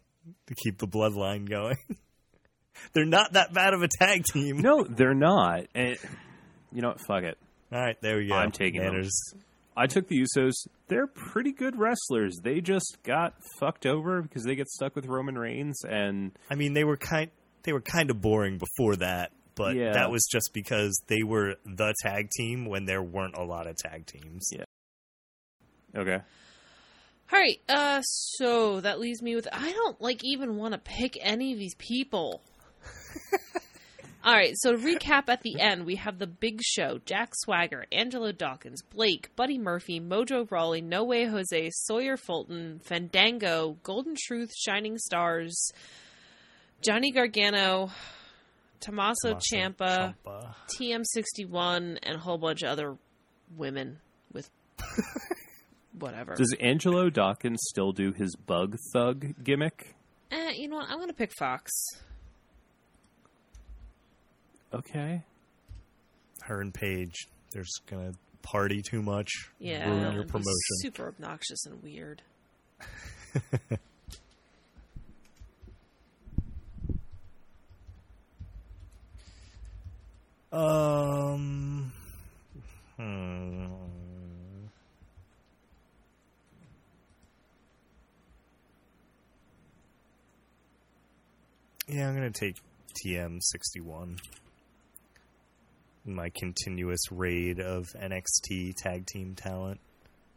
to 0.48 0.56
keep 0.56 0.80
the 0.80 0.88
bloodline 0.88 1.48
going. 1.49 1.77
They're 2.93 3.05
not 3.05 3.33
that 3.33 3.53
bad 3.53 3.73
of 3.73 3.81
a 3.81 3.87
tag 3.87 4.23
team. 4.25 4.57
No, 4.57 4.83
they're 4.83 5.13
not. 5.13 5.65
And 5.75 5.97
you 6.71 6.81
know 6.81 6.89
what? 6.89 7.01
Fuck 7.07 7.23
it. 7.23 7.37
All 7.71 7.79
right, 7.81 7.97
there 8.01 8.17
we 8.17 8.27
go. 8.27 8.35
I'm 8.35 8.51
taking 8.51 8.81
them. 8.81 9.01
I 9.75 9.87
took 9.87 10.07
the 10.07 10.19
Usos. 10.23 10.51
They're 10.87 11.07
pretty 11.07 11.51
good 11.51 11.75
wrestlers. 11.79 12.37
They 12.43 12.61
just 12.61 12.97
got 13.03 13.33
fucked 13.59 13.85
over 13.87 14.21
because 14.21 14.43
they 14.43 14.53
get 14.55 14.67
stuck 14.69 14.95
with 14.95 15.07
Roman 15.07 15.35
Reigns, 15.37 15.79
and 15.83 16.31
I 16.51 16.55
mean, 16.55 16.73
they 16.73 16.83
were 16.83 16.97
kind 16.97 17.31
they 17.63 17.73
were 17.73 17.81
kind 17.81 18.11
of 18.11 18.21
boring 18.21 18.59
before 18.59 18.95
that, 18.97 19.31
but 19.55 19.75
Yeah. 19.75 19.93
that 19.93 20.11
was 20.11 20.27
just 20.31 20.51
because 20.53 21.01
they 21.07 21.23
were 21.23 21.55
the 21.65 21.93
tag 22.03 22.29
team 22.37 22.65
when 22.65 22.85
there 22.85 23.01
weren't 23.01 23.35
a 23.37 23.43
lot 23.43 23.65
of 23.67 23.75
tag 23.77 24.05
teams. 24.05 24.49
Yeah. 24.51 24.65
okay. 25.95 26.19
All 27.31 27.39
right. 27.39 27.59
Uh, 27.67 28.01
so 28.01 28.81
that 28.81 28.99
leaves 28.99 29.21
me 29.23 29.35
with 29.35 29.47
I 29.51 29.71
don't 29.71 29.99
like 30.01 30.23
even 30.23 30.57
want 30.57 30.73
to 30.73 30.77
pick 30.77 31.17
any 31.21 31.53
of 31.53 31.57
these 31.59 31.75
people. 31.75 32.41
All 34.26 34.34
right. 34.34 34.53
So 34.55 34.72
to 34.72 34.77
recap, 34.77 35.23
at 35.27 35.41
the 35.41 35.60
end 35.60 35.85
we 35.85 35.95
have 35.95 36.18
the 36.18 36.27
Big 36.27 36.61
Show: 36.64 36.99
Jack 37.05 37.34
Swagger, 37.35 37.85
Angelo 37.91 38.31
Dawkins, 38.31 38.81
Blake, 38.81 39.30
Buddy 39.35 39.57
Murphy, 39.57 39.99
Mojo 39.99 40.49
Rawley, 40.49 40.81
No 40.81 41.03
Way 41.03 41.26
Jose, 41.26 41.69
Sawyer 41.73 42.15
Fulton, 42.15 42.80
Fandango, 42.84 43.77
Golden 43.84 44.15
Truth, 44.18 44.51
Shining 44.55 44.97
Stars, 44.97 45.72
Johnny 46.81 47.11
Gargano, 47.11 47.89
Tommaso, 48.80 49.34
Tommaso 49.34 49.39
Ciampa, 49.53 50.15
Ciampa. 50.26 50.55
TM61, 50.80 51.99
and 52.03 52.15
a 52.15 52.19
whole 52.19 52.38
bunch 52.38 52.61
of 52.64 52.69
other 52.69 52.95
women 53.57 53.99
with 54.31 54.49
whatever. 55.99 56.35
Does 56.35 56.55
Angelo 56.61 57.10
Dawkins 57.10 57.60
still 57.69 57.91
do 57.91 58.14
his 58.14 58.35
bug 58.35 58.77
thug 58.93 59.43
gimmick? 59.43 59.95
Eh, 60.31 60.51
you 60.55 60.69
know 60.69 60.77
what? 60.77 60.89
I'm 60.89 60.99
gonna 60.99 61.14
pick 61.14 61.31
Fox. 61.38 61.72
Okay. 64.73 65.21
Her 66.41 66.61
and 66.61 66.73
Paige. 66.73 67.27
They're 67.51 67.63
just 67.63 67.81
gonna 67.87 68.13
party 68.41 68.81
too 68.81 69.01
much. 69.01 69.29
Yeah, 69.59 69.87
Ruin 69.89 70.13
your 70.13 70.23
promotion. 70.23 70.53
super 70.81 71.07
obnoxious 71.07 71.65
and 71.65 71.81
weird. 71.81 72.21
Um. 80.53 81.91
Hmm. 82.97 83.65
Yeah, 91.87 92.07
I'm 92.07 92.13
gonna 92.13 92.29
take 92.29 92.57
TM61. 93.03 94.19
My 96.05 96.30
continuous 96.30 97.11
raid 97.11 97.59
of 97.59 97.88
NXT 97.95 98.75
tag 98.75 99.05
team 99.05 99.35
talent, 99.35 99.80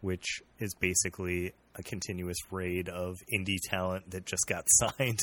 which 0.01 0.41
is 0.61 0.75
basically 0.79 1.53
a 1.75 1.83
continuous 1.83 2.39
raid 2.51 2.89
of 2.89 3.17
indie 3.35 3.59
talent 3.63 4.11
that 4.11 4.25
just 4.25 4.47
got 4.47 4.65
signed. 4.69 5.19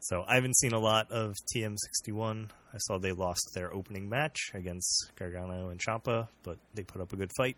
So 0.00 0.24
I 0.26 0.34
haven't 0.34 0.56
seen 0.56 0.72
a 0.72 0.78
lot 0.78 1.10
of 1.10 1.34
TM61. 1.54 2.50
I 2.72 2.78
saw 2.78 2.98
they 2.98 3.12
lost 3.12 3.50
their 3.54 3.72
opening 3.72 4.08
match 4.08 4.50
against 4.52 5.12
Gargano 5.16 5.68
and 5.68 5.80
Ciampa, 5.80 6.28
but 6.42 6.58
they 6.74 6.82
put 6.82 7.00
up 7.00 7.12
a 7.12 7.16
good 7.16 7.30
fight, 7.36 7.56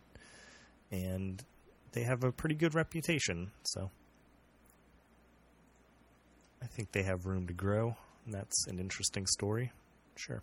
and 0.90 1.43
they 1.93 2.02
have 2.02 2.23
a 2.24 2.31
pretty 2.31 2.55
good 2.55 2.74
reputation. 2.74 3.51
So 3.64 3.90
I 6.62 6.66
think 6.66 6.93
they 6.93 7.02
have 7.02 7.27
room 7.27 7.47
to 7.47 7.52
grow. 7.52 7.97
And 8.24 8.35
that's 8.35 8.66
an 8.66 8.78
interesting 8.78 9.27
story. 9.27 9.73
Sure. 10.16 10.43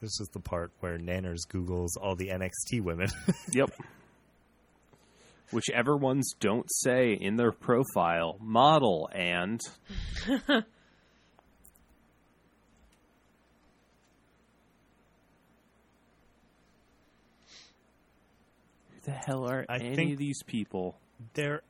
This 0.00 0.18
is 0.20 0.28
the 0.32 0.40
part 0.40 0.72
where 0.80 0.98
Nanners 0.98 1.46
Googles 1.48 1.90
all 2.00 2.16
the 2.16 2.28
NXT 2.28 2.82
women. 2.82 3.08
Yep. 3.52 3.70
Whichever 5.52 5.96
ones 5.96 6.32
don't 6.38 6.66
say 6.70 7.12
in 7.12 7.34
their 7.36 7.50
profile 7.50 8.36
model 8.40 9.10
and 9.12 9.60
who 10.26 10.38
the 19.04 19.10
hell 19.10 19.48
are 19.48 19.64
I 19.68 19.78
any 19.78 19.96
think- 19.96 20.12
of 20.12 20.18
these 20.18 20.42
people? 20.44 20.96
They're. 21.34 21.62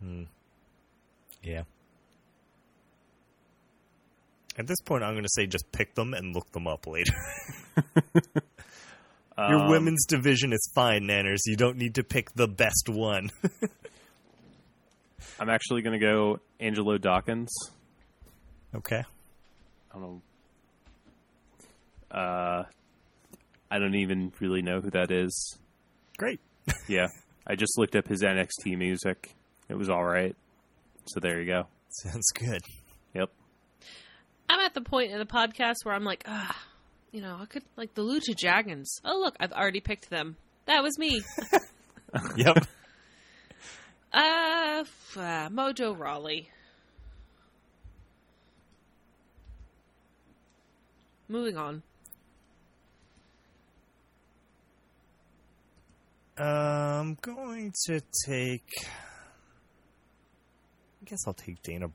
Hmm. 0.00 0.24
Yeah. 1.42 1.62
At 4.56 4.66
this 4.66 4.80
point, 4.82 5.02
I'm 5.02 5.14
going 5.14 5.24
to 5.24 5.30
say 5.34 5.46
just 5.46 5.70
pick 5.72 5.94
them 5.94 6.14
and 6.14 6.34
look 6.34 6.50
them 6.52 6.66
up 6.68 6.86
later. 6.86 7.14
Your 9.36 9.64
Um, 9.64 9.68
women's 9.70 10.06
division 10.06 10.52
is 10.52 10.70
fine, 10.76 11.02
Nanners. 11.08 11.40
You 11.46 11.56
don't 11.56 11.76
need 11.76 11.96
to 11.96 12.04
pick 12.04 12.32
the 12.34 12.46
best 12.46 12.88
one. 12.88 13.30
I'm 15.40 15.50
actually 15.50 15.82
going 15.82 15.98
to 15.98 16.04
go 16.06 16.38
Angelo 16.60 16.98
Dawkins. 16.98 17.50
okay. 18.76 19.02
I 19.92 19.98
don't 19.98 20.02
know. 20.02 20.22
Uh, 22.16 22.64
I 23.70 23.78
don't 23.80 23.96
even 23.96 24.32
really 24.38 24.62
know 24.62 24.80
who 24.80 24.90
that 24.90 25.10
is. 25.10 25.58
Great. 26.16 26.40
Yeah, 26.88 27.08
I 27.46 27.56
just 27.56 27.76
looked 27.78 27.96
up 27.96 28.06
his 28.08 28.22
NXT 28.22 28.76
music. 28.78 29.34
It 29.68 29.74
was 29.74 29.88
all 29.90 30.04
right. 30.04 30.34
So 31.06 31.18
there 31.20 31.40
you 31.40 31.46
go. 31.50 31.66
Sounds 31.88 32.30
good. 32.32 32.62
Yep. 33.14 33.30
I'm 34.64 34.68
at 34.68 34.72
the 34.74 34.80
point 34.80 35.12
in 35.12 35.18
the 35.18 35.26
podcast 35.26 35.84
where 35.84 35.94
I'm 35.94 36.04
like, 36.04 36.24
ah, 36.26 36.56
you 37.12 37.20
know, 37.20 37.36
I 37.38 37.44
could 37.44 37.64
like 37.76 37.92
the 37.92 38.00
Lucha 38.00 38.34
Dragons. 38.34 38.98
Oh 39.04 39.18
look, 39.20 39.36
I've 39.38 39.52
already 39.52 39.80
picked 39.80 40.08
them. 40.08 40.36
That 40.66 40.82
was 40.82 40.98
me. 40.98 41.20
Yep. 42.36 42.58
uh, 44.12 44.82
f- 44.82 45.16
uh 45.18 45.48
Mojo 45.50 45.98
Rawley. 45.98 46.48
Moving 51.28 51.56
on. 51.58 51.82
I'm 56.38 57.18
going 57.20 57.72
to 57.86 58.00
take. 58.26 58.70
I 61.02 61.04
guess 61.04 61.18
I'll 61.26 61.34
take 61.34 61.60
Dana. 61.62 61.88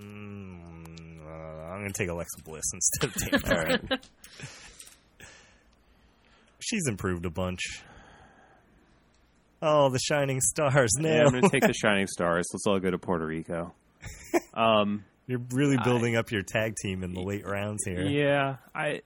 Mm, 0.00 1.20
uh, 1.26 1.64
I'm 1.72 1.80
going 1.80 1.92
to 1.92 1.98
take 1.98 2.08
Alexa 2.08 2.42
Bliss 2.44 2.64
instead 2.74 3.04
of 3.10 3.42
Dana. 3.42 3.56
All 3.56 3.64
right. 3.64 4.00
She's 6.60 6.86
improved 6.88 7.26
a 7.26 7.30
bunch. 7.30 7.60
Oh, 9.60 9.90
the 9.90 9.98
shining 9.98 10.40
stars! 10.40 10.90
Yeah, 10.98 11.18
Now 11.18 11.24
I'm 11.26 11.30
going 11.30 11.42
to 11.44 11.48
take 11.48 11.62
the 11.66 11.72
Shining 11.80 12.06
Stars. 12.08 12.46
Let's 12.52 12.66
all 12.66 12.80
go 12.80 12.90
to 12.90 12.98
Puerto 12.98 13.24
Rico. 13.26 13.72
Um, 14.54 15.04
you're 15.26 15.42
really 15.52 15.76
building 15.84 16.16
up 16.16 16.32
your 16.32 16.42
tag 16.42 16.74
team 16.82 17.04
in 17.04 17.12
the 17.14 17.20
late 17.20 17.46
rounds 17.46 17.84
here. 17.84 18.02
yeah, 18.02 18.56
I. 18.74 19.02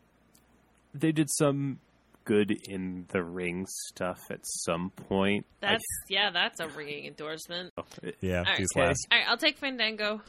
They 0.95 1.13
did 1.13 1.29
some 1.31 1.79
good 2.25 2.51
in 2.69 3.05
the 3.09 3.23
ring 3.23 3.67
stuff 3.69 4.19
at 4.31 4.41
some 4.45 4.91
point. 4.91 5.45
I- 5.63 5.73
That's 5.73 5.85
yeah, 6.09 6.31
that's 6.31 6.61
a 6.61 6.69
ringing 6.69 7.05
endorsement. 7.07 7.73
Yeah, 8.21 8.43
right, 8.43 8.57
these 8.57 8.69
okay. 8.75 8.87
last. 8.87 9.07
All 9.13 9.19
right, 9.19 9.29
I'll 9.29 9.37
take 9.37 9.59
Fandango. 9.59 10.23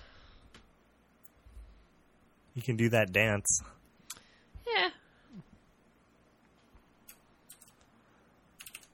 You 2.58 2.64
can 2.64 2.76
do 2.76 2.90
that 2.90 3.14
dance. 3.14 3.62
Yeah, 4.66 4.90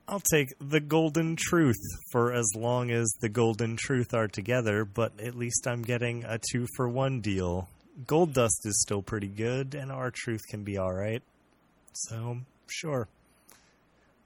I'll 0.06 0.20
take 0.20 0.50
the 0.60 0.82
Golden 0.82 1.38
Truth 1.38 1.80
for 2.12 2.34
as 2.34 2.46
long 2.58 2.92
as 2.92 3.10
the 3.22 3.30
Golden 3.30 3.78
Truth 3.78 4.14
are 4.14 4.28
together, 4.28 4.84
but 4.84 5.18
at 5.18 5.36
least 5.36 5.66
I'm 5.66 5.82
getting 5.82 6.26
a 6.26 6.38
two 6.52 6.68
for 6.76 6.90
one 6.90 7.22
deal. 7.22 7.70
Goldust 8.06 8.66
is 8.66 8.82
still 8.82 9.02
pretty 9.02 9.30
good, 9.30 9.76
and 9.76 9.94
R-Truth 9.94 10.42
can 10.50 10.66
be 10.66 10.78
alright. 10.78 11.24
So, 11.94 12.40
sure. 12.68 13.08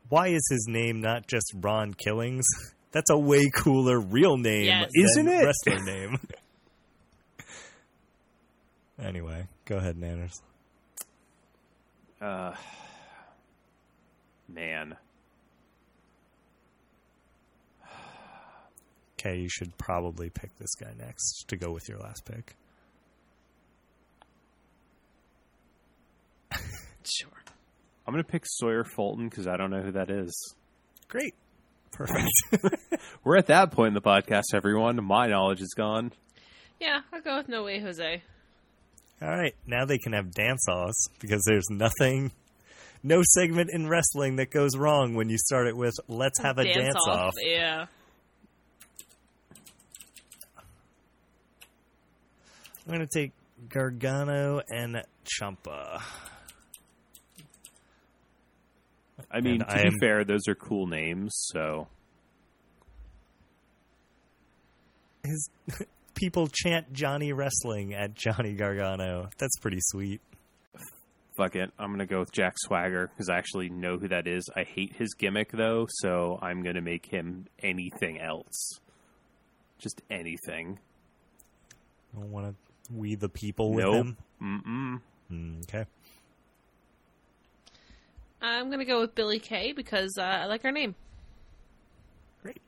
Why 0.10 0.30
is 0.30 0.48
his 0.50 0.66
name 0.68 1.00
not 1.00 1.28
just 1.28 1.54
Ron 1.54 1.94
Killings? 1.94 2.48
That's 2.92 3.12
a 3.12 3.18
way 3.18 3.52
cooler 3.54 4.00
real 4.00 4.38
name, 4.38 4.66
Yes. 4.66 4.90
Isn't 4.96 5.28
it? 5.28 5.46
Wrestler 5.46 5.84
name. 5.86 6.18
anyway, 9.02 9.48
go 9.65 9.78
ahead, 9.78 9.98
Nanners. 9.98 10.41
Uh, 12.22 12.53
man. 14.48 14.95
Okay, 19.19 19.40
you 19.40 19.49
should 19.49 19.76
probably 19.80 20.30
pick 20.30 20.56
this 20.60 20.76
guy 20.76 20.94
next 20.95 21.45
to 21.48 21.57
go 21.57 21.72
with 21.72 21.90
your 21.90 21.98
last 21.98 22.24
pick. 22.24 22.56
sure. 27.03 27.30
I'm 28.06 28.14
going 28.14 28.24
to 28.24 28.30
pick 28.30 28.44
Sawyer 28.45 28.84
Fulton 28.84 29.28
because 29.28 29.48
I 29.48 29.57
don't 29.57 29.72
know 29.72 29.82
who 29.82 29.91
that 29.94 30.11
is. 30.11 30.56
Great. 31.07 31.34
Perfect. 31.91 32.30
We're 33.24 33.38
at 33.38 33.48
that 33.48 33.72
point 33.72 33.88
in 33.88 33.94
the 33.95 34.02
podcast, 34.02 34.53
everyone. 34.53 35.03
My 35.03 35.26
knowledge 35.26 35.61
is 35.61 35.74
gone. 35.76 36.11
Yeah, 36.80 36.99
I'll 37.11 37.22
go 37.22 37.38
with 37.38 37.49
No 37.49 37.64
Way 37.64 37.80
Jose. 37.80 38.22
All 39.22 39.30
right, 39.30 39.56
now 39.65 39.85
they 39.85 39.98
can 39.98 40.14
have 40.14 40.31
dance 40.31 40.68
offs 40.69 41.07
because 41.19 41.44
there's 41.48 41.68
nothing, 41.72 42.31
no 43.02 43.22
segment 43.34 43.72
in 43.72 43.88
wrestling 43.88 44.35
that 44.35 44.52
goes 44.52 44.77
wrong 44.77 45.15
when 45.15 45.27
you 45.30 45.38
start 45.39 45.68
it 45.68 45.76
with 45.76 45.95
"Let's 46.07 46.39
have 46.41 46.60
a 46.60 46.64
dance, 46.64 46.95
off." 47.07 47.34
Yeah. 47.41 47.88
I'm 52.85 52.94
gonna 52.94 53.07
take 53.07 53.31
Gargano 53.69 54.61
and 54.69 55.03
Ciampa. 55.26 56.02
I 59.30 59.41
mean, 59.41 59.56
And 59.61 59.61
to 59.61 59.72
I 59.72 59.81
be 59.81 59.88
am- 59.88 59.94
fair, 59.99 60.23
those 60.23 60.48
are 60.48 60.56
cool 60.56 60.88
names, 60.88 61.34
so 61.52 61.88
His 65.23 65.49
people 66.18 66.48
chant 66.52 66.91
Johnny 66.94 67.31
Wrestling 67.34 67.94
at 67.94 68.14
Johnny 68.14 68.53
Gargano. 68.53 69.30
That's 69.38 69.57
pretty 69.60 69.80
sweet. 69.81 70.19
fuck 71.38 71.56
it. 71.56 71.69
I'm 71.80 71.88
going 71.89 71.99
to 71.99 72.06
go 72.06 72.19
with 72.19 72.31
Jack 72.31 72.56
Swagger 72.57 73.07
because 73.07 73.30
I 73.30 73.38
actually 73.38 73.69
know 73.69 73.98
who 73.98 74.07
that 74.10 74.27
is. 74.27 74.49
I 74.56 74.64
hate 74.64 74.95
his 74.95 75.14
gimmick, 75.14 75.52
though, 75.52 75.85
so 75.89 76.39
I'm 76.41 76.64
going 76.64 76.76
to 76.76 76.81
make 76.81 77.06
him 77.06 77.45
anything 77.61 78.19
else. 78.19 78.80
Just 79.77 80.02
anything. 80.10 80.80
I 82.15 82.19
don't 82.19 82.31
want 82.31 82.48
to 82.48 82.56
we 82.94 83.15
the 83.15 83.30
people 83.30 83.73
with 83.73 83.85
Nope. 83.85 83.95
him. 83.95 84.18
Mm-mm. 84.41 85.02
Mm, 85.31 85.64
okay. 85.64 85.85
I'm 88.41 88.69
gonna 88.69 88.85
go 88.85 89.02
with 89.02 89.14
Billy 89.14 89.39
Kay 89.39 89.73
because 89.73 90.18
uh, 90.18 90.22
I 90.23 90.45
like 90.45 90.64
her 90.64 90.72
name. 90.72 90.95
Great. 92.41 92.61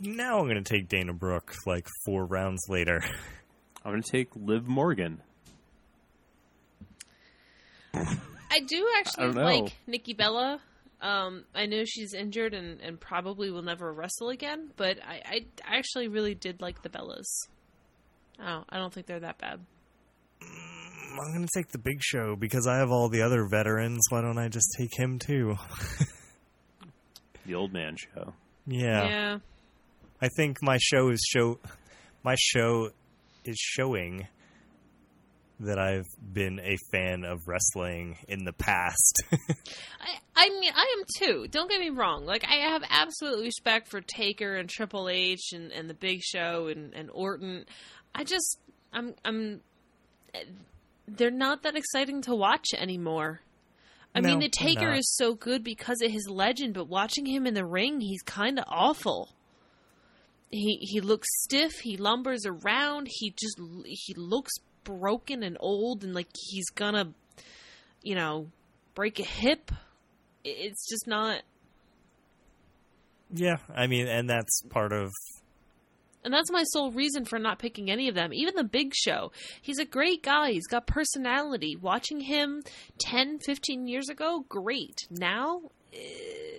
Now 0.00 0.38
I'm 0.38 0.44
going 0.44 0.62
to 0.62 0.74
take 0.74 0.88
Dana 0.88 1.12
Brooke 1.12 1.54
like 1.66 1.86
four 2.04 2.24
rounds 2.26 2.62
later. 2.68 3.02
I'm 3.84 3.92
going 3.92 4.02
to 4.02 4.10
take 4.10 4.28
Liv 4.34 4.66
Morgan. 4.66 5.22
I 7.94 8.60
do 8.66 8.86
actually 8.98 9.40
I 9.40 9.44
like 9.44 9.76
Nikki 9.86 10.12
Bella. 10.12 10.60
Um, 11.00 11.44
I 11.54 11.66
know 11.66 11.84
she's 11.84 12.14
injured 12.14 12.52
and, 12.52 12.80
and 12.80 12.98
probably 13.00 13.50
will 13.50 13.62
never 13.62 13.92
wrestle 13.92 14.30
again, 14.30 14.70
but 14.76 14.98
I, 15.06 15.22
I 15.24 15.76
actually 15.76 16.08
really 16.08 16.34
did 16.34 16.60
like 16.60 16.82
the 16.82 16.88
Bellas. 16.88 17.48
Oh, 18.40 18.64
I 18.68 18.78
don't 18.78 18.92
think 18.92 19.06
they're 19.06 19.20
that 19.20 19.38
bad. 19.38 19.60
I'm 20.42 21.32
going 21.34 21.46
to 21.46 21.58
take 21.58 21.68
the 21.68 21.78
big 21.78 22.02
show 22.02 22.36
because 22.36 22.66
I 22.66 22.78
have 22.78 22.90
all 22.90 23.08
the 23.08 23.22
other 23.22 23.46
veterans. 23.48 24.06
Why 24.10 24.20
don't 24.20 24.38
I 24.38 24.48
just 24.48 24.74
take 24.78 24.90
him 24.98 25.18
too? 25.18 25.56
The 27.46 27.54
old 27.54 27.72
man 27.72 27.94
show. 27.96 28.34
yeah. 28.66 29.08
yeah. 29.08 29.38
I 30.20 30.28
think 30.28 30.58
my 30.62 30.78
show 30.80 31.10
is 31.10 31.22
show 31.26 31.58
my 32.22 32.36
show 32.38 32.90
is 33.44 33.56
showing 33.58 34.26
that 35.60 35.78
I've 35.78 36.06
been 36.34 36.60
a 36.60 36.76
fan 36.92 37.24
of 37.24 37.40
wrestling 37.46 38.18
in 38.28 38.44
the 38.44 38.52
past. 38.52 39.22
I, 39.32 40.18
I 40.34 40.50
mean, 40.50 40.70
I 40.74 40.96
am 40.98 41.04
too. 41.16 41.46
Don't 41.48 41.70
get 41.70 41.80
me 41.80 41.88
wrong. 41.88 42.26
Like, 42.26 42.44
I 42.44 42.56
have 42.56 42.82
absolute 42.90 43.40
respect 43.40 43.88
for 43.88 44.02
Taker 44.02 44.56
and 44.56 44.68
Triple 44.68 45.08
H 45.08 45.52
and, 45.54 45.72
and 45.72 45.88
the 45.88 45.94
Big 45.94 46.20
Show 46.22 46.66
and, 46.66 46.92
and 46.92 47.08
Orton. 47.10 47.64
I 48.14 48.24
just, 48.24 48.58
I'm, 48.92 49.14
I'm, 49.24 49.60
they're 51.08 51.30
not 51.30 51.62
that 51.62 51.74
exciting 51.74 52.20
to 52.22 52.34
watch 52.34 52.66
anymore. 52.76 53.40
I 54.14 54.20
No, 54.20 54.30
mean, 54.30 54.40
the 54.40 54.50
Taker 54.50 54.92
is 54.92 55.14
so 55.14 55.34
good 55.34 55.64
because 55.64 56.02
of 56.02 56.10
his 56.10 56.28
legend, 56.28 56.74
but 56.74 56.86
watching 56.86 57.24
him 57.24 57.46
in 57.46 57.54
the 57.54 57.64
ring, 57.64 58.00
he's 58.00 58.22
kind 58.22 58.58
of 58.58 58.66
awful. 58.68 59.30
He 60.50 60.78
he 60.80 61.00
looks 61.00 61.28
stiff. 61.42 61.72
He 61.82 61.96
lumbers 61.96 62.46
around. 62.46 63.08
He 63.10 63.30
just 63.30 63.60
he 63.84 64.14
looks 64.14 64.52
broken 64.84 65.42
and 65.42 65.56
old, 65.60 66.04
and 66.04 66.14
like 66.14 66.28
he's 66.48 66.70
gonna, 66.70 67.12
you 68.02 68.14
know, 68.14 68.48
break 68.94 69.18
a 69.18 69.24
hip. 69.24 69.72
It's 70.44 70.88
just 70.88 71.08
not, 71.08 71.42
yeah, 73.32 73.56
I 73.74 73.88
mean, 73.88 74.06
and 74.06 74.30
that's 74.30 74.62
part 74.70 74.92
of 74.92 75.10
and 76.26 76.34
that's 76.34 76.50
my 76.50 76.64
sole 76.64 76.90
reason 76.90 77.24
for 77.24 77.38
not 77.38 77.60
picking 77.60 77.88
any 77.88 78.08
of 78.08 78.16
them. 78.16 78.34
Even 78.34 78.56
the 78.56 78.64
Big 78.64 78.92
Show, 78.96 79.30
he's 79.62 79.78
a 79.78 79.84
great 79.84 80.24
guy. 80.24 80.50
He's 80.50 80.66
got 80.66 80.88
personality. 80.88 81.76
Watching 81.76 82.20
him 82.20 82.64
10, 82.98 83.38
15 83.38 83.86
years 83.86 84.08
ago, 84.08 84.44
great. 84.48 85.06
Now, 85.08 85.60
eh, 85.94 86.55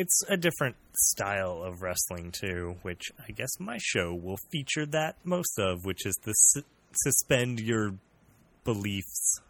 it's 0.00 0.22
a 0.30 0.36
different 0.38 0.76
style 0.96 1.62
of 1.62 1.82
wrestling 1.82 2.32
too, 2.32 2.76
which 2.80 3.12
I 3.28 3.32
guess 3.32 3.50
my 3.58 3.76
show 3.78 4.14
will 4.14 4.38
feature 4.50 4.86
that 4.86 5.16
most 5.24 5.58
of, 5.58 5.84
which 5.84 6.06
is 6.06 6.18
the 6.24 6.32
su- 6.32 6.62
suspend 7.04 7.60
your 7.60 7.96
beliefs 8.64 9.42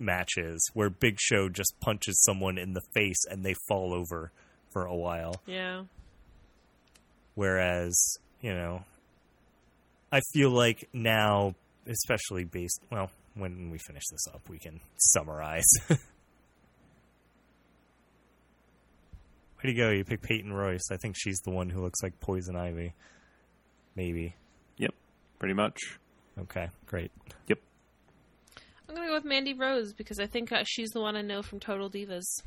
matches 0.00 0.68
where 0.74 0.90
Big 0.90 1.18
Show 1.20 1.48
just 1.48 1.78
punches 1.78 2.20
someone 2.24 2.58
in 2.58 2.72
the 2.72 2.82
face 2.92 3.24
and 3.30 3.44
they 3.44 3.54
fall 3.68 3.94
over 3.94 4.32
for 4.72 4.86
a 4.86 4.96
while. 4.96 5.40
yeah. 5.46 5.84
Whereas, 7.34 8.18
you 8.40 8.52
know, 8.52 8.82
I 10.10 10.20
feel 10.32 10.50
like 10.50 10.88
now, 10.92 11.54
especially 11.86 12.44
based, 12.44 12.80
well, 12.90 13.10
when 13.34 13.70
we 13.70 13.78
finish 13.78 14.02
this 14.10 14.26
up, 14.34 14.48
we 14.50 14.58
can 14.58 14.80
summarize. 14.96 15.64
Where'd 19.62 19.76
you 19.76 19.82
go? 19.82 19.90
You 19.90 20.04
picked 20.04 20.24
Peyton 20.24 20.52
Royce. 20.52 20.90
I 20.90 20.96
think 20.96 21.14
she's 21.16 21.38
the 21.44 21.50
one 21.50 21.70
who 21.70 21.80
looks 21.82 22.02
like 22.02 22.18
Poison 22.18 22.56
Ivy. 22.56 22.94
Maybe. 23.94 24.34
Yep. 24.78 24.92
Pretty 25.38 25.54
much. 25.54 25.78
Okay, 26.38 26.68
great. 26.86 27.12
Yep. 27.46 27.58
I'm 28.88 28.94
gonna 28.96 29.06
go 29.06 29.14
with 29.14 29.24
Mandy 29.24 29.54
Rose 29.54 29.92
because 29.92 30.18
I 30.18 30.26
think 30.26 30.50
uh, 30.50 30.64
she's 30.66 30.90
the 30.90 31.00
one 31.00 31.16
I 31.16 31.22
know 31.22 31.42
from 31.42 31.60
Total 31.60 31.88
Divas. 31.88 32.42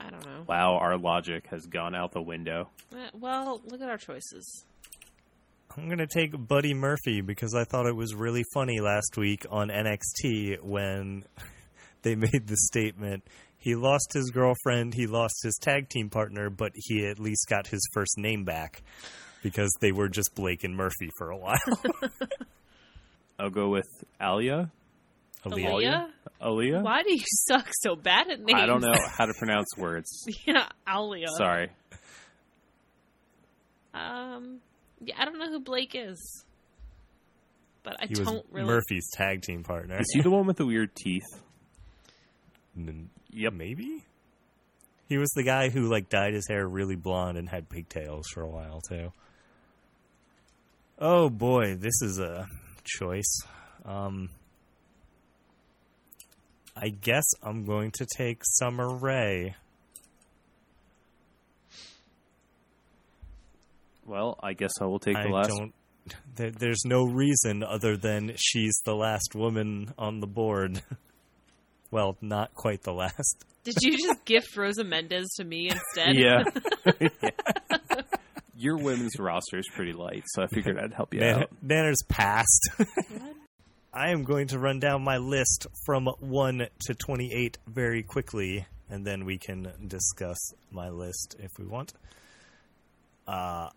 I 0.00 0.10
don't 0.10 0.24
know. 0.24 0.44
Wow, 0.46 0.78
our 0.80 0.96
logic 0.96 1.48
has 1.48 1.66
gone 1.66 1.94
out 1.94 2.12
the 2.12 2.22
window. 2.22 2.70
Uh, 2.92 3.10
well, 3.12 3.60
look 3.66 3.82
at 3.82 3.90
our 3.90 3.98
choices. 3.98 4.64
I'm 5.76 5.86
going 5.86 5.98
to 5.98 6.06
take 6.06 6.32
Buddy 6.48 6.72
Murphy 6.72 7.20
because 7.20 7.54
I 7.54 7.64
thought 7.64 7.86
it 7.86 7.94
was 7.94 8.14
really 8.14 8.44
funny 8.54 8.80
last 8.80 9.16
week 9.18 9.44
on 9.50 9.68
NXT 9.68 10.62
when 10.62 11.24
they 12.02 12.14
made 12.14 12.46
the 12.46 12.56
statement 12.56 13.24
he 13.58 13.74
lost 13.74 14.12
his 14.12 14.30
girlfriend, 14.30 14.94
he 14.94 15.06
lost 15.06 15.40
his 15.42 15.58
tag 15.60 15.88
team 15.88 16.08
partner, 16.10 16.48
but 16.50 16.72
he 16.74 17.06
at 17.06 17.18
least 17.18 17.46
got 17.48 17.66
his 17.66 17.80
first 17.92 18.16
name 18.16 18.44
back 18.44 18.82
because 19.42 19.70
they 19.80 19.92
were 19.92 20.08
just 20.08 20.34
Blake 20.34 20.64
and 20.64 20.74
Murphy 20.76 21.10
for 21.18 21.30
a 21.30 21.36
while. 21.36 21.58
I'll 23.38 23.50
go 23.50 23.68
with 23.68 23.86
Alia. 24.20 24.70
Aaliyah. 25.44 25.64
Aaliyah? 25.70 26.06
Aaliyah? 26.42 26.82
Why 26.82 27.02
do 27.04 27.12
you 27.12 27.20
suck 27.24 27.68
so 27.72 27.94
bad 27.94 28.28
at 28.30 28.40
names? 28.40 28.60
I 28.60 28.66
don't 28.66 28.80
know 28.80 28.94
how 29.16 29.26
to 29.26 29.34
pronounce 29.38 29.68
words. 29.76 30.26
yeah, 30.46 30.68
Alia. 30.88 31.28
Sorry. 31.36 31.70
Um, 33.94 34.58
yeah, 35.04 35.14
I 35.18 35.24
don't 35.24 35.38
know 35.38 35.48
who 35.50 35.60
Blake 35.60 35.92
is, 35.94 36.44
but 37.82 37.96
I 38.00 38.06
He 38.06 38.14
don't 38.14 38.44
really. 38.50 38.66
Murphy's 38.66 39.08
tag 39.14 39.42
team 39.42 39.62
partner. 39.62 39.98
Is 40.00 40.06
he 40.12 40.20
the 40.20 40.30
one 40.30 40.46
with 40.46 40.56
the 40.56 40.66
weird 40.66 40.94
teeth? 40.94 41.26
N- 42.76 43.10
Yep. 43.30 43.52
Maybe? 43.52 44.04
He 45.08 45.16
was 45.16 45.30
the 45.30 45.42
guy 45.42 45.70
who 45.70 45.88
like 45.88 46.08
dyed 46.08 46.34
his 46.34 46.46
hair 46.48 46.66
really 46.68 46.96
blonde 46.96 47.38
and 47.38 47.48
had 47.48 47.68
pigtails 47.68 48.26
for 48.32 48.42
a 48.42 48.48
while 48.48 48.80
too. 48.80 49.12
Oh 50.98 51.30
boy, 51.30 51.76
this 51.76 52.02
is 52.02 52.18
a 52.18 52.46
choice. 52.84 53.40
Um 53.84 54.30
I 56.76 56.90
guess 56.90 57.24
I'm 57.42 57.64
going 57.64 57.90
to 57.92 58.06
take 58.16 58.42
Summer 58.44 58.94
Rae. 58.94 59.56
Well, 64.06 64.38
I 64.42 64.52
guess 64.52 64.72
I 64.80 64.84
will 64.84 65.00
take 65.00 65.16
the 65.16 65.28
I 65.28 65.30
last. 65.30 65.48
don't 65.48 65.74
there, 66.36 66.50
there's 66.50 66.84
no 66.84 67.04
reason 67.04 67.62
other 67.62 67.96
than 67.96 68.32
she's 68.36 68.80
the 68.84 68.94
last 68.94 69.34
woman 69.34 69.92
on 69.98 70.20
the 70.20 70.26
board. 70.26 70.82
well, 71.90 72.16
not 72.20 72.54
quite 72.54 72.82
the 72.82 72.92
last. 72.92 73.44
Did 73.64 73.76
you 73.82 73.98
just 73.98 74.24
gift 74.24 74.56
Rosa 74.56 74.84
Mendes 74.84 75.28
to 75.36 75.44
me 75.44 75.70
instead? 75.70 76.16
Yeah. 76.16 76.42
Your 78.56 78.76
women's 78.76 79.18
roster 79.18 79.58
is 79.58 79.68
pretty 79.74 79.92
light, 79.92 80.24
so 80.28 80.42
I 80.42 80.46
figured 80.48 80.78
I'd 80.78 80.92
help 80.92 81.14
you 81.14 81.20
Man- 81.20 81.42
out. 81.42 81.50
Nanner's 81.62 82.02
passed. 82.08 82.70
I 83.92 84.10
am 84.10 84.24
going 84.24 84.48
to 84.48 84.58
run 84.58 84.80
down 84.80 85.02
my 85.02 85.16
list 85.18 85.66
from 85.86 86.06
1 86.20 86.66
to 86.86 86.94
28 86.94 87.58
very 87.66 88.02
quickly, 88.02 88.66
and 88.90 89.04
then 89.06 89.24
we 89.24 89.38
can 89.38 89.72
discuss 89.86 90.38
my 90.70 90.88
list 90.88 91.36
if 91.38 91.50
we 91.58 91.66
want. 91.66 91.92
Uh, 93.26 93.70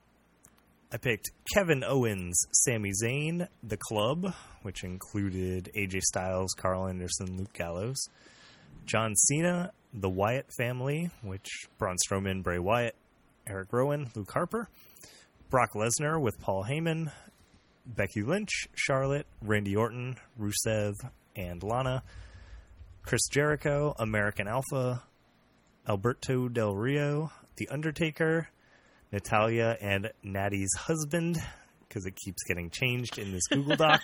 I 0.93 0.97
picked 0.97 1.31
Kevin 1.53 1.85
Owens, 1.85 2.37
Sami 2.51 2.91
Zayn, 2.91 3.47
The 3.63 3.77
Club, 3.77 4.33
which 4.63 4.83
included 4.83 5.71
AJ 5.73 6.01
Styles, 6.01 6.53
Karl 6.57 6.87
Anderson, 6.87 7.37
Luke 7.37 7.53
Gallows, 7.53 8.09
John 8.85 9.15
Cena, 9.15 9.71
The 9.93 10.09
Wyatt 10.09 10.47
Family, 10.57 11.09
which 11.21 11.47
Braun 11.77 11.95
Strowman, 12.05 12.43
Bray 12.43 12.59
Wyatt, 12.59 12.95
Eric 13.47 13.71
Rowan, 13.71 14.11
Luke 14.15 14.31
Harper, 14.33 14.67
Brock 15.49 15.69
Lesnar 15.75 16.21
with 16.21 16.41
Paul 16.41 16.65
Heyman, 16.69 17.09
Becky 17.85 18.21
Lynch, 18.21 18.67
Charlotte, 18.75 19.27
Randy 19.41 19.77
Orton, 19.77 20.17
Rusev, 20.37 20.95
and 21.37 21.63
Lana, 21.63 22.03
Chris 23.03 23.27
Jericho, 23.31 23.95
American 23.97 24.49
Alpha, 24.49 25.03
Alberto 25.87 26.49
Del 26.49 26.75
Rio, 26.75 27.31
The 27.55 27.69
Undertaker, 27.69 28.49
Natalya 29.11 29.77
and 29.81 30.11
Natty's 30.23 30.73
husband, 30.77 31.37
because 31.87 32.05
it 32.05 32.15
keeps 32.15 32.43
getting 32.47 32.69
changed 32.69 33.17
in 33.17 33.31
this 33.31 33.47
Google 33.47 33.75
Doc. 33.75 34.01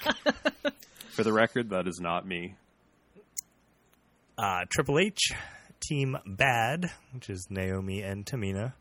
For 1.12 1.24
the 1.24 1.34
record, 1.34 1.70
that 1.72 1.88
is 1.88 2.00
not 2.00 2.28
me. 2.28 2.56
uh, 4.38 4.66
Triple 4.70 5.00
H, 5.00 5.32
Team 5.80 6.18
Bad, 6.26 6.92
which 7.14 7.30
is 7.30 7.48
Naomi 7.50 8.02
and 8.02 8.26
Tamina, 8.26 8.74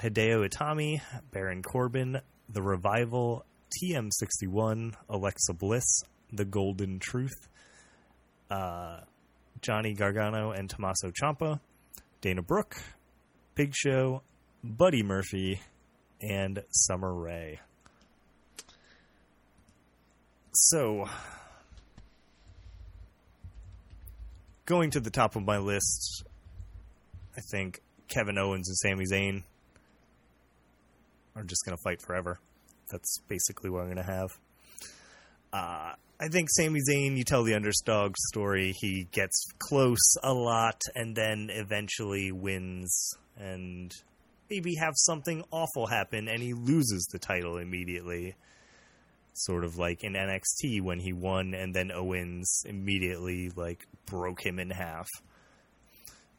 Hideo 0.00 0.48
Itami, 0.48 1.00
Baron 1.32 1.62
Corbin, 1.62 2.20
The 2.48 2.62
Revival, 2.62 3.44
TM61, 3.82 4.94
Alexa 5.10 5.52
Bliss, 5.54 6.02
The 6.32 6.44
Golden 6.44 6.98
Truth, 7.00 7.48
uh, 8.50 9.00
Johnny 9.60 9.94
Gargano 9.94 10.52
and 10.52 10.70
Tommaso 10.70 11.10
Ciampa, 11.10 11.60
Dana 12.20 12.42
Brooke, 12.42 12.76
Big 13.54 13.74
Show, 13.74 14.22
Buddy 14.66 15.02
Murphy, 15.02 15.60
and 16.20 16.62
Summer 16.70 17.12
Rae. 17.14 17.60
So, 20.52 21.08
going 24.64 24.90
to 24.90 25.00
the 25.00 25.10
top 25.10 25.36
of 25.36 25.44
my 25.44 25.58
list, 25.58 26.24
I 27.36 27.40
think 27.50 27.80
Kevin 28.08 28.38
Owens 28.38 28.68
and 28.68 28.76
Sami 28.76 29.04
Zayn 29.04 29.42
are 31.34 31.44
just 31.44 31.64
going 31.64 31.76
to 31.76 31.82
fight 31.82 32.00
forever. 32.00 32.40
That's 32.90 33.18
basically 33.28 33.70
what 33.70 33.80
I'm 33.80 33.92
going 33.92 33.96
to 33.98 34.02
have. 34.02 34.30
Uh, 35.52 35.92
I 36.18 36.28
think 36.28 36.48
Sami 36.50 36.80
Zayn, 36.80 37.16
you 37.16 37.24
tell 37.24 37.44
the 37.44 37.54
underdog 37.54 38.14
story. 38.30 38.72
He 38.80 39.06
gets 39.12 39.46
close 39.58 40.16
a 40.22 40.32
lot 40.32 40.80
and 40.94 41.14
then 41.14 41.48
eventually 41.50 42.32
wins 42.32 43.14
and 43.36 43.92
maybe 44.48 44.74
have 44.76 44.94
something 44.96 45.44
awful 45.50 45.86
happen 45.86 46.28
and 46.28 46.42
he 46.42 46.52
loses 46.54 47.06
the 47.12 47.18
title 47.18 47.58
immediately. 47.58 48.34
Sort 49.34 49.64
of 49.64 49.76
like 49.76 50.02
in 50.02 50.14
NXT 50.14 50.80
when 50.82 50.98
he 50.98 51.12
won 51.12 51.54
and 51.54 51.74
then 51.74 51.92
Owens 51.92 52.62
immediately 52.64 53.50
like 53.54 53.86
broke 54.06 54.44
him 54.44 54.58
in 54.58 54.70
half. 54.70 55.08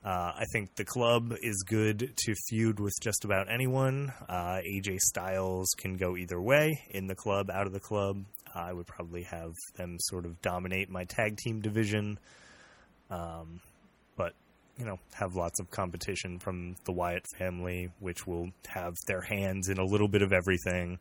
Uh, 0.03 0.31
I 0.37 0.45
think 0.53 0.75
the 0.75 0.85
club 0.85 1.33
is 1.41 1.63
good 1.67 2.13
to 2.15 2.35
feud 2.47 2.79
with 2.79 2.93
just 3.01 3.25
about 3.25 3.51
anyone. 3.51 4.13
Uh, 4.29 4.61
AJ 4.65 4.99
Styles 4.99 5.75
can 5.77 5.97
go 5.97 6.15
either 6.15 6.41
way 6.41 6.81
in 6.91 7.07
the 7.07 7.15
club, 7.15 7.49
out 7.49 7.67
of 7.67 7.73
the 7.73 7.79
club. 7.79 8.23
I 8.55 8.71
would 8.71 8.87
probably 8.87 9.23
have 9.23 9.53
them 9.75 9.97
sort 9.99 10.25
of 10.25 10.41
dominate 10.41 10.89
my 10.89 11.03
tag 11.03 11.37
team 11.37 11.59
division. 11.59 12.19
Um, 13.09 13.59
you 14.77 14.85
know, 14.85 14.99
have 15.13 15.35
lots 15.35 15.59
of 15.59 15.71
competition 15.71 16.39
from 16.39 16.75
the 16.85 16.91
Wyatt 16.91 17.25
family, 17.37 17.89
which 17.99 18.27
will 18.27 18.49
have 18.67 18.95
their 19.07 19.21
hands 19.21 19.69
in 19.69 19.77
a 19.77 19.85
little 19.85 20.07
bit 20.07 20.21
of 20.21 20.31
everything. 20.31 20.99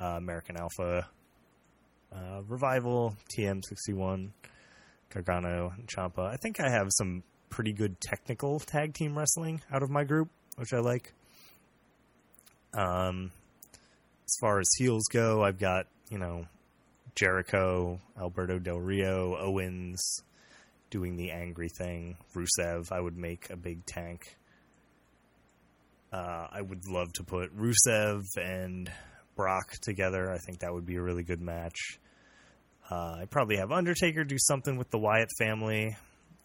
Uh, 0.00 0.16
American 0.16 0.56
Alpha, 0.56 1.06
uh, 2.12 2.42
Revival, 2.48 3.14
TM61, 3.36 4.30
Gargano, 5.10 5.72
and 5.76 5.86
Ciampa. 5.86 6.26
I 6.26 6.36
think 6.36 6.58
I 6.60 6.70
have 6.70 6.88
some 6.90 7.22
pretty 7.50 7.72
good 7.72 8.00
technical 8.00 8.58
tag 8.58 8.94
team 8.94 9.16
wrestling 9.16 9.60
out 9.70 9.82
of 9.82 9.90
my 9.90 10.04
group, 10.04 10.28
which 10.56 10.72
I 10.72 10.78
like. 10.78 11.12
Um, 12.74 13.30
as 14.24 14.36
far 14.40 14.58
as 14.58 14.68
heels 14.78 15.04
go, 15.12 15.44
I've 15.44 15.58
got 15.58 15.86
you 16.10 16.18
know 16.18 16.46
Jericho, 17.14 18.00
Alberto 18.18 18.58
Del 18.58 18.80
Rio, 18.80 19.36
Owens 19.36 20.22
doing 20.92 21.16
the 21.16 21.32
angry 21.32 21.68
thing. 21.68 22.16
Rusev, 22.36 22.92
I 22.92 23.00
would 23.00 23.16
make 23.16 23.50
a 23.50 23.56
big 23.56 23.84
tank. 23.86 24.36
Uh, 26.12 26.46
I 26.52 26.60
would 26.60 26.86
love 26.86 27.12
to 27.14 27.24
put 27.24 27.50
Rusev 27.56 28.22
and 28.36 28.88
Brock 29.34 29.72
together. 29.80 30.30
I 30.30 30.38
think 30.38 30.60
that 30.60 30.72
would 30.72 30.86
be 30.86 30.96
a 30.96 31.02
really 31.02 31.24
good 31.24 31.40
match. 31.40 31.98
Uh, 32.88 33.16
I 33.22 33.24
probably 33.28 33.56
have 33.56 33.72
Undertaker 33.72 34.22
do 34.22 34.36
something 34.38 34.76
with 34.76 34.90
the 34.90 34.98
Wyatt 34.98 35.30
family 35.38 35.96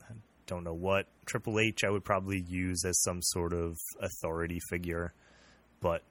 I 0.09 0.13
don't 0.45 0.63
know 0.63 0.73
what. 0.73 1.05
Triple 1.25 1.59
H, 1.59 1.83
I 1.85 1.89
would 1.89 2.05
probably 2.05 2.43
use 2.47 2.83
as 2.85 3.01
some 3.01 3.19
sort 3.21 3.53
of 3.53 3.75
authority 3.99 4.59
figure, 4.69 5.13
but 5.81 6.01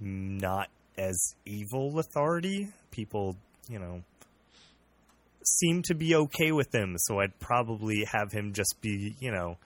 not 0.00 0.68
as 0.96 1.16
evil 1.46 1.98
authority. 2.00 2.68
People, 2.90 3.36
you 3.68 3.78
know, 3.78 4.02
seem 5.56 5.82
to 5.82 5.94
be 5.94 6.14
okay 6.14 6.52
with 6.52 6.74
him, 6.74 6.96
so 6.98 7.20
I'd 7.20 7.38
probably 7.38 8.04
have 8.12 8.32
him 8.32 8.52
just 8.52 8.76
be, 8.80 9.14
you 9.20 9.30
know, 9.30 9.56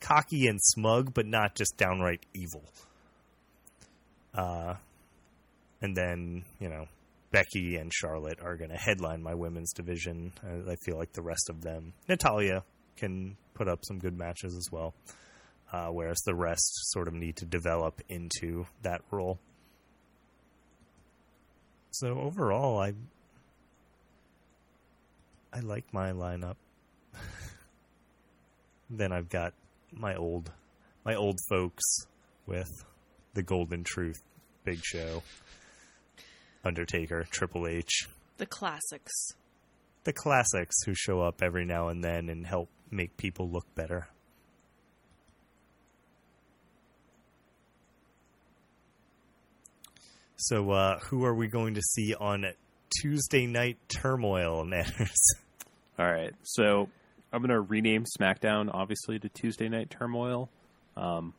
cocky 0.00 0.46
and 0.46 0.60
smug, 0.62 1.14
but 1.14 1.26
not 1.26 1.54
just 1.54 1.76
downright 1.76 2.24
evil. 2.34 2.64
Uh, 4.34 4.74
and 5.80 5.96
then, 5.96 6.44
you 6.60 6.68
know, 6.68 6.86
Becky 7.30 7.76
and 7.76 7.92
Charlotte 7.92 8.38
are 8.42 8.56
going 8.56 8.70
to 8.70 8.76
headline 8.76 9.22
my 9.22 9.34
women's 9.34 9.72
division. 9.72 10.32
I, 10.42 10.72
I 10.72 10.76
feel 10.84 10.96
like 10.96 11.12
the 11.12 11.22
rest 11.22 11.50
of 11.50 11.62
them, 11.62 11.92
Natalya 12.08 12.62
can 12.96 13.36
put 13.54 13.68
up 13.68 13.80
some 13.84 13.98
good 13.98 14.16
matches 14.16 14.54
as 14.54 14.68
well. 14.70 14.94
Uh, 15.72 15.88
whereas 15.88 16.18
the 16.24 16.34
rest 16.34 16.70
sort 16.92 17.08
of 17.08 17.14
need 17.14 17.36
to 17.36 17.44
develop 17.44 18.00
into 18.08 18.66
that 18.82 19.00
role. 19.10 19.38
So 21.90 22.20
overall, 22.20 22.78
I 22.78 22.92
I 25.56 25.60
like 25.60 25.86
my 25.90 26.12
lineup. 26.12 26.56
then 28.90 29.10
I've 29.10 29.30
got 29.30 29.54
my 29.90 30.14
old 30.14 30.52
my 31.02 31.14
old 31.14 31.38
folks 31.48 31.82
with 32.46 32.68
the 33.32 33.42
Golden 33.42 33.82
Truth, 33.82 34.18
Big 34.64 34.80
Show, 34.84 35.22
Undertaker, 36.62 37.24
Triple 37.30 37.66
H, 37.66 38.06
The 38.36 38.44
classics. 38.44 39.12
the 40.04 40.12
classics 40.12 40.76
who 40.84 40.94
show 40.94 41.22
up 41.22 41.42
every 41.42 41.64
now 41.64 41.88
and 41.88 42.04
then 42.04 42.28
and 42.28 42.46
help 42.46 42.68
make 42.90 43.16
people 43.16 43.48
look 43.48 43.66
better. 43.74 44.08
So, 50.36 50.70
uh, 50.70 50.98
who 51.00 51.24
are 51.24 51.34
we 51.34 51.48
going 51.48 51.74
to 51.74 51.82
see 51.82 52.14
on 52.14 52.44
Tuesday 53.00 53.46
Night 53.46 53.78
Turmoil, 53.88 54.64
Nanners? 54.66 55.14
All 55.98 56.06
right, 56.06 56.32
so 56.42 56.88
I'm 57.32 57.40
gonna 57.40 57.60
rename 57.60 58.04
SmackDown 58.20 58.70
obviously 58.72 59.18
to 59.18 59.28
Tuesday 59.30 59.68
Night 59.68 59.90
Turmoil. 59.90 60.50
Um, 60.96 61.32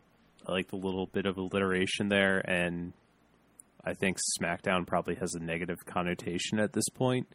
I 0.47 0.51
like 0.51 0.67
the 0.69 0.77
little 0.77 1.05
bit 1.07 1.25
of 1.25 1.37
alliteration 1.37 2.09
there, 2.09 2.39
and 2.39 2.93
I 3.83 3.93
think 3.93 4.17
SmackDown 4.39 4.87
probably 4.87 5.15
has 5.15 5.33
a 5.35 5.39
negative 5.39 5.77
connotation 5.85 6.59
at 6.59 6.73
this 6.73 6.89
point, 6.89 7.27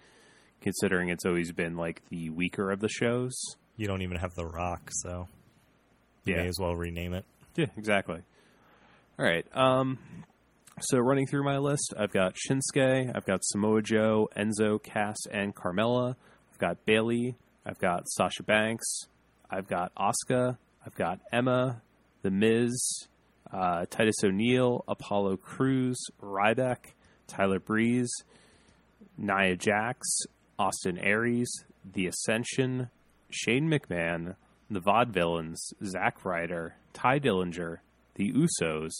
considering 0.60 1.08
it's 1.10 1.24
always 1.24 1.52
been 1.52 1.76
like 1.76 2.02
the 2.08 2.30
weaker 2.30 2.70
of 2.70 2.80
the 2.80 2.88
shows. 2.88 3.32
You 3.76 3.86
don't 3.86 4.02
even 4.02 4.18
have 4.18 4.34
The 4.34 4.44
Rock, 4.46 4.90
so 4.90 5.28
you 6.24 6.34
Yeah. 6.34 6.42
may 6.42 6.48
as 6.48 6.58
well 6.60 6.74
rename 6.74 7.14
it. 7.14 7.24
Yeah, 7.56 7.66
exactly. 7.76 8.22
All 9.18 9.24
right. 9.26 9.46
Um, 9.56 9.98
so 10.80 10.98
running 10.98 11.26
through 11.26 11.44
my 11.44 11.58
list, 11.58 11.94
I've 11.98 12.12
got 12.12 12.34
Shinsuke, 12.34 13.12
I've 13.14 13.26
got 13.26 13.44
Samoa 13.44 13.82
Joe, 13.82 14.28
Enzo, 14.36 14.82
Cass, 14.82 15.18
and 15.30 15.54
Carmella. 15.54 16.16
I've 16.62 16.76
got 16.76 16.86
Bayley, 16.86 17.34
I've 17.66 17.80
got 17.80 18.08
Sasha 18.08 18.44
Banks, 18.44 19.08
I've 19.50 19.66
got 19.66 19.90
Asuka, 19.96 20.58
I've 20.86 20.94
got 20.94 21.18
Emma, 21.32 21.82
The 22.22 22.30
Miz, 22.30 23.08
uh, 23.52 23.86
Titus 23.90 24.22
O'Neil, 24.22 24.84
Apollo 24.86 25.38
Crews, 25.38 25.98
Ryback, 26.22 26.92
Tyler 27.26 27.58
Breeze, 27.58 28.12
Nia 29.18 29.56
Jax, 29.56 30.06
Austin 30.56 30.98
Aries, 30.98 31.50
The 31.84 32.06
Ascension, 32.06 32.90
Shane 33.28 33.68
McMahon, 33.68 34.36
the 34.70 34.80
Vaudevillains, 34.80 35.58
Zack 35.84 36.24
Ryder, 36.24 36.76
Tye 36.92 37.18
Dillinger, 37.18 37.78
the 38.14 38.32
Usos, 38.32 38.92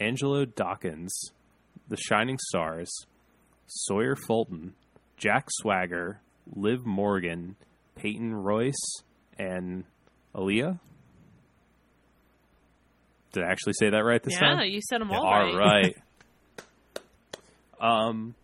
Angelo 0.00 0.44
Dawkins, 0.44 1.30
the 1.86 1.96
Shining 1.96 2.38
Stars, 2.48 2.92
Sawyer 3.68 4.16
Fulton, 4.16 4.74
Jack 5.16 5.46
Swagger, 5.60 6.22
Liv 6.54 6.84
Morgan, 6.86 7.56
Peyton 7.96 8.34
Royce, 8.34 9.02
and 9.38 9.84
Aliyah. 10.34 10.78
Did 13.32 13.44
I 13.44 13.50
actually 13.50 13.74
say 13.74 13.90
that 13.90 13.98
right 13.98 14.22
this 14.22 14.34
yeah, 14.34 14.40
time? 14.40 14.58
Yeah, 14.58 14.64
you 14.64 14.80
said 14.88 15.00
them 15.00 15.10
all 15.10 15.26
All 15.26 15.54
right. 15.54 15.94
right. 16.58 16.66
um, 17.80 18.34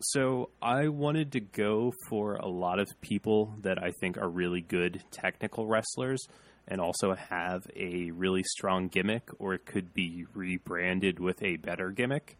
so 0.00 0.50
I 0.62 0.88
wanted 0.88 1.32
to 1.32 1.40
go 1.40 1.92
for 2.08 2.36
a 2.36 2.48
lot 2.48 2.78
of 2.78 2.88
people 3.00 3.54
that 3.62 3.82
I 3.82 3.90
think 4.00 4.16
are 4.16 4.28
really 4.28 4.60
good 4.60 5.02
technical 5.10 5.66
wrestlers 5.66 6.24
and 6.68 6.80
also 6.80 7.14
have 7.14 7.66
a 7.74 8.10
really 8.10 8.42
strong 8.44 8.88
gimmick, 8.88 9.28
or 9.38 9.54
it 9.54 9.64
could 9.66 9.94
be 9.94 10.26
rebranded 10.34 11.18
with 11.18 11.42
a 11.42 11.56
better 11.56 11.90
gimmick. 11.90 12.36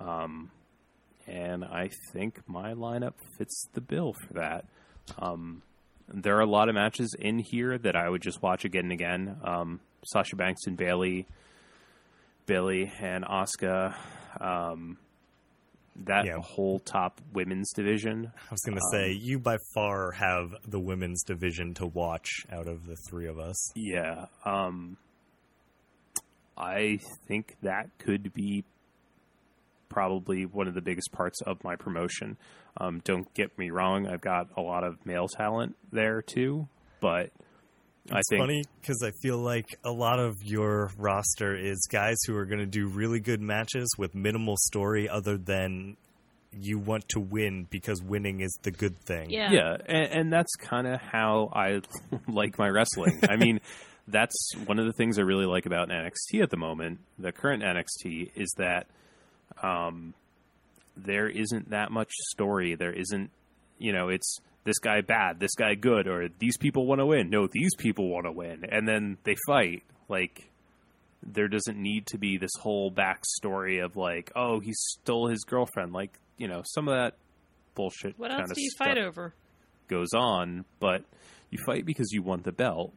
Um, 0.00 0.50
and 1.28 1.64
I 1.64 1.90
think 2.12 2.40
my 2.48 2.72
lineup 2.74 3.14
fits 3.36 3.68
the 3.74 3.80
bill 3.80 4.14
for 4.26 4.34
that. 4.34 4.64
Um, 5.18 5.62
there 6.08 6.36
are 6.36 6.40
a 6.42 6.46
lot 6.50 6.68
of 6.68 6.74
matches 6.74 7.14
in 7.18 7.38
here 7.38 7.76
that 7.78 7.94
I 7.94 8.08
would 8.08 8.22
just 8.22 8.42
watch 8.42 8.64
again 8.64 8.84
and 8.84 8.92
again. 8.92 9.36
Um, 9.44 9.80
Sasha 10.06 10.36
Banks 10.36 10.62
and 10.66 10.76
Bayley, 10.76 11.26
Billy 12.46 12.90
and 13.00 13.24
Asuka. 13.24 13.94
Um, 14.40 14.96
that 16.06 16.24
Yeah. 16.26 16.38
whole 16.40 16.78
top 16.78 17.20
women's 17.32 17.72
division. 17.72 18.30
I 18.36 18.50
was 18.52 18.60
going 18.64 18.78
to 18.78 18.84
say, 18.92 19.10
you 19.12 19.38
by 19.40 19.56
far 19.74 20.12
have 20.12 20.50
the 20.64 20.78
women's 20.78 21.24
division 21.24 21.74
to 21.74 21.86
watch 21.86 22.30
out 22.52 22.68
of 22.68 22.86
the 22.86 22.96
three 23.10 23.26
of 23.26 23.38
us. 23.38 23.72
Yeah. 23.74 24.26
Um, 24.44 24.96
I 26.56 26.98
think 27.26 27.56
that 27.62 27.90
could 27.98 28.32
be 28.32 28.64
probably 29.98 30.46
one 30.46 30.68
of 30.68 30.74
the 30.74 30.80
biggest 30.80 31.10
parts 31.10 31.40
of 31.42 31.64
my 31.64 31.74
promotion. 31.74 32.36
Um, 32.76 33.00
don't 33.02 33.34
get 33.34 33.58
me 33.58 33.70
wrong, 33.70 34.06
I've 34.06 34.20
got 34.20 34.46
a 34.56 34.60
lot 34.60 34.84
of 34.84 35.04
male 35.04 35.26
talent 35.26 35.74
there 35.90 36.22
too, 36.22 36.68
but 37.00 37.32
I 38.12 38.18
It's 38.18 38.28
think 38.30 38.40
funny 38.40 38.62
because 38.80 39.02
I 39.04 39.10
feel 39.20 39.38
like 39.38 39.66
a 39.82 39.90
lot 39.90 40.20
of 40.20 40.36
your 40.44 40.92
roster 40.96 41.56
is 41.56 41.84
guys 41.90 42.14
who 42.28 42.36
are 42.36 42.46
going 42.46 42.60
to 42.60 42.66
do 42.66 42.86
really 42.86 43.18
good 43.18 43.40
matches 43.40 43.88
with 43.98 44.14
minimal 44.14 44.54
story 44.56 45.08
other 45.08 45.36
than 45.36 45.96
you 46.52 46.78
want 46.78 47.08
to 47.08 47.18
win 47.18 47.66
because 47.68 48.00
winning 48.00 48.40
is 48.40 48.56
the 48.62 48.70
good 48.70 49.00
thing. 49.00 49.30
Yeah. 49.30 49.50
yeah, 49.50 49.76
and, 49.84 50.12
and 50.12 50.32
that's 50.32 50.54
kind 50.54 50.86
of 50.86 51.00
how 51.00 51.50
I 51.52 51.80
like 52.28 52.56
my 52.56 52.68
wrestling. 52.68 53.18
I 53.28 53.34
mean, 53.34 53.58
that's 54.06 54.52
one 54.64 54.78
of 54.78 54.86
the 54.86 54.92
things 54.92 55.18
I 55.18 55.22
really 55.22 55.46
like 55.46 55.66
about 55.66 55.88
NXT 55.88 56.40
at 56.40 56.50
the 56.50 56.56
moment. 56.56 57.00
The 57.18 57.32
current 57.32 57.64
NXT 57.64 58.30
is 58.36 58.54
that 58.58 58.86
um, 59.62 60.14
there 60.96 61.28
isn't 61.28 61.70
that 61.70 61.90
much 61.90 62.10
story. 62.30 62.74
There 62.74 62.92
isn't, 62.92 63.30
you 63.78 63.92
know, 63.92 64.08
it's 64.08 64.38
this 64.64 64.78
guy 64.78 65.00
bad, 65.00 65.40
this 65.40 65.54
guy 65.54 65.74
good, 65.74 66.06
or 66.06 66.28
these 66.38 66.56
people 66.56 66.86
want 66.86 67.00
to 67.00 67.06
win. 67.06 67.30
No, 67.30 67.46
these 67.50 67.74
people 67.76 68.08
want 68.08 68.26
to 68.26 68.32
win, 68.32 68.64
and 68.70 68.86
then 68.86 69.18
they 69.24 69.36
fight. 69.46 69.82
Like 70.08 70.50
there 71.22 71.48
doesn't 71.48 71.76
need 71.76 72.06
to 72.06 72.18
be 72.18 72.38
this 72.38 72.52
whole 72.60 72.90
backstory 72.90 73.84
of 73.84 73.96
like, 73.96 74.30
oh, 74.36 74.60
he 74.60 74.72
stole 74.72 75.28
his 75.28 75.44
girlfriend. 75.44 75.92
Like 75.92 76.18
you 76.36 76.48
know, 76.48 76.62
some 76.64 76.88
of 76.88 76.94
that 76.94 77.14
bullshit. 77.74 78.18
What 78.18 78.30
else 78.32 78.50
do 78.54 78.60
you 78.60 78.70
fight 78.78 78.98
over? 78.98 79.34
goes 79.88 80.12
on, 80.14 80.64
but 80.80 81.02
you 81.50 81.58
fight 81.64 81.84
because 81.84 82.12
you 82.12 82.22
want 82.22 82.44
the 82.44 82.52
belt, 82.52 82.92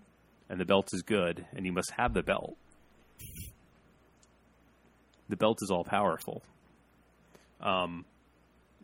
and 0.50 0.60
the 0.60 0.66
belt 0.66 0.90
is 0.94 1.02
good, 1.02 1.46
and 1.56 1.66
you 1.66 1.72
must 1.72 1.92
have 1.98 2.14
the 2.14 2.22
belt. 2.22 2.56
The 5.32 5.38
belt 5.38 5.60
is 5.62 5.72
all 5.72 5.86
powerful. 5.86 6.44
Um, 7.62 8.04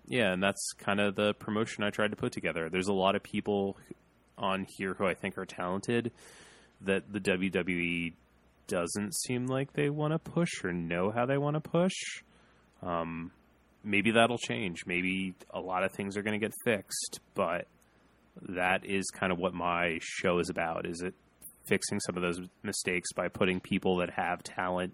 yeah, 0.07 0.31
and 0.31 0.41
that's 0.41 0.71
kind 0.77 1.01
of 1.01 1.15
the 1.15 1.33
promotion 1.33 1.83
I 1.83 1.89
tried 1.89 2.11
to 2.11 2.15
put 2.15 2.31
together. 2.31 2.69
There's 2.69 2.87
a 2.87 2.93
lot 2.93 3.17
of 3.17 3.21
people 3.21 3.75
on 4.37 4.65
here 4.77 4.93
who 4.93 5.05
I 5.05 5.13
think 5.13 5.37
are 5.37 5.45
talented 5.45 6.13
that 6.79 7.11
the 7.11 7.19
WWE 7.19 8.13
doesn't 8.67 9.13
seem 9.13 9.47
like 9.47 9.73
they 9.73 9.89
want 9.89 10.13
to 10.13 10.19
push 10.19 10.63
or 10.63 10.71
know 10.71 11.11
how 11.11 11.25
they 11.25 11.37
want 11.37 11.55
to 11.55 11.69
push. 11.69 12.23
Um, 12.81 13.31
maybe 13.83 14.11
that'll 14.11 14.37
change. 14.37 14.85
Maybe 14.85 15.33
a 15.53 15.59
lot 15.59 15.83
of 15.83 15.91
things 15.91 16.15
are 16.15 16.21
going 16.21 16.39
to 16.39 16.45
get 16.45 16.53
fixed, 16.63 17.19
but 17.35 17.67
that 18.47 18.85
is 18.85 19.09
kind 19.09 19.33
of 19.33 19.37
what 19.37 19.53
my 19.53 19.97
show 20.01 20.39
is 20.39 20.49
about. 20.49 20.85
Is 20.85 21.01
it 21.01 21.13
fixing 21.65 21.99
some 21.99 22.15
of 22.15 22.21
those 22.21 22.39
mistakes 22.63 23.11
by 23.11 23.27
putting 23.27 23.59
people 23.59 23.97
that 23.97 24.11
have 24.11 24.41
talent 24.43 24.93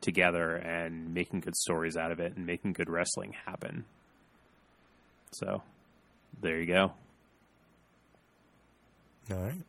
together 0.00 0.56
and 0.56 1.14
making 1.14 1.40
good 1.40 1.56
stories 1.56 1.96
out 1.96 2.12
of 2.12 2.20
it 2.20 2.36
and 2.36 2.46
making 2.46 2.72
good 2.72 2.88
wrestling 2.88 3.34
happen. 3.46 3.84
So, 5.32 5.62
there 6.40 6.60
you 6.60 6.66
go. 6.66 6.92
All 9.30 9.38
right. 9.38 9.64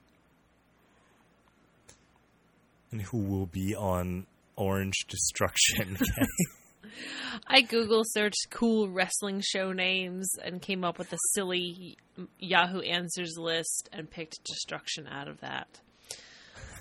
And 2.91 3.01
who 3.01 3.17
will 3.17 3.47
be 3.47 3.75
on 3.75 4.27
Orange 4.55 5.05
Destruction? 5.07 5.97
I 7.47 7.61
Google 7.61 8.03
searched 8.05 8.47
cool 8.51 8.89
wrestling 8.89 9.41
show 9.41 9.71
names 9.71 10.31
and 10.43 10.61
came 10.61 10.83
up 10.83 10.97
with 10.97 11.11
a 11.13 11.17
silly 11.33 11.97
Yahoo 12.39 12.81
Answers 12.81 13.35
list 13.37 13.89
and 13.91 14.09
picked 14.09 14.43
Destruction 14.43 15.07
out 15.07 15.27
of 15.27 15.41
that. 15.41 15.67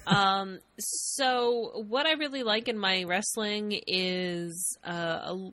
Um, 0.07 0.61
so 0.79 1.85
what 1.89 2.07
I 2.07 2.13
really 2.13 2.43
like 2.43 2.69
in 2.69 2.79
my 2.79 3.05
wrestling 3.05 3.81
is 3.87 4.79
uh, 4.87 4.91
a, 4.93 5.51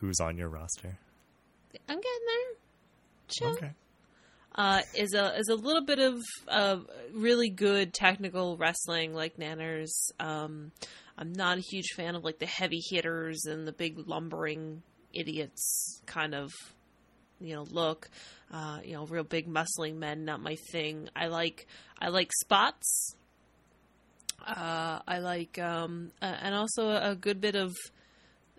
Who's 0.00 0.20
on 0.20 0.36
your 0.36 0.48
roster? 0.48 0.98
I'm 1.88 1.96
getting 1.96 2.26
there. 2.26 2.56
Chill. 3.28 3.50
Okay. 3.52 3.70
uh, 4.54 4.80
is 4.96 5.14
a 5.14 5.36
is 5.36 5.48
a 5.48 5.54
little 5.54 5.84
bit 5.84 5.98
of 5.98 6.20
uh, 6.48 6.76
really 7.12 7.48
good 7.48 7.92
technical 7.94 8.56
wrestling 8.56 9.14
like 9.14 9.36
Nanners. 9.36 10.10
Um, 10.20 10.72
I'm 11.16 11.32
not 11.32 11.58
a 11.58 11.60
huge 11.60 11.92
fan 11.94 12.14
of 12.14 12.24
like 12.24 12.38
the 12.38 12.46
heavy 12.46 12.80
hitters 12.90 13.44
and 13.46 13.66
the 13.66 13.72
big 13.72 14.08
lumbering 14.08 14.82
idiots 15.12 16.00
kind 16.06 16.34
of 16.34 16.50
you 17.40 17.54
know 17.54 17.62
look. 17.70 18.08
Uh, 18.52 18.80
you 18.84 18.92
know, 18.92 19.06
real 19.06 19.24
big 19.24 19.48
muscling 19.48 19.96
men, 19.96 20.26
not 20.26 20.42
my 20.42 20.56
thing. 20.70 21.08
I 21.16 21.28
like 21.28 21.66
I 21.98 22.08
like 22.08 22.30
spots. 22.40 23.16
Uh, 24.46 25.00
I 25.06 25.18
like 25.18 25.58
um, 25.58 26.10
uh, 26.20 26.36
and 26.42 26.54
also 26.54 26.88
a, 26.88 27.14
good 27.14 27.40
bit 27.40 27.54
of 27.54 27.74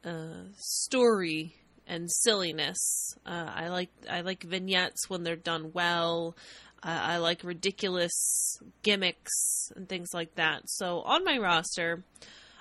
uh, 0.06 0.44
story 0.58 1.56
and 1.88 2.10
silliness. 2.10 3.16
Uh, 3.26 3.52
I 3.54 3.68
like 3.70 3.90
I 4.10 4.22
like 4.22 4.44
vignettes 4.44 5.10
when 5.10 5.24
they're 5.24 5.36
done 5.36 5.72
well. 5.74 6.36
Uh, 6.82 7.00
I 7.02 7.18
like 7.18 7.44
ridiculous 7.44 8.58
gimmicks 8.82 9.72
and 9.76 9.88
things 9.88 10.10
like 10.14 10.36
that. 10.36 10.64
So 10.66 11.02
on 11.02 11.24
my 11.24 11.38
roster, 11.38 12.04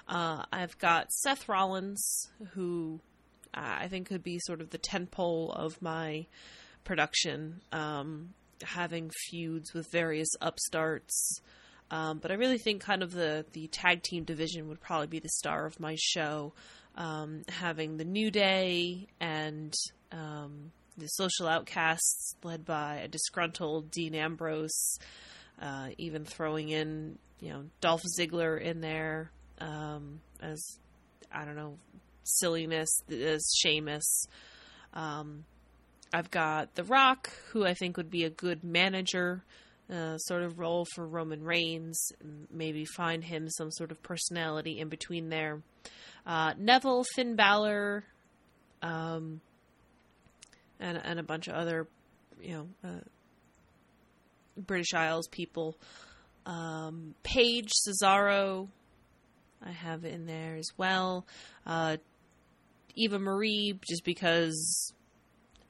uh, 0.08 0.44
I've 0.52 0.78
got 0.78 1.12
Seth 1.12 1.48
Rollins, 1.48 2.28
who 2.52 3.00
I 3.54 3.88
think 3.88 4.08
could 4.08 4.22
be 4.22 4.38
sort 4.38 4.60
of 4.60 4.70
the 4.70 4.78
tentpole 4.78 5.54
of 5.56 5.80
my 5.82 6.26
production, 6.84 7.62
um, 7.72 8.34
having 8.62 9.10
feuds 9.28 9.74
with 9.74 9.90
various 9.90 10.28
upstarts. 10.40 11.40
Um, 11.92 12.18
but 12.18 12.30
I 12.30 12.34
really 12.34 12.56
think 12.56 12.80
kind 12.80 13.02
of 13.02 13.12
the, 13.12 13.44
the 13.52 13.66
tag 13.68 14.02
team 14.02 14.24
division 14.24 14.66
would 14.68 14.80
probably 14.80 15.08
be 15.08 15.18
the 15.18 15.28
star 15.28 15.66
of 15.66 15.78
my 15.78 15.94
show. 16.00 16.54
Um, 16.94 17.42
having 17.48 17.98
the 17.98 18.04
New 18.04 18.30
Day 18.30 19.06
and 19.20 19.74
um, 20.10 20.72
the 20.96 21.06
Social 21.06 21.46
Outcasts, 21.46 22.34
led 22.42 22.64
by 22.64 22.96
a 22.96 23.08
disgruntled 23.08 23.90
Dean 23.90 24.14
Ambrose, 24.14 24.98
uh, 25.60 25.88
even 25.98 26.24
throwing 26.24 26.70
in 26.70 27.18
you 27.40 27.50
know 27.50 27.64
Dolph 27.80 28.02
Ziggler 28.18 28.60
in 28.60 28.80
there 28.80 29.30
um, 29.58 30.20
as 30.40 30.78
I 31.30 31.44
don't 31.44 31.56
know 31.56 31.78
silliness 32.24 33.02
as 33.10 33.52
Sheamus. 33.54 34.26
Um, 34.94 35.44
I've 36.12 36.30
got 36.30 36.74
The 36.74 36.84
Rock, 36.84 37.30
who 37.50 37.66
I 37.66 37.74
think 37.74 37.96
would 37.96 38.10
be 38.10 38.24
a 38.24 38.30
good 38.30 38.64
manager 38.64 39.44
uh, 39.92 40.16
sort 40.18 40.42
of 40.42 40.58
role 40.58 40.86
for 40.94 41.06
Roman 41.06 41.42
Reigns. 41.42 42.12
Maybe 42.50 42.84
find 42.84 43.22
him 43.22 43.48
some 43.50 43.70
sort 43.70 43.90
of 43.90 44.02
personality 44.02 44.78
in 44.78 44.88
between 44.88 45.28
there. 45.28 45.62
Uh, 46.26 46.54
Neville, 46.56 47.04
Finn 47.14 47.36
Balor, 47.36 48.04
um, 48.80 49.40
and 50.80 51.00
and 51.04 51.20
a 51.20 51.22
bunch 51.22 51.48
of 51.48 51.54
other, 51.54 51.86
you 52.40 52.52
know, 52.52 52.68
uh, 52.84 53.00
British 54.56 54.94
Isles 54.94 55.28
people. 55.28 55.76
Um, 56.46 57.14
Paige, 57.22 57.70
Cesaro, 57.86 58.68
I 59.64 59.70
have 59.70 60.04
in 60.04 60.26
there 60.26 60.56
as 60.56 60.68
well. 60.76 61.26
Uh, 61.66 61.98
Eva 62.94 63.18
Marie, 63.18 63.78
just 63.88 64.04
because 64.04 64.92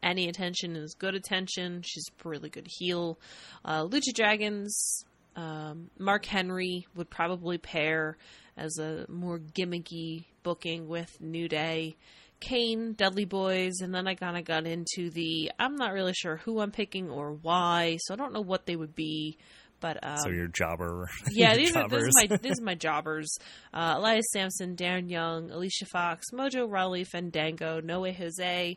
any 0.03 0.29
attention 0.29 0.77
is 0.77 0.95
good 0.95 1.15
attention. 1.15 1.83
She's 1.83 2.07
a 2.09 2.29
really 2.29 2.51
good 2.51 2.67
heel. 2.69 3.19
Uh, 3.65 3.85
Lucha 3.85 4.13
Dragons, 4.15 5.05
um, 5.37 5.91
Mark 5.99 6.25
Henry 6.27 6.87
would 6.95 7.11
probably 7.11 7.59
pair 7.59 8.17
as 8.57 8.79
a 8.79 9.07
more 9.09 9.39
gimmicky 9.39 10.25
booking 10.43 10.89
with 10.89 11.21
New 11.21 11.49
Day. 11.49 11.97
Kane, 12.41 12.95
Dudley 12.95 13.25
Boyz, 13.25 13.75
and 13.83 13.95
then 13.95 14.09
I 14.09 14.17
kind 14.17 14.37
of 14.37 14.45
got 14.45 14.67
into 14.67 15.11
the 15.11 15.53
I'm 15.59 15.77
not 15.77 15.93
really 15.93 16.13
sure 16.13 16.39
who 16.39 16.61
I'm 16.61 16.73
picking 16.73 17.09
or 17.09 17.33
why, 17.33 17.99
so 18.01 18.15
I 18.15 18.17
don't 18.17 18.33
know 18.33 18.41
what 18.41 18.67
they 18.67 18.75
would 18.75 18.97
be. 18.97 19.39
But 19.83 19.99
um, 20.05 20.17
so 20.19 20.31
your 20.31 20.47
jobber, 20.47 21.09
yeah, 21.33 21.55
these 21.57 21.75
are 21.75 21.89
this 21.89 22.05
is 22.05 22.15
my 22.15 22.37
this 22.37 22.53
is 22.53 22.61
my 22.61 22.75
jobbers: 22.77 23.37
uh, 23.75 23.95
Elias 23.97 24.27
Samson, 24.33 24.77
Darren 24.77 25.11
Young, 25.11 25.51
Alicia 25.51 25.87
Fox, 25.87 26.27
Mojo 26.33 26.71
Rawley, 26.71 27.05
Fandango, 27.05 27.81
Noe 27.81 28.13
Jose, 28.13 28.77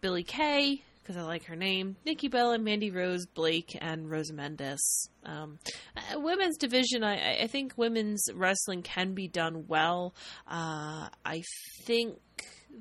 Billie 0.00 0.22
Kay, 0.22 0.82
because 1.02 1.16
I 1.16 1.22
like 1.22 1.44
her 1.44 1.56
name, 1.56 1.96
Nikki 2.04 2.28
Bella, 2.28 2.58
Mandy 2.58 2.90
Rose, 2.90 3.26
Blake, 3.26 3.76
and 3.80 4.10
Rosa 4.10 4.34
Mendes. 4.34 5.08
Um, 5.24 5.58
uh, 5.96 6.20
women's 6.20 6.56
division, 6.56 7.02
I, 7.02 7.42
I, 7.42 7.46
think 7.46 7.72
women's 7.76 8.26
wrestling 8.34 8.82
can 8.82 9.14
be 9.14 9.26
done 9.26 9.64
well. 9.68 10.14
Uh, 10.46 11.08
I 11.24 11.42
think 11.84 12.18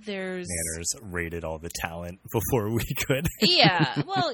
there's 0.05 0.47
Nanners 0.47 0.99
rated 1.01 1.43
all 1.43 1.57
the 1.57 1.71
talent 1.81 2.19
before 2.31 2.69
we 2.69 2.85
could. 3.07 3.27
yeah, 3.41 4.01
well, 4.07 4.33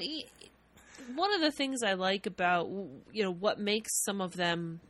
one 1.14 1.32
of 1.34 1.40
the 1.40 1.52
things 1.52 1.82
I 1.82 1.94
like 1.94 2.26
about 2.26 2.68
you 3.12 3.22
know 3.22 3.32
what 3.32 3.58
makes 3.58 4.02
some 4.02 4.20
of 4.20 4.34
them 4.34 4.80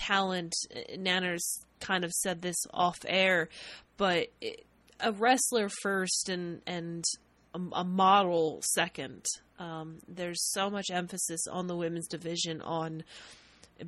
talent. 0.00 0.54
Uh, 0.74 0.96
Nanners 0.96 1.64
kind 1.80 2.04
of 2.04 2.12
said 2.12 2.42
this 2.42 2.56
off 2.72 2.98
air, 3.06 3.48
but 3.96 4.28
a 5.00 5.12
wrestler 5.12 5.68
first 5.82 6.28
and 6.28 6.60
and 6.66 7.04
a, 7.54 7.60
a 7.72 7.84
model 7.84 8.60
second. 8.62 9.24
Um, 9.58 9.98
there's 10.08 10.50
so 10.52 10.68
much 10.68 10.86
emphasis 10.90 11.46
on 11.46 11.66
the 11.66 11.76
women's 11.76 12.08
division 12.08 12.60
on 12.60 13.04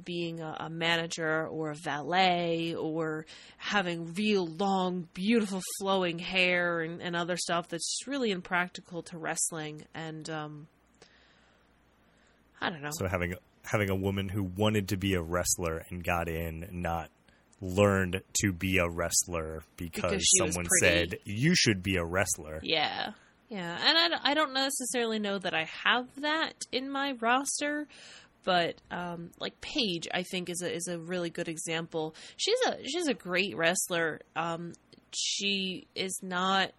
being 0.05 0.40
a, 0.40 0.56
a, 0.60 0.70
manager 0.70 1.47
or 1.47 1.70
a 1.70 1.74
valet 1.74 2.74
or 2.74 3.24
having 3.56 4.14
real 4.14 4.47
long, 4.47 5.09
beautiful 5.14 5.62
flowing 5.78 6.18
hair 6.18 6.80
and, 6.80 7.01
and 7.01 7.14
other 7.14 7.36
stuff 7.36 7.68
that's 7.68 8.06
really 8.06 8.30
impractical 8.30 9.02
to 9.02 9.18
wrestling. 9.18 9.84
And 9.94 10.28
um, 10.28 10.66
I 12.60 12.70
don't 12.70 12.82
know. 12.82 12.90
So 12.93 13.06
having 13.06 13.34
having 13.64 13.90
a 13.90 13.97
woman 13.97 14.28
who 14.28 14.44
wanted 14.44 14.88
to 14.88 14.97
be 14.97 15.14
a 15.14 15.22
wrestler 15.22 15.84
and 15.90 16.02
got 16.02 16.28
in, 16.28 16.68
not 16.70 17.10
learned 17.60 18.22
to 18.43 18.52
be 18.52 18.78
a 18.78 18.88
wrestler 18.88 19.62
because, 19.76 20.10
because 20.10 20.28
someone 20.38 20.66
said 20.80 21.16
you 21.24 21.55
should 21.55 21.82
be 21.82 21.97
a 21.97 22.05
wrestler. 22.05 22.60
Yeah. 22.62 23.12
Yeah, 23.48 23.78
and 23.81 24.14
I, 24.14 24.31
I 24.31 24.35
don't 24.35 24.55
necessarily 24.55 25.18
know 25.18 25.39
that 25.39 25.55
I 25.55 25.68
have 25.85 26.06
that 26.20 26.55
in 26.73 26.90
my 26.90 27.12
roster, 27.20 27.86
but 28.44 28.77
um, 28.90 29.31
like 29.39 29.60
Paige, 29.60 30.09
I 30.12 30.23
think 30.23 30.51
is 30.51 30.62
a 30.62 30.73
is 30.73 30.89
a 30.89 30.98
really 30.98 31.31
good 31.31 31.48
example. 31.48 32.14
She's 32.36 32.59
a 32.66 32.78
she's 32.85 33.06
a 33.06 33.14
great 33.14 33.56
wrestler. 33.56 34.20
Um, 34.35 34.73
she 35.12 35.86
is 35.94 36.18
not 36.23 36.73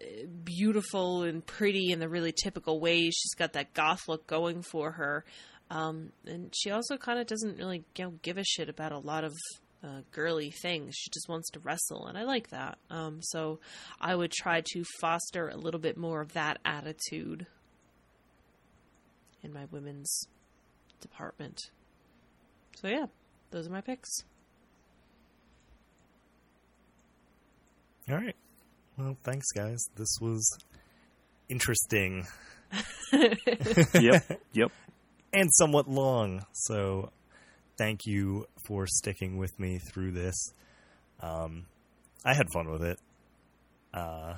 uh, 0.00 0.26
beautiful 0.42 1.24
and 1.24 1.44
pretty 1.44 1.90
in 1.92 1.98
the 2.00 2.08
really 2.08 2.32
typical 2.32 2.80
ways. 2.80 3.14
She's 3.14 3.34
got 3.34 3.52
that 3.52 3.74
goth 3.74 4.08
look 4.08 4.26
going 4.26 4.62
for 4.62 4.92
her, 4.92 5.24
um, 5.70 6.12
and 6.26 6.50
she 6.54 6.70
also 6.70 6.96
kind 6.96 7.18
of 7.18 7.26
doesn't 7.26 7.58
really 7.58 7.84
you 7.96 8.04
know, 8.04 8.14
give 8.22 8.38
a 8.38 8.44
shit 8.44 8.70
about 8.70 8.92
a 8.92 8.98
lot 8.98 9.24
of 9.24 9.34
uh, 9.82 10.02
girly 10.12 10.50
things. 10.50 10.94
She 10.96 11.10
just 11.10 11.28
wants 11.28 11.50
to 11.50 11.60
wrestle, 11.60 12.06
and 12.06 12.18
I 12.18 12.24
like 12.24 12.50
that. 12.50 12.78
Um, 12.90 13.20
so 13.22 13.60
I 14.00 14.14
would 14.14 14.32
try 14.32 14.62
to 14.72 14.84
foster 15.00 15.48
a 15.48 15.56
little 15.56 15.80
bit 15.80 15.96
more 15.96 16.20
of 16.20 16.32
that 16.34 16.58
attitude 16.64 17.46
in 19.42 19.52
my 19.52 19.64
women's 19.70 20.26
department. 21.00 21.58
So 22.76 22.88
yeah, 22.88 23.06
those 23.50 23.66
are 23.66 23.72
my 23.72 23.80
picks. 23.80 24.10
All 28.08 28.16
right. 28.16 28.36
Well, 28.98 29.16
thanks, 29.22 29.46
guys. 29.54 29.78
This 29.96 30.18
was 30.20 30.58
interesting. 31.48 32.26
yep. 33.12 34.40
Yep. 34.52 34.72
And 35.32 35.48
somewhat 35.54 35.86
long. 35.88 36.44
So 36.52 37.12
thank 37.80 38.04
you 38.04 38.44
for 38.66 38.86
sticking 38.86 39.38
with 39.38 39.58
me 39.58 39.78
through 39.78 40.12
this. 40.12 40.52
Um, 41.20 41.64
I 42.24 42.34
had 42.34 42.46
fun 42.52 42.70
with 42.70 42.82
it. 42.82 42.98
Uh, 43.94 44.34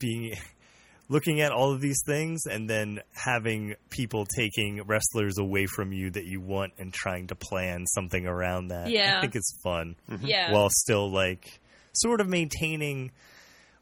being 0.00 0.34
looking 1.08 1.40
at 1.40 1.52
all 1.52 1.72
of 1.72 1.80
these 1.80 2.02
things 2.04 2.42
and 2.50 2.68
then 2.68 2.98
having 3.12 3.76
people 3.90 4.26
taking 4.26 4.82
wrestlers 4.86 5.38
away 5.38 5.66
from 5.66 5.92
you 5.92 6.10
that 6.10 6.24
you 6.24 6.40
want 6.40 6.72
and 6.78 6.92
trying 6.92 7.28
to 7.28 7.36
plan 7.36 7.86
something 7.86 8.26
around 8.26 8.68
that. 8.68 8.90
Yeah. 8.90 9.18
I 9.18 9.20
think 9.20 9.36
it's 9.36 9.56
fun. 9.62 9.94
Mm-hmm. 10.10 10.26
Yeah. 10.26 10.52
While 10.52 10.68
still 10.70 11.10
like 11.12 11.60
sort 11.92 12.20
of 12.20 12.28
maintaining 12.28 13.12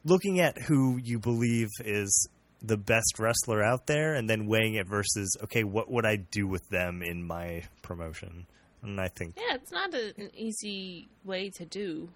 looking 0.05 0.39
at 0.39 0.61
who 0.61 0.97
you 0.97 1.17
believe 1.17 1.69
is 1.83 2.29
the 2.61 2.77
best 2.77 3.19
wrestler 3.19 3.63
out 3.63 3.87
there 3.87 4.13
and 4.13 4.29
then 4.29 4.47
weighing 4.47 4.75
it 4.75 4.87
versus 4.87 5.35
okay, 5.43 5.63
what 5.63 5.89
would 5.91 6.05
I 6.05 6.15
do 6.17 6.47
with 6.47 6.67
them 6.69 7.01
in 7.01 7.23
my 7.25 7.63
promotion? 7.81 8.45
And 8.81 8.99
I 8.99 9.07
think 9.09 9.35
Yeah, 9.37 9.55
it's 9.55 9.71
not 9.71 9.93
a, 9.93 10.13
an 10.17 10.31
easy 10.35 11.07
way 11.23 11.49
to 11.55 11.65
do 11.65 12.09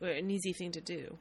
or 0.00 0.08
an 0.08 0.30
easy 0.30 0.52
thing 0.52 0.72
to 0.72 0.80
do. 0.80 1.18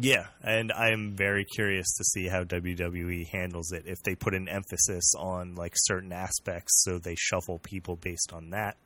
Yeah, 0.00 0.26
and 0.42 0.70
I'm 0.70 1.16
very 1.16 1.44
curious 1.56 1.86
to 1.96 2.04
see 2.04 2.28
how 2.28 2.44
WWE 2.44 3.26
handles 3.28 3.72
it. 3.72 3.82
If 3.86 3.98
they 4.04 4.14
put 4.14 4.32
an 4.34 4.48
emphasis 4.48 5.12
on 5.18 5.56
like 5.56 5.72
certain 5.74 6.12
aspects, 6.12 6.84
so 6.84 6.98
they 6.98 7.16
shuffle 7.18 7.58
people 7.58 7.96
based 7.96 8.32
on 8.32 8.50
that, 8.50 8.76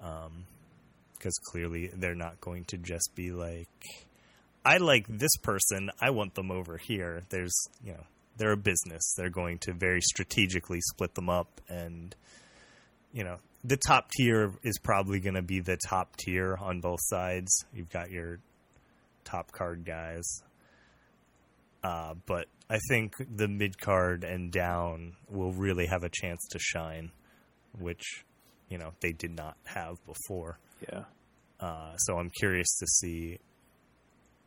um 0.00 0.46
because 1.24 1.38
clearly 1.50 1.90
they're 1.94 2.14
not 2.14 2.38
going 2.42 2.64
to 2.66 2.76
just 2.76 3.10
be 3.14 3.30
like, 3.32 3.66
"I 4.64 4.78
like 4.78 5.06
this 5.08 5.36
person, 5.36 5.90
I 6.00 6.10
want 6.10 6.34
them 6.34 6.50
over 6.50 6.78
here." 6.78 7.22
There's, 7.28 7.54
you 7.82 7.92
know, 7.92 8.04
they're 8.36 8.52
a 8.52 8.56
business. 8.56 9.14
They're 9.16 9.30
going 9.30 9.58
to 9.60 9.72
very 9.72 10.00
strategically 10.00 10.80
split 10.80 11.14
them 11.14 11.28
up, 11.28 11.60
and 11.68 12.14
you 13.12 13.24
know, 13.24 13.38
the 13.62 13.76
top 13.76 14.10
tier 14.10 14.52
is 14.62 14.78
probably 14.78 15.20
going 15.20 15.36
to 15.36 15.42
be 15.42 15.60
the 15.60 15.78
top 15.88 16.16
tier 16.16 16.56
on 16.60 16.80
both 16.80 16.98
sides. 17.02 17.64
You've 17.72 17.90
got 17.90 18.10
your 18.10 18.40
top 19.24 19.52
card 19.52 19.84
guys. 19.84 20.24
Uh, 21.82 22.14
but 22.26 22.46
I 22.70 22.78
think 22.88 23.12
the 23.18 23.46
mid 23.46 23.78
card 23.78 24.24
and 24.24 24.50
down 24.50 25.16
will 25.28 25.52
really 25.52 25.86
have 25.86 26.02
a 26.02 26.08
chance 26.10 26.40
to 26.52 26.58
shine, 26.58 27.12
which 27.78 28.24
you 28.68 28.78
know 28.78 28.92
they 29.00 29.12
did 29.12 29.36
not 29.36 29.56
have 29.64 29.96
before. 30.06 30.58
Yeah. 30.90 31.04
Uh, 31.60 31.96
so 31.96 32.18
I'm 32.18 32.30
curious 32.38 32.78
to 32.78 32.86
see 32.86 33.38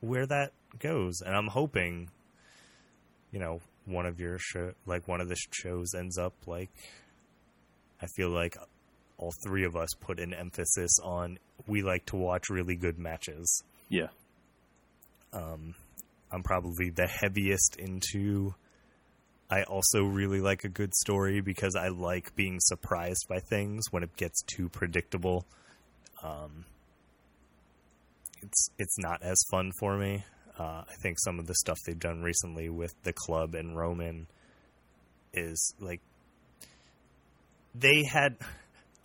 where 0.02 0.26
that 0.26 0.52
goes, 0.80 1.22
and 1.22 1.36
I'm 1.36 1.48
hoping, 1.48 2.10
you 3.32 3.40
know, 3.40 3.62
one 3.86 4.06
of 4.06 4.20
your 4.20 4.38
show, 4.40 4.74
like 4.86 5.08
one 5.08 5.22
of 5.22 5.30
the 5.30 5.38
shows, 5.52 5.94
ends 5.96 6.18
up 6.18 6.34
like. 6.46 6.70
I 8.00 8.06
feel 8.16 8.30
like 8.30 8.56
all 9.18 9.34
three 9.44 9.66
of 9.66 9.76
us 9.76 9.90
put 10.00 10.20
an 10.20 10.32
emphasis 10.32 11.00
on 11.04 11.40
we 11.66 11.82
like 11.82 12.06
to 12.08 12.16
watch 12.16 12.50
really 12.50 12.76
good 12.76 13.00
matches. 13.00 13.64
Yeah. 13.90 14.10
Um, 15.34 15.74
I'm 16.32 16.44
probably 16.44 16.90
the 16.90 17.08
heaviest 17.08 17.78
into. 17.78 18.54
I 19.50 19.64
also 19.64 20.04
really 20.04 20.42
like 20.42 20.66
a 20.66 20.70
good 20.70 20.94
story 20.94 21.40
because 21.40 21.76
I 21.76 21.88
like 21.88 22.36
being 22.36 22.60
surprised 22.60 23.26
by 23.30 23.40
things 23.40 23.86
when 23.92 24.04
it 24.04 24.16
gets 24.18 24.42
too 24.44 24.68
predictable. 24.68 25.46
Um, 26.22 26.66
it's 28.42 28.70
it's 28.78 28.98
not 29.00 29.22
as 29.24 29.38
fun 29.52 29.72
for 29.80 29.98
me. 29.98 30.24
Uh, 30.60 30.84
I 30.90 30.94
think 31.02 31.18
some 31.20 31.38
of 31.40 31.46
the 31.48 31.54
stuff 31.56 31.78
they've 31.86 32.00
done 32.00 32.22
recently 32.24 32.70
with 32.70 32.94
the 33.04 33.14
club 33.14 33.54
and 33.56 33.78
Roman 33.78 34.28
is 35.34 35.74
like 35.80 36.02
they 37.76 38.04
had 38.04 38.38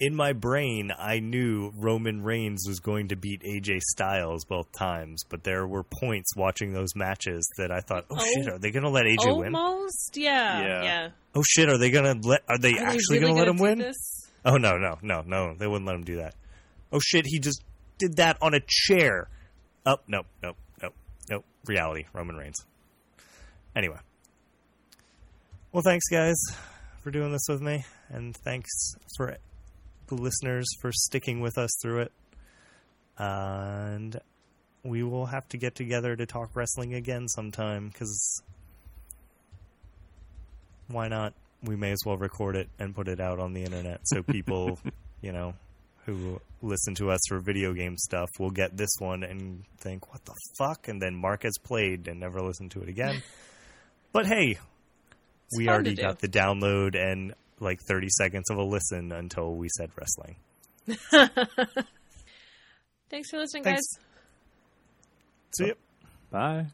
in 0.01 0.17
my 0.17 0.33
brain, 0.33 0.91
I 0.99 1.21
knew 1.21 1.71
Roman 1.77 2.23
Reigns 2.25 2.65
was 2.67 2.81
going 2.81 3.09
to 3.09 3.17
beat 3.17 3.43
AJ 3.43 3.81
Styles 3.93 4.45
both 4.45 4.67
times, 4.73 5.23
but 5.29 5.45
there 5.45 5.65
were 5.67 5.85
points 5.85 6.35
watching 6.35 6.73
those 6.73 6.97
matches 6.97 7.49
that 7.59 7.71
I 7.71 7.81
thought, 7.81 8.07
"Oh, 8.11 8.17
Oh, 8.19 8.25
shit, 8.35 8.49
are 8.49 8.59
they 8.59 8.73
going 8.73 8.83
to 8.83 8.89
let 8.91 9.05
AJ 9.05 9.39
win? 9.39 9.55
Almost, 9.55 10.17
yeah, 10.17 10.61
Yeah. 10.63 10.83
yeah. 10.83 11.09
Oh 11.37 11.43
shit, 11.49 11.69
are 11.69 11.79
they 11.79 11.91
going 11.91 12.21
to 12.21 12.29
let? 12.29 12.41
Are 12.49 12.59
they 12.59 12.73
Are 12.79 12.87
actually 12.87 13.19
they 13.19 13.21
going 13.21 13.35
to 13.35 13.39
let 13.39 13.49
him 13.49 13.59
win? 13.59 13.79
this? 13.79 14.27
Oh 14.45 14.57
no, 14.57 14.77
no, 14.77 14.97
no, 15.03 15.23
no, 15.25 15.55
they 15.57 15.67
wouldn't 15.69 15.87
let 15.87 15.95
him 15.95 16.05
do 16.05 16.17
that. 16.17 16.35
Oh 16.93 16.99
shit, 16.99 17.25
he 17.27 17.39
just 17.39 17.63
did 18.03 18.17
that 18.17 18.37
on 18.43 18.53
a 18.55 18.61
chair. 18.67 19.29
Oh 19.87 19.99
no, 20.09 20.23
no, 20.43 20.55
no, 20.83 20.91
no. 21.31 21.45
Reality, 21.67 22.07
Roman 22.13 22.37
Reigns. 22.37 22.67
Anyway, 23.77 23.99
well, 25.71 25.83
thanks 25.85 26.09
guys 26.11 26.37
for 27.03 27.11
doing 27.11 27.33
this 27.33 27.47
with 27.49 27.63
me, 27.63 27.85
and 28.09 28.37
thanks 28.45 28.71
for 29.17 29.37
the 30.09 30.15
listeners 30.17 30.67
for 30.81 30.91
sticking 30.93 31.41
with 31.41 31.57
us 31.57 31.71
through 31.81 32.01
it. 32.01 32.13
And 33.19 34.21
we 34.83 35.05
will 35.05 35.27
have 35.27 35.49
to 35.51 35.57
get 35.57 35.77
together 35.77 36.17
to 36.17 36.27
talk 36.27 36.51
wrestling 36.55 36.95
again 36.95 37.29
sometime 37.29 37.89
because 37.89 38.43
why 40.89 41.07
not? 41.09 41.35
We 41.63 41.77
may 41.77 41.93
as 41.93 42.01
well 42.05 42.17
record 42.17 42.57
it 42.57 42.69
and 42.81 42.93
put 42.93 43.07
it 43.07 43.21
out 43.21 43.39
on 43.39 43.53
the 43.53 43.63
internet 43.63 44.01
so 44.03 44.25
people, 44.25 44.81
you 45.21 45.31
know, 45.31 45.55
who 46.07 46.41
listen 46.61 46.95
to 46.97 47.11
us 47.11 47.21
for 47.29 47.39
video 47.41 47.73
game 47.73 47.97
stuff 47.97 48.29
will 48.39 48.51
get 48.51 48.77
this 48.77 48.91
one 48.99 49.23
and 49.23 49.65
think, 49.79 50.13
what 50.13 50.25
the 50.25 50.35
fuck? 50.59 50.89
And 50.89 51.01
then 51.01 51.15
Mark 51.15 51.45
has 51.45 51.59
played 51.63 52.09
and 52.09 52.21
never 52.21 52.41
listened 52.41 52.73
to 52.73 52.83
it 52.83 52.89
again. 52.89 53.23
but 54.13 54.27
hey, 54.27 54.59
we 55.57 55.69
already 55.69 55.95
got 55.95 56.19
the 56.19 56.29
download 56.29 56.97
and 56.97 57.35
like 57.61 57.81
30 57.89 58.09
seconds 58.11 58.51
of 58.51 58.59
a 58.59 58.63
listen 58.63 59.13
until 59.13 59.55
we 59.55 59.69
said 59.77 59.91
wrestling. 59.97 60.37
Thanks 63.11 63.31
for 63.31 63.39
listening, 63.39 63.63
Thanks. 63.63 63.83
guys. 63.97 64.05
See 65.57 65.67
you. 65.67 65.75
Bye. 66.31 66.67